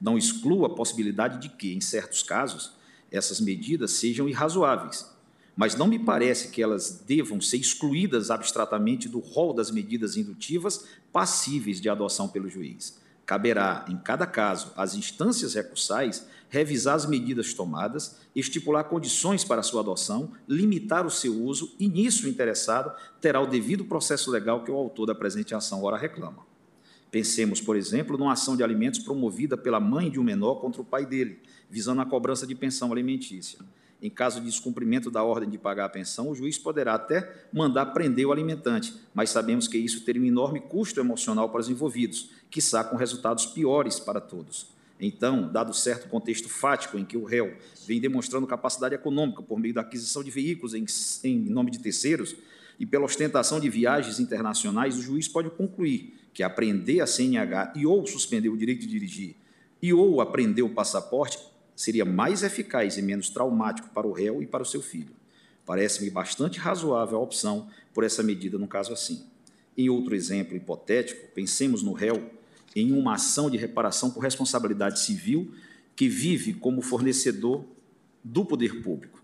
Não 0.00 0.16
exclua 0.16 0.68
a 0.68 0.74
possibilidade 0.74 1.40
de 1.40 1.48
que, 1.48 1.74
em 1.74 1.80
certos 1.80 2.22
casos, 2.22 2.72
essas 3.10 3.40
medidas 3.40 3.90
sejam 3.90 4.28
irrazoáveis, 4.28 5.04
mas 5.56 5.76
não 5.76 5.86
me 5.86 5.98
parece 5.98 6.48
que 6.48 6.62
elas 6.62 7.02
devam 7.06 7.40
ser 7.40 7.58
excluídas 7.58 8.30
abstratamente 8.30 9.08
do 9.08 9.18
rol 9.18 9.52
das 9.52 9.70
medidas 9.70 10.16
indutivas 10.16 10.86
passíveis 11.12 11.80
de 11.80 11.88
adoção 11.88 12.28
pelo 12.28 12.48
juiz 12.48 13.02
caberá, 13.24 13.84
em 13.88 13.96
cada 13.96 14.26
caso, 14.26 14.72
às 14.76 14.94
instâncias 14.94 15.54
recursais 15.54 16.26
revisar 16.48 16.94
as 16.94 17.06
medidas 17.06 17.54
tomadas, 17.54 18.18
estipular 18.36 18.84
condições 18.84 19.42
para 19.42 19.62
sua 19.62 19.80
adoção, 19.80 20.32
limitar 20.46 21.06
o 21.06 21.10
seu 21.10 21.34
uso 21.34 21.74
e, 21.78 21.88
nisso, 21.88 22.26
o 22.26 22.28
interessado 22.28 22.94
terá 23.22 23.40
o 23.40 23.46
devido 23.46 23.86
processo 23.86 24.30
legal 24.30 24.62
que 24.62 24.70
o 24.70 24.76
autor 24.76 25.06
da 25.06 25.14
presente 25.14 25.54
ação 25.54 25.82
ora 25.82 25.96
reclama. 25.96 26.44
Pensemos, 27.10 27.60
por 27.60 27.74
exemplo, 27.74 28.18
numa 28.18 28.32
ação 28.32 28.54
de 28.54 28.62
alimentos 28.62 29.00
promovida 29.00 29.56
pela 29.56 29.80
mãe 29.80 30.10
de 30.10 30.20
um 30.20 30.24
menor 30.24 30.56
contra 30.56 30.82
o 30.82 30.84
pai 30.84 31.06
dele, 31.06 31.40
visando 31.70 32.02
a 32.02 32.06
cobrança 32.06 32.46
de 32.46 32.54
pensão 32.54 32.92
alimentícia. 32.92 33.60
Em 34.02 34.10
caso 34.10 34.40
de 34.40 34.46
descumprimento 34.46 35.12
da 35.12 35.22
ordem 35.22 35.48
de 35.48 35.56
pagar 35.56 35.84
a 35.84 35.88
pensão, 35.88 36.28
o 36.28 36.34
juiz 36.34 36.58
poderá 36.58 36.94
até 36.94 37.46
mandar 37.52 37.86
prender 37.86 38.26
o 38.26 38.32
alimentante, 38.32 38.92
mas 39.14 39.30
sabemos 39.30 39.68
que 39.68 39.78
isso 39.78 40.00
teria 40.00 40.20
um 40.20 40.24
enorme 40.24 40.58
custo 40.58 40.98
emocional 40.98 41.48
para 41.50 41.60
os 41.60 41.70
envolvidos, 41.70 42.30
quiçá 42.50 42.82
com 42.82 42.96
resultados 42.96 43.46
piores 43.46 44.00
para 44.00 44.20
todos. 44.20 44.66
Então, 45.00 45.50
dado 45.50 45.72
certo 45.72 46.08
contexto 46.08 46.48
fático 46.48 46.98
em 46.98 47.04
que 47.04 47.16
o 47.16 47.24
réu 47.24 47.56
vem 47.86 48.00
demonstrando 48.00 48.46
capacidade 48.46 48.94
econômica 48.94 49.40
por 49.40 49.58
meio 49.58 49.74
da 49.74 49.82
aquisição 49.82 50.22
de 50.22 50.30
veículos 50.32 50.74
em, 50.74 50.84
em 51.22 51.38
nome 51.38 51.70
de 51.70 51.78
terceiros 51.78 52.34
e 52.80 52.86
pela 52.86 53.04
ostentação 53.04 53.60
de 53.60 53.68
viagens 53.68 54.18
internacionais, 54.18 54.96
o 54.96 55.02
juiz 55.02 55.28
pode 55.28 55.48
concluir 55.50 56.18
que 56.34 56.42
apreender 56.42 57.00
a 57.00 57.06
CNH 57.06 57.74
e 57.76 57.86
ou 57.86 58.04
suspender 58.06 58.48
o 58.48 58.56
direito 58.56 58.80
de 58.80 58.88
dirigir 58.88 59.36
e 59.80 59.92
ou 59.92 60.20
apreender 60.20 60.64
o 60.64 60.70
passaporte 60.70 61.38
seria 61.82 62.04
mais 62.04 62.44
eficaz 62.44 62.96
e 62.96 63.02
menos 63.02 63.28
traumático 63.28 63.88
para 63.88 64.06
o 64.06 64.12
réu 64.12 64.40
e 64.40 64.46
para 64.46 64.62
o 64.62 64.66
seu 64.66 64.80
filho. 64.80 65.12
Parece-me 65.66 66.10
bastante 66.10 66.60
razoável 66.60 67.18
a 67.18 67.20
opção 67.20 67.68
por 67.92 68.04
essa 68.04 68.22
medida 68.22 68.56
num 68.56 68.68
caso 68.68 68.92
assim. 68.92 69.26
Em 69.76 69.88
outro 69.88 70.14
exemplo 70.14 70.56
hipotético, 70.56 71.26
pensemos 71.34 71.82
no 71.82 71.92
réu 71.92 72.30
em 72.76 72.92
uma 72.92 73.14
ação 73.14 73.50
de 73.50 73.56
reparação 73.56 74.12
por 74.12 74.20
responsabilidade 74.20 75.00
civil 75.00 75.52
que 75.96 76.08
vive 76.08 76.54
como 76.54 76.82
fornecedor 76.82 77.64
do 78.22 78.44
poder 78.44 78.80
público. 78.80 79.20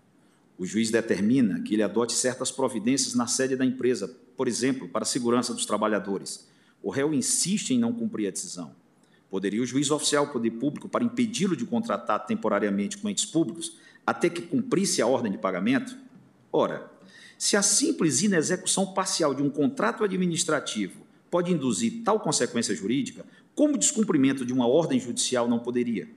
O 0.57 0.65
juiz 0.65 0.91
determina 0.91 1.61
que 1.61 1.75
ele 1.75 1.83
adote 1.83 2.11
certas 2.11 2.51
providências 2.51 3.15
na 3.15 3.25
sede 3.25 3.55
da 3.55 3.63
empresa, 3.63 4.13
por 4.35 4.49
exemplo, 4.49 4.89
para 4.89 5.03
a 5.03 5.05
segurança 5.05 5.53
dos 5.53 5.65
trabalhadores. 5.65 6.49
O 6.83 6.89
réu 6.89 7.13
insiste 7.13 7.71
em 7.71 7.79
não 7.79 7.93
cumprir 7.93 8.27
a 8.27 8.31
decisão. 8.31 8.75
Poderia 9.29 9.61
o 9.61 9.65
juiz 9.65 9.91
oficial 9.91 10.25
o 10.25 10.29
poder 10.29 10.51
público 10.51 10.89
para 10.89 11.03
impedi-lo 11.03 11.55
de 11.55 11.65
contratar 11.65 12.25
temporariamente 12.25 12.97
com 12.97 13.09
entes 13.09 13.25
públicos 13.25 13.77
até 14.05 14.29
que 14.29 14.41
cumprisse 14.41 15.01
a 15.01 15.07
ordem 15.07 15.31
de 15.31 15.37
pagamento? 15.37 15.95
Ora, 16.51 16.91
se 17.37 17.55
a 17.55 17.61
simples 17.61 18.23
inexecução 18.23 18.87
parcial 18.93 19.35
de 19.35 19.43
um 19.43 19.49
contrato 19.49 20.03
administrativo 20.03 21.07
pode 21.29 21.53
induzir 21.53 22.01
tal 22.03 22.19
consequência 22.19 22.75
jurídica, 22.75 23.23
como 23.53 23.75
o 23.75 23.77
descumprimento 23.77 24.45
de 24.45 24.51
uma 24.51 24.67
ordem 24.67 24.99
judicial 24.99 25.47
não 25.47 25.59
poderia? 25.59 26.09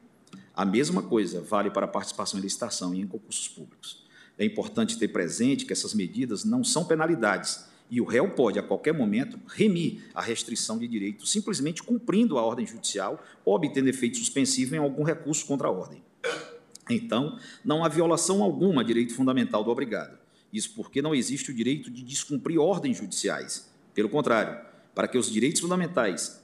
A 0.54 0.64
mesma 0.64 1.02
coisa 1.02 1.40
vale 1.42 1.70
para 1.70 1.84
a 1.84 1.88
participação 1.88 2.38
em 2.38 2.42
licitação 2.42 2.94
e 2.94 3.00
em 3.00 3.06
concursos 3.06 3.48
públicos. 3.48 4.04
É 4.38 4.44
importante 4.44 4.98
ter 4.98 5.08
presente 5.08 5.66
que 5.66 5.72
essas 5.72 5.92
medidas 5.92 6.44
não 6.44 6.64
são 6.64 6.84
penalidades 6.84 7.66
e 7.92 8.00
o 8.00 8.06
réu 8.06 8.30
pode, 8.30 8.58
a 8.58 8.62
qualquer 8.62 8.94
momento, 8.94 9.38
remir 9.46 10.04
a 10.14 10.22
restrição 10.22 10.78
de 10.78 10.88
direito, 10.88 11.26
simplesmente 11.26 11.82
cumprindo 11.82 12.38
a 12.38 12.42
ordem 12.42 12.66
judicial 12.66 13.22
ou 13.44 13.54
obtendo 13.54 13.86
efeito 13.90 14.16
suspensivo 14.16 14.74
em 14.74 14.78
algum 14.78 15.02
recurso 15.02 15.44
contra 15.44 15.68
a 15.68 15.70
ordem. 15.70 16.02
Então, 16.88 17.38
não 17.62 17.84
há 17.84 17.90
violação 17.90 18.42
alguma 18.42 18.80
a 18.80 18.84
direito 18.84 19.14
fundamental 19.14 19.62
do 19.62 19.70
obrigado. 19.70 20.18
Isso 20.50 20.72
porque 20.74 21.02
não 21.02 21.14
existe 21.14 21.50
o 21.50 21.54
direito 21.54 21.90
de 21.90 22.02
descumprir 22.02 22.58
ordens 22.58 22.96
judiciais. 22.96 23.70
Pelo 23.92 24.08
contrário, 24.08 24.58
para 24.94 25.06
que 25.06 25.18
os 25.18 25.30
direitos 25.30 25.60
fundamentais, 25.60 26.42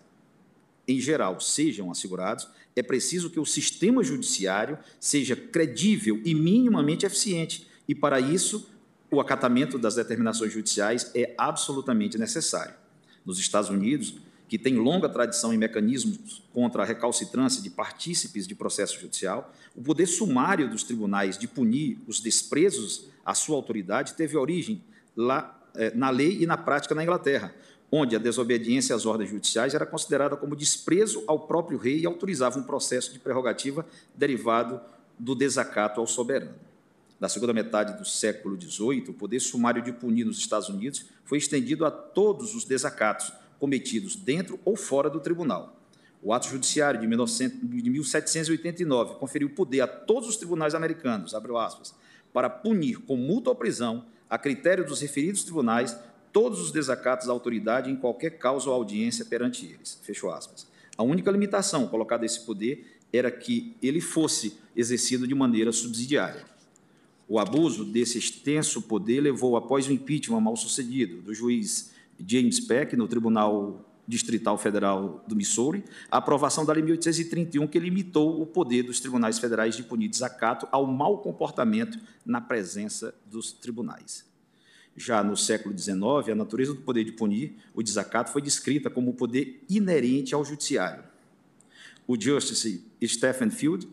em 0.86 1.00
geral, 1.00 1.40
sejam 1.40 1.90
assegurados, 1.90 2.46
é 2.76 2.82
preciso 2.82 3.30
que 3.30 3.40
o 3.40 3.46
sistema 3.46 4.04
judiciário 4.04 4.78
seja 5.00 5.34
credível 5.34 6.20
e 6.26 6.34
minimamente 6.34 7.06
eficiente, 7.06 7.66
e 7.88 7.94
para 7.94 8.20
isso 8.20 8.68
o 9.10 9.20
acatamento 9.20 9.78
das 9.78 9.94
determinações 9.94 10.52
judiciais 10.52 11.10
é 11.14 11.34
absolutamente 11.38 12.18
necessário. 12.18 12.74
Nos 13.24 13.38
Estados 13.38 13.70
Unidos, 13.70 14.16
que 14.48 14.58
tem 14.58 14.76
longa 14.76 15.08
tradição 15.08 15.52
em 15.52 15.58
mecanismos 15.58 16.42
contra 16.52 16.82
a 16.82 16.86
recalcitrância 16.86 17.62
de 17.62 17.70
partícipes 17.70 18.46
de 18.46 18.54
processo 18.54 18.98
judicial, 18.98 19.52
o 19.76 19.82
poder 19.82 20.06
sumário 20.06 20.68
dos 20.68 20.82
tribunais 20.82 21.36
de 21.38 21.46
punir 21.46 21.98
os 22.06 22.20
desprezos 22.20 23.08
à 23.24 23.34
sua 23.34 23.56
autoridade 23.56 24.14
teve 24.14 24.36
origem 24.36 24.82
lá 25.16 25.58
eh, 25.74 25.92
na 25.94 26.10
lei 26.10 26.38
e 26.40 26.46
na 26.46 26.56
prática 26.56 26.94
na 26.94 27.02
Inglaterra, 27.02 27.54
onde 27.90 28.16
a 28.16 28.18
desobediência 28.18 28.94
às 28.94 29.06
ordens 29.06 29.30
judiciais 29.30 29.74
era 29.74 29.86
considerada 29.86 30.36
como 30.36 30.56
desprezo 30.56 31.22
ao 31.26 31.40
próprio 31.40 31.78
rei 31.78 32.00
e 32.00 32.06
autorizava 32.06 32.58
um 32.58 32.62
processo 32.62 33.12
de 33.12 33.18
prerrogativa 33.18 33.86
derivado 34.14 34.80
do 35.18 35.34
desacato 35.34 36.00
ao 36.00 36.06
soberano. 36.06 36.67
Na 37.20 37.28
segunda 37.28 37.52
metade 37.52 37.98
do 37.98 38.04
século 38.04 38.56
XVIII, 38.60 39.06
o 39.08 39.12
poder 39.12 39.40
sumário 39.40 39.82
de 39.82 39.92
punir 39.92 40.24
nos 40.24 40.38
Estados 40.38 40.68
Unidos 40.68 41.06
foi 41.24 41.38
estendido 41.38 41.84
a 41.84 41.90
todos 41.90 42.54
os 42.54 42.64
desacatos 42.64 43.32
cometidos 43.58 44.14
dentro 44.14 44.60
ou 44.64 44.76
fora 44.76 45.10
do 45.10 45.18
tribunal. 45.18 45.76
O 46.22 46.32
ato 46.32 46.48
judiciário 46.48 47.00
de 47.00 47.08
1789 47.08 49.16
conferiu 49.16 49.50
poder 49.50 49.80
a 49.80 49.88
todos 49.88 50.28
os 50.28 50.36
tribunais 50.36 50.76
americanos, 50.76 51.34
aspas, 51.34 51.92
para 52.32 52.48
punir 52.48 53.00
com 53.00 53.16
multa 53.16 53.50
ou 53.50 53.56
prisão, 53.56 54.04
a 54.30 54.38
critério 54.38 54.86
dos 54.86 55.00
referidos 55.00 55.42
tribunais, 55.42 55.98
todos 56.32 56.60
os 56.60 56.70
desacatos 56.70 57.28
à 57.28 57.32
autoridade 57.32 57.90
em 57.90 57.96
qualquer 57.96 58.38
causa 58.38 58.68
ou 58.68 58.74
audiência 58.74 59.24
perante 59.24 59.66
eles. 59.66 60.00
Aspas. 60.32 60.68
A 60.96 61.02
única 61.02 61.30
limitação 61.30 61.88
colocada 61.88 62.24
a 62.24 62.26
esse 62.26 62.44
poder 62.44 62.98
era 63.12 63.30
que 63.30 63.74
ele 63.82 64.00
fosse 64.00 64.58
exercido 64.76 65.26
de 65.26 65.34
maneira 65.34 65.72
subsidiária. 65.72 66.57
O 67.28 67.38
abuso 67.38 67.84
desse 67.84 68.16
extenso 68.16 68.80
poder 68.80 69.20
levou, 69.20 69.54
após 69.54 69.86
o 69.86 69.92
impeachment 69.92 70.40
mal 70.40 70.56
sucedido 70.56 71.20
do 71.20 71.34
juiz 71.34 71.92
James 72.26 72.58
Peck, 72.58 72.96
no 72.96 73.06
Tribunal 73.06 73.84
Distrital 74.08 74.56
Federal 74.56 75.22
do 75.28 75.36
Missouri, 75.36 75.84
a 76.10 76.16
aprovação 76.16 76.64
da 76.64 76.72
Lei 76.72 76.82
1831, 76.82 77.66
que 77.66 77.78
limitou 77.78 78.40
o 78.40 78.46
poder 78.46 78.82
dos 78.84 78.98
tribunais 78.98 79.38
federais 79.38 79.76
de 79.76 79.82
punir 79.82 80.08
desacato 80.08 80.66
ao 80.72 80.86
mau 80.86 81.18
comportamento 81.18 81.98
na 82.24 82.40
presença 82.40 83.14
dos 83.26 83.52
tribunais. 83.52 84.24
Já 84.96 85.22
no 85.22 85.36
século 85.36 85.78
XIX, 85.78 86.30
a 86.32 86.34
natureza 86.34 86.72
do 86.72 86.80
poder 86.80 87.04
de 87.04 87.12
punir 87.12 87.56
o 87.74 87.82
desacato 87.82 88.32
foi 88.32 88.40
descrita 88.40 88.88
como 88.88 89.10
o 89.10 89.14
poder 89.14 89.62
inerente 89.68 90.34
ao 90.34 90.42
judiciário. 90.42 91.04
O 92.06 92.18
Justice 92.18 92.82
Stephen 93.04 93.50
Field, 93.50 93.86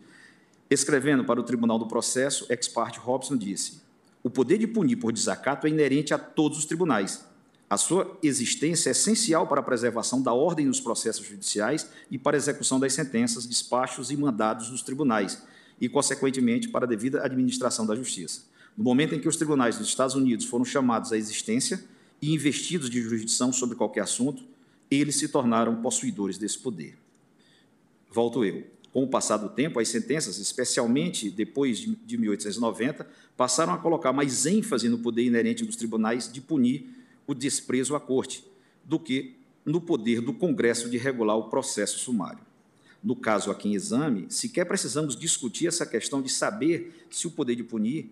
escrevendo 0.70 1.24
para 1.24 1.40
o 1.40 1.44
Tribunal 1.44 1.78
do 1.78 1.86
Processo, 1.86 2.46
ex 2.48 2.68
parte 2.68 2.98
Robson, 2.98 3.36
disse: 3.36 3.80
O 4.22 4.30
poder 4.30 4.58
de 4.58 4.66
punir 4.66 4.96
por 4.96 5.12
desacato 5.12 5.66
é 5.66 5.70
inerente 5.70 6.12
a 6.12 6.18
todos 6.18 6.58
os 6.58 6.64
tribunais. 6.64 7.24
A 7.68 7.76
sua 7.76 8.16
existência 8.22 8.90
é 8.90 8.92
essencial 8.92 9.46
para 9.48 9.60
a 9.60 9.64
preservação 9.64 10.22
da 10.22 10.32
ordem 10.32 10.66
nos 10.66 10.80
processos 10.80 11.26
judiciais 11.26 11.88
e 12.08 12.16
para 12.16 12.36
a 12.36 12.38
execução 12.38 12.78
das 12.78 12.92
sentenças, 12.92 13.44
despachos 13.44 14.10
e 14.12 14.16
mandados 14.16 14.70
dos 14.70 14.82
tribunais, 14.82 15.42
e, 15.80 15.88
consequentemente, 15.88 16.68
para 16.68 16.84
a 16.84 16.88
devida 16.88 17.24
administração 17.24 17.84
da 17.84 17.96
justiça. 17.96 18.42
No 18.76 18.84
momento 18.84 19.14
em 19.14 19.20
que 19.20 19.28
os 19.28 19.36
tribunais 19.36 19.78
dos 19.78 19.88
Estados 19.88 20.14
Unidos 20.14 20.46
foram 20.46 20.64
chamados 20.64 21.12
à 21.12 21.16
existência 21.16 21.82
e 22.22 22.32
investidos 22.32 22.88
de 22.88 23.02
jurisdição 23.02 23.52
sobre 23.52 23.74
qualquer 23.74 24.02
assunto, 24.02 24.44
eles 24.88 25.16
se 25.16 25.28
tornaram 25.28 25.82
possuidores 25.82 26.38
desse 26.38 26.58
poder. 26.58 26.96
Volto 28.10 28.44
eu. 28.44 28.64
Com 28.96 29.04
o 29.04 29.06
passar 29.06 29.36
do 29.36 29.50
tempo, 29.50 29.78
as 29.78 29.88
sentenças, 29.88 30.38
especialmente 30.38 31.28
depois 31.28 31.80
de 31.80 32.16
1890, 32.16 33.06
passaram 33.36 33.74
a 33.74 33.76
colocar 33.76 34.10
mais 34.10 34.46
ênfase 34.46 34.88
no 34.88 35.00
poder 35.00 35.22
inerente 35.22 35.66
dos 35.66 35.76
tribunais 35.76 36.32
de 36.32 36.40
punir 36.40 36.86
o 37.26 37.34
desprezo 37.34 37.94
à 37.94 38.00
corte, 38.00 38.42
do 38.82 38.98
que 38.98 39.36
no 39.66 39.82
poder 39.82 40.22
do 40.22 40.32
Congresso 40.32 40.88
de 40.88 40.96
regular 40.96 41.36
o 41.36 41.50
processo 41.50 41.98
sumário. 41.98 42.40
No 43.04 43.14
caso 43.14 43.50
aqui 43.50 43.68
em 43.68 43.74
exame, 43.74 44.28
sequer 44.30 44.64
precisamos 44.64 45.14
discutir 45.14 45.66
essa 45.66 45.84
questão 45.84 46.22
de 46.22 46.30
saber 46.30 47.06
se 47.10 47.26
o 47.26 47.30
poder 47.30 47.54
de 47.54 47.64
punir 47.64 48.10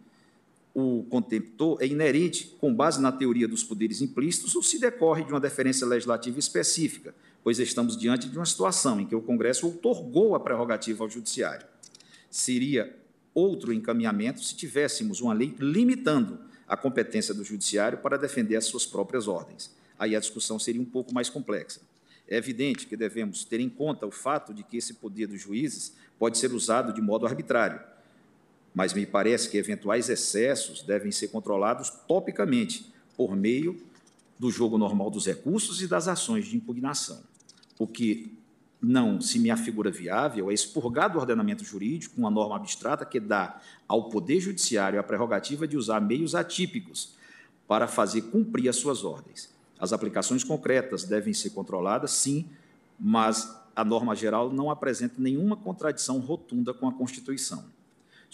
o 0.74 1.06
contemptor 1.08 1.78
é 1.80 1.86
inerente 1.86 2.54
com 2.60 2.74
base 2.74 3.00
na 3.00 3.10
teoria 3.10 3.48
dos 3.48 3.64
poderes 3.64 4.02
implícitos 4.02 4.54
ou 4.54 4.62
se 4.62 4.78
decorre 4.78 5.24
de 5.24 5.32
uma 5.32 5.40
deferência 5.40 5.86
legislativa 5.86 6.38
específica, 6.38 7.14
pois 7.44 7.58
estamos 7.58 7.96
diante 7.96 8.28
de 8.28 8.38
uma 8.38 8.46
situação 8.46 8.98
em 8.98 9.06
que 9.06 9.14
o 9.14 9.20
Congresso 9.20 9.66
outorgou 9.66 10.34
a 10.34 10.40
prerrogativa 10.40 11.04
ao 11.04 11.10
Judiciário. 11.10 11.66
Seria 12.30 12.96
outro 13.34 13.70
encaminhamento 13.70 14.42
se 14.42 14.56
tivéssemos 14.56 15.20
uma 15.20 15.34
lei 15.34 15.54
limitando 15.58 16.40
a 16.66 16.74
competência 16.74 17.34
do 17.34 17.44
Judiciário 17.44 17.98
para 17.98 18.16
defender 18.16 18.56
as 18.56 18.64
suas 18.64 18.86
próprias 18.86 19.28
ordens. 19.28 19.70
Aí 19.98 20.16
a 20.16 20.20
discussão 20.20 20.58
seria 20.58 20.80
um 20.80 20.86
pouco 20.86 21.12
mais 21.12 21.28
complexa. 21.28 21.82
É 22.26 22.36
evidente 22.36 22.86
que 22.86 22.96
devemos 22.96 23.44
ter 23.44 23.60
em 23.60 23.68
conta 23.68 24.06
o 24.06 24.10
fato 24.10 24.54
de 24.54 24.62
que 24.62 24.78
esse 24.78 24.94
poder 24.94 25.26
dos 25.26 25.40
juízes 25.40 25.92
pode 26.18 26.38
ser 26.38 26.52
usado 26.52 26.94
de 26.94 27.02
modo 27.02 27.26
arbitrário, 27.26 27.78
mas 28.74 28.94
me 28.94 29.04
parece 29.04 29.50
que 29.50 29.58
eventuais 29.58 30.08
excessos 30.08 30.82
devem 30.82 31.12
ser 31.12 31.28
controlados 31.28 31.90
topicamente 32.08 32.90
por 33.14 33.36
meio 33.36 33.80
do 34.38 34.50
jogo 34.50 34.78
normal 34.78 35.10
dos 35.10 35.26
recursos 35.26 35.82
e 35.82 35.86
das 35.86 36.08
ações 36.08 36.46
de 36.46 36.56
impugnação, 36.56 37.22
o 37.84 37.86
que 37.86 38.34
não 38.80 39.20
se 39.20 39.38
me 39.38 39.50
afigura 39.50 39.90
viável 39.90 40.50
é 40.50 40.54
expurgar 40.54 41.12
do 41.12 41.18
ordenamento 41.18 41.62
jurídico 41.62 42.18
uma 42.18 42.30
norma 42.30 42.56
abstrata 42.56 43.04
que 43.04 43.20
dá 43.20 43.60
ao 43.86 44.08
Poder 44.08 44.40
Judiciário 44.40 44.98
a 44.98 45.02
prerrogativa 45.02 45.68
de 45.68 45.76
usar 45.76 46.00
meios 46.00 46.34
atípicos 46.34 47.14
para 47.68 47.86
fazer 47.86 48.22
cumprir 48.22 48.70
as 48.70 48.76
suas 48.76 49.04
ordens. 49.04 49.52
As 49.78 49.92
aplicações 49.92 50.42
concretas 50.42 51.04
devem 51.04 51.34
ser 51.34 51.50
controladas, 51.50 52.12
sim, 52.12 52.48
mas 52.98 53.54
a 53.76 53.84
norma 53.84 54.14
geral 54.14 54.50
não 54.50 54.70
apresenta 54.70 55.16
nenhuma 55.18 55.56
contradição 55.56 56.18
rotunda 56.20 56.72
com 56.72 56.88
a 56.88 56.92
Constituição. 56.92 57.64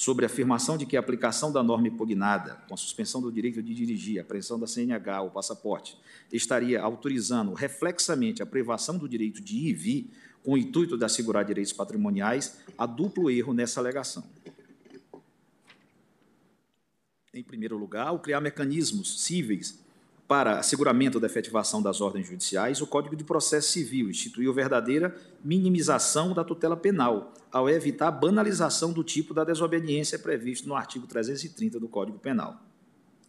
Sobre 0.00 0.24
a 0.24 0.28
afirmação 0.28 0.78
de 0.78 0.86
que 0.86 0.96
a 0.96 1.00
aplicação 1.00 1.52
da 1.52 1.62
norma 1.62 1.86
impugnada, 1.86 2.54
com 2.66 2.72
a 2.72 2.76
suspensão 2.78 3.20
do 3.20 3.30
direito 3.30 3.62
de 3.62 3.74
dirigir, 3.74 4.18
a 4.18 4.22
apreensão 4.22 4.58
da 4.58 4.66
CNH 4.66 5.20
ou 5.20 5.30
passaporte, 5.30 5.94
estaria 6.32 6.80
autorizando 6.80 7.52
reflexamente 7.52 8.42
a 8.42 8.46
privação 8.46 8.96
do 8.96 9.06
direito 9.06 9.42
de 9.42 9.58
ir 9.58 9.68
e 9.68 9.72
vir, 9.74 10.10
com 10.42 10.52
o 10.52 10.56
intuito 10.56 10.96
de 10.96 11.04
assegurar 11.04 11.44
direitos 11.44 11.74
patrimoniais, 11.74 12.60
há 12.78 12.86
duplo 12.86 13.30
erro 13.30 13.52
nessa 13.52 13.78
alegação. 13.78 14.24
Em 17.34 17.42
primeiro 17.42 17.76
lugar, 17.76 18.18
criar 18.20 18.40
mecanismos 18.40 19.20
cíveis 19.20 19.84
para 20.30 20.60
asseguramento 20.60 21.18
da 21.18 21.26
efetivação 21.26 21.82
das 21.82 22.00
ordens 22.00 22.28
judiciais, 22.28 22.80
o 22.80 22.86
Código 22.86 23.16
de 23.16 23.24
Processo 23.24 23.72
Civil 23.72 24.08
instituiu 24.08 24.54
verdadeira 24.54 25.12
minimização 25.44 26.32
da 26.32 26.44
tutela 26.44 26.76
penal, 26.76 27.34
ao 27.50 27.68
evitar 27.68 28.06
a 28.06 28.12
banalização 28.12 28.92
do 28.92 29.02
tipo 29.02 29.34
da 29.34 29.42
desobediência 29.42 30.20
previsto 30.20 30.68
no 30.68 30.76
artigo 30.76 31.04
330 31.08 31.80
do 31.80 31.88
Código 31.88 32.16
Penal. 32.16 32.62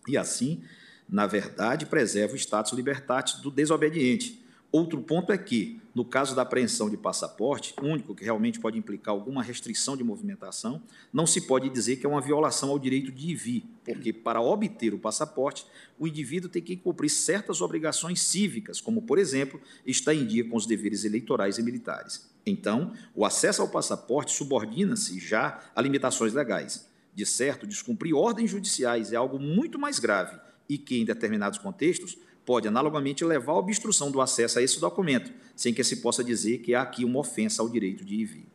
E 0.07 0.15
assim, 0.15 0.61
na 1.09 1.25
verdade, 1.25 1.87
preserva 1.87 2.35
o 2.35 2.37
status 2.37 2.73
libertatis 2.73 3.41
do 3.41 3.49
desobediente, 3.49 4.39
Outro 4.71 5.01
ponto 5.01 5.33
é 5.33 5.37
que, 5.37 5.80
no 5.93 6.05
caso 6.05 6.35
da 6.35 6.41
apreensão 6.41 6.89
de 6.89 6.95
passaporte, 6.95 7.73
único 7.81 8.15
que 8.15 8.23
realmente 8.23 8.59
pode 8.59 8.77
implicar 8.77 9.13
alguma 9.13 9.43
restrição 9.43 9.97
de 9.97 10.03
movimentação, 10.03 10.81
não 11.11 11.27
se 11.27 11.41
pode 11.41 11.69
dizer 11.69 11.97
que 11.97 12.05
é 12.05 12.09
uma 12.09 12.21
violação 12.21 12.69
ao 12.69 12.79
direito 12.79 13.11
de 13.11 13.31
ir 13.31 13.35
vir, 13.35 13.65
porque 13.83 14.13
para 14.13 14.41
obter 14.41 14.93
o 14.93 14.99
passaporte, 14.99 15.65
o 15.99 16.07
indivíduo 16.07 16.49
tem 16.49 16.61
que 16.61 16.77
cumprir 16.77 17.09
certas 17.09 17.61
obrigações 17.61 18.21
cívicas, 18.21 18.79
como, 18.79 19.01
por 19.01 19.19
exemplo, 19.19 19.59
estar 19.85 20.13
em 20.13 20.25
dia 20.25 20.47
com 20.47 20.55
os 20.55 20.65
deveres 20.65 21.03
eleitorais 21.03 21.57
e 21.57 21.63
militares. 21.63 22.29
Então, 22.45 22.93
o 23.13 23.25
acesso 23.25 23.61
ao 23.61 23.67
passaporte 23.67 24.31
subordina-se 24.31 25.19
já 25.19 25.59
a 25.75 25.81
limitações 25.81 26.33
legais. 26.33 26.89
De 27.13 27.25
certo, 27.25 27.67
descumprir 27.67 28.15
ordens 28.15 28.49
judiciais 28.49 29.11
é 29.11 29.17
algo 29.17 29.37
muito 29.37 29.77
mais 29.77 29.99
grave 29.99 30.39
e 30.67 30.77
que, 30.77 30.97
em 30.97 31.05
determinados 31.05 31.59
contextos, 31.59 32.17
pode 32.51 32.67
analogamente 32.67 33.23
levar 33.23 33.53
à 33.53 33.55
obstrução 33.55 34.11
do 34.11 34.19
acesso 34.19 34.59
a 34.59 34.61
esse 34.61 34.77
documento, 34.77 35.31
sem 35.55 35.73
que 35.73 35.81
se 35.85 36.01
possa 36.01 36.21
dizer 36.21 36.57
que 36.57 36.75
há 36.75 36.81
aqui 36.81 37.05
uma 37.05 37.19
ofensa 37.19 37.61
ao 37.61 37.69
direito 37.69 38.03
de 38.03 38.15
ir 38.15 38.19
e 38.19 38.25
vir. 38.25 38.45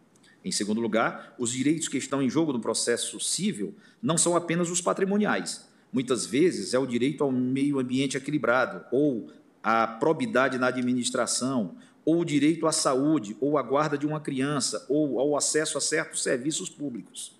Em 0.45 0.53
segundo 0.53 0.83
lugar, 0.83 1.35
os 1.39 1.51
direitos 1.51 1.89
que 1.89 1.97
estão 1.97 2.21
em 2.21 2.29
jogo 2.29 2.53
no 2.53 2.61
processo 2.61 3.19
civil 3.19 3.75
não 4.03 4.19
são 4.19 4.37
apenas 4.37 4.69
os 4.69 4.83
patrimoniais. 4.83 5.67
Muitas 5.91 6.27
vezes 6.27 6.75
é 6.75 6.79
o 6.79 6.85
direito 6.85 7.25
ao 7.25 7.33
meio 7.33 7.79
ambiente 7.79 8.19
equilibrado, 8.19 8.85
ou 8.93 9.31
à 9.63 9.87
probidade 9.87 10.59
na 10.59 10.67
administração, 10.67 11.75
ou 12.05 12.21
o 12.21 12.25
direito 12.25 12.67
à 12.67 12.73
saúde, 12.73 13.35
ou 13.41 13.57
à 13.57 13.63
guarda 13.63 13.97
de 13.97 14.07
uma 14.07 14.21
criança, 14.21 14.85
ou 14.91 15.19
ao 15.19 15.39
acesso 15.39 15.79
a 15.79 15.81
certos 15.81 16.23
serviços 16.23 16.69
públicos. 16.69 17.36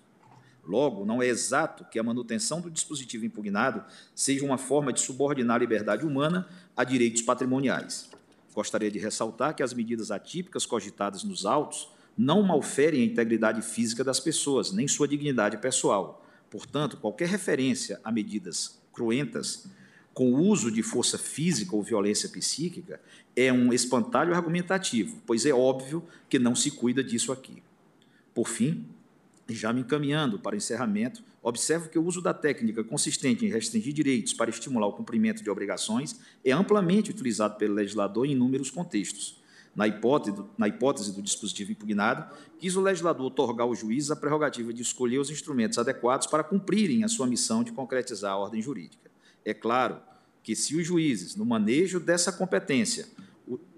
Logo, 0.67 1.05
não 1.05 1.21
é 1.21 1.27
exato 1.27 1.85
que 1.85 1.97
a 1.97 2.03
manutenção 2.03 2.59
do 2.59 2.69
dispositivo 2.69 3.25
impugnado 3.25 3.83
seja 4.13 4.43
uma 4.43 4.57
forma 4.57 4.91
de 4.91 4.99
subordinar 4.99 5.55
a 5.55 5.59
liberdade 5.59 6.05
humana 6.05 6.45
a 6.75 6.83
direitos 6.83 7.21
patrimoniais. 7.21 8.09
Gostaria 8.53 8.91
de 8.91 8.99
ressaltar 8.99 9.55
que 9.55 9.63
as 9.63 9.73
medidas 9.73 10.11
atípicas 10.11 10.65
cogitadas 10.65 11.23
nos 11.23 11.45
autos 11.45 11.89
não 12.17 12.43
malferem 12.43 13.01
a 13.01 13.05
integridade 13.05 13.61
física 13.61 14.03
das 14.03 14.19
pessoas, 14.19 14.73
nem 14.73 14.87
sua 14.87 15.07
dignidade 15.07 15.57
pessoal. 15.57 16.25
Portanto, 16.49 16.97
qualquer 16.97 17.29
referência 17.29 18.01
a 18.03 18.11
medidas 18.11 18.81
cruentas 18.91 19.67
com 20.13 20.33
o 20.33 20.41
uso 20.41 20.71
de 20.71 20.81
força 20.81 21.17
física 21.17 21.75
ou 21.75 21.83
violência 21.83 22.27
psíquica 22.27 22.99
é 23.35 23.53
um 23.53 23.71
espantalho 23.71 24.33
argumentativo, 24.33 25.21
pois 25.25 25.45
é 25.45 25.53
óbvio 25.53 26.03
que 26.27 26.39
não 26.39 26.55
se 26.55 26.71
cuida 26.71 27.03
disso 27.03 27.31
aqui. 27.31 27.61
Por 28.33 28.49
fim, 28.49 28.83
já 29.53 29.71
me 29.71 29.81
encaminhando 29.81 30.39
para 30.39 30.53
o 30.53 30.57
encerramento, 30.57 31.23
observo 31.41 31.89
que 31.89 31.97
o 31.97 32.03
uso 32.03 32.21
da 32.21 32.33
técnica 32.33 32.83
consistente 32.83 33.45
em 33.45 33.49
restringir 33.49 33.93
direitos 33.93 34.33
para 34.33 34.49
estimular 34.49 34.87
o 34.87 34.93
cumprimento 34.93 35.43
de 35.43 35.49
obrigações 35.49 36.19
é 36.43 36.51
amplamente 36.51 37.11
utilizado 37.11 37.55
pelo 37.55 37.73
legislador 37.73 38.25
em 38.25 38.31
inúmeros 38.31 38.69
contextos. 38.69 39.37
Na 39.75 39.87
hipótese, 39.87 40.35
do, 40.35 40.49
na 40.57 40.67
hipótese 40.67 41.13
do 41.13 41.21
dispositivo 41.21 41.71
impugnado, 41.71 42.35
quis 42.57 42.75
o 42.75 42.81
legislador 42.81 43.27
otorgar 43.27 43.67
ao 43.67 43.75
juiz 43.75 44.09
a 44.09 44.15
prerrogativa 44.15 44.73
de 44.73 44.81
escolher 44.81 45.19
os 45.19 45.29
instrumentos 45.29 45.77
adequados 45.77 46.25
para 46.25 46.43
cumprirem 46.43 47.03
a 47.03 47.07
sua 47.07 47.27
missão 47.27 47.63
de 47.63 47.71
concretizar 47.71 48.33
a 48.33 48.37
ordem 48.37 48.61
jurídica. 48.61 49.09
É 49.45 49.53
claro 49.53 49.99
que, 50.41 50.55
se 50.55 50.75
os 50.75 50.85
juízes, 50.85 51.35
no 51.35 51.45
manejo 51.45 51.99
dessa 51.99 52.31
competência, 52.31 53.07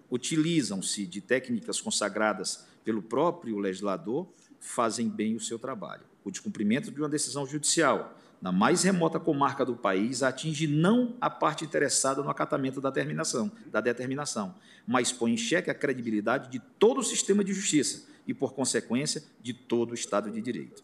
utilizam-se 0.09 1.06
de 1.06 1.22
técnicas 1.22 1.81
consagradas 1.81 2.65
pelo 2.83 3.01
próprio 3.01 3.59
legislador, 3.59 4.27
fazem 4.59 5.09
bem 5.09 5.35
o 5.35 5.39
seu 5.39 5.57
trabalho. 5.57 6.03
O 6.23 6.31
descumprimento 6.31 6.91
de 6.91 6.99
uma 6.99 7.09
decisão 7.09 7.45
judicial 7.45 8.15
na 8.41 8.51
mais 8.51 8.83
remota 8.83 9.19
comarca 9.19 9.65
do 9.65 9.75
país 9.75 10.23
atinge 10.23 10.65
não 10.65 11.15
a 11.19 11.29
parte 11.29 11.65
interessada 11.65 12.23
no 12.23 12.29
acatamento 12.29 12.79
da 12.79 12.89
determinação, 12.89 13.51
da 13.67 13.81
determinação, 13.81 14.55
mas 14.88 15.11
põe 15.11 15.33
em 15.33 15.38
xeque 15.38 15.69
a 15.69 15.75
credibilidade 15.75 16.49
de 16.49 16.59
todo 16.59 16.99
o 16.99 17.03
sistema 17.03 17.43
de 17.43 17.53
justiça 17.53 18.07
e, 18.25 18.33
por 18.33 18.53
consequência, 18.53 19.23
de 19.41 19.53
todo 19.53 19.91
o 19.91 19.93
Estado 19.93 20.31
de 20.31 20.41
Direito. 20.41 20.83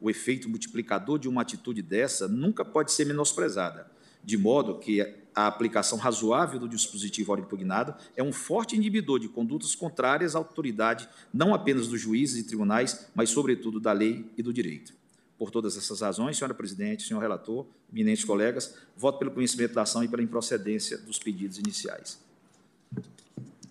O 0.00 0.10
efeito 0.10 0.48
multiplicador 0.48 1.18
de 1.18 1.28
uma 1.28 1.42
atitude 1.42 1.80
dessa 1.80 2.26
nunca 2.26 2.64
pode 2.64 2.92
ser 2.92 3.06
menosprezada, 3.06 3.90
de 4.24 4.36
modo 4.36 4.78
que 4.78 5.00
a 5.36 5.46
aplicação 5.46 5.98
razoável 5.98 6.58
do 6.58 6.66
dispositivo 6.66 7.30
ora 7.30 7.42
impugnado 7.42 7.94
é 8.16 8.22
um 8.22 8.32
forte 8.32 8.74
inibidor 8.74 9.20
de 9.20 9.28
condutas 9.28 9.74
contrárias 9.74 10.34
à 10.34 10.38
autoridade, 10.38 11.06
não 11.32 11.54
apenas 11.54 11.86
dos 11.88 12.00
juízes 12.00 12.40
e 12.40 12.46
tribunais, 12.46 13.06
mas, 13.14 13.28
sobretudo, 13.28 13.78
da 13.78 13.92
lei 13.92 14.24
e 14.34 14.42
do 14.42 14.50
direito. 14.50 14.94
Por 15.38 15.50
todas 15.50 15.76
essas 15.76 16.00
razões, 16.00 16.38
senhora 16.38 16.54
presidente, 16.54 17.02
senhor 17.02 17.20
relator, 17.20 17.66
eminentes 17.92 18.24
colegas, 18.24 18.76
voto 18.96 19.18
pelo 19.18 19.30
conhecimento 19.30 19.74
da 19.74 19.82
ação 19.82 20.02
e 20.02 20.08
pela 20.08 20.22
improcedência 20.22 20.96
dos 20.96 21.18
pedidos 21.18 21.58
iniciais. 21.58 22.18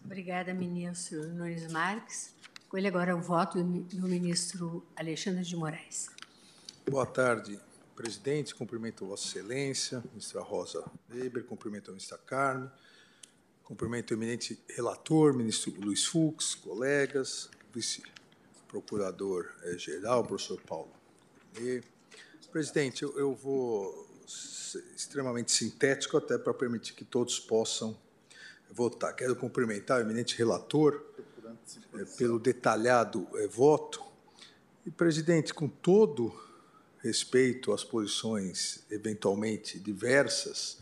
Obrigada, 0.06 0.53
ministro 0.53 1.27
Nunes 1.34 1.72
Marques. 1.72 2.35
Com 2.69 2.77
ele 2.77 2.88
agora 2.88 3.16
o 3.16 3.22
voto 3.22 3.64
do 3.64 4.08
ministro 4.08 4.85
Alexandre 4.95 5.44
de 5.44 5.56
Moraes. 5.56 6.11
Boa 6.88 7.08
tarde, 7.08 7.60
presidente, 7.95 8.53
cumprimento 8.53 9.06
Vossa 9.06 9.25
Excelência, 9.27 10.03
ministra 10.11 10.41
Rosa 10.41 10.83
Weber, 11.09 11.45
cumprimento 11.45 11.90
a 11.90 11.93
ministra 11.93 12.17
Carme, 12.17 12.69
cumprimento 13.64 14.11
o 14.11 14.14
eminente 14.14 14.61
relator, 14.69 15.33
ministro 15.33 15.74
Luiz 15.80 16.06
Fux, 16.06 16.53
colegas, 16.56 17.49
vice-procurador-geral, 17.74 20.25
professor 20.25 20.59
Paulo. 20.61 20.91
E, 21.57 21.82
presidente, 22.51 23.03
eu, 23.03 23.17
eu 23.17 23.33
vou 23.33 24.06
ser 24.27 24.83
extremamente 24.95 25.51
sintético, 25.51 26.17
até 26.17 26.38
para 26.38 26.53
permitir 26.53 26.93
que 26.93 27.06
todos 27.06 27.40
possam 27.40 27.98
votar. 28.69 29.15
Quero 29.15 29.38
cumprimentar 29.38 29.99
o 29.99 30.01
eminente 30.01 30.38
relator 30.38 31.01
é, 31.93 32.03
pelo 32.17 32.40
detalhado 32.40 33.25
é, 33.35 33.48
voto. 33.48 34.03
E, 34.85 34.91
presidente, 34.91 35.53
com 35.53 35.69
todo 35.69 36.43
respeito 37.06 37.72
às 37.72 37.84
posições 37.84 38.84
eventualmente 38.90 39.80
diversas, 39.80 40.80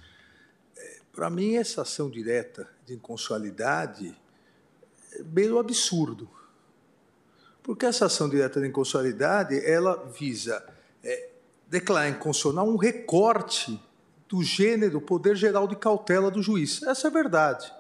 é, 0.78 1.00
para 1.12 1.30
mim 1.30 1.56
essa 1.56 1.82
ação 1.82 2.10
direta 2.10 2.70
de 2.86 2.94
inconstitucionalidade 2.94 4.18
é 5.12 5.24
meio 5.24 5.60
absurdo. 5.60 6.30
Porque 7.62 7.86
essa 7.86 8.06
ação 8.06 8.30
direta 8.30 8.62
de 8.62 8.68
inconstitucionalidade, 8.68 9.66
ela 9.66 9.98
visa 10.18 10.66
é, 11.04 11.30
declarar 11.68 12.10
inconstitucional 12.10 12.68
um 12.68 12.78
recorte 12.78 13.80
do 14.30 14.42
gênero 14.42 15.02
poder 15.02 15.36
geral 15.36 15.68
de 15.68 15.76
cautela 15.76 16.32
do 16.32 16.42
juiz. 16.42 16.82
Essa 16.84 17.08
é 17.08 17.10
a 17.10 17.14
verdade. 17.14 17.72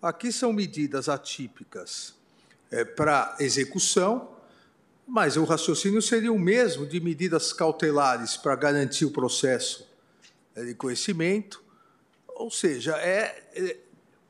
Aqui 0.00 0.32
são 0.32 0.52
medidas 0.52 1.08
atípicas 1.08 2.14
é, 2.70 2.84
para 2.84 3.36
execução, 3.40 4.39
mas 5.10 5.36
o 5.36 5.42
raciocínio 5.42 6.00
seria 6.00 6.32
o 6.32 6.38
mesmo 6.38 6.86
de 6.86 7.00
medidas 7.00 7.52
cautelares 7.52 8.36
para 8.36 8.54
garantir 8.54 9.04
o 9.04 9.10
processo 9.10 9.84
de 10.54 10.72
conhecimento. 10.74 11.60
Ou 12.28 12.48
seja, 12.48 12.96
é, 12.96 13.44
é 13.54 13.76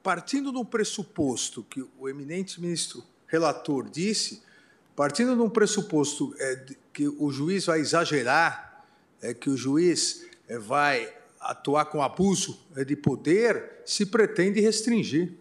partindo 0.03 0.59
um 0.59 0.65
pressuposto 0.65 1.63
que 1.65 1.87
o 1.99 2.09
eminente 2.09 2.59
ministro 2.59 3.05
relator 3.27 3.91
disse, 3.91 4.43
partindo 4.97 5.37
de 5.37 5.43
um 5.43 5.51
pressuposto 5.51 6.35
é, 6.39 6.65
que 6.95 7.07
o 7.07 7.31
juiz 7.31 7.67
vai 7.67 7.81
exagerar, 7.81 8.87
é, 9.21 9.35
que 9.35 9.51
o 9.51 9.57
juiz 9.59 10.27
é, 10.49 10.59
vai 10.59 11.15
atuar 11.39 11.85
com 11.85 12.03
abuso 12.03 12.59
é, 12.75 12.85
de 12.85 12.97
poder, 12.97 13.83
se 13.85 14.07
pretende 14.07 14.61
restringir 14.63 15.35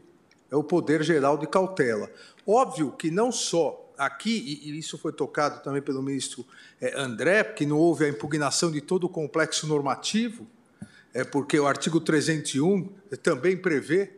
é 0.51 0.55
o 0.55 0.63
poder 0.63 1.03
geral 1.03 1.37
de 1.37 1.47
cautela. 1.47 2.11
Óbvio 2.45 2.91
que 2.91 3.11
não 3.11 3.31
só 3.31 3.78
aqui, 3.99 4.61
e 4.63 4.79
isso 4.79 4.97
foi 4.97 5.11
tocado 5.11 5.61
também 5.61 5.81
pelo 5.81 6.01
ministro 6.01 6.45
é, 6.79 6.97
André, 6.97 7.43
que 7.43 7.65
não 7.65 7.77
houve 7.77 8.05
a 8.05 8.07
impugnação 8.07 8.71
de 8.71 8.79
todo 8.79 9.03
o 9.03 9.09
complexo 9.09 9.67
normativo, 9.67 10.47
é 11.13 11.25
porque 11.25 11.59
o 11.59 11.67
artigo 11.67 11.99
301 11.99 12.87
também 13.21 13.57
prevê 13.57 14.13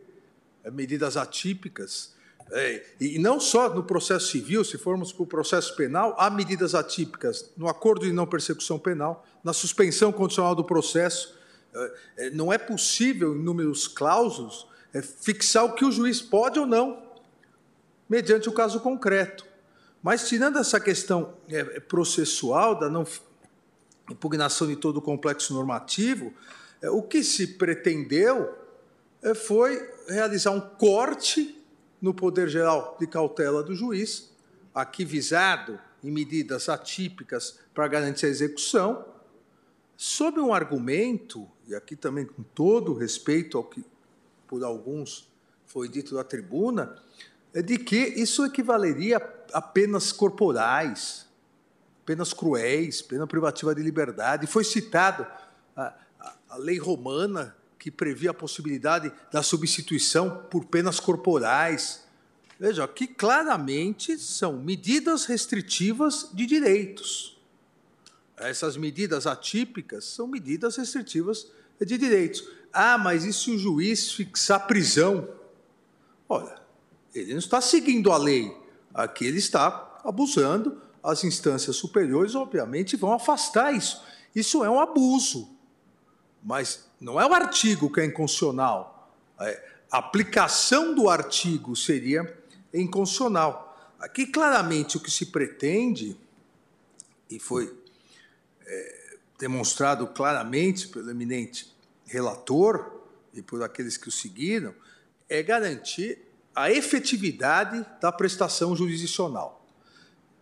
é, 0.62 0.70
medidas 0.70 1.16
atípicas, 1.16 2.14
é, 2.52 2.84
e 3.00 3.18
não 3.18 3.40
só 3.40 3.74
no 3.74 3.82
processo 3.82 4.28
civil, 4.28 4.62
se 4.62 4.78
formos 4.78 5.12
para 5.12 5.22
o 5.22 5.26
processo 5.26 5.74
penal, 5.74 6.14
há 6.18 6.30
medidas 6.30 6.74
atípicas 6.74 7.50
no 7.56 7.66
acordo 7.66 8.04
de 8.04 8.12
não 8.12 8.26
persecução 8.26 8.78
penal, 8.78 9.26
na 9.42 9.52
suspensão 9.52 10.12
condicional 10.12 10.54
do 10.54 10.62
processo. 10.62 11.34
Não 12.34 12.52
é 12.52 12.58
possível, 12.58 13.34
em 13.34 13.38
números 13.42 13.88
clausos, 13.88 14.66
é, 14.92 15.00
fixar 15.00 15.64
o 15.64 15.72
que 15.72 15.84
o 15.84 15.90
juiz 15.90 16.20
pode 16.20 16.58
ou 16.58 16.66
não 16.66 17.02
mediante 18.12 18.46
o 18.46 18.52
caso 18.52 18.78
concreto. 18.80 19.46
Mas, 20.02 20.28
tirando 20.28 20.58
essa 20.58 20.80
questão 20.80 21.34
é, 21.48 21.78
processual 21.80 22.78
da 22.78 22.90
não 22.90 23.06
impugnação 24.10 24.66
de 24.66 24.76
todo 24.76 24.96
o 24.96 25.02
complexo 25.02 25.54
normativo, 25.54 26.34
é, 26.80 26.90
o 26.90 27.02
que 27.02 27.22
se 27.22 27.46
pretendeu 27.46 28.52
é, 29.22 29.34
foi 29.34 29.88
realizar 30.08 30.50
um 30.50 30.60
corte 30.60 31.58
no 32.00 32.12
poder 32.12 32.48
geral 32.48 32.96
de 32.98 33.06
cautela 33.06 33.62
do 33.62 33.76
juiz, 33.76 34.32
aqui 34.74 35.04
visado 35.04 35.78
em 36.02 36.10
medidas 36.10 36.68
atípicas 36.68 37.60
para 37.72 37.86
garantir 37.86 38.26
a 38.26 38.28
execução, 38.28 39.04
sob 39.96 40.40
um 40.40 40.52
argumento, 40.52 41.48
e 41.68 41.76
aqui 41.76 41.94
também 41.94 42.26
com 42.26 42.42
todo 42.42 42.92
respeito 42.92 43.56
ao 43.56 43.62
que 43.62 43.84
por 44.48 44.64
alguns 44.64 45.30
foi 45.64 45.88
dito 45.88 46.14
da 46.16 46.24
tribuna, 46.24 46.98
de 47.54 47.78
que 47.78 47.96
isso 47.96 48.44
equivaleria 48.44 49.16
a 49.52 49.60
penas 49.60 50.12
corporais, 50.12 51.26
penas 52.06 52.32
cruéis, 52.32 53.02
pena 53.02 53.26
privativa 53.26 53.74
de 53.74 53.82
liberdade. 53.82 54.46
Foi 54.46 54.64
citado 54.64 55.26
a, 55.76 55.94
a, 56.18 56.34
a 56.50 56.56
lei 56.56 56.78
romana 56.78 57.54
que 57.78 57.90
previa 57.90 58.30
a 58.30 58.34
possibilidade 58.34 59.12
da 59.30 59.42
substituição 59.42 60.44
por 60.50 60.64
penas 60.64 61.00
corporais. 61.00 62.04
Veja, 62.58 62.86
que 62.86 63.06
claramente 63.06 64.16
são 64.18 64.52
medidas 64.56 65.24
restritivas 65.24 66.30
de 66.32 66.46
direitos. 66.46 67.36
Essas 68.36 68.76
medidas 68.76 69.26
atípicas 69.26 70.04
são 70.04 70.26
medidas 70.26 70.76
restritivas 70.76 71.50
de 71.80 71.98
direitos. 71.98 72.48
Ah, 72.72 72.96
mas 72.96 73.24
e 73.24 73.32
se 73.32 73.50
o 73.50 73.58
juiz 73.58 74.12
fixar 74.12 74.66
prisão? 74.66 75.28
Olha, 76.28 76.61
ele 77.14 77.32
não 77.32 77.38
está 77.38 77.60
seguindo 77.60 78.12
a 78.12 78.16
lei. 78.16 78.56
Aqui 78.94 79.24
ele 79.24 79.38
está 79.38 80.00
abusando. 80.04 80.80
As 81.02 81.24
instâncias 81.24 81.76
superiores, 81.76 82.34
obviamente, 82.34 82.96
vão 82.96 83.12
afastar 83.12 83.74
isso. 83.74 84.02
Isso 84.34 84.64
é 84.64 84.70
um 84.70 84.80
abuso. 84.80 85.50
Mas 86.42 86.88
não 87.00 87.20
é 87.20 87.26
o 87.26 87.34
artigo 87.34 87.92
que 87.92 88.00
é 88.00 88.06
inconstitucional. 88.06 89.12
É, 89.40 89.72
a 89.90 89.98
aplicação 89.98 90.94
do 90.94 91.10
artigo 91.10 91.74
seria 91.76 92.38
inconstitucional. 92.72 93.92
Aqui, 93.98 94.26
claramente, 94.26 94.96
o 94.96 95.00
que 95.00 95.10
se 95.10 95.26
pretende, 95.26 96.16
e 97.28 97.38
foi 97.38 97.72
é, 98.66 99.16
demonstrado 99.38 100.06
claramente 100.06 100.88
pelo 100.88 101.10
eminente 101.10 101.72
relator 102.06 103.00
e 103.34 103.42
por 103.42 103.62
aqueles 103.62 103.96
que 103.96 104.08
o 104.08 104.12
seguiram, 104.12 104.74
é 105.28 105.42
garantir 105.42 106.31
a 106.54 106.70
efetividade 106.70 107.84
da 108.00 108.12
prestação 108.12 108.76
jurisdicional. 108.76 109.64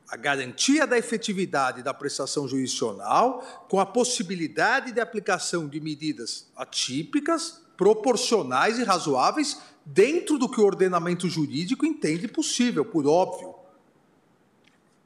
A 0.09 0.17
garantia 0.17 0.87
da 0.87 0.99
efetividade 0.99 1.83
da 1.83 1.95
prestação 1.95 2.49
jurisdicional 2.49 3.67
com 3.69 3.79
a 3.79 3.87
possibilidade 3.87 4.91
de 4.91 5.01
aplicação 5.01 5.69
de 5.69 5.81
medidas 5.81 6.49
atípicas, 6.57 7.63
proporcionais 7.77 8.79
e 8.79 8.83
razoáveis 8.83 9.61
dentro 9.87 10.37
do 10.37 10.49
que 10.49 10.61
o 10.61 10.65
ordenamento 10.65 11.29
jurídico 11.29 11.87
entende 11.87 12.27
possível, 12.27 12.85
por 12.85 13.07
óbvio. 13.07 13.55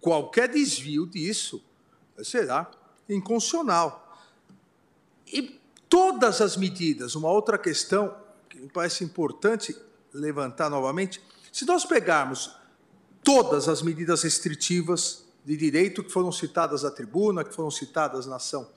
Qualquer 0.00 0.48
desvio 0.48 1.06
disso 1.06 1.62
será 2.22 2.70
inconstitucional. 3.08 4.18
E 5.26 5.60
todas 5.88 6.40
as 6.40 6.56
medidas, 6.56 7.14
uma 7.14 7.30
outra 7.30 7.58
questão 7.58 8.16
que 8.48 8.58
me 8.58 8.68
parece 8.68 9.04
importante 9.04 9.76
levantar 10.14 10.70
novamente. 10.70 11.20
Se 11.52 11.66
nós 11.66 11.84
pegarmos 11.84 12.56
todas 13.22 13.68
as 13.68 13.82
medidas 13.82 14.22
restritivas 14.22 15.24
de 15.44 15.56
direito 15.56 16.02
que 16.02 16.10
foram 16.10 16.30
citadas 16.32 16.84
na 16.84 16.90
tribuna, 16.90 17.44
que 17.44 17.54
foram 17.54 17.70
citadas 17.70 18.24
na 18.26 18.36
ação, 18.36 18.68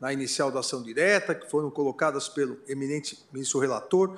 na 0.00 0.12
inicial 0.12 0.50
da 0.50 0.60
ação 0.60 0.82
direta, 0.82 1.34
que 1.34 1.50
foram 1.50 1.70
colocadas 1.70 2.28
pelo 2.28 2.58
eminente 2.68 3.18
ministro 3.32 3.58
relator, 3.58 4.16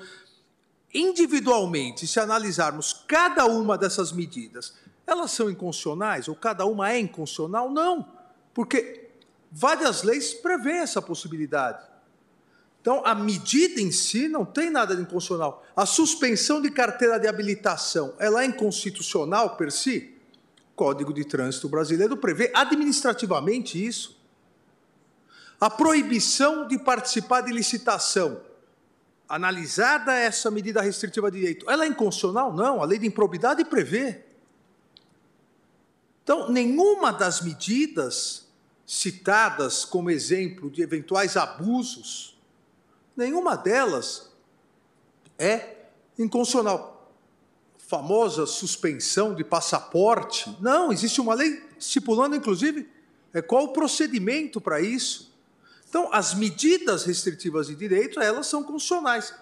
individualmente, 0.93 2.07
se 2.07 2.21
analisarmos 2.21 3.05
cada 3.09 3.47
uma 3.47 3.79
dessas 3.79 4.13
medidas, 4.13 4.75
elas 5.07 5.31
são 5.31 5.51
inconstitucionais 5.51 6.29
ou 6.29 6.35
cada 6.35 6.65
uma 6.67 6.93
é 6.93 6.99
inconstitucional? 6.99 7.71
Não, 7.71 8.07
porque 8.53 9.09
várias 9.51 10.03
leis 10.03 10.35
prevêem 10.35 10.79
essa 10.79 11.01
possibilidade. 11.01 11.90
Então, 12.81 13.03
a 13.05 13.15
medida 13.15 13.81
em 13.81 13.93
si 13.93 14.27
não 14.27 14.45
tem 14.45 14.71
nada 14.71 14.97
de 14.97 15.03
inconstitucional. 15.03 15.67
A 15.77 15.85
suspensão 15.85 16.63
de 16.63 16.71
carteira 16.71 17.19
de 17.19 17.29
habilitação, 17.29 18.15
ela 18.19 18.43
é 18.43 18.47
inconstitucional 18.47 19.57
per 19.57 19.71
si? 19.71 20.15
O 20.73 20.77
Código 20.77 21.13
de 21.13 21.25
Trânsito 21.25 21.69
Brasileiro 21.69 22.17
prevê 22.17 22.51
administrativamente 22.55 23.85
isso. 23.85 24.19
A 25.61 25.69
proibição 25.69 26.67
de 26.67 26.79
participar 26.79 27.43
de 27.43 27.53
licitação, 27.53 28.41
analisada 29.29 30.15
essa 30.15 30.51
medida 30.51 30.81
restritiva 30.81 31.31
de 31.31 31.39
direito, 31.39 31.69
ela 31.69 31.85
é 31.85 31.89
inconstitucional? 31.89 32.51
Não, 32.55 32.83
a 32.83 32.87
lei 32.87 32.99
de 32.99 33.07
improbidade 33.07 33.63
prevê. 33.63 34.23
Então, 36.25 36.51
nenhuma 36.51 37.13
das 37.13 37.43
medidas 37.43 38.49
citadas 38.87 39.85
como 39.85 40.11
exemplo 40.11 40.71
de 40.71 40.81
eventuais 40.81 41.37
abusos 41.37 42.30
Nenhuma 43.17 43.57
delas 43.57 44.31
é 45.39 45.77
inconstitucional. 46.19 47.13
Famosa 47.79 48.47
suspensão 48.47 49.35
de 49.35 49.43
passaporte. 49.43 50.57
Não, 50.61 50.93
existe 50.93 51.21
uma 51.21 51.35
lei 51.35 51.63
estipulando, 51.79 52.37
inclusive, 52.37 52.89
é, 53.33 53.43
qual 53.43 53.65
o 53.65 53.73
procedimento 53.73 54.61
para 54.61 54.81
isso. 54.81 55.31
Então, 55.89 56.09
as 56.13 56.35
medidas 56.35 57.05
restritivas 57.05 57.67
de 57.67 57.75
direito, 57.75 58.21
elas 58.21 58.47
são 58.47 58.63
constitucionais. 58.63 59.35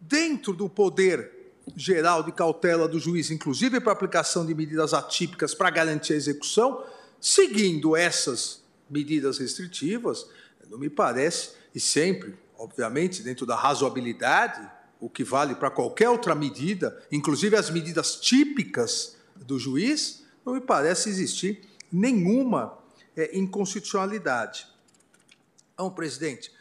Dentro 0.00 0.52
do 0.52 0.68
poder 0.68 1.40
geral 1.76 2.22
de 2.22 2.32
cautela 2.32 2.88
do 2.88 2.98
juiz, 2.98 3.30
inclusive 3.30 3.80
para 3.80 3.92
aplicação 3.92 4.46
de 4.46 4.54
medidas 4.54 4.94
atípicas 4.94 5.54
para 5.54 5.70
garantir 5.70 6.12
a 6.12 6.16
execução, 6.16 6.84
seguindo 7.20 7.96
essas 7.96 8.62
medidas 8.88 9.38
restritivas, 9.38 10.26
não 10.68 10.78
me 10.78 10.88
parece, 10.88 11.50
e 11.74 11.80
sempre 11.80 12.36
obviamente, 12.60 13.22
dentro 13.22 13.46
da 13.46 13.56
razoabilidade, 13.56 14.60
o 15.00 15.08
que 15.08 15.24
vale 15.24 15.54
para 15.54 15.70
qualquer 15.70 16.10
outra 16.10 16.34
medida, 16.34 17.02
inclusive 17.10 17.56
as 17.56 17.70
medidas 17.70 18.16
típicas 18.16 19.16
do 19.34 19.58
juiz, 19.58 20.26
não 20.44 20.52
me 20.52 20.60
parece 20.60 21.08
existir 21.08 21.62
nenhuma 21.90 22.78
é, 23.16 23.36
inconstitucionalidade. 23.36 24.66
Então, 25.72 25.90
presidente, 25.90 26.52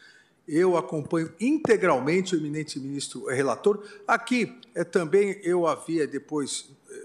eu 0.48 0.78
acompanho 0.78 1.34
integralmente 1.38 2.34
o 2.34 2.40
eminente 2.40 2.80
ministro 2.80 3.26
relator. 3.26 3.86
Aqui 4.08 4.58
é, 4.74 4.86
também 4.86 5.38
eu 5.44 5.68
havia, 5.68 6.08
depois 6.08 6.70
é, 6.90 6.96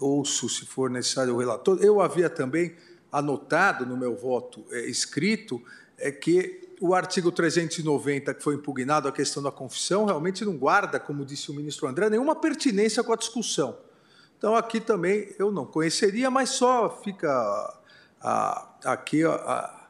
ouço, 0.00 0.50
se 0.50 0.66
for 0.66 0.90
necessário, 0.90 1.34
o 1.34 1.38
relator, 1.38 1.78
eu 1.82 2.02
havia 2.02 2.28
também 2.28 2.76
anotado 3.10 3.86
no 3.86 3.96
meu 3.96 4.14
voto 4.14 4.66
é, 4.70 4.80
escrito 4.84 5.62
é 5.96 6.12
que 6.12 6.65
o 6.80 6.94
artigo 6.94 7.32
390, 7.32 8.34
que 8.34 8.42
foi 8.42 8.54
impugnado, 8.54 9.08
a 9.08 9.12
questão 9.12 9.42
da 9.42 9.50
confissão, 9.50 10.04
realmente 10.04 10.44
não 10.44 10.56
guarda, 10.56 11.00
como 11.00 11.24
disse 11.24 11.50
o 11.50 11.54
ministro 11.54 11.86
André, 11.88 12.10
nenhuma 12.10 12.36
pertinência 12.36 13.02
com 13.02 13.12
a 13.12 13.16
discussão. 13.16 13.78
Então, 14.38 14.54
aqui 14.54 14.80
também 14.80 15.34
eu 15.38 15.50
não 15.50 15.64
conheceria, 15.64 16.30
mas 16.30 16.50
só 16.50 17.00
fica 17.02 17.28
a, 18.20 18.76
aqui 18.84 19.24
a, 19.24 19.30
a, 19.30 19.88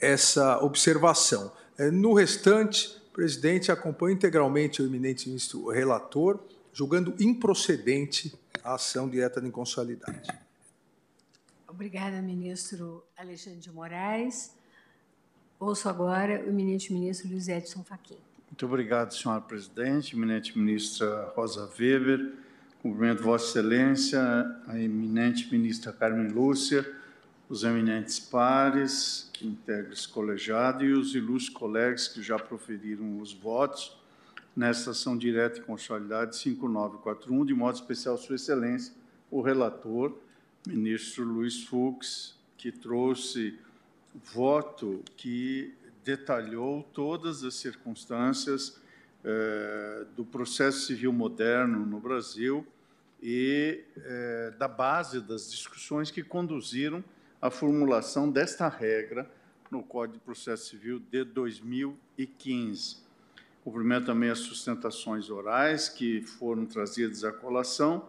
essa 0.00 0.58
observação. 0.58 1.52
É, 1.78 1.90
no 1.90 2.12
restante, 2.12 3.00
presidente, 3.12 3.70
acompanha 3.70 4.14
integralmente 4.14 4.82
o 4.82 4.86
eminente 4.86 5.28
ministro 5.28 5.68
relator, 5.68 6.40
julgando 6.72 7.14
improcedente 7.20 8.36
a 8.64 8.74
ação 8.74 9.08
direta 9.08 9.40
de 9.40 9.48
inconstitucionalidade. 9.48 10.28
Obrigada, 11.68 12.20
ministro 12.20 13.04
Alexandre 13.16 13.60
de 13.60 13.70
Moraes. 13.70 14.52
Ouço 15.64 15.88
agora 15.88 16.42
o 16.44 16.48
eminente 16.48 16.92
ministro 16.92 17.28
Luiz 17.28 17.46
Edson 17.46 17.84
Fachin. 17.84 18.18
Muito 18.50 18.66
obrigado, 18.66 19.14
senhora 19.14 19.40
presidente, 19.40 20.16
eminente 20.16 20.58
ministra 20.58 21.32
Rosa 21.36 21.70
Weber, 21.78 22.32
Cumprimento 22.82 23.22
Vossa 23.22 23.60
Excelência, 23.60 24.20
a 24.66 24.76
eminente 24.76 25.48
ministra 25.52 25.92
Carmen 25.92 26.26
Lúcia, 26.26 26.84
os 27.48 27.62
eminentes 27.62 28.18
pares 28.18 29.30
que 29.32 29.46
integram 29.46 29.92
esse 29.92 30.08
colegiado 30.08 30.84
e 30.84 30.92
os 30.92 31.14
ilustres 31.14 31.56
colegas 31.56 32.08
que 32.08 32.20
já 32.20 32.40
proferiram 32.40 33.20
os 33.20 33.32
votos 33.32 33.96
nesta 34.56 34.90
ação 34.90 35.16
direta 35.16 35.60
e 35.60 35.62
constitucionalidade 35.62 36.38
5941, 36.38 37.44
de 37.46 37.54
modo 37.54 37.76
especial 37.76 38.18
Sua 38.18 38.34
Excelência, 38.34 38.92
o 39.30 39.40
relator, 39.40 40.12
ministro 40.66 41.22
Luiz 41.22 41.62
Fux, 41.62 42.34
que 42.58 42.72
trouxe 42.72 43.56
voto 44.14 45.02
que 45.16 45.74
detalhou 46.04 46.82
todas 46.92 47.44
as 47.44 47.54
circunstâncias 47.54 48.80
eh, 49.24 50.04
do 50.16 50.24
processo 50.24 50.86
civil 50.86 51.12
moderno 51.12 51.86
no 51.86 52.00
Brasil 52.00 52.66
e 53.22 53.84
eh, 53.96 54.52
da 54.58 54.66
base 54.66 55.20
das 55.20 55.50
discussões 55.50 56.10
que 56.10 56.22
conduziram 56.22 57.04
à 57.40 57.50
formulação 57.50 58.28
desta 58.28 58.68
regra 58.68 59.30
no 59.70 59.82
Código 59.82 60.18
de 60.18 60.24
Processo 60.24 60.68
Civil 60.70 61.00
de 61.10 61.24
2015. 61.24 62.96
Cumprimento 63.62 64.06
também 64.06 64.28
as 64.28 64.40
sustentações 64.40 65.30
orais 65.30 65.88
que 65.88 66.20
foram 66.22 66.66
trazidas 66.66 67.22
à 67.22 67.30
colação. 67.30 68.08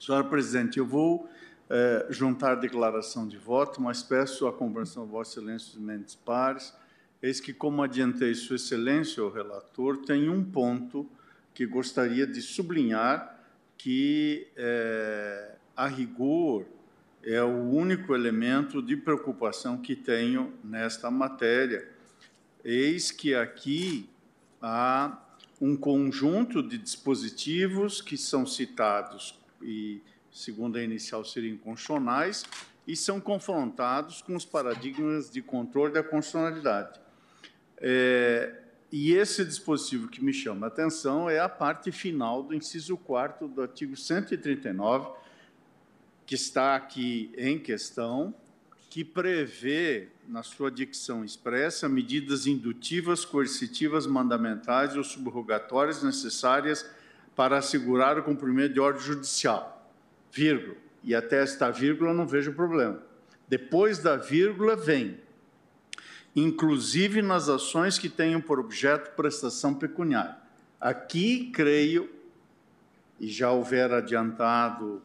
Senhora 0.00 0.22
Presidente, 0.22 0.78
eu 0.78 0.86
vou 0.86 1.28
eh, 1.70 2.06
juntar 2.10 2.54
declaração 2.56 3.26
de 3.26 3.36
voto, 3.36 3.80
mas 3.80 4.02
peço 4.02 4.46
a 4.46 4.52
compreensão 4.52 5.04
de 5.04 5.12
Vossa 5.12 5.38
Excelência 5.38 5.74
dos 5.74 5.82
Mendes 5.82 6.14
Pares, 6.14 6.72
Eis 7.20 7.40
que, 7.40 7.52
como 7.52 7.82
adiantei 7.82 8.32
Sua 8.34 8.56
Excelência, 8.56 9.24
o 9.24 9.28
relator, 9.28 9.98
tem 9.98 10.28
um 10.28 10.44
ponto 10.44 11.08
que 11.52 11.66
gostaria 11.66 12.24
de 12.24 12.40
sublinhar 12.40 13.36
que, 13.76 14.46
é, 14.56 15.56
a 15.76 15.88
rigor, 15.88 16.64
é 17.24 17.42
o 17.42 17.70
único 17.70 18.14
elemento 18.14 18.80
de 18.80 18.96
preocupação 18.96 19.78
que 19.78 19.96
tenho 19.96 20.54
nesta 20.62 21.10
matéria. 21.10 21.88
Eis 22.64 23.10
que 23.10 23.34
aqui 23.34 24.08
há 24.62 25.20
um 25.60 25.76
conjunto 25.76 26.62
de 26.62 26.78
dispositivos 26.78 28.00
que 28.00 28.16
são 28.16 28.46
citados 28.46 29.36
e, 29.60 30.00
segundo 30.38 30.76
a 30.76 30.82
inicial, 30.82 31.24
seriam 31.24 31.56
constitucionais 31.58 32.44
e 32.86 32.96
são 32.96 33.20
confrontados 33.20 34.22
com 34.22 34.34
os 34.34 34.44
paradigmas 34.44 35.30
de 35.30 35.42
controle 35.42 35.92
da 35.92 36.02
constitucionalidade. 36.02 37.00
É, 37.76 38.54
e 38.90 39.12
esse 39.12 39.44
dispositivo 39.44 40.08
que 40.08 40.24
me 40.24 40.32
chama 40.32 40.66
a 40.66 40.68
atenção 40.68 41.28
é 41.28 41.38
a 41.38 41.48
parte 41.48 41.92
final 41.92 42.42
do 42.42 42.54
inciso 42.54 42.96
4 42.96 43.46
do 43.48 43.60
artigo 43.60 43.96
139, 43.96 45.10
que 46.24 46.34
está 46.34 46.76
aqui 46.76 47.30
em 47.36 47.58
questão, 47.58 48.34
que 48.88 49.04
prevê, 49.04 50.08
na 50.26 50.42
sua 50.42 50.70
dicção 50.70 51.24
expressa, 51.24 51.88
medidas 51.88 52.46
indutivas, 52.46 53.24
coercitivas, 53.24 54.06
mandamentais 54.06 54.96
ou 54.96 55.04
subrogatórias 55.04 56.02
necessárias 56.02 56.88
para 57.36 57.58
assegurar 57.58 58.18
o 58.18 58.22
cumprimento 58.22 58.72
de 58.72 58.80
ordem 58.80 59.02
judicial. 59.02 59.77
Vírgula. 60.38 60.76
E 61.02 61.14
até 61.14 61.42
esta 61.42 61.70
vírgula 61.70 62.14
não 62.14 62.26
vejo 62.26 62.52
problema. 62.52 63.02
Depois 63.48 63.98
da 63.98 64.16
vírgula 64.16 64.76
vem 64.76 65.18
inclusive 66.36 67.20
nas 67.20 67.48
ações 67.48 67.98
que 67.98 68.08
tenham 68.08 68.40
por 68.40 68.60
objeto 68.60 69.14
prestação 69.16 69.74
pecuniária. 69.74 70.36
Aqui, 70.80 71.50
creio, 71.50 72.08
e 73.18 73.26
já 73.26 73.50
houver 73.50 73.92
adiantado 73.92 75.02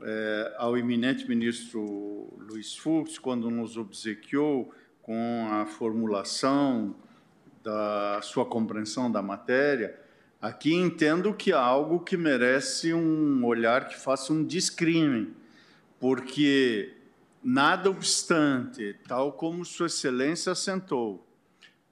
é, 0.00 0.54
ao 0.56 0.78
eminente 0.78 1.28
ministro 1.28 2.32
Luiz 2.38 2.76
Fux, 2.76 3.18
quando 3.18 3.50
nos 3.50 3.76
obsequiou 3.76 4.72
com 5.02 5.48
a 5.50 5.66
formulação 5.66 6.94
da 7.64 8.20
sua 8.22 8.46
compreensão 8.46 9.10
da 9.10 9.20
matéria, 9.20 9.98
aqui 10.40 10.74
entendo 10.74 11.34
que 11.34 11.52
há 11.52 11.60
algo 11.60 12.00
que 12.00 12.16
merece 12.16 12.92
um 12.94 13.44
olhar 13.44 13.88
que 13.88 13.98
faça 13.98 14.32
um 14.32 14.44
discrime, 14.44 15.34
porque 15.98 16.94
Nada 17.42 17.88
obstante, 17.88 18.96
tal 19.06 19.32
como 19.32 19.64
Sua 19.64 19.86
Excelência 19.86 20.52
assentou, 20.52 21.24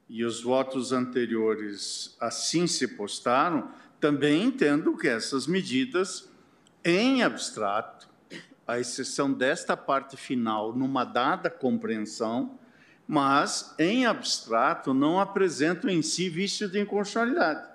e 0.08 0.24
os 0.24 0.42
votos 0.42 0.92
anteriores 0.92 2.16
assim 2.20 2.66
se 2.66 2.88
postaram, 2.88 3.70
também 4.00 4.42
entendo 4.42 4.96
que 4.96 5.08
essas 5.08 5.46
medidas, 5.46 6.28
em 6.84 7.22
abstrato, 7.22 8.08
à 8.66 8.80
exceção 8.80 9.32
desta 9.32 9.76
parte 9.76 10.16
final, 10.16 10.76
numa 10.76 11.04
dada 11.04 11.48
compreensão, 11.48 12.58
mas, 13.06 13.72
em 13.78 14.04
abstrato, 14.04 14.92
não 14.92 15.20
apresentam 15.20 15.88
em 15.88 16.02
si 16.02 16.28
vício 16.28 16.68
de 16.68 16.80
inconstitucionalidade. 16.80 17.66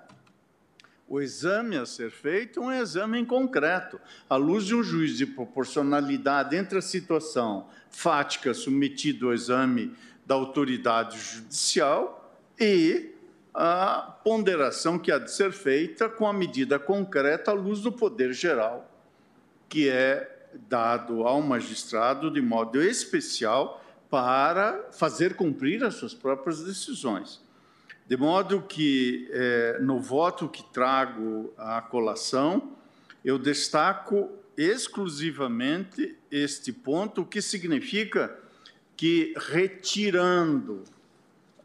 O 1.12 1.20
exame 1.20 1.76
a 1.76 1.84
ser 1.84 2.10
feito 2.10 2.58
é 2.58 2.62
um 2.62 2.72
exame 2.72 3.26
concreto, 3.26 4.00
à 4.30 4.36
luz 4.36 4.64
de 4.64 4.74
um 4.74 4.82
juízo 4.82 5.18
de 5.18 5.26
proporcionalidade 5.26 6.56
entre 6.56 6.78
a 6.78 6.80
situação 6.80 7.68
fática 7.90 8.54
submetida 8.54 9.26
ao 9.26 9.34
exame 9.34 9.94
da 10.24 10.34
autoridade 10.34 11.18
judicial 11.18 12.34
e 12.58 13.14
a 13.52 14.20
ponderação 14.24 14.98
que 14.98 15.12
há 15.12 15.18
de 15.18 15.30
ser 15.30 15.52
feita 15.52 16.08
com 16.08 16.26
a 16.26 16.32
medida 16.32 16.78
concreta 16.78 17.50
à 17.50 17.54
luz 17.54 17.82
do 17.82 17.92
poder 17.92 18.32
geral, 18.32 18.90
que 19.68 19.90
é 19.90 20.48
dado 20.66 21.24
ao 21.24 21.42
magistrado 21.42 22.30
de 22.30 22.40
modo 22.40 22.80
especial 22.80 23.84
para 24.08 24.88
fazer 24.92 25.34
cumprir 25.34 25.84
as 25.84 25.92
suas 25.92 26.14
próprias 26.14 26.64
decisões. 26.64 27.41
De 28.12 28.18
modo 28.18 28.60
que, 28.60 29.26
é, 29.32 29.78
no 29.80 29.98
voto 29.98 30.46
que 30.46 30.62
trago 30.64 31.50
à 31.56 31.80
colação, 31.80 32.76
eu 33.24 33.38
destaco 33.38 34.28
exclusivamente 34.54 36.14
este 36.30 36.74
ponto, 36.74 37.22
o 37.22 37.24
que 37.24 37.40
significa 37.40 38.38
que, 38.98 39.32
retirando 39.34 40.84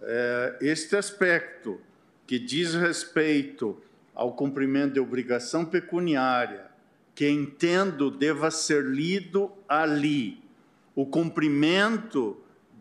é, 0.01 0.57
este 0.61 0.95
aspecto 0.95 1.81
que 2.25 2.39
diz 2.39 2.75
respeito 2.75 3.77
ao 4.15 4.31
cumprimento 4.31 4.93
de 4.93 5.01
obrigação 5.01 5.65
pecuniária, 5.65 6.67
que 7.13 7.27
entendo 7.27 8.09
deva 8.09 8.49
ser 8.51 8.85
lido 8.85 9.51
ali, 9.67 10.41
o 10.95 11.05
cumprimento 11.05 12.37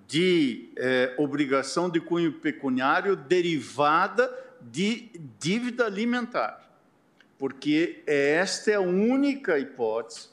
de 0.06 0.70
eh, 0.76 1.14
obrigação 1.18 1.90
de 1.90 2.00
cunho 2.00 2.32
pecuniário 2.32 3.16
derivada 3.16 4.32
de 4.60 5.10
dívida 5.38 5.86
alimentar, 5.86 6.80
porque 7.38 8.02
esta 8.06 8.70
é 8.70 8.74
a 8.74 8.80
única 8.80 9.58
hipótese, 9.58 10.28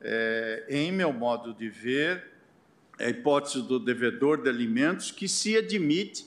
eh, 0.00 0.64
em 0.68 0.92
meu 0.92 1.12
modo 1.12 1.54
de 1.54 1.68
ver, 1.68 2.32
a 2.98 3.08
hipótese 3.08 3.62
do 3.62 3.78
devedor 3.78 4.42
de 4.42 4.48
alimentos 4.48 5.10
que 5.10 5.28
se 5.28 5.56
admite 5.56 6.26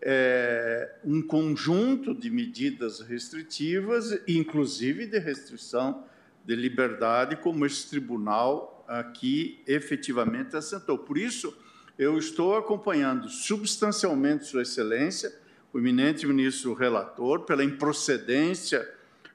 eh, 0.00 0.94
um 1.04 1.20
conjunto 1.20 2.14
de 2.14 2.30
medidas 2.30 3.00
restritivas, 3.00 4.18
inclusive 4.28 5.06
de 5.06 5.18
restrição 5.18 6.04
de 6.44 6.54
liberdade, 6.54 7.36
como 7.36 7.66
esse 7.66 7.88
tribunal 7.88 8.84
aqui 8.88 9.60
efetivamente 9.66 10.56
assentou. 10.56 10.96
Por 10.96 11.18
isso, 11.18 11.54
eu 11.98 12.16
estou 12.16 12.56
acompanhando 12.56 13.28
substancialmente 13.28 14.46
Sua 14.46 14.62
Excelência, 14.62 15.34
o 15.72 15.78
eminente 15.78 16.26
ministro 16.26 16.72
relator, 16.72 17.40
pela 17.40 17.64
improcedência 17.64 18.88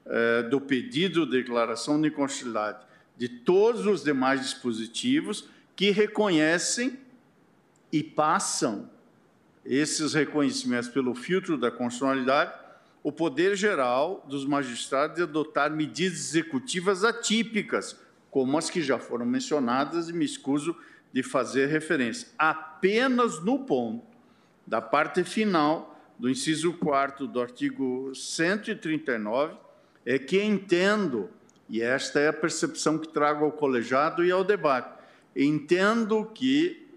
eh, 0.05 0.43
do 0.43 0.61
pedido 0.61 1.25
de 1.25 1.33
declaração 1.33 2.01
de 2.01 2.07
inconstitucionalidade 2.07 2.85
de 3.15 3.27
todos 3.29 3.85
os 3.85 4.03
demais 4.03 4.41
dispositivos 4.41 5.47
que 5.75 5.91
reconhecem 5.91 6.99
e 7.91 8.01
passam 8.01 8.89
esses 9.63 10.13
reconhecimentos 10.13 10.89
pelo 10.89 11.13
filtro 11.13 11.57
da 11.57 11.69
constitucionalidade 11.69 12.53
o 13.03 13.11
poder 13.11 13.55
geral 13.55 14.25
dos 14.29 14.45
magistrados 14.45 15.17
de 15.17 15.23
adotar 15.23 15.69
medidas 15.69 16.19
executivas 16.19 17.03
atípicas, 17.03 17.99
como 18.31 18.57
as 18.57 18.69
que 18.69 18.81
já 18.81 18.97
foram 18.97 19.25
mencionadas, 19.25 20.07
e 20.07 20.13
me 20.13 20.23
escuso 20.23 20.75
de 21.13 21.21
fazer 21.21 21.67
referência 21.67 22.27
apenas 22.37 23.39
no 23.43 23.59
ponto 23.59 24.03
da 24.65 24.81
parte 24.81 25.23
final 25.23 25.93
do 26.17 26.29
inciso 26.29 26.73
4 26.73 27.27
do 27.27 27.39
artigo 27.39 28.13
139, 28.15 29.55
é 30.05 30.17
que 30.17 30.41
entendo, 30.41 31.29
e 31.69 31.81
esta 31.81 32.19
é 32.19 32.27
a 32.27 32.33
percepção 32.33 32.97
que 32.97 33.07
trago 33.07 33.45
ao 33.45 33.51
colegiado 33.51 34.23
e 34.23 34.31
ao 34.31 34.43
debate, 34.43 34.89
entendo 35.35 36.25
que, 36.25 36.87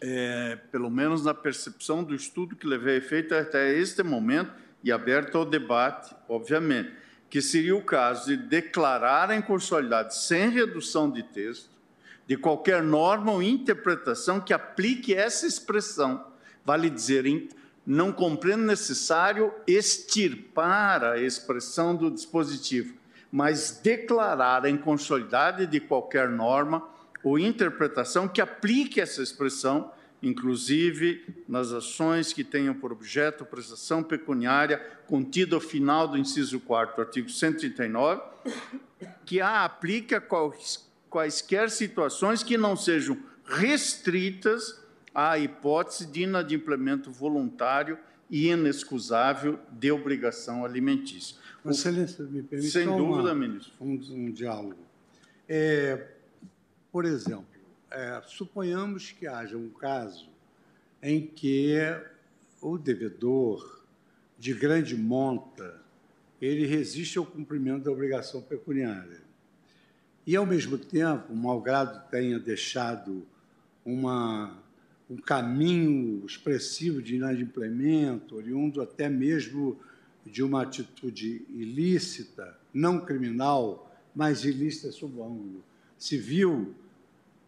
é, 0.00 0.58
pelo 0.70 0.90
menos 0.90 1.24
na 1.24 1.34
percepção 1.34 2.04
do 2.04 2.14
estudo 2.14 2.56
que 2.56 2.66
levei 2.66 2.96
efeito 2.96 3.34
até 3.34 3.74
este 3.74 4.02
momento, 4.02 4.52
e 4.84 4.90
aberto 4.90 5.38
ao 5.38 5.44
debate, 5.44 6.14
obviamente, 6.28 6.92
que 7.30 7.40
seria 7.40 7.74
o 7.74 7.82
caso 7.82 8.26
de 8.26 8.36
declarar 8.36 9.30
a 9.30 9.36
inconstitucionalidade 9.36 10.16
sem 10.16 10.50
redução 10.50 11.10
de 11.10 11.22
texto 11.22 11.71
de 12.26 12.36
qualquer 12.36 12.82
norma 12.82 13.32
ou 13.32 13.42
interpretação 13.42 14.40
que 14.40 14.52
aplique 14.52 15.14
essa 15.14 15.46
expressão. 15.46 16.24
Vale 16.64 16.88
dizer, 16.88 17.24
não 17.86 18.12
compreendo 18.12 18.62
necessário 18.64 19.52
extirpar 19.66 21.02
a 21.04 21.18
expressão 21.18 21.94
do 21.96 22.10
dispositivo, 22.10 22.94
mas 23.30 23.80
declarar 23.82 24.64
a 24.64 24.70
inconstitucionalidade 24.70 25.66
de 25.66 25.80
qualquer 25.80 26.28
norma 26.28 26.86
ou 27.24 27.38
interpretação 27.38 28.28
que 28.28 28.40
aplique 28.40 29.00
essa 29.00 29.22
expressão 29.22 29.90
inclusive 30.22 31.24
nas 31.48 31.72
ações 31.72 32.32
que 32.32 32.44
tenham 32.44 32.74
por 32.74 32.92
objeto 32.92 33.44
prestação 33.44 34.02
pecuniária 34.02 34.78
contida 35.06 35.56
ao 35.56 35.60
final 35.60 36.06
do 36.06 36.16
inciso 36.16 36.60
4 36.60 37.02
artigo 37.02 37.28
139, 37.28 38.22
que 39.26 39.40
a 39.40 39.64
aplica 39.64 40.20
quais, 40.20 40.88
quaisquer 41.12 41.70
situações 41.70 42.42
que 42.42 42.56
não 42.56 42.74
sejam 42.74 43.22
restritas 43.44 44.82
à 45.14 45.38
hipótese 45.38 46.06
de 46.06 46.22
inadimplemento 46.22 47.12
voluntário 47.12 47.98
e 48.30 48.48
inexcusável 48.48 49.58
de 49.70 49.92
obrigação 49.92 50.64
alimentícia. 50.64 51.36
Excelência, 51.66 52.24
me 52.24 52.42
permite 52.42 52.72
Sem 52.72 52.86
dúvida, 52.86 53.32
uma, 53.32 53.34
ministro. 53.34 53.72
Um, 53.78 53.92
um 54.10 54.32
diálogo. 54.32 54.82
É, 55.46 56.08
por 56.90 57.04
exemplo, 57.04 57.46
é, 57.90 58.22
suponhamos 58.26 59.12
que 59.12 59.26
haja 59.26 59.56
um 59.56 59.68
caso 59.68 60.30
em 61.02 61.26
que 61.26 61.76
o 62.60 62.78
devedor 62.78 63.84
de 64.38 64.54
grande 64.54 64.96
monta 64.96 65.80
ele 66.40 66.66
resiste 66.66 67.18
ao 67.18 67.26
cumprimento 67.26 67.84
da 67.84 67.92
obrigação 67.92 68.40
pecuniária. 68.40 69.20
E, 70.26 70.36
ao 70.36 70.46
mesmo 70.46 70.78
tempo, 70.78 71.34
malgrado 71.34 72.08
tenha 72.10 72.38
deixado 72.38 73.26
uma, 73.84 74.56
um 75.10 75.16
caminho 75.16 76.24
expressivo 76.24 77.02
de 77.02 77.16
inadimplemento, 77.16 78.36
oriundo 78.36 78.80
até 78.80 79.08
mesmo 79.08 79.78
de 80.24 80.42
uma 80.42 80.62
atitude 80.62 81.44
ilícita, 81.50 82.56
não 82.72 83.00
criminal, 83.00 83.90
mas 84.14 84.44
ilícita 84.44 84.92
sob 84.92 85.18
o 85.18 85.24
ângulo 85.24 85.64
civil, 85.98 86.74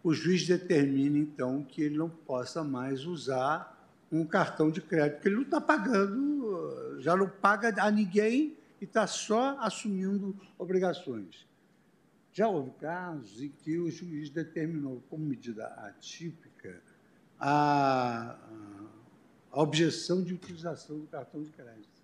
o 0.03 0.13
juiz 0.13 0.47
determina, 0.47 1.17
então, 1.17 1.63
que 1.63 1.83
ele 1.83 1.97
não 1.97 2.11
possa 2.11 2.63
mais 2.65 3.07
usar 3.07 3.89
um 4.11 4.25
cartão 4.25 4.71
de 4.71 4.81
crédito, 4.81 5.15
porque 5.15 5.29
ele 5.29 5.37
não 5.37 5.43
está 5.43 5.61
pagando, 5.61 7.01
já 7.01 7.17
não 7.17 7.29
paga 7.29 7.75
a 7.83 7.91
ninguém 7.91 8.57
e 8.81 8.85
está 8.85 9.07
só 9.07 9.57
assumindo 9.61 10.37
obrigações. 10.59 11.47
Já 12.35 12.49
houve 12.49 12.73
casos 12.73 13.41
em 13.41 13.49
que 13.49 13.79
o 13.79 13.89
juiz 13.89 14.29
determinou, 14.29 15.01
como 15.09 15.25
medida 15.25 15.67
atípica, 15.67 16.83
a, 17.39 18.37
a 19.53 19.63
objeção 19.63 20.21
de 20.21 20.35
utilização 20.35 20.99
do 20.99 21.07
cartão 21.07 21.43
de 21.43 21.51
crédito. 21.51 22.03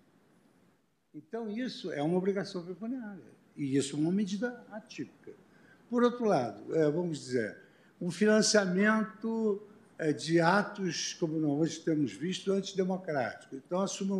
Então, 1.13 1.51
isso 1.51 1.91
é 1.91 2.01
uma 2.01 2.17
obrigação 2.17 2.65
pecuniária, 2.65 3.21
e 3.57 3.75
isso 3.75 3.97
é 3.97 3.99
uma 3.99 4.11
medida 4.11 4.65
atípica. 4.71 5.33
Por 5.89 6.01
outro 6.03 6.23
lado, 6.23 6.73
é, 6.73 6.89
vamos 6.89 7.19
dizer, 7.19 7.57
um 7.99 8.09
financiamento 8.09 9.61
é, 9.97 10.13
de 10.13 10.39
atos, 10.39 11.13
como 11.19 11.37
nós 11.37 11.77
temos 11.77 12.13
visto, 12.13 12.53
antidemocráticos. 12.53 13.57
Então, 13.57 13.81
assume 13.81 14.13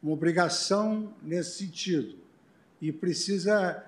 uma 0.00 0.12
obrigação 0.12 1.12
nesse 1.20 1.58
sentido. 1.58 2.16
E 2.80 2.92
precisa, 2.92 3.84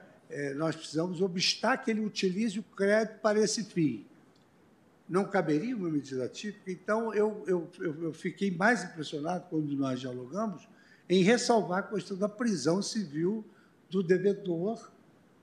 nós 0.55 0.77
precisamos 0.77 1.21
obstar 1.21 1.79
que 1.79 1.91
ele 1.91 2.05
utilize 2.05 2.59
o 2.59 2.63
crédito 2.63 3.19
para 3.21 3.39
esse 3.41 3.65
fim. 3.65 4.07
Não 5.09 5.25
caberia 5.25 5.77
uma 5.77 5.91
medida 5.91 6.29
típica? 6.29 6.71
Então, 6.71 7.13
eu, 7.13 7.43
eu, 7.47 7.69
eu 7.81 8.13
fiquei 8.13 8.51
mais 8.51 8.85
impressionado 8.85 9.47
quando 9.51 9.75
nós 9.77 9.99
dialogamos 9.99 10.69
em 11.09 11.23
ressalvar 11.23 11.81
a 11.81 11.83
questão 11.83 12.17
da 12.17 12.29
prisão 12.29 12.81
civil 12.81 13.45
do 13.91 14.03
devedor 14.03 14.91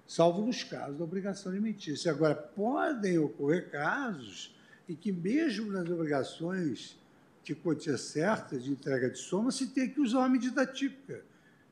salvo 0.07 0.41
nos 0.41 0.64
casos 0.64 0.98
da 0.98 1.03
obrigação 1.03 1.51
alimentícia. 1.51 2.11
Agora, 2.11 2.33
podem 2.33 3.19
ocorrer 3.19 3.69
casos 3.69 4.56
em 4.88 4.95
que, 4.95 5.11
mesmo 5.11 5.72
nas 5.72 5.90
obrigações 5.90 6.98
de 7.43 7.53
quantia 7.53 7.98
certa 7.98 8.57
de 8.57 8.72
entrega 8.72 9.09
de 9.09 9.17
soma, 9.17 9.51
se 9.51 9.67
tem 9.67 9.90
que 9.90 9.99
usar 9.99 10.19
uma 10.19 10.30
medida 10.30 10.66
típica. 10.66 11.22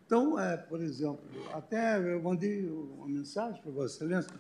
Então, 0.06 0.40
é, 0.40 0.56
por 0.56 0.82
exemplo, 0.82 1.20
até 1.52 1.98
eu 1.98 2.22
mandei 2.22 2.68
uma 2.68 3.08
mensagem 3.08 3.60
para 3.62 3.72
Vossa 3.72 3.96
Excelência, 3.96 4.32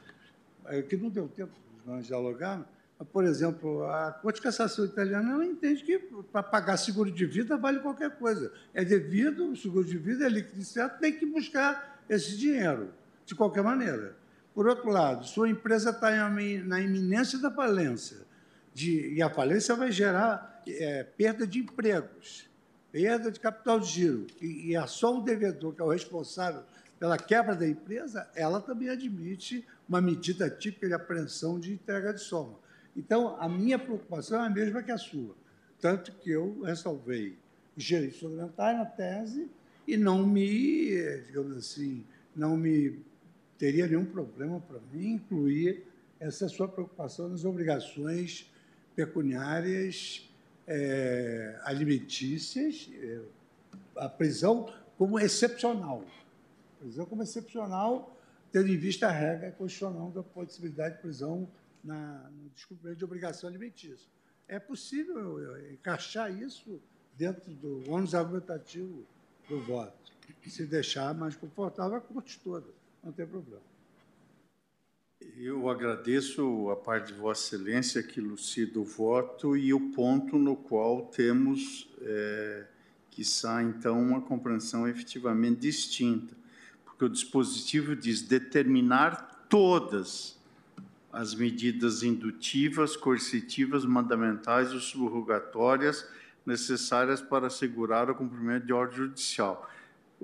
é, 0.66 0.82
que 0.82 0.95
não 0.95 1.10
deu 1.10 1.27
tempo 1.27 1.52
de 1.53 1.90
nós 1.90 2.06
dialogarmos, 2.06 2.68
mas, 2.98 3.08
por 3.10 3.26
exemplo, 3.26 3.84
a 3.85 4.11
Corte 4.11 4.38
de 4.38 4.44
Cassação 4.44 4.85
Italiana 4.85 5.34
ela 5.34 5.45
entende 5.45 5.84
que 5.84 6.00
para 6.32 6.44
pagar 6.44 6.77
seguro 6.77 7.11
de 7.11 7.26
vida 7.26 7.58
vale 7.58 7.80
qualquer 7.80 8.11
coisa. 8.11 8.52
É 8.74 8.85
devido, 8.85 9.52
o 9.52 9.56
seguro 9.56 9.85
de 9.85 9.98
vida 9.98 10.26
é 10.26 10.30
líquido 10.30 10.61
e 10.61 10.66
certo, 10.66 11.00
tem 11.00 11.11
que 11.18 11.26
buscar 11.26 12.03
esse 12.08 12.38
dinheiro 12.38 12.94
de 13.26 13.35
qualquer 13.35 13.64
maneira. 13.64 14.16
Por 14.53 14.68
outro 14.68 14.90
lado, 14.90 15.26
sua 15.26 15.50
empresa 15.50 15.90
está 15.90 16.30
na 16.30 16.80
iminência 16.80 17.38
da 17.40 17.52
falência, 17.52 18.19
de, 18.74 19.14
e 19.14 19.22
a 19.22 19.30
falência 19.30 19.76
vai 19.76 19.92
gerar 19.92 20.64
é, 20.66 21.03
perda 21.03 21.45
de 21.45 21.60
empregos, 21.60 22.50
perda 22.96 23.30
de 23.30 23.42
capital 23.42 23.78
de 23.78 23.88
giro, 23.88 24.26
e, 24.42 24.70
e 24.70 24.76
é 24.78 24.88
só 24.88 25.18
o 25.18 25.22
devedor, 25.22 25.74
que 25.74 25.82
é 25.82 25.84
o 25.84 25.90
responsável 25.90 26.64
pela 26.98 27.18
quebra 27.18 27.54
da 27.54 27.68
empresa, 27.68 28.26
ela 28.34 28.62
também 28.62 28.88
admite 28.88 29.68
uma 29.86 30.00
medida 30.00 30.50
típica 30.50 30.88
de 30.88 30.94
apreensão 30.94 31.60
de 31.60 31.74
entrega 31.74 32.14
de 32.14 32.22
soma. 32.22 32.58
Então, 32.96 33.36
a 33.38 33.50
minha 33.50 33.78
preocupação 33.78 34.42
é 34.42 34.48
a 34.48 34.50
mesma 34.50 34.82
que 34.82 34.94
a 34.94 34.98
sua, 34.98 35.36
tanto 35.82 36.14
que 36.14 36.32
eu 36.32 36.62
ressalvei 36.62 37.38
direitos 37.76 38.18
fundamentais 38.18 38.78
na 38.78 38.86
tese 38.86 39.50
e 39.86 39.98
não 39.98 40.26
me, 40.26 41.22
digamos 41.28 41.58
assim, 41.58 42.02
não 42.34 42.56
me 42.56 42.98
teria 43.58 43.88
nenhum 43.88 44.06
problema 44.06 44.62
para 44.62 44.80
mim 44.94 45.16
incluir 45.16 45.84
essa 46.18 46.48
sua 46.48 46.70
preocupação 46.70 47.28
nas 47.28 47.44
obrigações 47.44 48.50
pecuniárias 48.96 50.34
é, 50.68 51.60
alimentícias, 51.64 52.90
é, 52.94 53.22
a 53.98 54.10
prisão 54.10 54.74
como 54.98 55.19
excepcional. 55.19 56.03
Prisão 56.80 57.06
como 57.06 57.24
excepcional, 57.24 58.16
tendo 58.52 58.68
em 58.68 58.77
vista 58.77 59.08
a 59.08 59.11
regra 59.11 59.52
constitucional 59.52 60.11
da 60.11 60.24
possibilidade 60.24 60.95
de 60.95 61.02
prisão 61.02 61.48
na, 61.84 62.30
no 62.30 62.50
descumprimento 62.50 62.98
de 62.98 63.06
obrigação 63.06 63.50
alimentícia. 63.50 64.10
É 64.48 64.60
possível 64.60 65.72
encaixar 65.72 66.32
isso 66.32 66.82
dentro 67.18 67.52
do 67.53 67.90
ônus 67.90 68.14
argumentativo 68.14 69.06
do 69.50 69.61
voto. 69.61 70.14
Se 70.48 70.66
deixar 70.66 71.14
mais 71.14 71.35
confortável, 71.35 71.98
a 71.98 72.02
corte 72.02 72.40
toda 72.40 72.68
não 73.03 73.11
tem 73.11 73.26
problema. 73.26 73.75
Eu 75.38 75.70
agradeço 75.70 76.70
a 76.70 76.76
parte 76.76 77.14
de 77.14 77.20
Vossa 77.20 77.56
Excelência 77.56 78.04
que 78.04 78.20
elucida 78.20 78.80
o 78.80 78.84
voto 78.84 79.58
e 79.58 79.74
o 79.74 79.92
ponto 79.92 80.38
no 80.38 80.56
qual 80.56 81.08
temos, 81.08 81.90
é, 82.02 82.66
quiçá, 83.10 83.62
então, 83.64 84.02
uma 84.02 84.22
compreensão 84.22 84.88
efetivamente 84.88 85.62
distinta, 85.62 86.36
porque 86.86 87.06
o 87.06 87.10
dispositivo 87.10 87.95
diz 87.95 88.22
determinar 88.22 89.48
todas 89.50 90.38
as 91.12 91.34
medidas 91.34 92.04
indutivas, 92.04 92.95
coercitivas, 92.95 93.84
mandamentais 93.84 94.74
ou 94.74 94.80
subrogatórias 94.80 96.08
necessárias 96.45 97.22
para 97.22 97.48
assegurar 97.48 98.10
o 98.10 98.16
cumprimento 98.16 98.66
de 98.66 98.74
ordem 98.74 98.98
judicial 98.98 99.70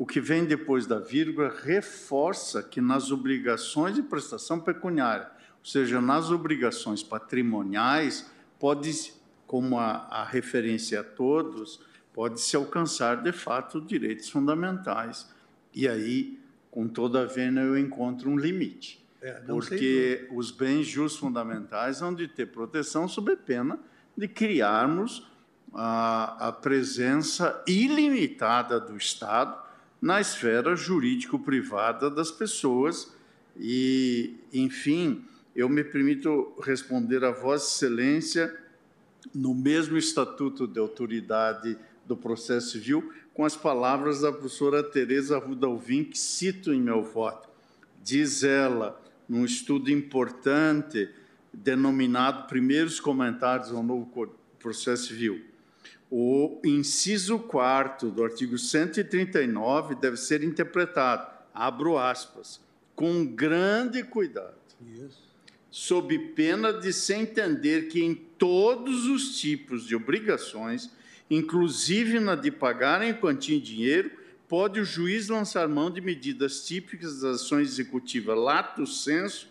o 0.01 0.05
que 0.07 0.19
vem 0.19 0.45
depois 0.45 0.87
da 0.87 0.97
vírgula 0.97 1.53
reforça 1.63 2.63
que 2.63 2.81
nas 2.81 3.11
obrigações 3.11 3.93
de 3.93 4.01
prestação 4.01 4.59
pecuniária, 4.59 5.29
ou 5.59 5.65
seja, 5.65 6.01
nas 6.01 6.31
obrigações 6.31 7.03
patrimoniais, 7.03 8.25
pode, 8.59 9.13
como 9.45 9.77
a, 9.77 10.07
a 10.09 10.25
referência 10.25 11.01
a 11.01 11.03
todos, 11.03 11.79
pode-se 12.11 12.55
alcançar, 12.55 13.21
de 13.21 13.31
fato, 13.31 13.79
direitos 13.79 14.27
fundamentais. 14.27 15.29
E 15.71 15.87
aí, 15.87 16.39
com 16.71 16.87
toda 16.87 17.21
a 17.21 17.25
vena, 17.25 17.61
eu 17.61 17.77
encontro 17.77 18.27
um 18.27 18.37
limite. 18.37 19.05
É, 19.21 19.33
porque 19.33 20.27
os 20.31 20.49
bens 20.49 20.87
justos 20.87 21.19
fundamentais 21.19 21.99
vão 21.99 22.11
de 22.11 22.27
ter 22.27 22.47
proteção 22.47 23.07
sob 23.07 23.35
pena 23.35 23.77
de 24.17 24.27
criarmos 24.27 25.29
a, 25.71 26.47
a 26.47 26.51
presença 26.51 27.63
ilimitada 27.67 28.79
do 28.79 28.97
Estado 28.97 29.69
na 30.01 30.19
esfera 30.19 30.75
jurídico-privada 30.75 32.09
das 32.09 32.31
pessoas. 32.31 33.13
E, 33.55 34.35
enfim, 34.51 35.23
eu 35.55 35.69
me 35.69 35.83
permito 35.83 36.53
responder 36.61 37.23
a 37.23 37.31
Vossa 37.31 37.85
Excelência 37.85 38.57
no 39.33 39.53
mesmo 39.53 39.97
Estatuto 39.97 40.65
de 40.65 40.79
Autoridade 40.79 41.77
do 42.05 42.17
Processo 42.17 42.71
Civil, 42.71 43.13
com 43.33 43.45
as 43.45 43.55
palavras 43.55 44.21
da 44.21 44.31
professora 44.31 44.83
Tereza 44.83 45.37
Rudalvin, 45.37 46.03
que 46.03 46.17
cito 46.17 46.73
em 46.73 46.81
meu 46.81 47.03
voto. 47.03 47.49
Diz 48.03 48.43
ela, 48.43 48.99
num 49.29 49.45
estudo 49.45 49.91
importante, 49.91 51.09
denominado 51.53 52.47
Primeiros 52.47 52.99
Comentários 52.99 53.71
ao 53.71 53.83
Novo 53.83 54.35
Processo 54.59 55.07
Civil, 55.07 55.50
o 56.13 56.59
inciso 56.65 57.39
4 57.39 58.11
do 58.11 58.21
artigo 58.21 58.57
139 58.57 59.95
deve 59.95 60.17
ser 60.17 60.43
interpretado, 60.43 61.25
abro 61.53 61.97
aspas, 61.97 62.59
com 62.93 63.25
grande 63.25 64.03
cuidado, 64.03 64.57
Isso. 64.85 65.23
sob 65.69 66.19
pena 66.35 66.73
de 66.73 66.91
se 66.91 67.13
entender 67.13 67.87
que 67.87 68.03
em 68.03 68.13
todos 68.13 69.05
os 69.05 69.39
tipos 69.39 69.87
de 69.87 69.95
obrigações, 69.95 70.91
inclusive 71.29 72.19
na 72.19 72.35
de 72.35 72.51
pagar 72.51 73.01
em 73.01 73.13
quantia 73.13 73.55
em 73.55 73.61
dinheiro, 73.61 74.11
pode 74.49 74.81
o 74.81 74.83
juiz 74.83 75.29
lançar 75.29 75.65
mão 75.69 75.89
de 75.89 76.01
medidas 76.01 76.65
típicas 76.65 77.21
das 77.21 77.41
ações 77.41 77.69
executivas 77.69 78.37
lato 78.37 78.85
senso, 78.85 79.47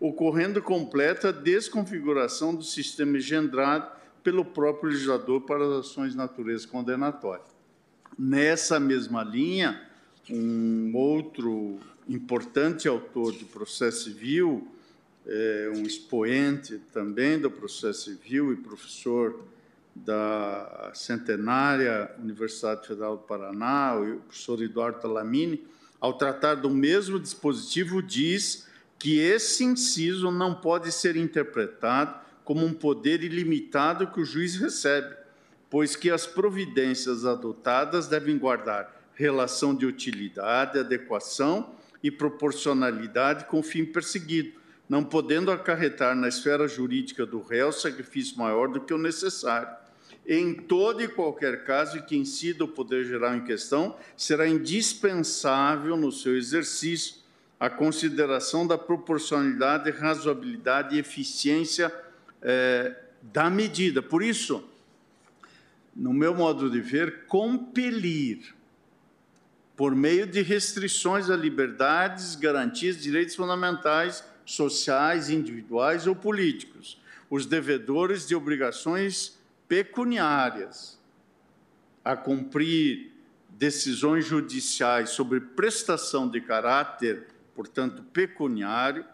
ocorrendo 0.00 0.60
completa 0.60 1.32
desconfiguração 1.32 2.52
do 2.52 2.64
sistema 2.64 3.18
engendrado 3.18 3.99
pelo 4.22 4.44
próprio 4.44 4.90
legislador 4.90 5.40
para 5.42 5.64
as 5.64 5.86
ações 5.86 6.12
de 6.12 6.16
natureza 6.16 6.66
condenatória. 6.66 7.44
Nessa 8.18 8.78
mesma 8.78 9.22
linha, 9.22 9.80
um 10.28 10.92
outro 10.94 11.78
importante 12.08 12.88
autor 12.88 13.32
do 13.32 13.46
processo 13.46 14.04
civil, 14.04 14.68
é, 15.26 15.72
um 15.74 15.82
expoente 15.82 16.78
também 16.92 17.38
do 17.38 17.50
processo 17.50 18.10
civil 18.10 18.52
e 18.52 18.56
professor 18.56 19.44
da 19.94 20.92
centenária 20.94 22.10
Universidade 22.18 22.86
Federal 22.86 23.16
do 23.16 23.22
Paraná, 23.22 23.96
o 23.96 24.20
professor 24.20 24.62
Eduardo 24.62 25.00
Talamini, 25.00 25.64
ao 26.00 26.14
tratar 26.14 26.54
do 26.54 26.70
mesmo 26.70 27.18
dispositivo, 27.18 28.02
diz 28.02 28.66
que 28.98 29.18
esse 29.18 29.64
inciso 29.64 30.30
não 30.30 30.54
pode 30.54 30.90
ser 30.92 31.16
interpretado 31.16 32.18
como 32.50 32.66
um 32.66 32.74
poder 32.74 33.22
ilimitado 33.22 34.08
que 34.08 34.20
o 34.20 34.24
juiz 34.24 34.56
recebe, 34.56 35.14
pois 35.70 35.94
que 35.94 36.10
as 36.10 36.26
providências 36.26 37.24
adotadas 37.24 38.08
devem 38.08 38.36
guardar 38.36 38.92
relação 39.14 39.72
de 39.72 39.86
utilidade, 39.86 40.76
adequação 40.76 41.72
e 42.02 42.10
proporcionalidade 42.10 43.44
com 43.44 43.60
o 43.60 43.62
fim 43.62 43.84
perseguido, 43.84 44.58
não 44.88 45.04
podendo 45.04 45.52
acarretar 45.52 46.16
na 46.16 46.26
esfera 46.26 46.66
jurídica 46.66 47.24
do 47.24 47.40
réu 47.40 47.70
sacrifício 47.70 48.36
maior 48.36 48.66
do 48.66 48.80
que 48.80 48.92
o 48.92 48.98
necessário. 48.98 49.68
Em 50.26 50.52
todo 50.52 51.04
e 51.04 51.06
qualquer 51.06 51.62
caso 51.62 52.02
que 52.02 52.16
incida 52.16 52.64
o 52.64 52.68
poder 52.68 53.04
geral 53.04 53.36
em 53.36 53.44
questão, 53.44 53.96
será 54.16 54.48
indispensável 54.48 55.96
no 55.96 56.10
seu 56.10 56.36
exercício 56.36 57.14
a 57.60 57.70
consideração 57.70 58.66
da 58.66 58.76
proporcionalidade, 58.76 59.92
razoabilidade 59.92 60.96
e 60.96 60.98
eficiência 60.98 61.92
é, 62.42 62.94
da 63.22 63.50
medida. 63.50 64.02
Por 64.02 64.22
isso, 64.22 64.64
no 65.94 66.12
meu 66.12 66.34
modo 66.34 66.70
de 66.70 66.80
ver, 66.80 67.26
compelir 67.26 68.54
por 69.76 69.94
meio 69.94 70.26
de 70.26 70.42
restrições 70.42 71.30
a 71.30 71.36
liberdades, 71.36 72.34
garantias, 72.34 73.00
direitos 73.00 73.34
fundamentais 73.34 74.22
sociais, 74.44 75.30
individuais 75.30 76.06
ou 76.06 76.14
políticos, 76.14 77.00
os 77.30 77.46
devedores 77.46 78.26
de 78.26 78.34
obrigações 78.34 79.38
pecuniárias 79.68 80.98
a 82.04 82.16
cumprir 82.16 83.12
decisões 83.50 84.24
judiciais 84.24 85.10
sobre 85.10 85.40
prestação 85.40 86.28
de 86.28 86.40
caráter, 86.40 87.28
portanto, 87.54 88.02
pecuniário, 88.02 89.04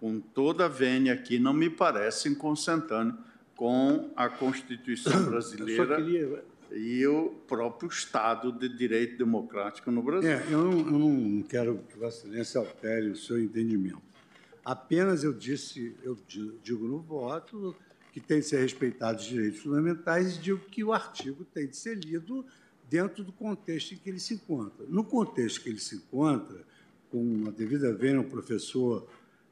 com 0.00 0.18
toda 0.18 0.64
a 0.64 0.68
vênia 0.68 1.12
aqui, 1.12 1.38
não 1.38 1.52
me 1.52 1.68
parece 1.68 2.34
consentâneo 2.34 3.16
com 3.54 4.10
a 4.16 4.30
Constituição 4.30 5.26
brasileira 5.28 5.96
queria... 5.96 6.42
e 6.72 7.06
o 7.06 7.28
próprio 7.46 7.90
Estado 7.90 8.50
de 8.50 8.66
Direito 8.70 9.18
Democrático 9.18 9.90
no 9.90 10.02
Brasil. 10.02 10.30
É, 10.30 10.42
eu, 10.50 10.64
não, 10.64 10.78
eu 10.78 10.98
não 10.98 11.42
quero 11.42 11.84
que 11.86 11.98
Vossa 11.98 12.26
Excelência 12.26 12.58
altere 12.58 13.10
o 13.10 13.16
seu 13.16 13.38
entendimento. 13.38 14.00
Apenas 14.64 15.22
eu 15.22 15.34
disse, 15.34 15.94
eu 16.02 16.16
digo 16.62 16.88
no 16.88 17.00
voto 17.00 17.76
que 18.12 18.20
tem 18.20 18.40
de 18.40 18.46
ser 18.46 18.60
respeitados 18.60 19.24
os 19.24 19.28
direitos 19.28 19.60
fundamentais 19.60 20.36
e 20.36 20.40
digo 20.40 20.60
que 20.60 20.82
o 20.82 20.92
artigo 20.92 21.44
tem 21.44 21.68
de 21.68 21.76
ser 21.76 21.98
lido 21.98 22.46
dentro 22.88 23.22
do 23.22 23.32
contexto 23.32 23.92
em 23.92 23.98
que 23.98 24.08
ele 24.08 24.18
se 24.18 24.34
encontra. 24.34 24.86
No 24.88 25.04
contexto 25.04 25.62
que 25.62 25.68
ele 25.68 25.78
se 25.78 25.96
encontra, 25.96 26.64
com 27.10 27.44
a 27.48 27.50
devida 27.50 27.92
vênia, 27.92 28.20
o 28.20 28.24
professor, 28.24 29.06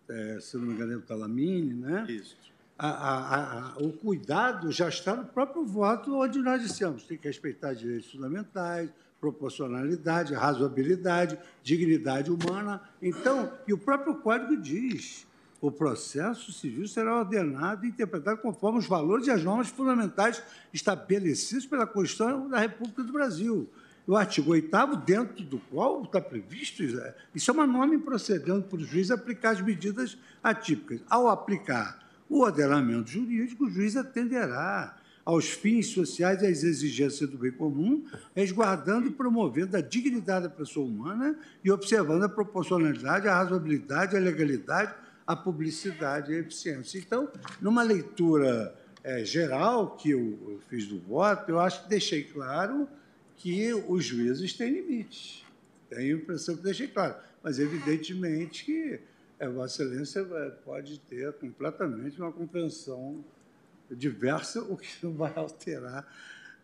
é, 0.08 0.38
se 0.40 0.56
não 0.56 0.66
me 0.66 0.74
engano, 0.74 0.92
é 0.92 0.96
o 0.96 1.02
Talamini, 1.02 1.74
né? 1.74 2.06
Isso. 2.08 2.36
A, 2.78 2.88
a, 2.88 3.72
a, 3.72 3.78
o 3.78 3.92
cuidado 3.92 4.70
já 4.70 4.88
está 4.88 5.16
no 5.16 5.24
próprio 5.24 5.64
voto, 5.64 6.14
onde 6.14 6.38
nós 6.38 6.62
dissemos 6.62 7.02
tem 7.02 7.18
que 7.18 7.26
respeitar 7.26 7.74
direitos 7.74 8.12
fundamentais, 8.12 8.88
proporcionalidade, 9.20 10.32
razoabilidade, 10.32 11.38
dignidade 11.62 12.30
humana. 12.30 12.80
Então, 13.02 13.52
e 13.66 13.72
o 13.72 13.78
próprio 13.78 14.14
Código 14.16 14.56
diz, 14.56 15.26
o 15.60 15.72
processo 15.72 16.52
civil 16.52 16.86
será 16.86 17.18
ordenado 17.18 17.84
e 17.84 17.88
interpretado 17.88 18.40
conforme 18.40 18.78
os 18.78 18.86
valores 18.86 19.26
e 19.26 19.30
as 19.30 19.42
normas 19.42 19.68
fundamentais 19.68 20.40
estabelecidos 20.72 21.66
pela 21.66 21.86
Constituição 21.86 22.48
da 22.48 22.60
República 22.60 23.02
do 23.02 23.12
Brasil. 23.12 23.68
O 24.08 24.16
artigo 24.16 24.52
8 24.52 24.96
dentro 25.04 25.44
do 25.44 25.58
qual 25.58 26.02
está 26.02 26.18
previsto, 26.18 26.82
isso 27.34 27.50
é 27.50 27.54
uma 27.54 27.66
norma 27.66 27.98
procedendo 27.98 28.62
para 28.62 28.78
o 28.78 28.82
juiz 28.82 29.10
aplicar 29.10 29.50
as 29.50 29.60
medidas 29.60 30.16
atípicas. 30.42 31.02
Ao 31.10 31.28
aplicar 31.28 32.08
o 32.26 32.40
ordenamento 32.40 33.10
jurídico, 33.10 33.66
o 33.66 33.70
juiz 33.70 33.98
atenderá 33.98 34.96
aos 35.26 35.50
fins 35.50 35.88
sociais 35.88 36.40
e 36.40 36.46
às 36.46 36.62
exigências 36.62 37.28
do 37.28 37.36
bem 37.36 37.52
comum, 37.52 38.02
resguardando 38.34 39.08
e 39.08 39.10
promovendo 39.10 39.76
a 39.76 39.82
dignidade 39.82 40.44
da 40.44 40.50
pessoa 40.50 40.86
humana 40.86 41.38
e 41.62 41.70
observando 41.70 42.22
a 42.22 42.30
proporcionalidade, 42.30 43.28
a 43.28 43.34
razoabilidade, 43.34 44.16
a 44.16 44.20
legalidade, 44.20 44.94
a 45.26 45.36
publicidade 45.36 46.32
e 46.32 46.36
a 46.36 46.38
eficiência. 46.38 46.98
Então, 46.98 47.28
numa 47.60 47.82
leitura 47.82 48.74
é, 49.04 49.22
geral 49.22 49.98
que 49.98 50.12
eu, 50.12 50.38
eu 50.48 50.60
fiz 50.66 50.86
do 50.86 50.98
voto, 50.98 51.50
eu 51.50 51.60
acho 51.60 51.82
que 51.82 51.90
deixei 51.90 52.24
claro 52.24 52.88
que 53.38 53.72
os 53.72 54.04
juízes 54.04 54.52
têm 54.52 54.72
limites. 54.72 55.44
Tenho 55.88 56.16
a 56.16 56.20
impressão 56.20 56.56
que 56.56 56.62
deixei 56.62 56.88
claro. 56.88 57.14
Mas, 57.42 57.58
evidentemente, 57.58 58.64
que 58.64 59.00
é, 59.38 59.48
Vossa 59.48 59.82
Excelência 59.82 60.24
pode 60.64 60.98
ter 61.00 61.32
completamente 61.34 62.20
uma 62.20 62.32
compreensão 62.32 63.24
diversa, 63.90 64.60
o 64.62 64.76
que 64.76 64.88
não 65.02 65.14
vai 65.14 65.32
alterar 65.34 66.06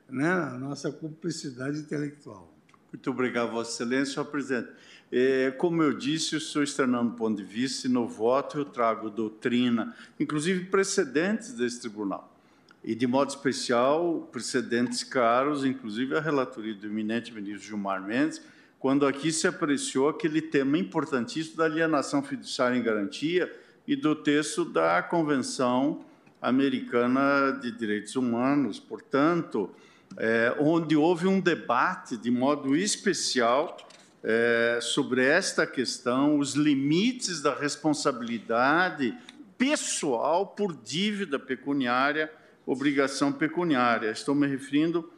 né, 0.08 0.28
a 0.28 0.58
nossa 0.58 0.90
cumplicidade 0.92 1.78
intelectual. 1.78 2.52
Muito 2.92 3.10
obrigado, 3.10 3.52
Vossa 3.52 3.72
Excelência. 3.72 4.14
Senhor 4.14 4.26
presidente, 4.26 4.68
é, 5.10 5.50
como 5.52 5.82
eu 5.82 5.96
disse, 5.96 6.34
eu 6.34 6.38
estou 6.38 6.62
externando 6.62 7.12
um 7.12 7.16
ponto 7.16 7.36
de 7.36 7.44
vista 7.44 7.86
e 7.86 7.90
no 7.90 8.06
voto 8.06 8.58
eu 8.58 8.64
trago 8.64 9.08
doutrina, 9.08 9.94
inclusive 10.18 10.66
precedentes 10.66 11.52
desse 11.52 11.80
tribunal. 11.80 12.33
E, 12.84 12.94
de 12.94 13.06
modo 13.06 13.30
especial, 13.30 14.28
precedentes 14.30 15.02
caros, 15.02 15.64
inclusive 15.64 16.14
a 16.14 16.20
relatoria 16.20 16.74
do 16.74 16.86
eminente 16.86 17.32
ministro 17.32 17.66
Gilmar 17.66 18.02
Mendes, 18.02 18.42
quando 18.78 19.06
aqui 19.06 19.32
se 19.32 19.46
apreciou 19.46 20.10
aquele 20.10 20.42
tema 20.42 20.76
importantíssimo 20.76 21.56
da 21.56 21.64
alienação 21.64 22.22
fiduciária 22.22 22.76
em 22.76 22.82
garantia 22.82 23.50
e 23.88 23.96
do 23.96 24.14
texto 24.14 24.66
da 24.66 25.02
Convenção 25.02 26.04
Americana 26.42 27.58
de 27.62 27.72
Direitos 27.72 28.16
Humanos. 28.16 28.78
Portanto, 28.78 29.70
é, 30.18 30.54
onde 30.60 30.94
houve 30.94 31.26
um 31.26 31.40
debate 31.40 32.18
de 32.18 32.30
modo 32.30 32.76
especial 32.76 33.78
é, 34.22 34.78
sobre 34.82 35.24
esta 35.24 35.66
questão, 35.66 36.38
os 36.38 36.52
limites 36.52 37.40
da 37.40 37.54
responsabilidade 37.54 39.16
pessoal 39.56 40.46
por 40.48 40.76
dívida 40.76 41.38
pecuniária, 41.38 42.30
obrigação 42.66 43.32
pecuniária. 43.32 44.10
Estou 44.10 44.34
me 44.34 44.46
referindo 44.46 45.10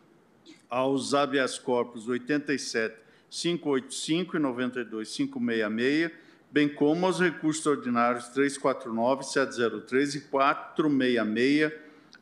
aos 0.68 1.14
habeas 1.14 1.58
corpus 1.58 2.08
87 2.08 3.06
585 3.28 4.36
e 4.36 4.40
92 4.40 5.16
566, 5.16 6.10
bem 6.50 6.68
como 6.68 7.06
aos 7.06 7.20
recursos 7.20 7.66
ordinários 7.66 8.28
349, 8.28 9.24
703 9.24 10.14
e 10.14 10.20
466, 10.22 11.72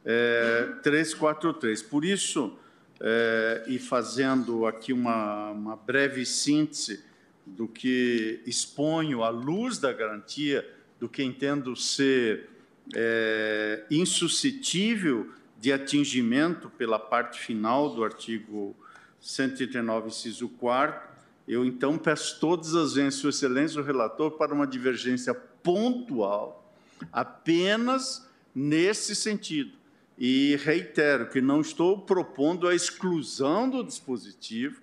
é, 0.05 0.69
343. 0.83 1.83
Por 1.83 2.05
isso, 2.05 2.59
é, 3.01 3.65
e 3.67 3.79
fazendo 3.79 4.67
aqui 4.67 4.93
uma, 4.93 5.51
uma 5.51 5.77
breve 5.77 6.25
síntese 6.25 7.05
do 7.47 7.69
que 7.69 8.41
exponho 8.47 9.23
à 9.23 9.29
luz 9.29 9.79
da 9.79 9.93
garantia, 9.93 10.69
do 10.99 11.09
que 11.09 11.23
entendo 11.23 11.77
ser 11.77 12.49
é, 12.95 13.85
insuscetível 13.91 15.31
de 15.61 15.73
atingimento 15.73 16.69
pela 16.71 16.99
parte 16.99 17.41
final 17.41 17.95
do 17.95 18.05
artigo 18.05 18.77
139, 19.21 20.09
inciso 20.09 20.49
4 20.49 21.15
eu, 21.47 21.65
então, 21.65 21.99
peço 21.99 22.41
todas 22.41 22.75
as 22.75 22.95
vezes, 22.95 23.17
Sua 23.17 23.31
Excelência, 23.31 23.81
o 23.81 23.85
relator, 23.85 24.33
para 24.33 24.55
uma 24.55 24.67
divergência 24.67 25.35
pontual, 25.35 26.75
apenas 27.13 28.27
nesse 28.55 29.15
sentido. 29.15 29.73
E 30.17 30.57
reitero 30.65 31.29
que 31.29 31.41
não 31.41 31.61
estou 31.61 31.99
propondo 31.99 32.67
a 32.67 32.75
exclusão 32.75 33.69
do 33.69 33.85
dispositivo, 33.85 34.81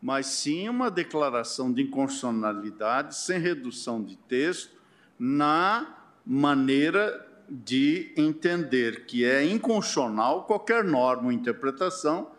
mas 0.00 0.26
sim 0.26 0.68
uma 0.68 0.90
declaração 0.90 1.72
de 1.72 1.82
inconstitucionalidade 1.82 3.16
sem 3.16 3.38
redução 3.38 4.02
de 4.02 4.16
texto 4.16 4.72
na 5.16 5.94
maneira 6.26 7.28
de 7.54 8.12
entender 8.16 9.04
que 9.04 9.24
é 9.24 9.44
inconstitucional 9.44 10.44
qualquer 10.44 10.82
norma 10.82 11.26
ou 11.26 11.32
interpretação 11.32 12.30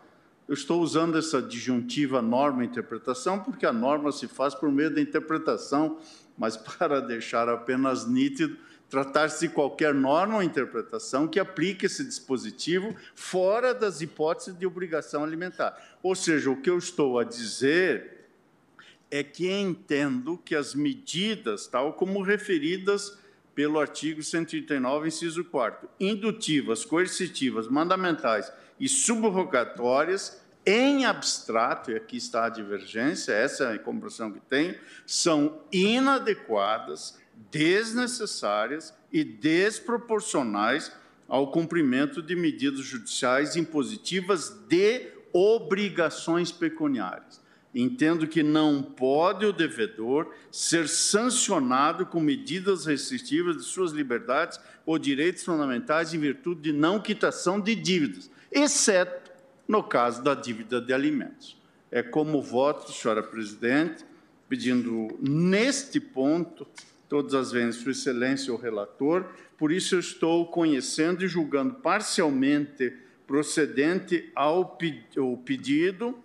eu 0.46 0.52
estou 0.52 0.82
usando 0.82 1.16
essa 1.16 1.40
disjuntiva 1.40 2.20
norma-interpretação 2.20 3.40
porque 3.40 3.64
a 3.64 3.72
norma 3.72 4.12
se 4.12 4.28
faz 4.28 4.54
por 4.54 4.70
meio 4.70 4.94
da 4.94 5.00
interpretação, 5.00 5.98
mas 6.36 6.56
para 6.56 7.00
deixar 7.00 7.48
apenas 7.48 8.06
nítido, 8.06 8.58
tratar-se 8.90 9.48
de 9.48 9.54
qualquer 9.54 9.94
norma 9.94 10.36
ou 10.36 10.42
interpretação 10.42 11.26
que 11.26 11.40
aplique 11.40 11.86
esse 11.86 12.04
dispositivo 12.04 12.94
fora 13.14 13.72
das 13.72 14.02
hipóteses 14.02 14.58
de 14.58 14.66
obrigação 14.66 15.24
alimentar. 15.24 15.98
Ou 16.02 16.14
seja, 16.14 16.50
o 16.50 16.60
que 16.60 16.68
eu 16.68 16.76
estou 16.76 17.18
a 17.18 17.24
dizer 17.24 18.26
é 19.10 19.22
que 19.22 19.50
entendo 19.50 20.36
que 20.36 20.54
as 20.54 20.74
medidas, 20.74 21.66
tal 21.66 21.94
como 21.94 22.20
referidas 22.20 23.18
pelo 23.54 23.78
artigo 23.78 24.22
139, 24.22 25.08
inciso 25.08 25.44
4 25.44 25.88
indutivas, 25.98 26.84
coercitivas, 26.84 27.68
mandamentais 27.68 28.52
e 28.78 28.88
subrogatórias, 28.88 30.42
em 30.66 31.04
abstrato, 31.04 31.90
e 31.90 31.96
aqui 31.96 32.16
está 32.16 32.46
a 32.46 32.48
divergência, 32.48 33.32
essa 33.32 33.64
é 33.64 33.74
a 33.74 33.78
compreensão 33.78 34.32
que 34.32 34.40
tenho, 34.40 34.74
são 35.06 35.60
inadequadas, 35.70 37.18
desnecessárias 37.50 38.94
e 39.12 39.22
desproporcionais 39.22 40.90
ao 41.28 41.50
cumprimento 41.50 42.22
de 42.22 42.34
medidas 42.34 42.80
judiciais 42.80 43.56
impositivas 43.56 44.50
de 44.68 45.08
obrigações 45.32 46.50
pecuniárias. 46.50 47.43
Entendo 47.74 48.28
que 48.28 48.42
não 48.42 48.80
pode 48.80 49.44
o 49.44 49.52
devedor 49.52 50.32
ser 50.50 50.88
sancionado 50.88 52.06
com 52.06 52.20
medidas 52.20 52.86
restritivas 52.86 53.56
de 53.56 53.64
suas 53.64 53.90
liberdades 53.90 54.60
ou 54.86 54.96
direitos 54.96 55.42
fundamentais 55.42 56.14
em 56.14 56.18
virtude 56.18 56.60
de 56.60 56.72
não 56.72 57.00
quitação 57.00 57.58
de 57.58 57.74
dívidas, 57.74 58.30
exceto 58.52 59.32
no 59.66 59.82
caso 59.82 60.22
da 60.22 60.34
dívida 60.34 60.80
de 60.80 60.92
alimentos. 60.92 61.60
É 61.90 62.02
como 62.02 62.40
voto, 62.40 62.92
senhora 62.92 63.22
presidente, 63.22 64.04
pedindo 64.48 65.08
neste 65.20 65.98
ponto, 65.98 66.66
todas 67.08 67.34
as 67.34 67.50
vezes, 67.50 67.80
Sua 67.80 67.92
Excelência 67.92 68.52
o 68.52 68.56
relator, 68.56 69.26
por 69.58 69.72
isso 69.72 69.96
eu 69.96 70.00
estou 70.00 70.46
conhecendo 70.46 71.24
e 71.24 71.28
julgando 71.28 71.74
parcialmente 71.74 72.92
procedente 73.26 74.30
ao 74.34 74.78
pedido 75.44 76.18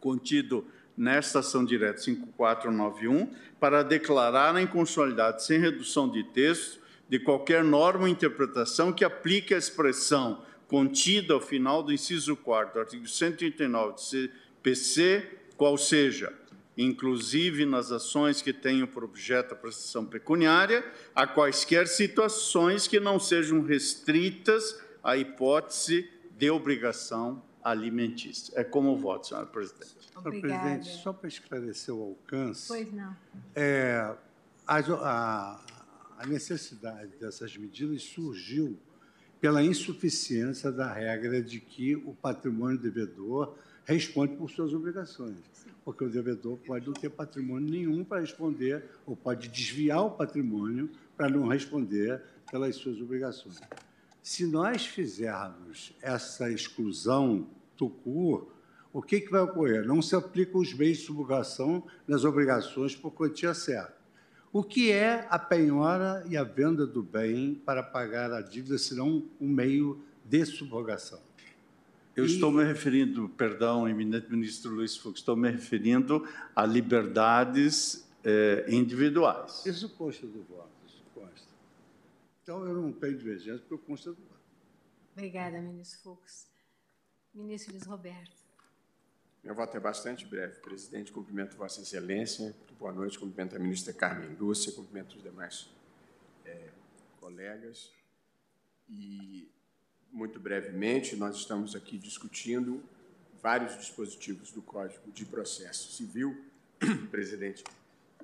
contido 0.00 0.64
nesta 0.96 1.38
ação 1.38 1.64
direta 1.64 1.98
5491 1.98 3.30
para 3.58 3.82
declarar 3.82 4.54
a 4.54 4.62
inconstitucionalidade 4.62 5.44
sem 5.44 5.58
redução 5.58 6.08
de 6.08 6.24
texto 6.24 6.80
de 7.08 7.18
qualquer 7.18 7.64
norma 7.64 8.02
ou 8.02 8.08
interpretação 8.08 8.92
que 8.92 9.04
aplique 9.04 9.52
a 9.52 9.58
expressão 9.58 10.42
contida 10.68 11.34
ao 11.34 11.40
final 11.40 11.82
do 11.82 11.92
inciso 11.92 12.36
4 12.36 12.74
do 12.74 12.80
artigo 12.80 13.08
139 13.08 13.94
do 13.94 14.00
CPC, 14.00 15.26
qual 15.56 15.76
seja, 15.76 16.32
inclusive 16.78 17.66
nas 17.66 17.90
ações 17.90 18.40
que 18.40 18.52
tenham 18.52 18.86
por 18.86 19.02
objeto 19.02 19.54
a 19.54 19.56
prestação 19.56 20.04
pecuniária, 20.04 20.84
a 21.12 21.26
quaisquer 21.26 21.88
situações 21.88 22.86
que 22.86 23.00
não 23.00 23.18
sejam 23.18 23.60
restritas 23.62 24.80
à 25.02 25.16
hipótese 25.16 26.08
de 26.38 26.48
obrigação 26.50 27.42
alimentícia. 27.62 28.52
É 28.58 28.64
como 28.64 28.96
voto, 28.96 29.28
senhora 29.28 29.46
presidente. 29.46 29.96
Senhora 30.12 30.40
presidente, 30.40 30.88
só 31.02 31.12
para 31.12 31.28
esclarecer 31.28 31.94
o 31.94 32.02
alcance. 32.02 32.68
Pois 32.68 32.92
não. 32.92 33.16
É, 33.54 34.14
a, 34.66 35.60
a 36.18 36.26
necessidade 36.26 37.12
dessas 37.18 37.56
medidas 37.56 38.02
surgiu 38.02 38.78
pela 39.40 39.62
insuficiência 39.62 40.70
da 40.70 40.92
regra 40.92 41.42
de 41.42 41.60
que 41.60 41.96
o 41.96 42.14
patrimônio 42.14 42.78
devedor 42.78 43.56
responde 43.84 44.36
por 44.36 44.50
suas 44.50 44.74
obrigações. 44.74 45.36
Porque 45.82 46.04
o 46.04 46.10
devedor 46.10 46.58
pode 46.58 46.86
não 46.86 46.92
ter 46.92 47.08
patrimônio 47.08 47.70
nenhum 47.70 48.04
para 48.04 48.20
responder, 48.20 48.84
ou 49.06 49.16
pode 49.16 49.48
desviar 49.48 50.04
o 50.04 50.10
patrimônio 50.10 50.90
para 51.16 51.28
não 51.28 51.48
responder 51.48 52.20
pelas 52.50 52.76
suas 52.76 53.00
obrigações. 53.00 53.58
Se 54.30 54.46
nós 54.46 54.86
fizermos 54.86 55.92
essa 56.00 56.52
exclusão 56.52 57.48
do 57.76 57.90
CUR, 57.90 58.46
o 58.92 59.02
que, 59.02 59.20
que 59.20 59.28
vai 59.28 59.40
ocorrer? 59.40 59.84
Não 59.84 60.00
se 60.00 60.14
aplicam 60.14 60.60
os 60.60 60.72
meios 60.72 60.98
de 60.98 61.04
subrogação 61.06 61.82
nas 62.06 62.22
obrigações 62.22 62.94
por 62.94 63.10
quantia 63.10 63.52
certa. 63.54 63.96
O 64.52 64.62
que 64.62 64.92
é 64.92 65.26
a 65.28 65.36
penhora 65.36 66.24
e 66.30 66.36
a 66.36 66.44
venda 66.44 66.86
do 66.86 67.02
bem 67.02 67.60
para 67.66 67.82
pagar 67.82 68.32
a 68.32 68.40
dívida, 68.40 68.78
senão 68.78 69.24
um 69.40 69.48
meio 69.48 70.00
de 70.24 70.46
subrogação? 70.46 71.18
Eu 72.14 72.24
e... 72.24 72.28
estou 72.28 72.52
me 72.52 72.62
referindo, 72.62 73.28
perdão, 73.30 73.88
eminente 73.88 74.30
ministro 74.30 74.70
Luiz 74.70 74.96
Fux, 74.96 75.18
estou 75.18 75.34
me 75.34 75.50
referindo 75.50 76.24
a 76.54 76.64
liberdades 76.64 78.08
eh, 78.22 78.64
individuais. 78.68 79.66
Isso 79.66 79.88
consta 79.88 80.24
do 80.24 80.40
voto. 80.44 80.79
Então, 82.50 82.66
eu 82.66 82.74
não 82.74 82.92
tenho 82.92 83.16
divergência, 83.16 83.64
porque 83.68 83.86
consta 83.86 84.10
do 84.10 84.20
voto. 84.22 84.40
Obrigada, 85.12 85.62
ministro 85.62 86.00
Fux. 86.00 86.48
Ministro 87.32 87.70
Luiz 87.70 87.86
Roberto. 87.86 88.36
Meu 89.44 89.54
voto 89.54 89.76
é 89.76 89.78
bastante 89.78 90.26
breve. 90.26 90.58
Presidente, 90.58 91.12
cumprimento 91.12 91.56
Vossa 91.56 91.80
Excelência. 91.80 92.52
Boa 92.76 92.90
noite. 92.90 93.20
Cumprimento 93.20 93.54
a 93.54 93.58
ministra 93.60 93.92
Carmen 93.92 94.34
Lúcia, 94.34 94.72
cumprimento 94.72 95.14
os 95.14 95.22
demais 95.22 95.70
é, 96.44 96.70
colegas. 97.20 97.92
E, 98.88 99.48
muito 100.10 100.40
brevemente, 100.40 101.14
nós 101.14 101.36
estamos 101.36 101.76
aqui 101.76 101.98
discutindo 101.98 102.82
vários 103.40 103.78
dispositivos 103.78 104.50
do 104.50 104.60
Código 104.60 105.12
de 105.12 105.24
Processo 105.24 105.92
Civil, 105.92 106.36
presidente, 107.12 107.62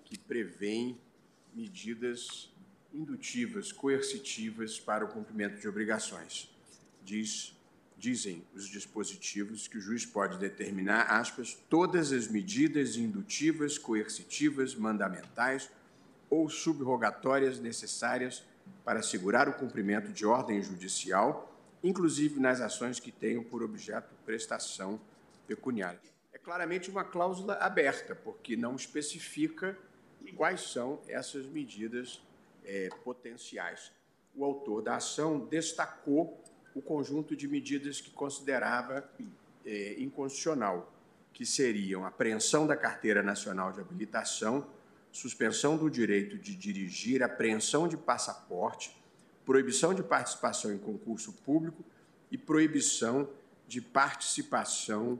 que 0.04 0.18
prevêem 0.18 1.00
medidas 1.54 2.50
indutivas, 2.96 3.70
coercitivas 3.72 4.80
para 4.80 5.04
o 5.04 5.08
cumprimento 5.08 5.60
de 5.60 5.68
obrigações. 5.68 6.50
Diz 7.04 7.54
dizem 7.98 8.44
os 8.54 8.68
dispositivos 8.68 9.66
que 9.66 9.78
o 9.78 9.80
juiz 9.80 10.04
pode 10.04 10.38
determinar, 10.38 11.02
aspas, 11.04 11.56
todas 11.68 12.12
as 12.12 12.28
medidas 12.28 12.96
indutivas, 12.96 13.78
coercitivas, 13.78 14.74
mandamentais 14.74 15.70
ou 16.28 16.48
subrogatórias 16.50 17.58
necessárias 17.58 18.44
para 18.84 19.00
assegurar 19.00 19.48
o 19.48 19.54
cumprimento 19.54 20.12
de 20.12 20.26
ordem 20.26 20.62
judicial, 20.62 21.52
inclusive 21.82 22.38
nas 22.38 22.60
ações 22.60 23.00
que 23.00 23.10
tenham 23.10 23.42
por 23.42 23.62
objeto 23.62 24.14
prestação 24.24 25.00
pecuniária. 25.46 26.00
É 26.32 26.38
claramente 26.38 26.90
uma 26.90 27.04
cláusula 27.04 27.54
aberta, 27.54 28.14
porque 28.14 28.56
não 28.56 28.76
especifica 28.76 29.76
quais 30.36 30.72
são 30.72 31.00
essas 31.08 31.46
medidas 31.46 32.20
é, 32.66 32.88
potenciais. 33.04 33.92
O 34.34 34.44
autor 34.44 34.82
da 34.82 34.96
ação 34.96 35.38
destacou 35.38 36.42
o 36.74 36.82
conjunto 36.82 37.34
de 37.34 37.48
medidas 37.48 38.00
que 38.00 38.10
considerava 38.10 39.08
é, 39.64 39.96
inconstitucional, 39.98 40.92
que 41.32 41.46
seriam 41.46 42.04
apreensão 42.04 42.66
da 42.66 42.76
carteira 42.76 43.22
nacional 43.22 43.72
de 43.72 43.80
habilitação, 43.80 44.66
suspensão 45.10 45.76
do 45.76 45.90
direito 45.90 46.36
de 46.36 46.54
dirigir, 46.54 47.22
apreensão 47.22 47.88
de 47.88 47.96
passaporte, 47.96 48.94
proibição 49.44 49.94
de 49.94 50.02
participação 50.02 50.72
em 50.72 50.78
concurso 50.78 51.32
público 51.32 51.82
e 52.30 52.36
proibição 52.36 53.28
de 53.66 53.80
participação 53.80 55.18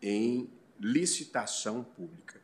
em 0.00 0.48
licitação 0.80 1.82
pública. 1.84 2.40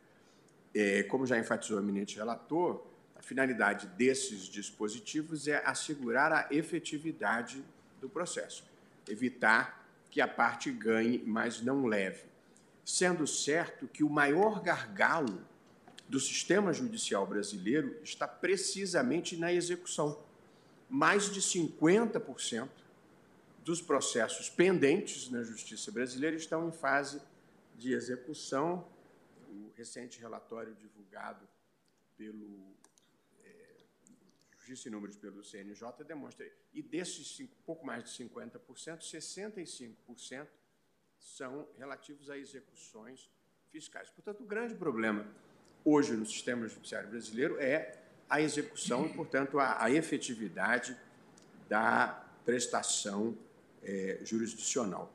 É, 0.75 1.03
como 1.03 1.25
já 1.25 1.37
enfatizou 1.37 1.77
o 1.77 1.81
eminente 1.81 2.17
relator, 2.17 2.83
finalidade 3.23 3.87
desses 3.87 4.41
dispositivos 4.41 5.47
é 5.47 5.65
assegurar 5.65 6.31
a 6.31 6.47
efetividade 6.51 7.63
do 7.99 8.09
processo, 8.09 8.63
evitar 9.07 9.87
que 10.11 10.19
a 10.21 10.27
parte 10.27 10.69
ganhe, 10.71 11.23
mas 11.25 11.61
não 11.61 11.85
leve. 11.85 12.25
Sendo 12.85 13.25
certo 13.25 13.87
que 13.87 14.03
o 14.03 14.09
maior 14.09 14.61
gargalo 14.61 15.41
do 16.07 16.19
sistema 16.19 16.73
judicial 16.73 17.25
brasileiro 17.25 17.97
está 18.03 18.27
precisamente 18.27 19.37
na 19.37 19.53
execução. 19.53 20.21
Mais 20.89 21.31
de 21.31 21.41
50% 21.41 22.69
dos 23.63 23.81
processos 23.81 24.49
pendentes 24.49 25.29
na 25.31 25.41
justiça 25.43 25.91
brasileira 25.91 26.35
estão 26.35 26.67
em 26.67 26.71
fase 26.73 27.21
de 27.77 27.93
execução. 27.93 28.85
O 29.49 29.71
recente 29.77 30.19
relatório 30.19 30.75
divulgado 30.75 31.47
pelo 32.17 32.73
Justiça 34.65 34.87
e 34.87 34.91
Números 34.91 35.17
pelo 35.17 35.43
CNJ 35.43 36.03
demonstra, 36.07 36.49
e 36.73 36.81
desses 36.81 37.35
cinco, 37.35 37.53
pouco 37.65 37.85
mais 37.85 38.03
de 38.03 38.09
50%, 38.11 38.99
65% 38.99 40.47
são 41.19 41.67
relativos 41.77 42.29
a 42.29 42.37
execuções 42.37 43.29
fiscais. 43.69 44.09
Portanto, 44.09 44.41
o 44.41 44.45
grande 44.45 44.75
problema 44.75 45.27
hoje 45.83 46.13
no 46.13 46.25
sistema 46.25 46.67
judiciário 46.67 47.09
brasileiro 47.09 47.59
é 47.59 47.99
a 48.29 48.41
execução 48.41 49.05
e, 49.05 49.13
portanto, 49.13 49.59
a, 49.59 49.83
a 49.83 49.91
efetividade 49.91 50.97
da 51.67 52.25
prestação 52.45 53.37
é, 53.81 54.19
jurisdicional. 54.23 55.11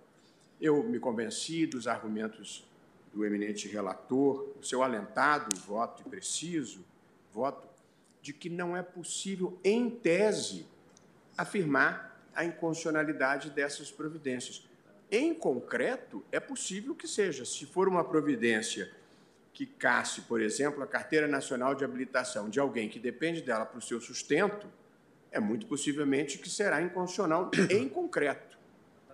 Eu 0.61 0.83
me 0.83 0.99
convenci 0.99 1.67
dos 1.67 1.87
argumentos 1.87 2.69
do 3.13 3.25
eminente 3.25 3.69
relator, 3.69 4.53
o 4.59 4.63
seu 4.63 4.83
alentado 4.83 5.57
voto 5.61 6.03
e 6.07 6.11
preciso 6.11 6.85
voto, 7.33 7.68
de 8.21 8.33
que 8.33 8.49
não 8.49 8.77
é 8.77 8.83
possível, 8.83 9.59
em 9.65 9.89
tese, 9.89 10.67
afirmar 11.37 12.21
a 12.35 12.45
inconstitucionalidade 12.45 13.51
dessas 13.51 13.91
providências. 13.91 14.67
Em 15.11 15.33
concreto, 15.35 16.25
é 16.31 16.39
possível 16.39 16.95
que 16.95 17.09
seja. 17.09 17.45
Se 17.45 17.65
for 17.65 17.89
uma 17.89 18.05
providência 18.05 18.91
que 19.53 19.67
casse, 19.67 20.21
por 20.23 20.41
exemplo, 20.41 20.83
a 20.83 20.87
carteira 20.87 21.27
nacional 21.27 21.75
de 21.75 21.85
habilitação 21.85 22.49
de 22.49 22.61
alguém 22.61 22.89
que 22.89 22.99
depende 22.99 23.43
dela 23.43 23.65
para 23.65 23.79
o 23.79 23.83
seu 23.83 24.01
sustento, 24.01 24.69
é 25.33 25.41
muito 25.41 25.67
possivelmente 25.67 26.39
que 26.39 26.49
será 26.49 26.81
inconstitucional 26.83 27.51
em 27.71 27.89
concreto. 27.89 28.59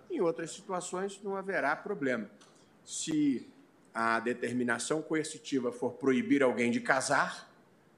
Em 0.09 0.21
outras 0.21 0.51
situações, 0.51 1.19
não 1.23 1.35
haverá 1.35 1.75
problema. 1.75 2.29
Se 2.83 3.47
a 3.93 4.19
determinação 4.19 5.01
coercitiva 5.01 5.71
for 5.71 5.93
proibir 5.93 6.43
alguém 6.43 6.69
de 6.69 6.79
casar, 6.79 7.49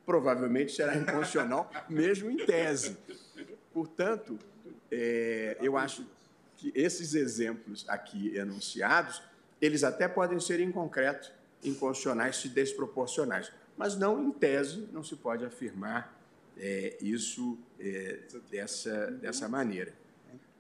provavelmente 0.08 0.72
será 0.72 0.95
inconstitucional, 0.95 1.69
mesmo 1.90 2.32
em 2.32 2.38
tese. 2.38 2.95
Portanto, 3.74 4.40
é, 4.90 5.58
eu 5.60 5.77
acho 5.77 6.08
que 6.56 6.72
esses 6.74 7.14
exemplos 7.14 7.86
aqui 7.90 8.36
enunciados, 8.38 9.22
eles 9.61 9.84
até 9.84 10.08
podem 10.08 10.40
ser 10.40 10.61
em 10.61 10.72
concreto 10.72 11.32
inconstitucionais 11.61 12.44
e 12.45 12.50
desproporcionais, 12.50 13.52
mas 13.76 13.98
não 13.98 14.24
em 14.24 14.32
tese 14.32 14.88
não 14.94 15.03
se 15.03 15.18
pode 15.18 15.44
afirmar 15.44 16.18
é, 16.58 16.98
isso 17.02 17.60
é, 17.77 18.22
dessa, 18.50 19.11
dessa 19.11 19.50
maneira. 19.50 19.94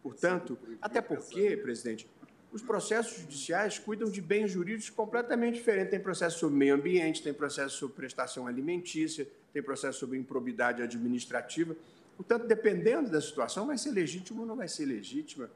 Portanto, 0.03 0.57
até 0.81 1.01
porque, 1.01 1.55
presidente, 1.57 2.07
os 2.51 2.61
processos 2.61 3.19
judiciais 3.21 3.77
cuidam 3.77 4.09
de 4.09 4.21
bens 4.21 4.51
jurídicos 4.51 4.89
completamente 4.89 5.55
diferentes. 5.55 5.91
Tem 5.91 5.99
processo 5.99 6.39
sobre 6.39 6.55
meio 6.57 6.75
ambiente, 6.75 7.21
tem 7.21 7.33
processo 7.33 7.77
sobre 7.77 7.95
prestação 7.95 8.47
alimentícia, 8.47 9.27
tem 9.53 9.61
processo 9.61 9.99
sobre 9.99 10.17
improbidade 10.17 10.81
administrativa. 10.81 11.75
Portanto, 12.15 12.47
dependendo 12.47 13.09
da 13.09 13.21
situação, 13.21 13.67
vai 13.67 13.77
ser 13.77 13.91
legítimo 13.91 14.41
ou 14.41 14.47
não 14.47 14.55
vai 14.55 14.67
ser 14.67 14.85
legítima 14.85 15.49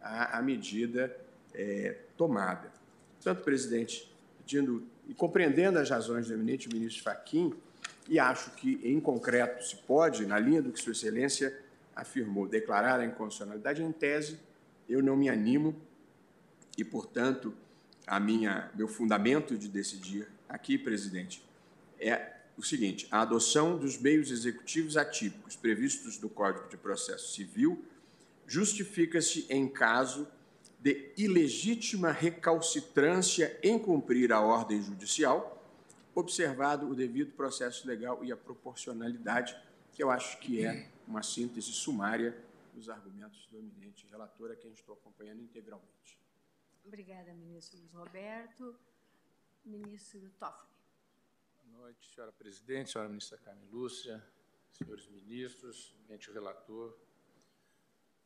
a, 0.00 0.38
a 0.38 0.42
medida 0.42 1.16
é, 1.54 1.96
tomada. 2.16 2.70
Portanto, 3.14 3.44
presidente, 3.44 4.12
pedindo 4.38 4.82
e 5.08 5.14
compreendendo 5.14 5.78
as 5.78 5.90
razões 5.90 6.28
do 6.28 6.34
eminente 6.34 6.68
ministro 6.68 7.02
Fachin, 7.02 7.54
e 8.08 8.18
acho 8.18 8.50
que, 8.52 8.80
em 8.82 9.00
concreto, 9.00 9.64
se 9.64 9.76
pode, 9.76 10.26
na 10.26 10.38
linha 10.38 10.60
do 10.60 10.72
que 10.72 10.80
Sua 10.80 10.92
Excelência 10.92 11.56
afirmou, 11.94 12.48
declarar 12.48 13.00
a 13.00 13.04
inconstitucionalidade, 13.04 13.82
em 13.82 13.92
tese, 13.92 14.38
eu 14.88 15.02
não 15.02 15.16
me 15.16 15.28
animo 15.28 15.74
e, 16.76 16.84
portanto, 16.84 17.54
a 18.06 18.18
minha, 18.18 18.70
meu 18.74 18.88
fundamento 18.88 19.56
de 19.56 19.68
decidir 19.68 20.28
aqui, 20.48 20.76
presidente, 20.76 21.44
é 21.98 22.36
o 22.56 22.62
seguinte: 22.62 23.06
a 23.10 23.20
adoção 23.22 23.78
dos 23.78 23.98
meios 23.98 24.30
executivos 24.30 24.96
atípicos 24.96 25.56
previstos 25.56 26.18
no 26.20 26.28
Código 26.28 26.68
de 26.68 26.76
Processo 26.76 27.32
Civil 27.32 27.84
justifica-se 28.46 29.46
em 29.48 29.68
caso 29.68 30.26
de 30.80 31.12
ilegítima 31.16 32.10
recalcitrância 32.10 33.56
em 33.62 33.78
cumprir 33.78 34.32
a 34.32 34.40
ordem 34.40 34.82
judicial 34.82 35.62
observado 36.14 36.88
o 36.88 36.94
devido 36.94 37.32
processo 37.32 37.86
legal 37.86 38.22
e 38.24 38.30
a 38.30 38.36
proporcionalidade, 38.36 39.56
que 39.92 40.02
eu 40.02 40.10
acho 40.10 40.38
que 40.40 40.64
é 40.64 40.88
uma 41.06 41.22
síntese 41.22 41.72
sumária 41.72 42.36
dos 42.74 42.88
argumentos 42.88 43.46
do 43.50 43.58
eminente 43.58 44.06
relator, 44.10 44.50
a 44.50 44.56
quem 44.56 44.72
estou 44.72 44.94
acompanhando 44.94 45.42
integralmente. 45.42 46.21
Obrigada, 46.84 47.32
ministro 47.34 47.78
Luiz 47.78 47.92
Roberto. 47.92 48.76
Ministro 49.64 50.28
Toffoli. 50.40 50.72
Boa 51.64 51.82
noite, 51.82 52.12
senhora 52.12 52.32
presidente, 52.32 52.90
senhora 52.90 53.08
ministra 53.08 53.38
Carmen 53.38 53.68
Lúcia, 53.70 54.20
senhores 54.72 55.06
ministros, 55.06 55.94
eminente 56.00 56.32
relator, 56.32 56.98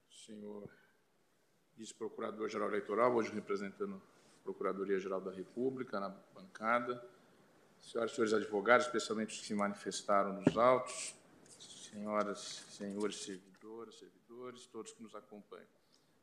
senhor 0.09 0.67
vice-procurador-geral 1.76 2.68
eleitoral, 2.68 3.15
hoje 3.15 3.31
representando 3.33 3.97
a 3.97 4.43
Procuradoria-Geral 4.44 5.20
da 5.20 5.31
República 5.31 6.01
na 6.01 6.09
bancada, 6.09 7.07
senhoras 7.78 8.12
e 8.12 8.15
senhores 8.15 8.33
advogados, 8.33 8.86
especialmente 8.86 9.35
os 9.35 9.41
que 9.41 9.47
se 9.47 9.55
manifestaram 9.55 10.41
nos 10.41 10.57
autos, 10.57 11.15
senhoras 11.59 12.65
senhores 12.70 13.17
servidoras, 13.17 13.94
servidores, 13.97 14.67
todos 14.68 14.93
que 14.93 15.02
nos 15.02 15.15
acompanham. 15.15 15.68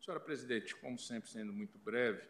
Senhora 0.03 0.19
presidente, 0.19 0.75
como 0.75 0.99
sempre, 0.99 1.29
sendo 1.29 1.53
muito 1.53 1.77
breve, 1.77 2.21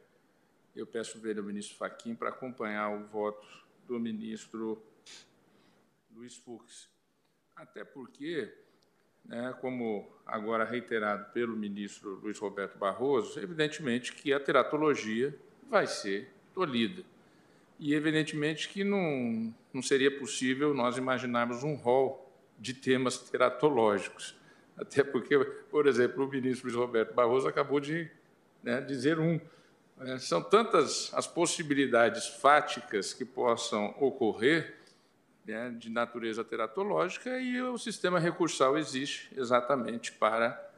eu 0.76 0.86
peço 0.86 1.18
o 1.18 1.44
ministro 1.44 1.76
Faquim 1.76 2.14
para 2.14 2.30
acompanhar 2.30 2.90
o 2.90 3.08
voto 3.08 3.48
do 3.88 4.00
ministro 4.00 4.80
Luiz 6.16 6.38
Fux. 6.38 6.88
Até 7.56 7.84
porque, 7.84 8.54
né, 9.26 9.58
como 9.60 10.08
agora 10.24 10.64
reiterado 10.64 11.34
pelo 11.34 11.58
ministro 11.58 12.20
Luiz 12.22 12.38
Roberto 12.38 12.78
Barroso, 12.78 13.40
evidentemente 13.40 14.14
que 14.14 14.32
a 14.32 14.40
teratologia 14.40 15.36
vai 15.68 15.88
ser 15.88 16.32
tolhida 16.54 17.04
e, 17.80 17.96
evidentemente, 17.96 18.70
que 18.70 18.84
não, 18.84 19.52
não 19.74 19.82
seria 19.82 20.16
possível 20.20 20.76
nós 20.76 20.96
imaginarmos 20.96 21.64
um 21.64 21.74
rol 21.74 22.32
de 22.60 22.76
temas 22.76 23.18
teratológicos. 23.18 24.43
Até 24.78 25.04
porque, 25.04 25.38
por 25.70 25.88
exemplo, 25.88 26.26
o 26.26 26.30
ministro 26.30 26.68
Luiz 26.68 26.78
Roberto 26.78 27.14
Barroso 27.14 27.48
acabou 27.48 27.80
de 27.80 28.10
né, 28.62 28.82
dizer 28.82 29.20
um. 29.20 29.40
É, 30.02 30.18
são 30.18 30.42
tantas 30.42 31.14
as 31.14 31.28
possibilidades 31.28 32.28
fáticas 32.28 33.14
que 33.14 33.24
possam 33.24 33.96
ocorrer 34.00 34.76
né, 35.46 35.70
de 35.78 35.90
natureza 35.90 36.44
teratológica 36.44 37.40
e 37.40 37.62
o 37.62 37.78
sistema 37.78 38.20
recursal 38.20 38.78
existe 38.78 39.30
exatamente 39.38 40.12
para 40.12 40.72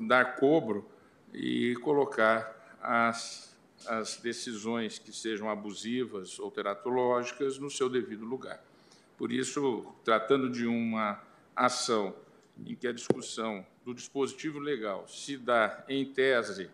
dar 0.00 0.36
cobro 0.36 0.88
e 1.32 1.76
colocar 1.76 2.76
as 2.80 3.54
as 3.86 4.16
decisões 4.16 4.98
que 4.98 5.12
sejam 5.12 5.48
abusivas 5.48 6.38
ou 6.38 6.50
teratológicas 6.50 7.58
no 7.58 7.70
seu 7.70 7.88
devido 7.88 8.24
lugar. 8.24 8.62
Por 9.16 9.30
isso, 9.30 9.86
tratando 10.04 10.50
de 10.50 10.66
uma 10.66 11.20
ação 11.54 12.14
em 12.64 12.74
que 12.74 12.86
a 12.86 12.92
discussão 12.92 13.66
do 13.84 13.94
dispositivo 13.94 14.58
legal 14.58 15.06
se 15.08 15.36
dá 15.36 15.84
em 15.88 16.04
tese 16.12 16.70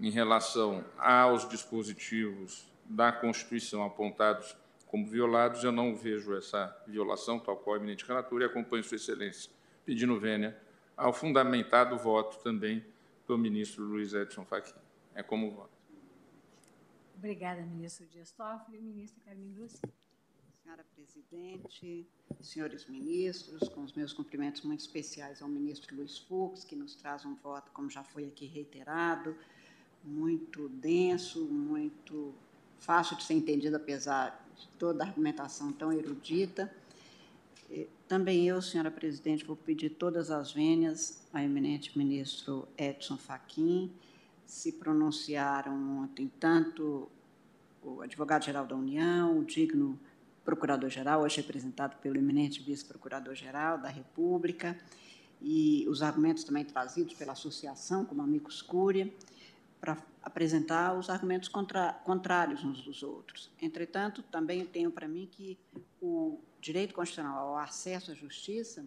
em 0.00 0.10
relação 0.10 0.84
aos 0.98 1.48
dispositivos 1.48 2.66
da 2.84 3.12
Constituição 3.12 3.84
apontados 3.84 4.56
como 4.86 5.06
violados, 5.06 5.64
eu 5.64 5.72
não 5.72 5.94
vejo 5.94 6.36
essa 6.36 6.76
violação, 6.86 7.38
tal 7.38 7.56
qual 7.56 7.74
a 7.74 7.78
eminente 7.78 8.04
relator, 8.04 8.42
e 8.42 8.44
acompanho 8.44 8.84
Sua 8.84 8.96
Excelência, 8.96 9.50
pedindo 9.86 10.18
vênia 10.20 10.60
ao 10.94 11.12
fundamentado 11.12 11.96
voto 11.96 12.38
também 12.42 12.84
do 13.26 13.38
ministro 13.38 13.82
Luiz 13.84 14.12
Edson 14.12 14.44
Fachin. 14.44 14.74
É 15.14 15.22
como 15.22 15.50
voto. 15.50 15.72
Obrigada, 17.16 17.62
ministro 17.62 18.04
Dias 18.06 18.32
Toffoli. 18.32 18.78
Ministra 18.80 19.22
Carmen 19.24 19.54
Lúcia. 19.56 19.88
Senhora 20.62 20.84
presidente, 20.94 22.06
senhores 22.40 22.86
ministros, 22.86 23.68
com 23.70 23.82
os 23.82 23.92
meus 23.94 24.12
cumprimentos 24.12 24.62
muito 24.62 24.78
especiais 24.78 25.42
ao 25.42 25.48
ministro 25.48 25.96
Luiz 25.96 26.18
Fux, 26.18 26.62
que 26.62 26.76
nos 26.76 26.94
traz 26.94 27.24
um 27.24 27.34
voto, 27.34 27.72
como 27.72 27.90
já 27.90 28.04
foi 28.04 28.26
aqui 28.26 28.46
reiterado, 28.46 29.36
muito 30.04 30.68
denso, 30.68 31.44
muito 31.46 32.32
fácil 32.78 33.16
de 33.16 33.24
ser 33.24 33.34
entendido, 33.34 33.74
apesar 33.74 34.48
de 34.56 34.68
toda 34.78 35.02
a 35.02 35.06
argumentação 35.08 35.72
tão 35.72 35.92
erudita. 35.92 36.72
Também 38.06 38.46
eu, 38.46 38.62
senhora 38.62 38.90
presidente, 38.90 39.44
vou 39.44 39.56
pedir 39.56 39.90
todas 39.90 40.30
as 40.30 40.52
vênias 40.52 41.26
ao 41.32 41.40
eminente 41.40 41.98
ministro 41.98 42.68
Edson 42.78 43.18
Fachin, 43.18 43.92
se 44.46 44.70
pronunciaram 44.70 46.02
ontem 46.02 46.30
tanto 46.38 47.10
o 47.82 48.00
advogado-geral 48.00 48.64
da 48.64 48.76
União, 48.76 49.40
o 49.40 49.44
digno 49.44 49.98
procurador-geral, 50.44 51.22
hoje 51.22 51.38
representado 51.38 51.96
pelo 51.98 52.16
eminente 52.16 52.62
vice-procurador-geral 52.62 53.78
da 53.78 53.88
República, 53.88 54.78
e 55.40 55.86
os 55.88 56.02
argumentos 56.02 56.44
também 56.44 56.64
trazidos 56.64 57.14
pela 57.14 57.32
associação, 57.32 58.04
como 58.04 58.22
Amigos 58.22 58.62
Cúria, 58.62 59.12
para 59.80 59.98
apresentar 60.22 60.96
os 60.96 61.10
argumentos 61.10 61.48
contra, 61.48 61.92
contrários 62.04 62.62
uns 62.62 62.82
dos 62.82 63.02
outros. 63.02 63.50
Entretanto, 63.60 64.22
também 64.22 64.64
tenho 64.64 64.92
para 64.92 65.08
mim 65.08 65.28
que 65.30 65.58
o 66.00 66.38
direito 66.60 66.94
constitucional 66.94 67.48
ao 67.48 67.58
acesso 67.58 68.12
à 68.12 68.14
justiça, 68.14 68.86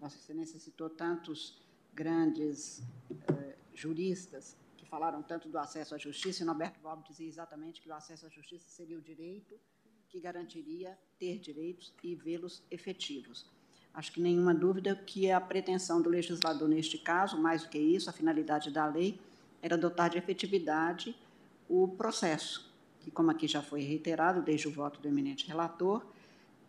Vossa 0.00 0.16
Excelência 0.16 0.60
citou 0.60 0.88
tantos 0.88 1.60
grandes 1.92 2.82
eh, 3.28 3.56
juristas 3.74 4.56
que 4.76 4.86
falaram 4.86 5.22
tanto 5.22 5.48
do 5.48 5.58
acesso 5.58 5.94
à 5.94 5.98
justiça, 5.98 6.42
e 6.42 6.46
Norberto 6.46 6.78
Bob 6.80 7.02
dizia 7.08 7.26
exatamente 7.26 7.80
que 7.80 7.88
o 7.88 7.94
acesso 7.94 8.26
à 8.26 8.28
justiça 8.28 8.68
seria 8.68 8.96
o 8.96 9.02
direito 9.02 9.58
que 10.08 10.20
garantiria 10.20 10.98
ter 11.18 11.38
direitos 11.38 11.92
e 12.02 12.14
vê-los 12.14 12.62
efetivos. 12.70 13.46
Acho 13.92 14.12
que 14.12 14.20
nenhuma 14.20 14.54
dúvida 14.54 14.94
que 14.94 15.30
a 15.30 15.40
pretensão 15.40 16.02
do 16.02 16.10
legislador 16.10 16.68
neste 16.68 16.98
caso, 16.98 17.40
mais 17.40 17.62
do 17.62 17.70
que 17.70 17.78
isso, 17.78 18.10
a 18.10 18.12
finalidade 18.12 18.70
da 18.70 18.86
lei, 18.86 19.18
era 19.62 19.76
dotar 19.76 20.10
de 20.10 20.18
efetividade 20.18 21.16
o 21.68 21.88
processo, 21.88 22.70
que, 23.00 23.10
como 23.10 23.30
aqui 23.30 23.48
já 23.48 23.62
foi 23.62 23.80
reiterado 23.80 24.42
desde 24.42 24.68
o 24.68 24.70
voto 24.70 25.00
do 25.00 25.08
eminente 25.08 25.46
relator, 25.46 26.04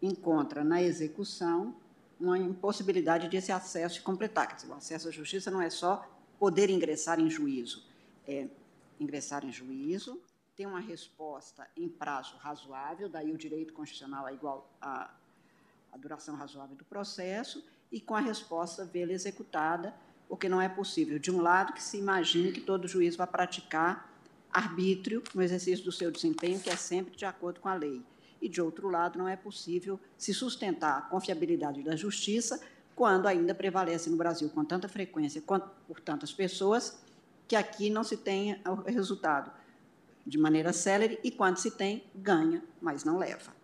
encontra 0.02 0.64
na 0.64 0.82
execução 0.82 1.76
uma 2.20 2.38
impossibilidade 2.38 3.28
de 3.28 3.38
esse 3.38 3.52
acesso 3.52 3.96
se 3.96 4.02
completar. 4.02 4.48
Quer 4.48 4.56
dizer, 4.56 4.70
o 4.70 4.74
acesso 4.74 5.08
à 5.10 5.12
justiça 5.12 5.52
não 5.52 5.62
é 5.62 5.70
só 5.70 6.08
poder 6.40 6.70
ingressar 6.70 7.20
em 7.20 7.30
juízo, 7.30 7.84
é 8.28 8.48
ingressar 9.00 9.46
em 9.46 9.52
juízo, 9.52 10.20
ter 10.58 10.66
uma 10.66 10.80
resposta 10.80 11.66
em 11.78 11.88
prazo 11.88 12.36
razoável, 12.38 13.08
daí 13.08 13.32
o 13.32 13.38
direito 13.38 13.74
constitucional 13.74 14.28
é 14.28 14.34
igual 14.34 14.70
a 14.82 15.10
a 15.92 15.98
duração 15.98 16.36
razoável 16.36 16.76
do 16.76 16.86
processo 16.86 17.64
e 17.92 18.00
com 18.00 18.16
a 18.16 18.20
resposta 18.20 18.86
vê-la 18.86 19.14
executada, 19.14 19.94
porque 20.28 20.50
não 20.50 20.62
é 20.62 20.68
possível, 20.68 21.18
de 21.18 21.32
um 21.32 21.42
lado, 21.42 21.74
que 21.74 21.82
se 21.82 21.98
imagine 21.98 22.52
que 22.52 22.62
todo 22.62 22.88
juiz 22.88 23.16
vai 23.16 23.28
praticar 23.28 24.14
arbítrio 24.52 25.24
no 25.34 25.42
exercício 25.42 25.84
do 25.86 25.92
seu 25.92 26.12
desempenho, 26.12 26.60
que 26.60 26.70
é 26.70 26.76
sempre 26.76 27.16
de 27.16 27.26
acordo 27.26 27.60
com 27.60 27.70
a 27.70 27.74
lei. 27.74 28.04
E, 28.42 28.48
de 28.48 28.62
outro 28.62 28.90
lado, 28.90 29.18
não 29.18 29.28
é 29.28 29.36
possível 29.36 30.00
se 30.18 30.34
sustentar 30.34 30.98
a 30.98 31.02
confiabilidade 31.02 31.82
da 31.82 31.96
justiça 31.96 32.62
quando 32.96 33.28
ainda 33.28 33.54
prevalece 33.56 34.10
no 34.10 34.18
Brasil 34.18 34.50
com 34.50 34.64
tanta 34.64 34.88
frequência 34.88 35.42
por 35.42 36.00
tantas 36.02 36.34
pessoas 36.34 37.02
que 37.48 37.56
aqui 37.56 37.90
não 37.90 38.04
se 38.04 38.18
tem 38.18 38.62
resultado 38.86 39.52
de 40.28 40.38
maneira 40.38 40.74
célere 40.74 41.20
e 41.24 41.32
quando 41.32 41.58
se 41.58 41.72
tem, 41.72 42.04
ganha, 42.14 42.62
mas 42.82 43.04
não 43.06 43.18
leva. 43.18 43.56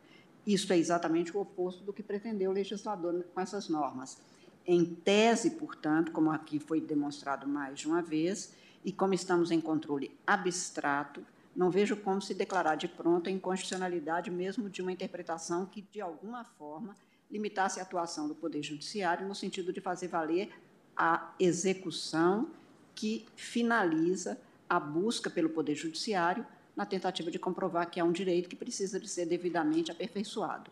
Isso 0.48 0.72
é 0.72 0.78
exatamente 0.78 1.36
o 1.36 1.42
oposto 1.42 1.84
do 1.84 1.94
que 1.94 2.02
pretendeu 2.02 2.52
o 2.52 2.54
legislador 2.54 3.24
com 3.34 3.42
essas 3.42 3.68
normas. 3.68 4.18
Em 4.66 4.86
tese, 4.86 5.52
portanto, 5.52 6.12
como 6.12 6.32
aqui 6.32 6.60
foi 6.60 6.80
demonstrado 6.80 7.48
mais 7.48 7.80
de 7.80 7.88
uma 7.88 8.02
vez, 8.02 8.54
e 8.84 8.92
como 8.92 9.14
estamos 9.14 9.52
em 9.52 9.60
controle 9.60 10.18
abstrato, 10.26 11.26
não 11.56 11.70
vejo 11.70 11.96
como 11.98 12.22
se 12.22 12.34
declarar 12.34 12.76
de 12.76 12.88
pronto 12.88 13.30
a 13.30 13.32
inconstitucionalidade 13.32 14.32
mesmo 14.32 14.70
de 14.70 14.82
uma 14.82 14.92
interpretação 14.92 15.66
que, 15.66 15.82
de 15.82 16.02
alguma 16.02 16.44
forma, 16.44 16.96
limitasse 17.30 17.80
a 17.80 17.84
atuação 17.84 18.28
do 18.28 18.36
Poder 18.36 18.64
Judiciário 18.64 19.28
no 19.28 19.36
sentido 19.36 19.72
de 19.72 19.82
fazer 19.82 20.08
valer 20.08 20.50
a 20.96 21.34
execução 21.40 22.50
que 22.96 23.26
finaliza 23.36 24.40
a 24.76 24.80
busca 24.80 25.30
pelo 25.30 25.50
Poder 25.50 25.76
Judiciário 25.76 26.46
na 26.76 26.86
tentativa 26.86 27.30
de 27.30 27.38
comprovar 27.38 27.90
que 27.90 28.00
é 28.00 28.04
um 28.04 28.12
direito 28.12 28.50
que 28.50 28.56
precisa 28.56 29.00
de 29.00 29.08
ser 29.08 29.26
devidamente 29.26 29.92
aperfeiçoado. 29.92 30.72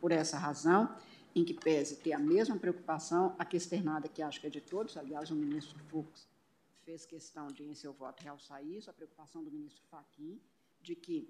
Por 0.00 0.12
essa 0.12 0.36
razão, 0.36 0.94
em 1.34 1.44
que 1.44 1.54
pese 1.54 1.96
ter 1.96 2.12
a 2.12 2.18
mesma 2.18 2.56
preocupação, 2.56 3.34
aqui 3.38 3.56
externada, 3.56 4.08
que 4.08 4.22
acho 4.22 4.40
que 4.40 4.46
é 4.46 4.50
de 4.50 4.60
todos, 4.60 4.96
aliás, 4.96 5.30
o 5.30 5.34
ministro 5.34 5.78
Fux 5.90 6.26
fez 6.84 7.04
questão 7.04 7.48
de, 7.48 7.62
em 7.64 7.74
seu 7.74 7.92
voto, 7.92 8.22
realçar 8.22 8.64
isso, 8.64 8.88
a 8.88 8.92
preocupação 8.92 9.42
do 9.42 9.50
ministro 9.50 9.82
Fachin, 9.90 10.40
de 10.80 10.94
que, 10.94 11.28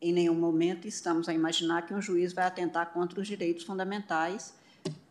em 0.00 0.12
nenhum 0.12 0.34
momento, 0.34 0.86
estamos 0.86 1.28
a 1.28 1.34
imaginar 1.34 1.86
que 1.86 1.94
um 1.94 2.02
juiz 2.02 2.32
vai 2.32 2.44
atentar 2.44 2.92
contra 2.92 3.20
os 3.20 3.26
direitos 3.26 3.64
fundamentais 3.64 4.54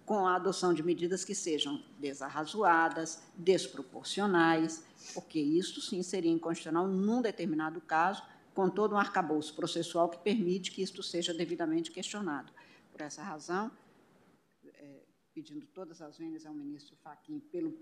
com 0.06 0.28
a 0.28 0.36
adoção 0.36 0.74
de 0.74 0.84
medidas 0.84 1.24
que 1.24 1.34
sejam 1.34 1.82
desarrazoadas, 2.00 3.22
desproporcionais, 3.36 4.84
porque 5.14 5.40
isso 5.40 5.82
sim 5.82 6.04
seria 6.04 6.32
inconstitucional 6.32 6.88
num 6.88 7.22
determinado 7.22 7.80
caso, 7.82 8.24
com 8.54 8.70
todo 8.70 8.94
um 8.94 8.98
arcabouço 8.98 9.56
processual 9.56 10.10
que 10.10 10.18
permite 10.20 10.72
que 10.72 10.82
isto 10.82 11.02
seja 11.02 11.34
devidamente 11.34 11.92
questionado. 11.92 12.52
Por 12.92 13.02
essa 13.02 13.24
razão, 13.24 13.72
é, 14.76 15.00
pedindo 15.34 15.66
todas 15.68 16.02
as 16.02 16.18
vendas 16.18 16.46
ao 16.46 16.54
ministro 16.54 16.96
Fachin 17.04 17.40
pelo 17.52 17.74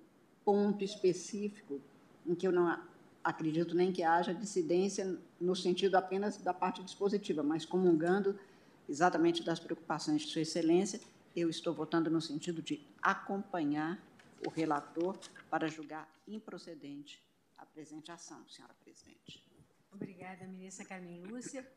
ponto 0.45 0.83
específico 0.83 1.82
em 2.25 2.35
que 2.35 2.48
eu 2.48 2.51
não 2.51 2.80
acredito 3.24 3.75
nem 3.75 3.91
que 3.91 4.03
haja 4.03 4.33
dissidência 4.33 5.17
no 5.40 5.56
sentido 5.56 5.95
apenas 5.95 6.38
da 6.38 6.53
parte 6.53 6.83
dispositiva, 6.83 7.43
mas 7.43 7.66
comungando 7.66 8.40
exatamente 8.88 9.43
das 9.43 9.59
preocupações 9.59 10.22
de 10.22 10.27
Sua 10.30 10.41
Excelência, 10.41 11.00
eu 11.35 11.50
estou 11.50 11.74
votando 11.74 12.10
no 12.10 12.22
sentido 12.22 12.61
de 12.61 12.85
acompanhar 13.01 14.00
o 14.45 14.50
relator 14.50 15.18
para 15.50 15.68
julgar 15.68 16.10
improcedente 16.27 17.22
a 17.58 17.66
presente 17.66 18.11
ação, 18.11 18.43
senhora 18.50 18.74
presidente. 18.84 19.43
Obrigada, 19.92 20.45
ministra 20.48 20.85
Carmen 20.85 21.24
Lúcia. 21.24 21.68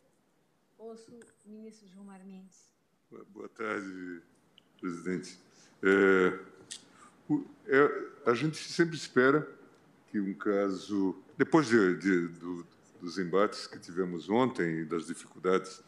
Ouço 0.78 1.10
o 1.44 1.48
ministro 1.48 1.86
Gilmar 1.88 2.24
Mendes. 2.24 2.68
Boa 3.28 3.48
tarde, 3.48 4.22
presidente. 4.80 5.38
É, 5.82 6.38
é, 7.66 8.30
a 8.30 8.34
gente 8.34 8.56
sempre 8.56 8.96
espera 8.96 9.48
que 10.08 10.18
um 10.18 10.34
caso, 10.34 11.22
depois 11.36 11.66
de, 11.68 11.96
de, 11.96 12.28
do, 12.28 12.66
dos 13.00 13.18
embates 13.18 13.66
que 13.66 13.78
tivemos 13.78 14.28
ontem 14.28 14.80
e 14.80 14.84
das 14.84 15.06
dificuldades 15.06 15.82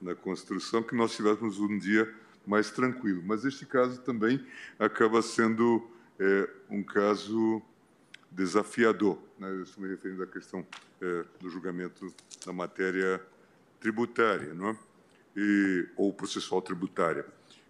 na 0.00 0.14
construção, 0.14 0.82
que 0.82 0.94
nós 0.94 1.14
tivéssemos 1.14 1.58
um 1.58 1.78
dia 1.78 2.14
mais 2.46 2.70
tranquilo. 2.70 3.22
Mas 3.24 3.44
este 3.44 3.66
caso 3.66 4.00
também 4.00 4.44
acaba 4.78 5.22
sendo 5.22 5.88
é, 6.18 6.48
um 6.68 6.82
caso 6.82 7.62
desafiador. 8.30 9.18
Né? 9.38 9.48
Eu 9.50 9.62
estou 9.62 9.82
me 9.82 9.90
referindo 9.90 10.22
à 10.22 10.26
questão 10.26 10.66
é, 11.00 11.24
do 11.40 11.48
julgamento 11.48 12.12
da 12.44 12.52
matéria 12.52 13.20
tributária, 13.80 14.54
não 14.54 14.70
é? 14.70 14.76
E, 15.36 15.88
ou 15.96 16.12
processual 16.12 16.60
tributária. 16.60 17.24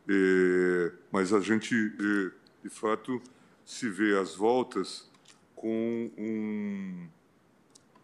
É, 0.08 0.92
mas 1.12 1.32
a 1.32 1.40
gente, 1.40 1.74
é, 1.74 2.31
de 2.65 2.70
fato, 2.70 3.23
se 3.65 3.89
vê 3.89 4.18
às 4.18 4.34
voltas 4.34 5.08
com 5.55 6.10
um, 6.16 7.08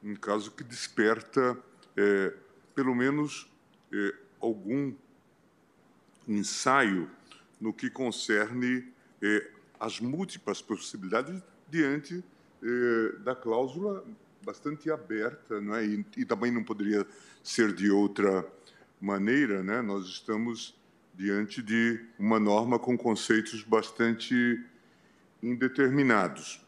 um 0.03 0.15
caso 0.15 0.51
que 0.51 0.63
desperta, 0.63 1.59
pelo 2.75 2.95
menos, 2.95 3.51
algum 4.39 4.95
ensaio 6.27 7.11
no 7.61 7.73
que 7.73 7.89
concerne 7.89 8.93
eh, 9.23 9.51
as 9.79 10.01
múltiplas 10.01 10.61
possibilidades 10.61 11.43
diante 11.71 12.23
eh, 12.63 13.19
da 13.21 13.35
cláusula 13.35 14.05
bastante 14.45 14.91
aberta, 14.91 15.61
não 15.61 15.75
é? 15.75 15.85
E, 15.85 16.07
e, 16.17 16.25
também 16.25 16.53
não 16.53 16.63
poderia 16.63 17.07
ser 17.43 17.73
de 17.73 17.91
outra 17.91 18.47
maneira, 19.01 19.63
né? 19.63 19.83
Nós 19.83 20.07
estamos 20.07 20.75
diante 21.15 21.63
de 21.63 22.01
uma 22.19 22.39
norma 22.39 22.79
com 22.79 22.97
conceitos 22.97 23.63
bastante 23.63 24.65
indeterminados. 25.43 26.65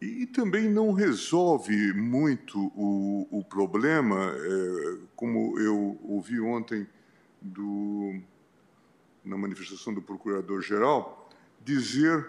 E, 0.00 0.22
e 0.22 0.26
também 0.26 0.70
não 0.70 0.92
resolve 0.92 1.92
muito 1.92 2.58
o, 2.74 3.28
o 3.30 3.44
problema, 3.44 4.34
eh, 4.34 4.98
como 5.14 5.58
eu 5.58 5.98
ouvi 6.02 6.40
ontem 6.40 6.86
do 7.40 8.20
na 9.24 9.36
manifestação 9.36 9.94
do 9.94 10.02
Procurador-Geral, 10.02 11.30
dizer 11.64 12.28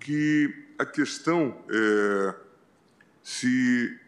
que 0.00 0.54
a 0.78 0.84
questão 0.84 1.56
é, 1.68 2.34
se 3.22 3.98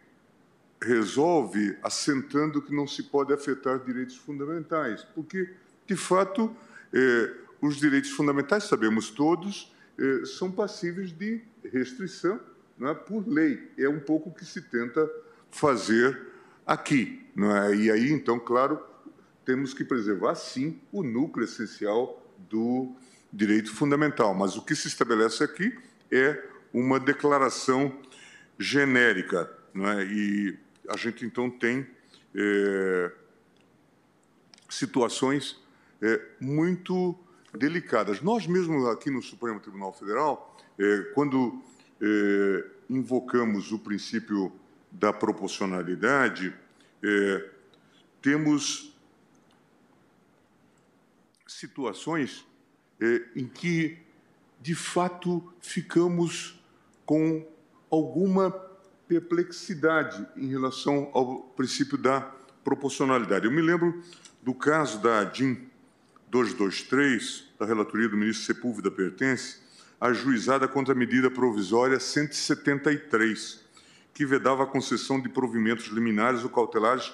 resolve 0.83 1.77
assentando 1.83 2.61
que 2.61 2.75
não 2.75 2.87
se 2.87 3.03
pode 3.05 3.33
afetar 3.33 3.79
direitos 3.79 4.17
fundamentais, 4.17 5.03
porque, 5.15 5.51
de 5.87 5.97
fato, 5.97 6.55
é, 6.93 7.35
os 7.61 7.77
direitos 7.77 8.11
fundamentais, 8.11 8.65
sabemos 8.65 9.11
todos, 9.11 9.75
é, 9.99 10.25
são 10.27 10.53
passíveis 10.53 11.11
de 11.11 11.43
restrição 11.65 12.39
é, 12.81 12.95
por 12.95 13.27
lei. 13.27 13.71
É 13.79 13.89
um 13.89 14.01
pouco 14.01 14.29
o 14.29 14.35
que 14.35 14.45
se 14.45 14.61
tenta 14.63 15.11
fazer 15.51 16.27
aqui. 16.67 17.25
E 17.79 17.91
aí, 17.91 18.11
então, 18.11 18.39
claro, 18.39 18.81
temos 19.45 19.73
que 19.73 19.85
preservar, 19.85 20.35
sim, 20.35 20.81
o 20.91 21.03
núcleo 21.03 21.45
essencial 21.45 22.26
do 22.39 22.95
direito 23.33 23.75
fundamental. 23.75 24.35
Mas 24.35 24.57
o 24.57 24.63
que 24.63 24.75
se 24.75 24.89
estabelece 24.89 25.43
aqui 25.43 25.77
é 26.11 26.43
uma 26.73 26.99
declaração 26.99 27.97
genérica. 28.59 29.51
Não 29.73 29.89
é? 29.89 30.05
E 30.05 30.59
a 30.89 30.97
gente, 30.97 31.25
então, 31.25 31.51
tem 31.51 31.87
é, 32.35 33.13
situações 34.69 35.61
é, 36.01 36.21
muito 36.41 37.19
delicadas. 37.57 38.21
Nós 38.21 38.47
mesmos 38.47 38.87
aqui 38.89 39.11
no 39.11 39.23
Supremo 39.23 39.61
Tribunal 39.61 39.93
Federal, 39.93 40.57
é, 40.79 40.99
quando 41.15 41.63
invocamos 42.91 43.73
o 43.73 43.79
princípio 43.79 44.53
da 44.93 45.15
proporcionalidade, 45.15 46.55
temos 48.21 48.95
situações 51.59 52.47
é, 53.01 53.23
em 53.35 53.47
que, 53.47 53.99
de 54.61 54.75
fato, 54.75 55.43
ficamos 55.61 56.63
com 57.05 57.47
alguma 57.91 58.51
perplexidade 59.09 60.27
em 60.37 60.49
relação 60.49 61.11
ao 61.15 61.41
princípio 61.57 61.97
da 61.97 62.21
proporcionalidade. 62.63 63.47
Eu 63.47 63.53
me 63.53 63.63
lembro 63.63 64.03
do 64.43 64.53
caso 64.53 65.01
da 65.01 65.25
DIN 65.25 65.69
223, 66.29 67.45
da 67.59 67.65
relatoria 67.65 68.09
do 68.09 68.17
ministro 68.17 68.45
Sepúlveda 68.45 68.91
Pertence, 68.91 69.59
ajuizada 70.01 70.69
contra 70.69 70.93
a 70.93 70.97
medida 70.97 71.31
provisória 71.31 71.99
173, 71.99 73.65
que 74.13 74.27
vedava 74.27 74.65
a 74.65 74.67
concessão 74.67 75.21
de 75.21 75.29
provimentos 75.29 75.87
liminares 75.87 76.43
ou 76.43 76.51
cautelares 76.51 77.13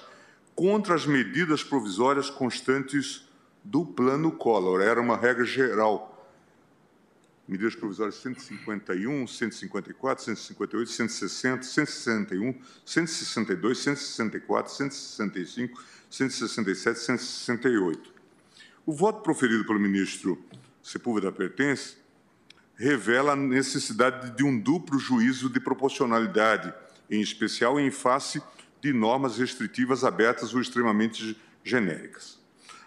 contra 0.55 0.95
as 0.95 1.05
medidas 1.05 1.63
provisórias 1.63 2.29
constantes 2.29 3.22
do 3.63 3.85
Plano 3.85 4.31
Collor. 4.31 4.81
Era 4.81 5.01
uma 5.01 5.17
regra 5.17 5.45
geral. 5.45 6.09
Medidas 7.47 7.75
provisórias 7.75 8.15
151, 8.15 9.27
154, 9.27 10.23
158, 10.25 10.91
160, 10.91 11.63
161, 11.63 12.55
162, 12.85 13.79
164, 13.79 14.73
165, 14.73 15.83
167, 16.09 16.99
168. 16.99 18.13
O 18.85 18.93
voto 18.93 19.21
proferido 19.21 19.65
pelo 19.65 19.79
ministro 19.79 20.41
Sepúlveda 20.81 21.31
Pertence 21.31 21.97
revela 22.75 23.33
a 23.33 23.35
necessidade 23.35 24.35
de 24.35 24.43
um 24.43 24.57
duplo 24.59 24.97
juízo 24.97 25.49
de 25.49 25.59
proporcionalidade, 25.59 26.73
em 27.09 27.21
especial 27.21 27.79
em 27.79 27.91
face 27.91 28.41
de 28.81 28.91
normas 28.91 29.37
restritivas 29.37 30.03
abertas 30.03 30.53
ou 30.53 30.61
extremamente 30.61 31.39
genéricas. 31.63 32.42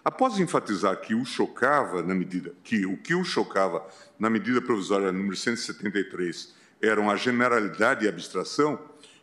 Após 0.07 0.39
enfatizar 0.39 0.95
que 1.01 1.13
o 1.13 1.25
chocava 1.25 2.01
na 2.01 2.15
medida 2.15 2.55
que 2.63 2.85
o 2.85 2.95
que 2.95 3.13
o 3.13 3.25
chocava 3.25 3.85
na 4.17 4.29
medida 4.29 4.61
provisória 4.61 5.11
número 5.11 5.35
173 5.35 6.55
eram 6.81 7.11
a 7.11 7.17
generalidade 7.17 8.05
e 8.05 8.07
a 8.07 8.11
abstração, 8.11 8.79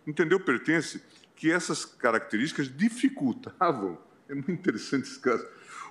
entendeu 0.07 0.39
pertence 0.39 1.03
que 1.35 1.51
essas 1.51 1.87
características 1.87 2.69
dificultavam, 2.69 3.97
é 4.29 4.35
muito 4.35 4.53
interessante 4.53 5.05
esse 5.05 5.19
caso, 5.19 5.47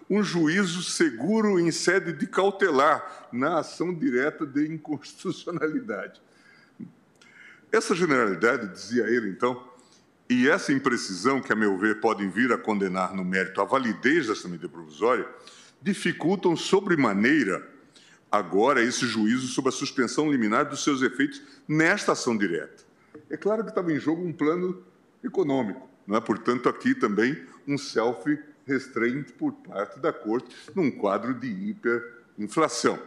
um 0.08 0.22
juízo 0.24 0.84
seguro 0.84 1.60
em 1.60 1.72
sede 1.72 2.14
de 2.14 2.28
cautelar 2.28 3.30
na 3.32 3.62
ação 3.62 3.92
direta 3.92 4.46
de 4.46 4.68
inconstitucionalidade. 4.68 6.22
Essa 7.72 7.96
generalidade, 7.96 8.72
dizia 8.72 9.06
ele 9.06 9.30
então, 9.32 9.73
e 10.34 10.50
essa 10.50 10.74
imprecisão, 10.74 11.42
que 11.42 11.53
a 11.53 11.56
meu 11.56 11.78
ver 11.78 12.00
podem 12.00 12.30
vir 12.30 12.52
a 12.52 12.58
condenar 12.58 13.14
no 13.14 13.24
mérito 13.24 13.62
a 13.62 13.66
validez 13.66 14.28
dessa 14.28 14.48
medida 14.48 14.68
provisória, 14.68 15.28
dificultam 15.82 16.56
sobremaneira 16.56 17.70
agora 18.32 18.82
esse 18.82 19.06
juízo 19.06 19.48
sobre 19.48 19.70
a 19.70 19.72
suspensão 19.72 20.32
liminar 20.32 20.68
dos 20.68 20.84
seus 20.84 21.02
efeitos 21.02 21.42
nesta 21.68 22.14
ação 22.14 22.36
direta. 22.36 22.84
É 23.30 23.38
claro 23.38 23.64
que 23.64 23.70
estava 23.70 23.94
em 23.94 24.00
jogo 24.00 24.26
um 24.26 24.34
plano 24.34 24.84
econômico, 25.24 25.88
não 26.08 26.18
é? 26.18 26.22
portanto, 26.22 26.68
aqui 26.68 26.95
também 26.95 27.38
um 27.68 27.78
self-restraint 27.78 29.34
por 29.34 29.52
parte 29.53 30.00
da 30.00 30.12
Corte 30.12 30.56
num 30.74 30.90
quadro 30.90 31.34
de 31.34 31.48
hiperinflação. 31.48 32.98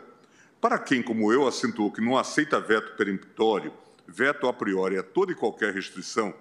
Para 0.61 0.79
quem, 0.79 1.03
como 1.03 1.33
eu, 1.33 1.47
acentuou 1.47 1.91
que 1.91 2.01
não 2.01 2.17
aceita 2.17 2.61
veto 2.61 2.97
peremptório, 2.97 3.73
veto 4.07 4.47
a 4.47 4.53
priori 4.53 4.97
a 4.97 5.03
toda 5.03 5.33
e 5.33 5.35
qualquer 5.35 5.75
restrição 5.75 6.33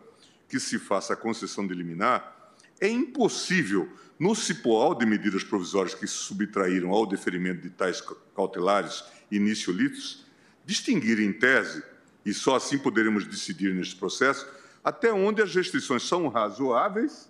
que 0.55 0.59
se 0.61 0.79
faça 0.79 1.11
a 1.11 1.17
concessão 1.17 1.67
de 1.67 1.73
liminar, 1.73 2.53
é 2.79 2.87
impossível, 2.87 3.91
no 4.17 4.33
cipoal 4.33 4.95
de 4.95 5.05
medidas 5.05 5.43
provisórias 5.43 5.93
que 5.93 6.07
se 6.07 6.13
subtraíram 6.13 6.91
ao 6.91 7.05
deferimento 7.05 7.61
de 7.61 7.69
tais 7.69 8.01
cautelares 8.33 9.03
iniciolitos, 9.29 10.25
distinguir 10.65 11.19
em 11.19 11.33
tese, 11.33 11.83
e 12.25 12.33
só 12.33 12.55
assim 12.55 12.77
poderemos 12.77 13.27
decidir 13.27 13.73
neste 13.73 13.97
processo, 13.97 14.47
até 14.81 15.11
onde 15.11 15.41
as 15.41 15.53
restrições 15.53 16.03
são 16.03 16.29
razoáveis, 16.29 17.29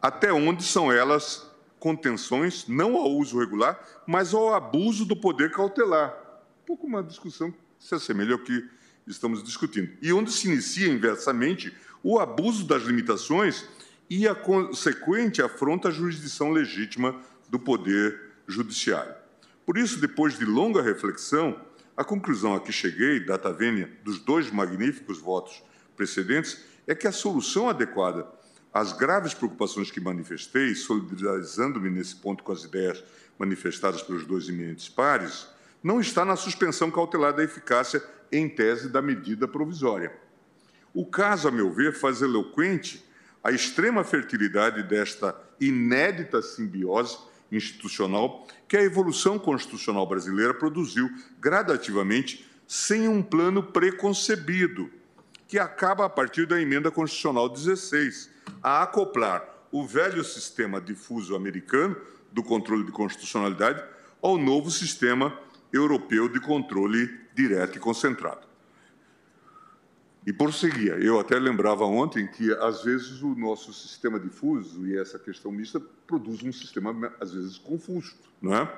até 0.00 0.32
onde 0.32 0.64
são 0.64 0.90
elas 0.90 1.46
contenções, 1.78 2.66
não 2.66 2.96
ao 2.96 3.12
uso 3.12 3.38
regular, 3.38 3.78
mas 4.06 4.32
ao 4.32 4.54
abuso 4.54 5.04
do 5.04 5.14
poder 5.14 5.50
cautelar. 5.50 6.16
Um 6.62 6.66
pouco 6.66 6.86
uma 6.86 7.02
discussão 7.02 7.50
que 7.50 7.58
se 7.78 7.94
assemelha 7.94 8.32
ao 8.32 8.38
que 8.38 8.66
estamos 9.06 9.42
discutindo. 9.42 9.92
E 10.00 10.14
onde 10.14 10.32
se 10.32 10.48
inicia 10.48 10.88
inversamente 10.88 11.74
o 12.02 12.18
abuso 12.18 12.64
das 12.64 12.82
limitações 12.82 13.64
e 14.10 14.26
a 14.26 14.34
consequente 14.34 15.40
afronta 15.40 15.88
à 15.88 15.90
jurisdição 15.90 16.50
legítima 16.50 17.20
do 17.48 17.58
Poder 17.58 18.32
Judiciário. 18.46 19.14
Por 19.64 19.78
isso, 19.78 20.00
depois 20.00 20.36
de 20.36 20.44
longa 20.44 20.82
reflexão, 20.82 21.58
a 21.96 22.02
conclusão 22.02 22.54
a 22.54 22.60
que 22.60 22.72
cheguei, 22.72 23.20
data 23.20 23.52
vênia, 23.52 23.90
dos 24.02 24.18
dois 24.18 24.50
magníficos 24.50 25.18
votos 25.18 25.62
precedentes, 25.96 26.64
é 26.86 26.94
que 26.94 27.06
a 27.06 27.12
solução 27.12 27.68
adequada 27.68 28.26
às 28.72 28.92
graves 28.92 29.34
preocupações 29.34 29.90
que 29.90 30.00
manifestei, 30.00 30.74
solidarizando-me 30.74 31.90
nesse 31.90 32.16
ponto 32.16 32.42
com 32.42 32.52
as 32.52 32.64
ideias 32.64 33.02
manifestadas 33.38 34.02
pelos 34.02 34.26
dois 34.26 34.48
eminentes 34.48 34.88
pares, 34.88 35.46
não 35.82 36.00
está 36.00 36.24
na 36.24 36.36
suspensão 36.36 36.90
cautelar 36.90 37.34
da 37.34 37.44
eficácia 37.44 38.02
em 38.30 38.48
tese 38.48 38.88
da 38.88 39.02
medida 39.02 39.46
provisória 39.46 40.21
o 40.94 41.06
caso, 41.06 41.48
a 41.48 41.50
meu 41.50 41.72
ver, 41.72 41.94
faz 41.94 42.20
eloquente 42.20 43.04
a 43.42 43.50
extrema 43.50 44.04
fertilidade 44.04 44.82
desta 44.82 45.34
inédita 45.60 46.42
simbiose 46.42 47.18
institucional 47.50 48.46
que 48.68 48.76
a 48.76 48.82
evolução 48.82 49.38
constitucional 49.38 50.06
brasileira 50.06 50.54
produziu 50.54 51.10
gradativamente 51.40 52.48
sem 52.66 53.08
um 53.08 53.22
plano 53.22 53.62
preconcebido, 53.62 54.90
que 55.46 55.58
acaba 55.58 56.06
a 56.06 56.08
partir 56.08 56.46
da 56.46 56.60
emenda 56.60 56.90
constitucional 56.90 57.48
16, 57.48 58.30
a 58.62 58.82
acoplar 58.82 59.46
o 59.70 59.86
velho 59.86 60.24
sistema 60.24 60.80
difuso 60.80 61.34
americano 61.34 61.96
do 62.30 62.42
controle 62.42 62.84
de 62.84 62.92
constitucionalidade 62.92 63.82
ao 64.22 64.38
novo 64.38 64.70
sistema 64.70 65.38
europeu 65.72 66.28
de 66.28 66.40
controle 66.40 67.20
direto 67.34 67.76
e 67.76 67.80
concentrado. 67.80 68.51
E 70.24 70.32
prosseguia. 70.32 70.92
Eu 70.94 71.18
até 71.18 71.38
lembrava 71.38 71.84
ontem 71.84 72.26
que, 72.26 72.52
às 72.54 72.84
vezes, 72.84 73.22
o 73.22 73.34
nosso 73.34 73.72
sistema 73.72 74.20
difuso 74.20 74.86
e 74.86 74.96
essa 74.96 75.18
questão 75.18 75.50
mista 75.50 75.80
produz 76.06 76.42
um 76.42 76.52
sistema, 76.52 77.12
às 77.20 77.32
vezes, 77.32 77.58
confuso. 77.58 78.14
Não 78.40 78.54
é? 78.54 78.72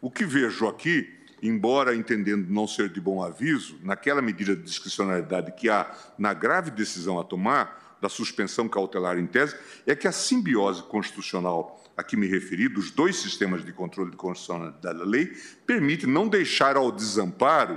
O 0.00 0.10
que 0.10 0.24
vejo 0.24 0.68
aqui, 0.68 1.08
embora 1.42 1.96
entendendo 1.96 2.48
não 2.48 2.68
ser 2.68 2.88
de 2.88 3.00
bom 3.00 3.22
aviso, 3.22 3.76
naquela 3.82 4.22
medida 4.22 4.54
de 4.54 4.62
discricionalidade 4.62 5.52
que 5.52 5.68
há 5.68 5.92
na 6.16 6.32
grave 6.32 6.70
decisão 6.70 7.18
a 7.18 7.24
tomar, 7.24 7.88
da 8.00 8.08
suspensão 8.08 8.68
cautelar 8.68 9.18
em 9.18 9.26
tese, 9.26 9.56
é 9.86 9.94
que 9.94 10.06
a 10.06 10.12
simbiose 10.12 10.82
constitucional 10.84 11.82
a 11.96 12.04
que 12.04 12.16
me 12.16 12.28
referi, 12.28 12.68
dos 12.68 12.92
dois 12.92 13.16
sistemas 13.16 13.64
de 13.64 13.72
controle 13.72 14.12
de 14.12 14.16
constitucionalidade 14.16 14.98
da 14.98 15.04
lei, 15.04 15.26
permite 15.66 16.06
não 16.06 16.28
deixar 16.28 16.76
ao 16.76 16.92
desamparo 16.92 17.76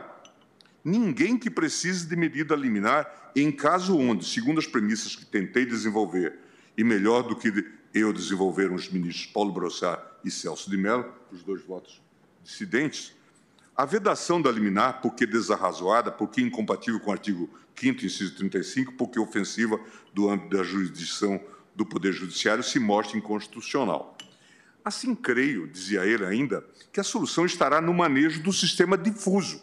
ninguém 0.83 1.37
que 1.37 1.49
precise 1.49 2.07
de 2.07 2.15
medida 2.15 2.55
liminar 2.55 3.31
em 3.35 3.51
caso 3.51 3.97
onde, 3.97 4.25
segundo 4.25 4.59
as 4.59 4.67
premissas 4.67 5.15
que 5.15 5.25
tentei 5.25 5.65
desenvolver, 5.65 6.39
e 6.77 6.83
melhor 6.83 7.23
do 7.23 7.35
que 7.35 7.51
eu 7.93 8.11
desenvolveram 8.13 8.75
os 8.75 8.89
ministros 8.89 9.25
Paulo 9.27 9.51
Brossard 9.51 10.01
e 10.23 10.31
Celso 10.31 10.69
de 10.69 10.77
Mello, 10.77 11.05
os 11.31 11.43
dois 11.43 11.63
votos 11.63 12.01
dissidentes, 12.43 13.13
a 13.75 13.85
vedação 13.85 14.41
da 14.41 14.51
liminar, 14.51 15.01
porque 15.01 15.25
desarrazoada, 15.25 16.11
porque 16.11 16.41
incompatível 16.41 16.99
com 16.99 17.09
o 17.09 17.13
artigo 17.13 17.49
5º, 17.75 18.03
inciso 18.03 18.35
35, 18.35 18.93
porque 18.93 19.19
ofensiva 19.19 19.79
do 20.13 20.29
âmbito 20.29 20.55
da 20.55 20.63
jurisdição 20.63 21.41
do 21.75 21.85
Poder 21.85 22.11
Judiciário, 22.11 22.63
se 22.63 22.79
mostra 22.79 23.17
inconstitucional. 23.17 24.17
Assim, 24.83 25.15
creio, 25.15 25.67
dizia 25.67 26.05
ele 26.05 26.25
ainda, 26.25 26.65
que 26.91 26.99
a 26.99 27.03
solução 27.03 27.45
estará 27.45 27.79
no 27.79 27.93
manejo 27.93 28.43
do 28.43 28.51
sistema 28.51 28.97
difuso, 28.97 29.61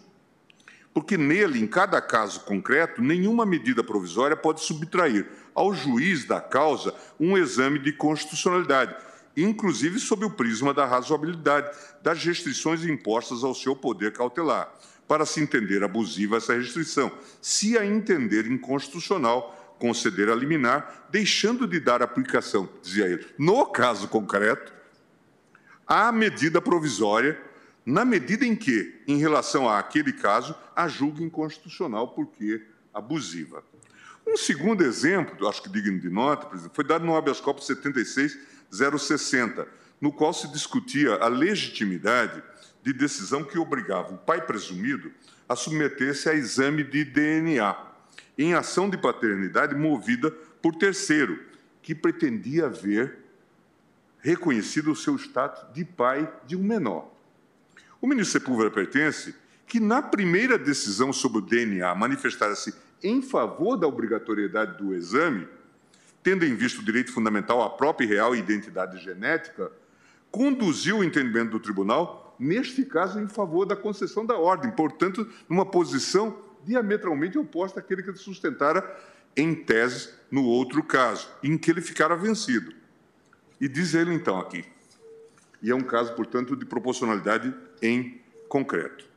porque 0.99 1.17
nele, 1.17 1.61
em 1.61 1.67
cada 1.69 2.01
caso 2.01 2.41
concreto, 2.41 3.01
nenhuma 3.01 3.47
medida 3.47 3.85
provisória 3.85 4.37
pode 4.37 4.63
subtrair 4.63 5.29
ao 5.55 5.73
juiz 5.73 6.25
da 6.25 6.41
causa 6.41 6.93
um 7.21 7.39
exame 7.39 7.79
de 7.79 7.93
constitucionalidade, 7.93 8.97
inclusive 9.37 10.01
sob 10.01 10.25
o 10.25 10.31
prisma 10.31 10.75
da 10.75 10.85
razoabilidade 10.85 11.71
das 12.03 12.25
restrições 12.25 12.85
impostas 12.85 13.45
ao 13.45 13.55
seu 13.55 13.77
poder 13.77 14.13
cautelar, 14.13 14.75
para 15.07 15.25
se 15.25 15.41
entender 15.41 15.85
abusiva 15.85 16.39
essa 16.39 16.55
restrição, 16.55 17.13
se 17.41 17.79
a 17.79 17.87
entender 17.87 18.49
inconstitucional 18.49 19.77
conceder 19.79 20.29
a 20.29 20.35
liminar, 20.35 21.07
deixando 21.13 21.65
de 21.69 21.79
dar 21.79 22.03
aplicação, 22.03 22.69
dizia 22.83 23.07
ele, 23.07 23.25
no 23.39 23.67
caso 23.67 24.09
concreto, 24.09 24.73
à 25.87 26.11
medida 26.11 26.61
provisória 26.61 27.41
na 27.89 28.05
medida 28.05 28.45
em 28.45 28.55
que, 28.55 29.01
em 29.09 29.17
relação 29.17 29.67
àquele 29.67 30.13
caso, 30.13 30.55
a 30.79 30.87
julga 30.87 31.25
inconstitucional 31.25 32.15
porque 32.15 32.63
abusiva. 32.95 33.65
Um 34.25 34.37
segundo 34.37 34.85
exemplo, 34.85 35.49
acho 35.49 35.61
que 35.61 35.69
digno 35.69 35.99
de 35.99 36.09
nota, 36.09 36.57
foi 36.73 36.85
dado 36.85 37.05
no 37.05 37.17
habeas 37.17 37.41
corpus 37.41 37.67
76060, 37.67 39.67
no 40.01 40.13
qual 40.13 40.33
se 40.33 40.47
discutia 40.53 41.17
a 41.17 41.27
legitimidade 41.27 42.41
de 42.81 42.93
decisão 42.93 43.43
que 43.43 43.59
obrigava 43.59 44.15
o 44.15 44.19
pai 44.19 44.41
presumido 44.41 45.11
a 45.49 45.57
submeter-se 45.57 46.29
a 46.29 46.35
exame 46.35 46.85
de 46.85 47.05
DNA 47.05 47.77
em 48.39 48.55
ação 48.55 48.89
de 48.89 48.97
paternidade 48.97 49.75
movida 49.75 50.31
por 50.63 50.77
terceiro, 50.77 51.43
que 51.83 51.93
pretendia 51.93 52.69
ver 52.69 53.19
reconhecido 54.21 54.93
o 54.93 54.97
seu 54.97 55.17
status 55.17 55.75
de 55.75 55.85
pai 55.85 56.33
de 56.47 56.55
um 56.55 56.63
menor. 56.63 57.13
O 58.01 58.07
ministro 58.07 58.39
Sepúlveda 58.39 58.71
pertence 58.71 59.35
que, 59.69 59.79
na 59.79 60.01
primeira 60.01 60.59
decisão 60.59 61.13
sobre 61.13 61.39
o 61.39 61.43
DNA, 61.43 61.95
manifestara-se 61.95 62.75
em 63.03 63.21
favor 63.21 63.77
da 63.77 63.87
obrigatoriedade 63.87 64.79
do 64.79 64.95
exame, 64.95 65.47
tendo 66.23 66.45
em 66.45 66.55
vista 66.55 66.81
o 66.81 66.85
direito 66.85 67.13
fundamental 67.13 67.63
à 67.63 67.71
própria 67.71 68.07
e 68.07 68.09
real 68.09 68.35
identidade 68.35 68.99
genética, 68.99 69.71
conduziu 70.31 70.99
o 70.99 71.05
entendimento 71.05 71.51
do 71.51 71.61
tribunal, 71.61 72.35
neste 72.39 72.85
caso, 72.85 73.21
em 73.21 73.29
favor 73.29 73.67
da 73.67 73.77
concessão 73.77 74.25
da 74.25 74.37
ordem, 74.37 74.71
portanto, 74.71 75.29
numa 75.49 75.65
posição 75.65 76.39
diametralmente 76.65 77.39
oposta 77.39 77.81
àquele 77.81 78.03
que 78.03 78.11
ele 78.11 78.19
sustentara 78.19 78.85
em 79.37 79.55
tese 79.55 80.11
no 80.31 80.45
outro 80.45 80.83
caso, 80.83 81.29
em 81.43 81.57
que 81.57 81.71
ele 81.71 81.81
ficara 81.81 82.17
vencido. 82.17 82.73
E 83.61 83.69
diz 83.69 83.95
ele 83.95 84.13
então 84.13 84.39
aqui, 84.39 84.65
e 85.63 85.71
é 85.71 85.75
um 85.75 85.83
caso, 85.83 86.15
portanto, 86.15 86.57
de 86.57 86.65
proporcionalidade 86.65 87.55
em 87.83 88.21
concreto. 88.49 89.08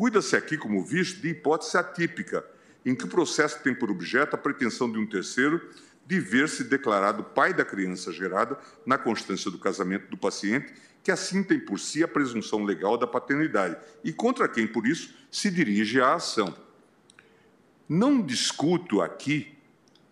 Cuida-se 0.00 0.34
aqui, 0.34 0.56
como 0.56 0.82
visto, 0.82 1.20
de 1.20 1.28
hipótese 1.28 1.76
atípica, 1.76 2.42
em 2.86 2.94
que 2.94 3.04
o 3.04 3.08
processo 3.08 3.62
tem 3.62 3.74
por 3.74 3.90
objeto 3.90 4.32
a 4.32 4.38
pretensão 4.38 4.90
de 4.90 4.98
um 4.98 5.04
terceiro 5.04 5.60
de 6.06 6.18
ver-se 6.18 6.64
declarado 6.64 7.22
pai 7.22 7.52
da 7.52 7.66
criança 7.66 8.10
gerada 8.10 8.58
na 8.86 8.96
constância 8.96 9.50
do 9.50 9.58
casamento 9.58 10.08
do 10.08 10.16
paciente, 10.16 10.72
que 11.04 11.10
assim 11.10 11.42
tem 11.42 11.60
por 11.60 11.78
si 11.78 12.02
a 12.02 12.08
presunção 12.08 12.64
legal 12.64 12.96
da 12.96 13.06
paternidade 13.06 13.76
e 14.02 14.10
contra 14.10 14.48
quem, 14.48 14.66
por 14.66 14.86
isso, 14.86 15.14
se 15.30 15.50
dirige 15.50 16.00
a 16.00 16.14
ação. 16.14 16.56
Não 17.86 18.22
discuto 18.22 19.02
aqui, 19.02 19.54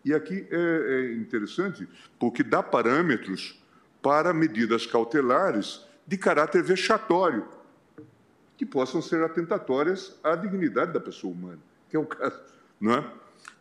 e 0.04 0.12
aqui 0.12 0.46
é, 0.50 1.06
é 1.06 1.12
interessante, 1.14 1.88
porque 2.18 2.42
dá 2.42 2.62
parâmetros 2.62 3.58
para 4.02 4.34
medidas 4.34 4.84
cautelares 4.84 5.80
de 6.06 6.18
caráter 6.18 6.62
vexatório, 6.62 7.56
que 8.58 8.66
possam 8.66 9.00
ser 9.00 9.22
atentatórias 9.22 10.18
à 10.22 10.34
dignidade 10.34 10.92
da 10.92 11.00
pessoa 11.00 11.32
humana, 11.32 11.60
que 11.88 11.96
é 11.96 11.98
o 11.98 12.04
caso 12.04 12.38
não 12.80 12.94
é? 12.94 13.12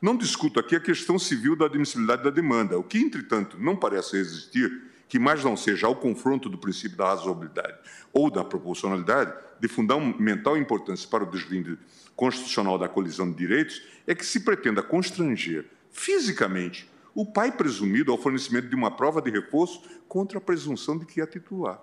Não 0.02 0.16
discuto 0.16 0.60
aqui 0.60 0.76
a 0.76 0.80
questão 0.80 1.18
civil 1.18 1.56
da 1.56 1.66
admissibilidade 1.66 2.24
da 2.24 2.30
demanda, 2.30 2.78
o 2.78 2.84
que, 2.84 3.00
entretanto, 3.00 3.58
não 3.60 3.76
parece 3.76 4.18
existir, 4.18 4.84
que 5.08 5.18
mais 5.18 5.44
não 5.44 5.56
seja 5.56 5.88
ao 5.88 5.96
confronto 5.96 6.50
do 6.50 6.58
princípio 6.58 6.98
da 6.98 7.08
razoabilidade 7.08 7.78
ou 8.12 8.30
da 8.30 8.44
proporcionalidade, 8.44 9.34
de 9.60 9.68
fundamental 9.68 10.56
importância 10.56 11.10
para 11.10 11.24
o 11.24 11.32
deslinde 11.32 11.80
constitucional 12.16 12.78
da 12.78 12.88
colisão 12.88 13.30
de 13.32 13.38
direitos, 13.38 13.82
é 14.06 14.14
que 14.14 14.26
se 14.26 14.42
pretenda 14.42 14.84
constranger 14.84 15.66
fisicamente 15.92 16.88
o 17.16 17.26
pai 17.26 17.52
presumido 17.52 18.12
ao 18.12 18.18
fornecimento 18.18 18.68
de 18.68 18.76
uma 18.76 18.92
prova 18.92 19.20
de 19.20 19.32
reforço 19.32 19.82
contra 20.08 20.38
a 20.38 20.42
presunção 20.42 20.98
de 20.98 21.06
que 21.06 21.22
é 21.22 21.26
titular. 21.26 21.82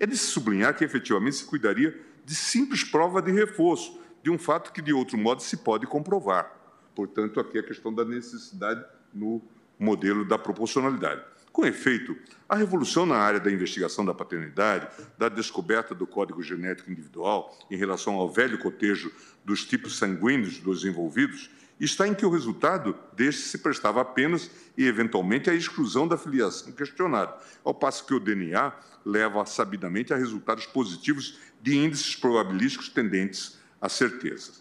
É 0.00 0.06
de 0.06 0.16
se 0.16 0.26
sublinhar 0.26 0.76
que 0.76 0.84
efetivamente 0.84 1.36
se 1.36 1.44
cuidaria 1.44 1.98
de 2.24 2.34
simples 2.34 2.84
prova 2.84 3.20
de 3.20 3.32
reforço, 3.32 4.00
de 4.22 4.30
um 4.30 4.38
fato 4.38 4.72
que, 4.72 4.82
de 4.82 4.92
outro 4.92 5.16
modo, 5.16 5.42
se 5.42 5.56
pode 5.56 5.86
comprovar. 5.86 6.52
Portanto, 6.94 7.40
aqui 7.40 7.58
a 7.58 7.62
questão 7.62 7.92
da 7.92 8.04
necessidade 8.04 8.84
no 9.14 9.42
modelo 9.78 10.24
da 10.24 10.38
proporcionalidade. 10.38 11.22
Com 11.52 11.64
efeito, 11.64 12.16
a 12.48 12.54
revolução 12.54 13.06
na 13.06 13.16
área 13.16 13.40
da 13.40 13.50
investigação 13.50 14.04
da 14.04 14.14
paternidade, 14.14 14.88
da 15.16 15.28
descoberta 15.28 15.94
do 15.94 16.06
código 16.06 16.42
genético 16.42 16.90
individual 16.90 17.56
em 17.70 17.76
relação 17.76 18.14
ao 18.14 18.30
velho 18.30 18.58
cotejo 18.58 19.10
dos 19.44 19.64
tipos 19.64 19.98
sanguíneos 19.98 20.58
dos 20.58 20.84
envolvidos, 20.84 21.50
está 21.84 22.08
em 22.08 22.14
que 22.14 22.26
o 22.26 22.30
resultado 22.30 22.96
deste 23.12 23.42
se 23.42 23.58
prestava 23.58 24.00
apenas 24.00 24.50
e, 24.76 24.86
eventualmente, 24.86 25.48
à 25.48 25.54
exclusão 25.54 26.08
da 26.08 26.18
filiação 26.18 26.72
questionada, 26.72 27.36
ao 27.64 27.74
passo 27.74 28.04
que 28.04 28.14
o 28.14 28.20
DNA 28.20 28.72
leva 29.04 29.44
sabidamente 29.46 30.12
a 30.12 30.16
resultados 30.16 30.66
positivos 30.66 31.38
de 31.62 31.76
índices 31.76 32.16
probabilísticos 32.16 32.88
tendentes 32.88 33.58
a 33.80 33.88
certeza. 33.88 34.52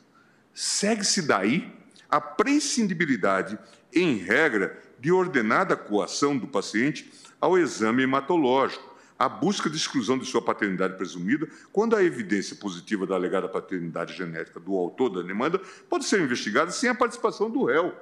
Segue-se 0.54 1.22
daí 1.24 1.72
a 2.10 2.22
prescindibilidade, 2.22 3.58
em 3.94 4.18
regra, 4.18 4.82
de 5.00 5.12
ordenada 5.12 5.76
coação 5.76 6.38
do 6.38 6.48
paciente 6.48 7.12
ao 7.40 7.58
exame 7.58 8.04
hematológico, 8.04 8.87
a 9.18 9.28
busca 9.28 9.70
de 9.70 9.78
exclusão 9.78 10.18
de 10.18 10.26
sua 10.26 10.42
paternidade 10.42 10.96
presumida, 10.96 11.48
quando 11.72 11.96
a 11.96 12.04
evidência 12.04 12.56
positiva 12.56 13.08
da 13.08 13.16
alegada 13.16 13.48
paternidade 13.48 14.16
genética 14.16 14.60
do 14.60 14.76
autor 14.76 15.10
da 15.10 15.22
demanda 15.22 15.60
pode 15.90 16.06
ser 16.06 16.22
investigada 16.22 16.72
sem 16.72 16.90
a 16.90 16.96
participação 16.96 17.50
do 17.50 17.66
réu. 17.66 17.96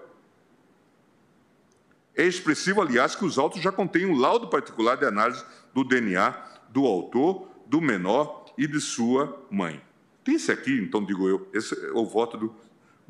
É 2.15 2.25
expressivo, 2.25 2.81
aliás, 2.81 3.15
que 3.15 3.25
os 3.25 3.37
autos 3.37 3.61
já 3.61 3.71
contêm 3.71 4.05
um 4.05 4.17
laudo 4.17 4.47
particular 4.47 4.95
de 4.95 5.05
análise 5.05 5.43
do 5.73 5.83
DNA 5.83 6.31
do 6.69 6.85
autor, 6.85 7.49
do 7.65 7.81
menor 7.81 8.45
e 8.57 8.67
de 8.67 8.79
sua 8.79 9.45
mãe. 9.49 9.81
Tem-se 10.23 10.51
aqui, 10.51 10.79
então 10.79 11.03
digo 11.03 11.27
eu, 11.29 11.47
esse 11.53 11.73
é 11.85 11.91
o 11.91 12.05
voto 12.05 12.37
do, 12.37 12.55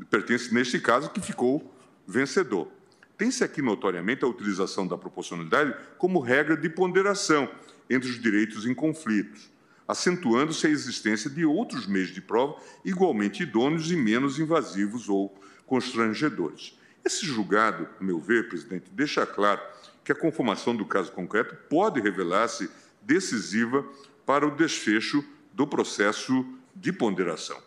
pertence 0.09 0.53
neste 0.53 0.80
caso 0.80 1.09
que 1.09 1.22
ficou 1.22 1.72
vencedor. 2.06 2.67
Tem-se 3.17 3.43
aqui 3.43 3.61
notoriamente 3.61 4.25
a 4.25 4.27
utilização 4.27 4.85
da 4.85 4.98
proporcionalidade 4.98 5.74
como 5.98 6.19
regra 6.19 6.58
de 6.58 6.69
ponderação 6.69 7.50
entre 7.89 8.09
os 8.09 8.19
direitos 8.19 8.65
em 8.65 8.73
conflitos, 8.73 9.49
acentuando-se 9.88 10.67
a 10.67 10.69
existência 10.69 11.30
de 11.30 11.45
outros 11.45 11.85
meios 11.85 12.09
de 12.09 12.22
prova 12.22 12.59
igualmente 12.83 13.43
idôneos 13.43 13.91
e 13.91 13.95
menos 13.95 14.39
invasivos 14.39 15.09
ou 15.09 15.38
constrangedores. 15.65 16.77
Esse 17.03 17.25
julgado, 17.25 17.88
a 17.99 18.03
meu 18.03 18.19
ver, 18.19 18.49
presidente, 18.49 18.89
deixa 18.91 19.25
claro 19.25 19.61
que 20.03 20.11
a 20.11 20.15
conformação 20.15 20.75
do 20.75 20.85
caso 20.85 21.11
concreto 21.11 21.55
pode 21.69 22.01
revelar-se 22.01 22.69
decisiva 23.01 23.85
para 24.25 24.47
o 24.47 24.55
desfecho 24.55 25.23
do 25.53 25.67
processo 25.67 26.45
de 26.75 26.91
ponderação. 26.91 27.57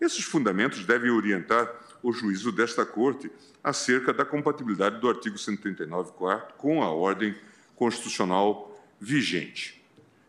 Esses 0.00 0.24
fundamentos 0.24 0.84
devem 0.84 1.10
orientar 1.10 1.70
o 2.02 2.12
juízo 2.12 2.52
desta 2.52 2.84
Corte 2.84 3.30
acerca 3.62 4.12
da 4.12 4.24
compatibilidade 4.24 5.00
do 5.00 5.08
artigo 5.08 5.38
139, 5.38 6.12
quarto, 6.12 6.54
com 6.54 6.82
a 6.82 6.90
ordem 6.90 7.34
constitucional 7.74 8.73
vigente. 9.04 9.82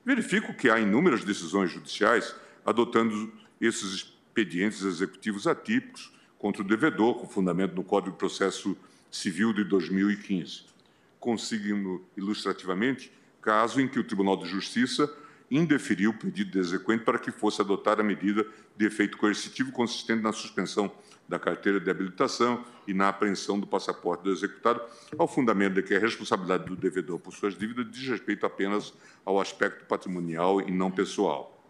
Verifico 0.04 0.54
que 0.54 0.70
há 0.70 0.78
inúmeras 0.80 1.24
decisões 1.24 1.72
judiciais 1.72 2.36
adotando 2.66 3.32
esses 3.60 3.94
expedientes 3.94 4.84
executivos 4.84 5.48
atípicos 5.48 6.12
contra 6.38 6.62
o 6.62 6.66
devedor, 6.66 7.16
com 7.16 7.28
fundamento 7.28 7.74
no 7.74 7.84
Código 7.84 8.12
de 8.12 8.18
Processo 8.18 8.78
Civil 9.10 9.54
de 9.54 9.64
2015. 9.64 10.66
Consigo 11.20 12.06
ilustrativamente 12.18 13.12
caso 13.42 13.80
em 13.80 13.88
que 13.88 13.98
o 13.98 14.04
Tribunal 14.04 14.36
de 14.38 14.50
Justiça 14.50 15.12
indeferiu 15.50 16.10
o 16.10 16.14
pedido 16.14 16.52
de 16.52 16.60
exequente 16.60 17.04
para 17.04 17.18
que 17.18 17.32
fosse 17.32 17.62
adotada 17.62 18.02
a 18.02 18.06
medida 18.06 18.46
de 18.76 18.86
efeito 18.86 19.18
coercitivo 19.18 19.72
consistente 19.72 20.22
na 20.22 20.34
suspensão 20.34 20.92
da 21.28 21.40
carteira 21.40 21.80
de 21.80 21.90
habilitação 21.90 22.64
e 22.88 22.94
na 22.94 23.10
apreensão 23.10 23.60
do 23.60 23.66
passaporte 23.66 24.24
do 24.24 24.32
executado, 24.32 24.82
ao 25.18 25.28
fundamento 25.28 25.76
de 25.76 25.84
que 25.84 25.96
a 25.96 26.00
responsabilidade 26.00 26.66
do 26.66 26.76
devedor 26.76 27.20
por 27.20 27.34
suas 27.34 27.58
dívidas 27.58 27.90
diz 27.90 28.08
respeito 28.08 28.46
apenas 28.46 28.94
ao 29.24 29.40
aspecto 29.40 29.86
patrimonial 29.86 30.62
e 30.62 30.72
não 30.72 30.92
pessoal. 30.92 31.64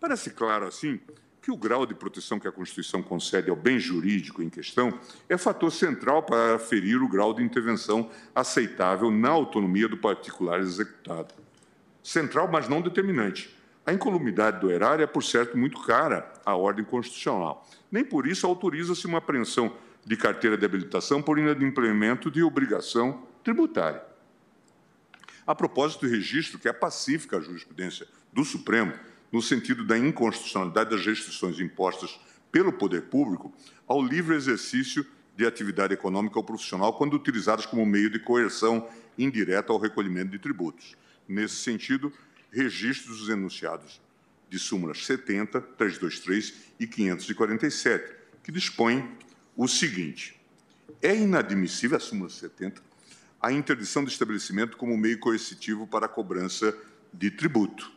Parece 0.00 0.30
claro, 0.30 0.66
assim, 0.66 1.00
que 1.44 1.50
o 1.50 1.56
grau 1.56 1.84
de 1.84 1.94
proteção 1.94 2.40
que 2.40 2.48
a 2.48 2.52
Constituição 2.52 3.02
concede 3.02 3.50
ao 3.50 3.56
bem 3.56 3.78
jurídico 3.78 4.42
em 4.42 4.48
questão 4.48 4.98
é 5.28 5.36
fator 5.36 5.70
central 5.70 6.22
para 6.22 6.54
aferir 6.54 7.02
o 7.02 7.08
grau 7.08 7.34
de 7.34 7.42
intervenção 7.42 8.10
aceitável 8.34 9.10
na 9.10 9.28
autonomia 9.28 9.86
do 9.86 9.98
particular 9.98 10.60
executado. 10.60 11.34
Central, 12.02 12.48
mas 12.50 12.66
não 12.66 12.80
determinante. 12.80 13.53
A 13.86 13.92
incolumidade 13.92 14.60
do 14.60 14.70
erário 14.70 15.02
é, 15.02 15.06
por 15.06 15.22
certo, 15.22 15.58
muito 15.58 15.82
cara 15.82 16.32
à 16.44 16.56
ordem 16.56 16.84
constitucional. 16.84 17.68
Nem 17.90 18.04
por 18.04 18.26
isso 18.26 18.46
autoriza-se 18.46 19.06
uma 19.06 19.18
apreensão 19.18 19.76
de 20.04 20.16
carteira 20.16 20.56
de 20.56 20.64
habilitação 20.64 21.20
por 21.20 21.38
inadimplemento 21.38 22.30
de 22.30 22.42
obrigação 22.42 23.26
tributária. 23.42 24.02
A 25.46 25.54
propósito 25.54 26.06
do 26.06 26.10
registro, 26.10 26.58
que 26.58 26.68
é 26.68 26.72
pacífica 26.72 27.36
a 27.36 27.40
jurisprudência 27.40 28.06
do 28.32 28.44
Supremo, 28.44 28.92
no 29.30 29.42
sentido 29.42 29.84
da 29.84 29.98
inconstitucionalidade 29.98 30.90
das 30.90 31.04
restrições 31.04 31.60
impostas 31.60 32.18
pelo 32.50 32.72
poder 32.72 33.02
público 33.02 33.52
ao 33.86 34.02
livre 34.02 34.34
exercício 34.34 35.04
de 35.36 35.44
atividade 35.44 35.92
econômica 35.92 36.38
ou 36.38 36.44
profissional 36.44 36.94
quando 36.94 37.14
utilizadas 37.14 37.66
como 37.66 37.84
meio 37.84 38.08
de 38.08 38.18
coerção 38.18 38.88
indireta 39.18 39.72
ao 39.72 39.78
recolhimento 39.78 40.30
de 40.30 40.38
tributos. 40.38 40.96
Nesse 41.28 41.56
sentido, 41.56 42.12
registros 42.54 43.18
dos 43.18 43.28
enunciados 43.28 44.00
de 44.48 44.58
súmulas 44.58 45.04
70, 45.04 45.60
323 45.60 46.54
e 46.78 46.86
547, 46.86 48.14
que 48.42 48.52
dispõem 48.52 49.08
o 49.56 49.66
seguinte: 49.66 50.40
é 51.02 51.14
inadmissível 51.14 51.96
a 51.96 52.00
súmula 52.00 52.30
70 52.30 52.94
a 53.44 53.52
interdição 53.52 54.02
do 54.02 54.08
estabelecimento 54.08 54.74
como 54.74 54.96
meio 54.96 55.18
coercitivo 55.18 55.86
para 55.86 56.06
a 56.06 56.08
cobrança 56.08 56.74
de 57.12 57.30
tributo. 57.30 57.92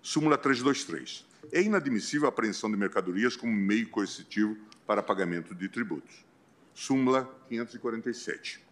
Súmula 0.00 0.38
323. 0.38 1.26
É 1.52 1.60
inadmissível 1.60 2.24
a 2.26 2.30
apreensão 2.30 2.70
de 2.70 2.76
mercadorias 2.78 3.36
como 3.36 3.52
meio 3.52 3.90
coercitivo 3.90 4.56
para 4.86 5.02
pagamento 5.02 5.54
de 5.54 5.68
tributos. 5.68 6.24
Súmula 6.72 7.30
547. 7.50 8.64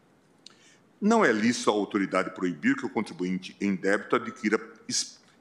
Não 1.00 1.24
é 1.24 1.32
lícito 1.32 1.70
à 1.70 1.72
autoridade 1.72 2.34
proibir 2.34 2.74
que 2.76 2.84
o 2.84 2.90
contribuinte 2.90 3.56
em 3.60 3.74
débito 3.74 4.16
adquira 4.16 4.60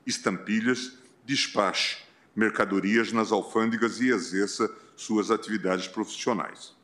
estampilhas, 0.06 1.00
despache 1.26 1.98
mercadorias 2.36 3.12
nas 3.12 3.32
alfândegas 3.32 4.00
e 4.00 4.10
exerça 4.10 4.72
suas 4.96 5.32
atividades 5.32 5.88
profissionais. 5.88 6.76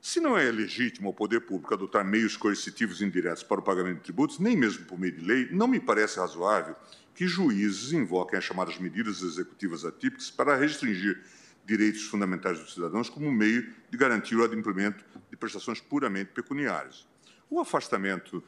Se 0.00 0.18
não 0.18 0.38
é 0.38 0.50
legítimo 0.50 1.08
ao 1.08 1.14
poder 1.14 1.40
público 1.42 1.74
adotar 1.74 2.02
meios 2.02 2.34
coercitivos 2.34 3.02
indiretos 3.02 3.42
para 3.42 3.60
o 3.60 3.62
pagamento 3.62 3.98
de 3.98 4.04
tributos, 4.04 4.38
nem 4.38 4.56
mesmo 4.56 4.86
por 4.86 4.98
meio 4.98 5.12
de 5.12 5.22
lei, 5.22 5.48
não 5.52 5.68
me 5.68 5.78
parece 5.78 6.18
razoável 6.18 6.74
que 7.14 7.28
juízes 7.28 7.92
invoquem 7.92 8.38
as 8.38 8.44
chamadas 8.44 8.78
medidas 8.78 9.20
executivas 9.20 9.84
atípicas 9.84 10.30
para 10.30 10.56
restringir 10.56 11.22
direitos 11.66 12.04
fundamentais 12.04 12.58
dos 12.58 12.72
cidadãos 12.72 13.10
como 13.10 13.30
meio 13.30 13.70
de 13.90 13.98
garantir 13.98 14.36
o 14.36 14.42
adimplemento 14.42 15.04
de 15.30 15.36
prestações 15.36 15.80
puramente 15.80 16.30
pecuniárias. 16.32 17.09
O 17.50 17.58
afastamento 17.58 18.40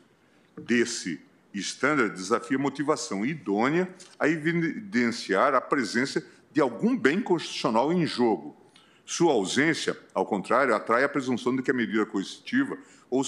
desse 0.57 1.21
estándar 1.53 2.09
desafia 2.09 2.57
motivação 2.57 3.27
idônea 3.27 3.93
a 4.17 4.29
evidenciar 4.29 5.55
a 5.55 5.61
presença 5.61 6.25
de 6.53 6.61
algum 6.61 6.97
bem 6.97 7.21
constitucional 7.21 7.93
em 7.93 8.07
jogo. 8.07 8.57
Sua 9.05 9.33
ausência, 9.33 9.99
ao 10.15 10.25
contrário, 10.25 10.75
atrai 10.75 11.03
a 11.03 11.09
presunção 11.09 11.55
de 11.57 11.63
que 11.63 11.71
a 11.73 11.75
medida 11.75 12.07
coercitiva 12.07 12.79
ou 13.11 13.25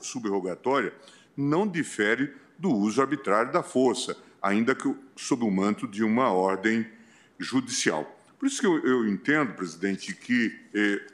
subrogatória 0.00 0.94
não 1.36 1.66
difere 1.66 2.32
do 2.56 2.70
uso 2.70 3.00
arbitrário 3.00 3.52
da 3.52 3.62
força, 3.62 4.16
ainda 4.40 4.74
que 4.74 4.94
sob 5.16 5.44
o 5.44 5.50
manto 5.50 5.88
de 5.88 6.04
uma 6.04 6.32
ordem 6.32 6.86
judicial. 7.38 8.16
Por 8.38 8.46
isso 8.46 8.60
que 8.60 8.66
eu, 8.66 8.78
eu 8.86 9.08
entendo, 9.08 9.54
presidente, 9.54 10.14
que, 10.14 10.58
eh, 10.72 11.06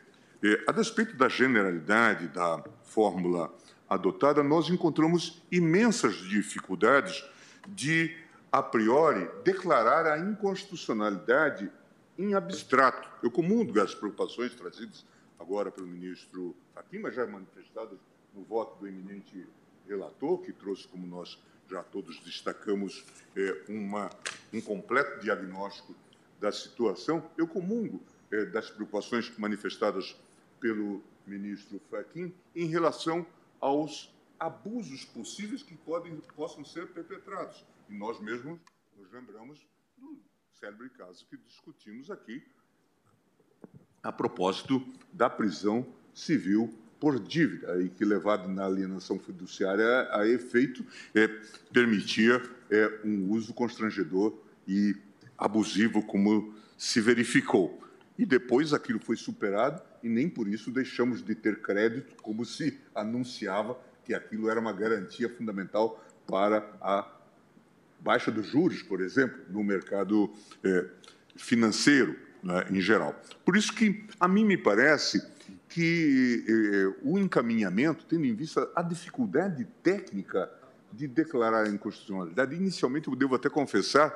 eh, 0.42 0.64
a 0.68 0.72
despeito 0.72 1.16
da 1.16 1.28
generalidade 1.28 2.28
da 2.28 2.62
fórmula 2.84 3.52
adotada, 3.88 4.42
nós 4.42 4.68
encontramos 4.68 5.42
imensas 5.50 6.16
dificuldades 6.16 7.24
de, 7.68 8.16
a 8.50 8.62
priori, 8.62 9.28
declarar 9.44 10.06
a 10.06 10.18
inconstitucionalidade 10.18 11.70
em 12.18 12.34
abstrato. 12.34 13.08
Eu 13.22 13.30
comungo 13.30 13.80
as 13.80 13.94
preocupações 13.94 14.54
trazidas 14.54 15.04
agora 15.38 15.70
pelo 15.70 15.86
ministro 15.86 16.54
Fachin, 16.74 16.98
mas 16.98 17.14
já 17.14 17.26
manifestadas 17.26 17.98
no 18.34 18.42
voto 18.44 18.80
do 18.80 18.88
eminente 18.88 19.46
relator, 19.86 20.38
que 20.38 20.52
trouxe, 20.52 20.88
como 20.88 21.06
nós 21.06 21.38
já 21.70 21.82
todos 21.82 22.20
destacamos 22.20 23.04
é, 23.36 23.62
uma, 23.68 24.10
um 24.52 24.60
completo 24.60 25.20
diagnóstico 25.20 25.94
da 26.40 26.52
situação. 26.52 27.30
Eu 27.36 27.46
comungo 27.46 28.00
é, 28.30 28.44
das 28.44 28.70
preocupações 28.70 29.32
manifestadas 29.38 30.16
pelo 30.60 31.02
ministro 31.26 31.80
Fachin 31.90 32.32
em 32.54 32.66
relação 32.66 33.26
aos 33.64 34.14
abusos 34.38 35.06
possíveis 35.06 35.62
que 35.62 35.74
podem, 35.74 36.14
possam 36.36 36.62
ser 36.62 36.88
perpetrados. 36.88 37.64
E 37.88 37.96
nós 37.96 38.20
mesmos 38.20 38.60
nos 38.94 39.10
lembramos 39.10 39.66
do 39.96 40.20
célebre 40.52 40.90
caso 40.90 41.24
que 41.30 41.38
discutimos 41.38 42.10
aqui, 42.10 42.44
a 44.02 44.12
propósito 44.12 44.86
da 45.10 45.30
prisão 45.30 45.86
civil 46.12 46.78
por 47.00 47.18
dívida, 47.18 47.80
e 47.82 47.88
que, 47.88 48.04
levado 48.04 48.50
na 48.50 48.66
alienação 48.66 49.18
fiduciária 49.18 50.10
a 50.12 50.28
efeito, 50.28 50.84
é, 51.14 51.26
permitia 51.72 52.42
é, 52.70 53.00
um 53.02 53.30
uso 53.30 53.54
constrangedor 53.54 54.38
e 54.68 54.94
abusivo, 55.38 56.04
como 56.04 56.54
se 56.76 57.00
verificou. 57.00 57.82
E 58.18 58.26
depois 58.26 58.74
aquilo 58.74 59.00
foi 59.00 59.16
superado 59.16 59.82
e 60.04 60.08
nem 60.08 60.28
por 60.28 60.46
isso 60.46 60.70
deixamos 60.70 61.24
de 61.24 61.34
ter 61.34 61.62
crédito, 61.62 62.14
como 62.22 62.44
se 62.44 62.78
anunciava 62.94 63.76
que 64.04 64.12
aquilo 64.12 64.50
era 64.50 64.60
uma 64.60 64.72
garantia 64.72 65.30
fundamental 65.30 66.04
para 66.26 66.58
a 66.80 67.10
baixa 67.98 68.30
dos 68.30 68.46
juros, 68.46 68.82
por 68.82 69.00
exemplo, 69.00 69.40
no 69.48 69.64
mercado 69.64 70.30
é, 70.62 70.86
financeiro 71.36 72.14
né, 72.42 72.66
em 72.70 72.80
geral. 72.82 73.18
Por 73.46 73.56
isso 73.56 73.72
que, 73.72 74.04
a 74.20 74.28
mim 74.28 74.44
me 74.44 74.58
parece 74.58 75.22
que 75.70 76.44
eh, 76.46 77.00
o 77.02 77.18
encaminhamento, 77.18 78.04
tendo 78.04 78.26
em 78.26 78.34
vista 78.34 78.70
a 78.76 78.82
dificuldade 78.82 79.66
técnica 79.82 80.48
de 80.92 81.08
declarar 81.08 81.64
a 81.64 81.68
inconstitucionalidade, 81.68 82.54
inicialmente 82.54 83.08
eu 83.08 83.16
devo 83.16 83.34
até 83.34 83.48
confessar 83.48 84.14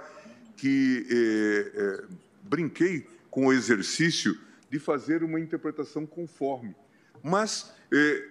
que 0.57 1.07
eh, 1.11 1.73
eh, 1.75 2.05
brinquei 2.45 3.09
com 3.31 3.47
o 3.47 3.53
exercício 3.53 4.39
de 4.71 4.79
fazer 4.79 5.23
uma 5.23 5.41
interpretação 5.41 6.07
conforme. 6.07 6.75
Mas 7.23 7.75
eh, 7.93 8.25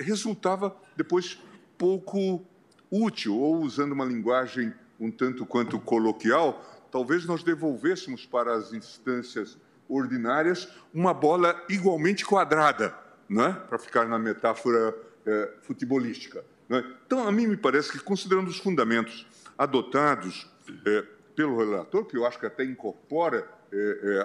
resultava 0.00 0.76
depois 0.96 1.38
pouco 1.78 2.44
útil, 2.90 3.36
ou 3.36 3.62
usando 3.62 3.92
uma 3.92 4.04
linguagem 4.04 4.72
um 4.98 5.10
tanto 5.10 5.44
quanto 5.44 5.78
coloquial, 5.80 6.64
talvez 6.90 7.26
nós 7.26 7.42
devolvêssemos 7.42 8.24
para 8.24 8.54
as 8.54 8.72
instâncias 8.72 9.58
ordinárias 9.88 10.68
uma 10.92 11.12
bola 11.12 11.60
igualmente 11.68 12.24
quadrada, 12.24 12.94
não 13.28 13.44
é? 13.46 13.52
para 13.52 13.78
ficar 13.78 14.06
na 14.06 14.18
metáfora 14.18 14.94
é, 15.26 15.52
futebolística. 15.62 16.44
É? 16.70 16.84
Então, 17.06 17.26
a 17.26 17.32
mim 17.32 17.46
me 17.46 17.56
parece 17.56 17.90
que, 17.90 17.98
considerando 17.98 18.48
os 18.48 18.58
fundamentos 18.58 19.26
adotados 19.58 20.50
é, 20.86 21.04
pelo 21.34 21.58
relator, 21.58 22.04
que 22.04 22.16
eu 22.16 22.24
acho 22.24 22.38
que 22.38 22.46
até 22.46 22.64
incorpora 22.64 23.48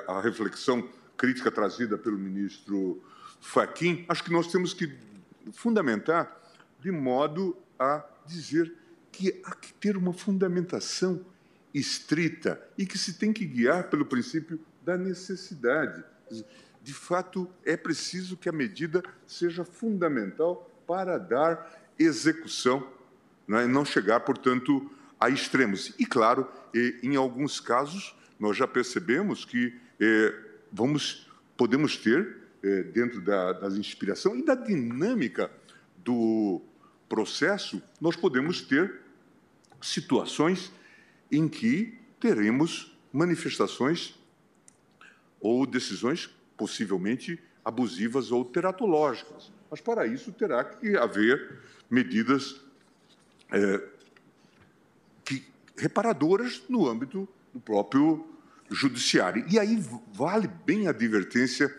a 0.07 0.21
reflexão 0.21 0.87
crítica 1.19 1.51
trazida 1.51 1.97
pelo 1.97 2.17
ministro 2.17 3.03
Faquim, 3.41 4.05
acho 4.07 4.23
que 4.23 4.31
nós 4.31 4.47
temos 4.47 4.73
que 4.73 4.97
fundamentar 5.51 6.41
de 6.79 6.91
modo 6.91 7.57
a 7.77 8.05
dizer 8.25 8.73
que 9.11 9.41
há 9.43 9.53
que 9.53 9.73
ter 9.73 9.97
uma 9.97 10.13
fundamentação 10.13 11.25
estrita 11.73 12.61
e 12.77 12.85
que 12.85 12.97
se 12.97 13.13
tem 13.13 13.33
que 13.33 13.45
guiar 13.45 13.89
pelo 13.89 14.05
princípio 14.05 14.59
da 14.85 14.97
necessidade. 14.97 16.03
De 16.81 16.93
fato, 16.93 17.49
é 17.65 17.75
preciso 17.75 18.37
que 18.37 18.47
a 18.47 18.53
medida 18.53 19.03
seja 19.27 19.65
fundamental 19.65 20.71
para 20.87 21.17
dar 21.17 21.93
execução 21.99 22.89
né, 23.45 23.65
e 23.65 23.67
não 23.67 23.83
chegar, 23.83 24.21
portanto, 24.21 24.89
a 25.19 25.29
extremos. 25.29 25.93
E, 25.99 26.05
claro, 26.05 26.47
em 27.03 27.17
alguns 27.17 27.59
casos, 27.59 28.15
nós 28.39 28.55
já 28.55 28.65
percebemos 28.65 29.43
que 29.43 29.77
eh, 29.99 30.48
vamos, 30.71 31.29
podemos 31.57 31.97
ter, 31.97 32.37
eh, 32.63 32.83
dentro 32.83 33.21
da, 33.21 33.53
da 33.53 33.67
inspiração 33.69 34.35
e 34.35 34.43
da 34.43 34.55
dinâmica 34.55 35.51
do 35.97 36.61
processo, 37.07 37.81
nós 37.99 38.15
podemos 38.15 38.61
ter 38.61 39.01
situações 39.81 40.71
em 41.31 41.47
que 41.47 41.97
teremos 42.19 42.95
manifestações 43.11 44.15
ou 45.39 45.65
decisões 45.65 46.29
possivelmente 46.57 47.41
abusivas 47.63 48.31
ou 48.31 48.43
teratológicas. 48.43 49.51
Mas, 49.71 49.79
para 49.79 50.05
isso, 50.05 50.31
terá 50.31 50.63
que 50.63 50.97
haver 50.97 51.59
medidas 51.89 52.61
é, 53.51 53.81
que, 55.23 55.43
reparadoras 55.77 56.63
no 56.67 56.87
âmbito 56.87 57.27
do 57.53 57.59
próprio 57.59 58.27
judiciário. 58.69 59.45
E 59.49 59.59
aí 59.59 59.83
vale 60.13 60.47
bem 60.47 60.87
a 60.87 60.91
advertência 60.91 61.73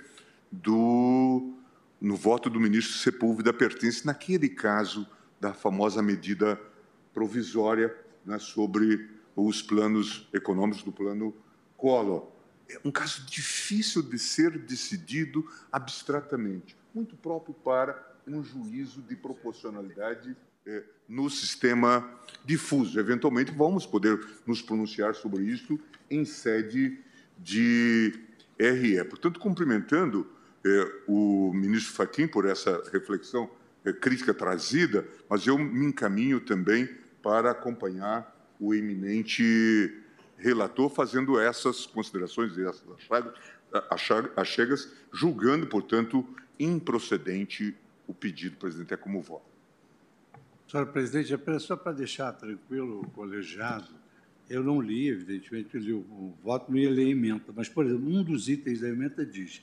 do, 0.50 1.54
no 2.00 2.16
voto 2.16 2.50
do 2.50 2.60
ministro 2.60 2.96
Sepúlveda 2.98 3.52
pertence 3.52 4.06
naquele 4.06 4.48
caso 4.48 5.06
da 5.40 5.54
famosa 5.54 6.02
medida 6.02 6.60
provisória 7.12 7.94
né, 8.24 8.38
sobre 8.38 9.08
os 9.34 9.62
planos 9.62 10.28
econômicos 10.32 10.82
do 10.82 10.92
plano 10.92 11.34
Collor. 11.76 12.28
É 12.68 12.78
um 12.84 12.90
caso 12.90 13.24
difícil 13.26 14.02
de 14.02 14.18
ser 14.18 14.58
decidido 14.58 15.44
abstratamente, 15.72 16.76
muito 16.94 17.16
próprio 17.16 17.54
para 17.54 18.10
um 18.26 18.44
juízo 18.44 19.02
de 19.02 19.16
proporcionalidade 19.16 20.36
no 21.08 21.28
sistema 21.28 22.08
difuso. 22.44 22.98
Eventualmente, 22.98 23.50
vamos 23.50 23.86
poder 23.86 24.18
nos 24.47 24.62
pronunciar 24.62 25.14
sobre 25.14 25.42
isso 25.42 25.78
em 26.10 26.24
sede 26.24 26.98
de 27.39 28.12
RE. 28.58 29.05
Portanto, 29.05 29.40
cumprimentando 29.40 30.26
é, 30.64 31.02
o 31.06 31.52
ministro 31.55 31.94
Fachin 31.94 32.26
por 32.26 32.47
essa 32.47 32.82
reflexão 32.92 33.50
é, 33.84 33.92
crítica 33.92 34.34
trazida, 34.34 35.06
mas 35.28 35.47
eu 35.47 35.58
me 35.58 35.86
encaminho 35.86 36.40
também 36.40 36.89
para 37.22 37.50
acompanhar 37.50 38.36
o 38.58 38.74
eminente 38.74 40.02
relator 40.36 40.90
fazendo 40.90 41.40
essas 41.40 41.86
considerações 41.86 42.56
e 42.56 42.64
essas 42.64 42.84
achegas, 44.36 44.92
julgando, 45.12 45.66
portanto, 45.66 46.26
improcedente 46.58 47.76
o 48.06 48.12
pedido, 48.12 48.56
presidente, 48.56 48.92
é 48.92 48.97
como 48.97 49.22
voto. 49.22 49.49
Senhora 50.70 50.89
presidente, 50.89 51.34
apenas 51.34 51.65
só 51.65 51.74
para 51.74 51.90
deixar 51.90 52.32
tranquilo 52.32 53.00
o 53.00 53.10
colegiado, 53.10 53.89
eu 54.49 54.62
não 54.62 54.81
li, 54.81 55.08
evidentemente, 55.08 55.76
li 55.76 55.92
o, 55.92 56.32
voto, 56.44 56.70
não 56.70 56.78
ia 56.78 56.89
ler 56.89 57.07
a 57.07 57.10
emenda, 57.10 57.47
mas, 57.57 57.68
por 57.68 57.84
exemplo, 57.84 58.08
um 58.08 58.23
dos 58.23 58.49
itens 58.49 58.78
da 58.81 58.89
emenda 58.89 59.26
diz 59.26 59.62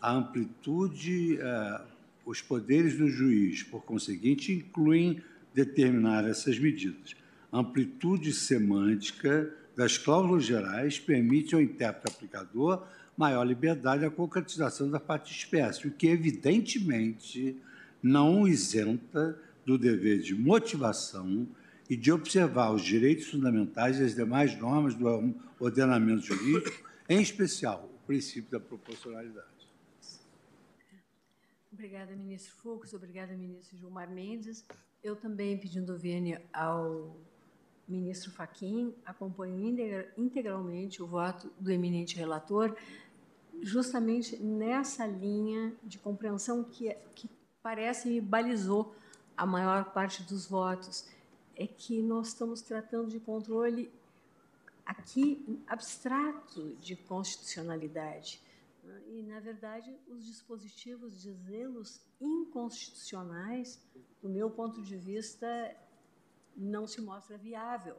a 0.00 0.12
amplitude, 0.12 1.38
uh, 1.38 1.84
os 2.24 2.40
poderes 2.40 2.96
do 2.96 3.08
juiz, 3.08 3.64
por 3.64 3.82
conseguinte, 3.82 4.52
incluem 4.52 5.20
determinar 5.52 6.24
essas 6.24 6.56
medidas. 6.56 7.16
Amplitude 7.52 8.32
semântica 8.32 9.52
das 9.74 9.98
cláusulas 9.98 10.44
gerais 10.44 11.00
permite 11.00 11.56
ao 11.56 11.60
intérprete 11.60 12.16
aplicador 12.16 12.86
maior 13.16 13.42
liberdade 13.42 14.04
à 14.04 14.10
concretização 14.10 14.88
da 14.88 15.00
parte 15.00 15.36
espécie, 15.36 15.88
o 15.88 15.90
que, 15.90 16.06
evidentemente, 16.06 17.56
não 18.00 18.46
isenta 18.46 19.36
do 19.64 19.78
dever 19.78 20.20
de 20.20 20.34
motivação 20.34 21.48
e 21.88 21.96
de 21.96 22.10
observar 22.10 22.72
os 22.72 22.82
direitos 22.82 23.26
fundamentais 23.26 23.98
e 23.98 24.04
as 24.04 24.14
demais 24.14 24.58
normas 24.58 24.94
do 24.94 25.34
ordenamento 25.60 26.22
jurídico, 26.22 26.88
em 27.08 27.20
especial 27.20 27.90
o 27.94 28.06
princípio 28.06 28.50
da 28.50 28.60
proporcionalidade. 28.60 29.48
Obrigada, 31.72 32.14
ministro 32.14 32.54
Fux. 32.54 32.94
Obrigada, 32.94 33.34
ministro 33.34 33.76
Gilmar 33.76 34.10
Mendes. 34.10 34.64
Eu 35.02 35.16
também, 35.16 35.58
pedindo 35.58 35.98
vênia 35.98 36.40
ao 36.52 37.16
ministro 37.86 38.30
Faquim, 38.30 38.94
acompanho 39.04 39.58
integralmente 40.16 41.02
o 41.02 41.06
voto 41.06 41.52
do 41.60 41.70
eminente 41.70 42.16
relator, 42.16 42.74
justamente 43.60 44.36
nessa 44.42 45.06
linha 45.06 45.74
de 45.82 45.98
compreensão 45.98 46.64
que, 46.64 46.94
que 47.14 47.28
parece 47.62 48.08
me 48.08 48.20
balizou 48.20 48.94
a 49.36 49.46
maior 49.46 49.92
parte 49.92 50.22
dos 50.22 50.46
votos, 50.46 51.08
é 51.56 51.66
que 51.66 52.02
nós 52.02 52.28
estamos 52.28 52.62
tratando 52.62 53.08
de 53.08 53.20
controle 53.20 53.92
aqui 54.84 55.62
abstrato 55.66 56.74
de 56.76 56.96
constitucionalidade. 56.96 58.40
Né? 58.82 59.02
E, 59.08 59.22
na 59.22 59.40
verdade, 59.40 59.96
os 60.08 60.26
dispositivos 60.26 61.20
dizê-los 61.20 62.00
inconstitucionais, 62.20 63.80
do 64.20 64.28
meu 64.28 64.50
ponto 64.50 64.82
de 64.82 64.96
vista, 64.96 65.46
não 66.56 66.86
se 66.86 67.00
mostra 67.00 67.38
viável. 67.38 67.96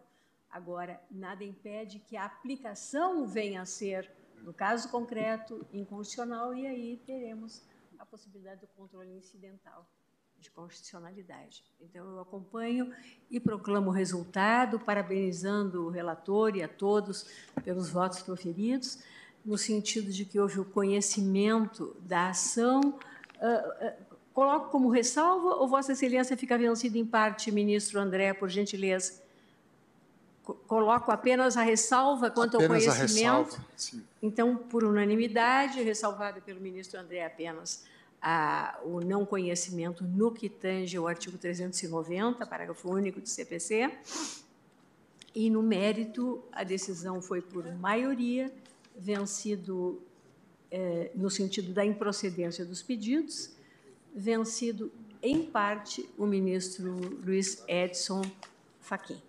Agora, 0.49 1.01
nada 1.11 1.43
impede 1.43 1.99
que 1.99 2.15
a 2.15 2.25
aplicação 2.25 3.25
venha 3.25 3.61
a 3.61 3.65
ser, 3.65 4.09
no 4.41 4.53
caso 4.53 4.89
concreto, 4.89 5.65
inconstitucional, 5.73 6.53
e 6.53 6.65
aí 6.67 6.97
teremos 7.05 7.63
a 7.97 8.05
possibilidade 8.05 8.61
do 8.61 8.67
controle 8.67 9.11
incidental 9.17 9.89
de 10.45 10.51
constitucionalidade. 10.51 11.63
Então, 11.81 12.05
eu 12.05 12.19
acompanho 12.19 12.93
e 13.29 13.39
proclamo 13.39 13.89
o 13.89 13.93
resultado, 13.93 14.79
parabenizando 14.79 15.85
o 15.85 15.89
relator 15.89 16.55
e 16.55 16.61
a 16.61 16.67
todos 16.67 17.25
pelos 17.63 17.89
votos 17.89 18.21
proferidos, 18.21 18.99
no 19.43 19.57
sentido 19.57 20.11
de 20.11 20.23
que 20.23 20.39
houve 20.39 20.59
o 20.59 20.65
conhecimento 20.65 21.95
da 22.01 22.29
ação. 22.29 22.81
Uh, 22.81 23.85
uh, 23.87 24.15
Coloco 24.33 24.69
como 24.69 24.89
ressalva 24.89 25.55
ou 25.55 25.65
Vossa 25.65 25.93
Excelência 25.93 26.35
fica 26.35 26.57
vencido 26.57 26.97
em 26.97 27.05
parte, 27.05 27.49
ministro 27.51 28.01
André, 28.01 28.33
por 28.33 28.49
gentileza? 28.49 29.23
Coloco 30.43 31.09
apenas 31.09 31.55
a 31.55 31.61
ressalva 31.61 32.29
quanto 32.29 32.57
apenas 32.57 32.85
ao 32.85 32.95
conhecimento. 32.95 33.61
Ressalva. 33.71 34.05
Então, 34.21 34.57
por 34.57 34.83
unanimidade, 34.83 35.81
ressalvada 35.81 36.41
pelo 36.41 36.59
ministro 36.59 36.99
André 36.99 37.25
apenas 37.25 37.85
a, 38.27 38.79
o 38.83 39.01
não 39.01 39.23
conhecimento 39.23 40.03
no 40.03 40.31
que 40.31 40.49
tange 40.49 40.97
o 40.97 41.07
artigo 41.07 41.37
390, 41.37 42.43
parágrafo 42.47 42.89
único 42.89 43.21
do 43.21 43.29
CPC. 43.29 43.91
E 45.35 45.47
no 45.47 45.61
mérito, 45.61 46.43
a 46.51 46.63
decisão 46.63 47.21
foi 47.21 47.39
por 47.39 47.71
maioria, 47.75 48.51
vencido 48.97 50.01
eh, 50.71 51.11
no 51.13 51.29
sentido 51.29 51.71
da 51.71 51.85
improcedência 51.85 52.65
dos 52.65 52.81
pedidos 52.81 53.53
vencido, 54.15 54.91
em 55.21 55.45
parte, 55.45 56.09
o 56.17 56.25
ministro 56.25 56.95
Luiz 57.21 57.61
Edson 57.67 58.21
Fachin, 58.79 59.21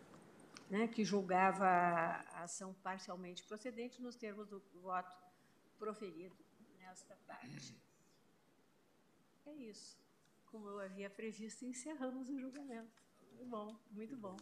né, 0.70 0.86
que 0.86 1.04
julgava 1.04 1.66
a 1.66 2.44
ação 2.44 2.72
parcialmente 2.84 3.42
procedente 3.42 4.00
nos 4.00 4.14
termos 4.14 4.46
do 4.48 4.62
voto 4.80 5.16
proferido 5.76 6.36
nesta 6.78 7.16
parte. 7.26 7.74
É 9.46 9.54
isso. 9.54 9.96
Como 10.46 10.68
eu 10.68 10.80
havia 10.80 11.08
previsto, 11.08 11.64
encerramos 11.64 12.28
o 12.28 12.38
julgamento. 12.38 13.02
Muito 13.30 13.44
bom, 13.46 13.76
muito 13.90 14.16
bom. 14.16 14.36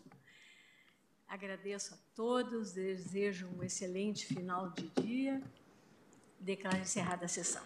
Agradeço 1.27 1.95
a 1.95 1.99
todos, 2.15 2.73
desejo 2.73 3.49
um 3.49 3.63
excelente 3.63 4.27
final 4.27 4.71
de 4.71 4.89
dia. 5.03 5.43
Declaro 6.39 6.79
encerrada 6.79 7.25
a 7.25 7.29
sessão. 7.29 7.65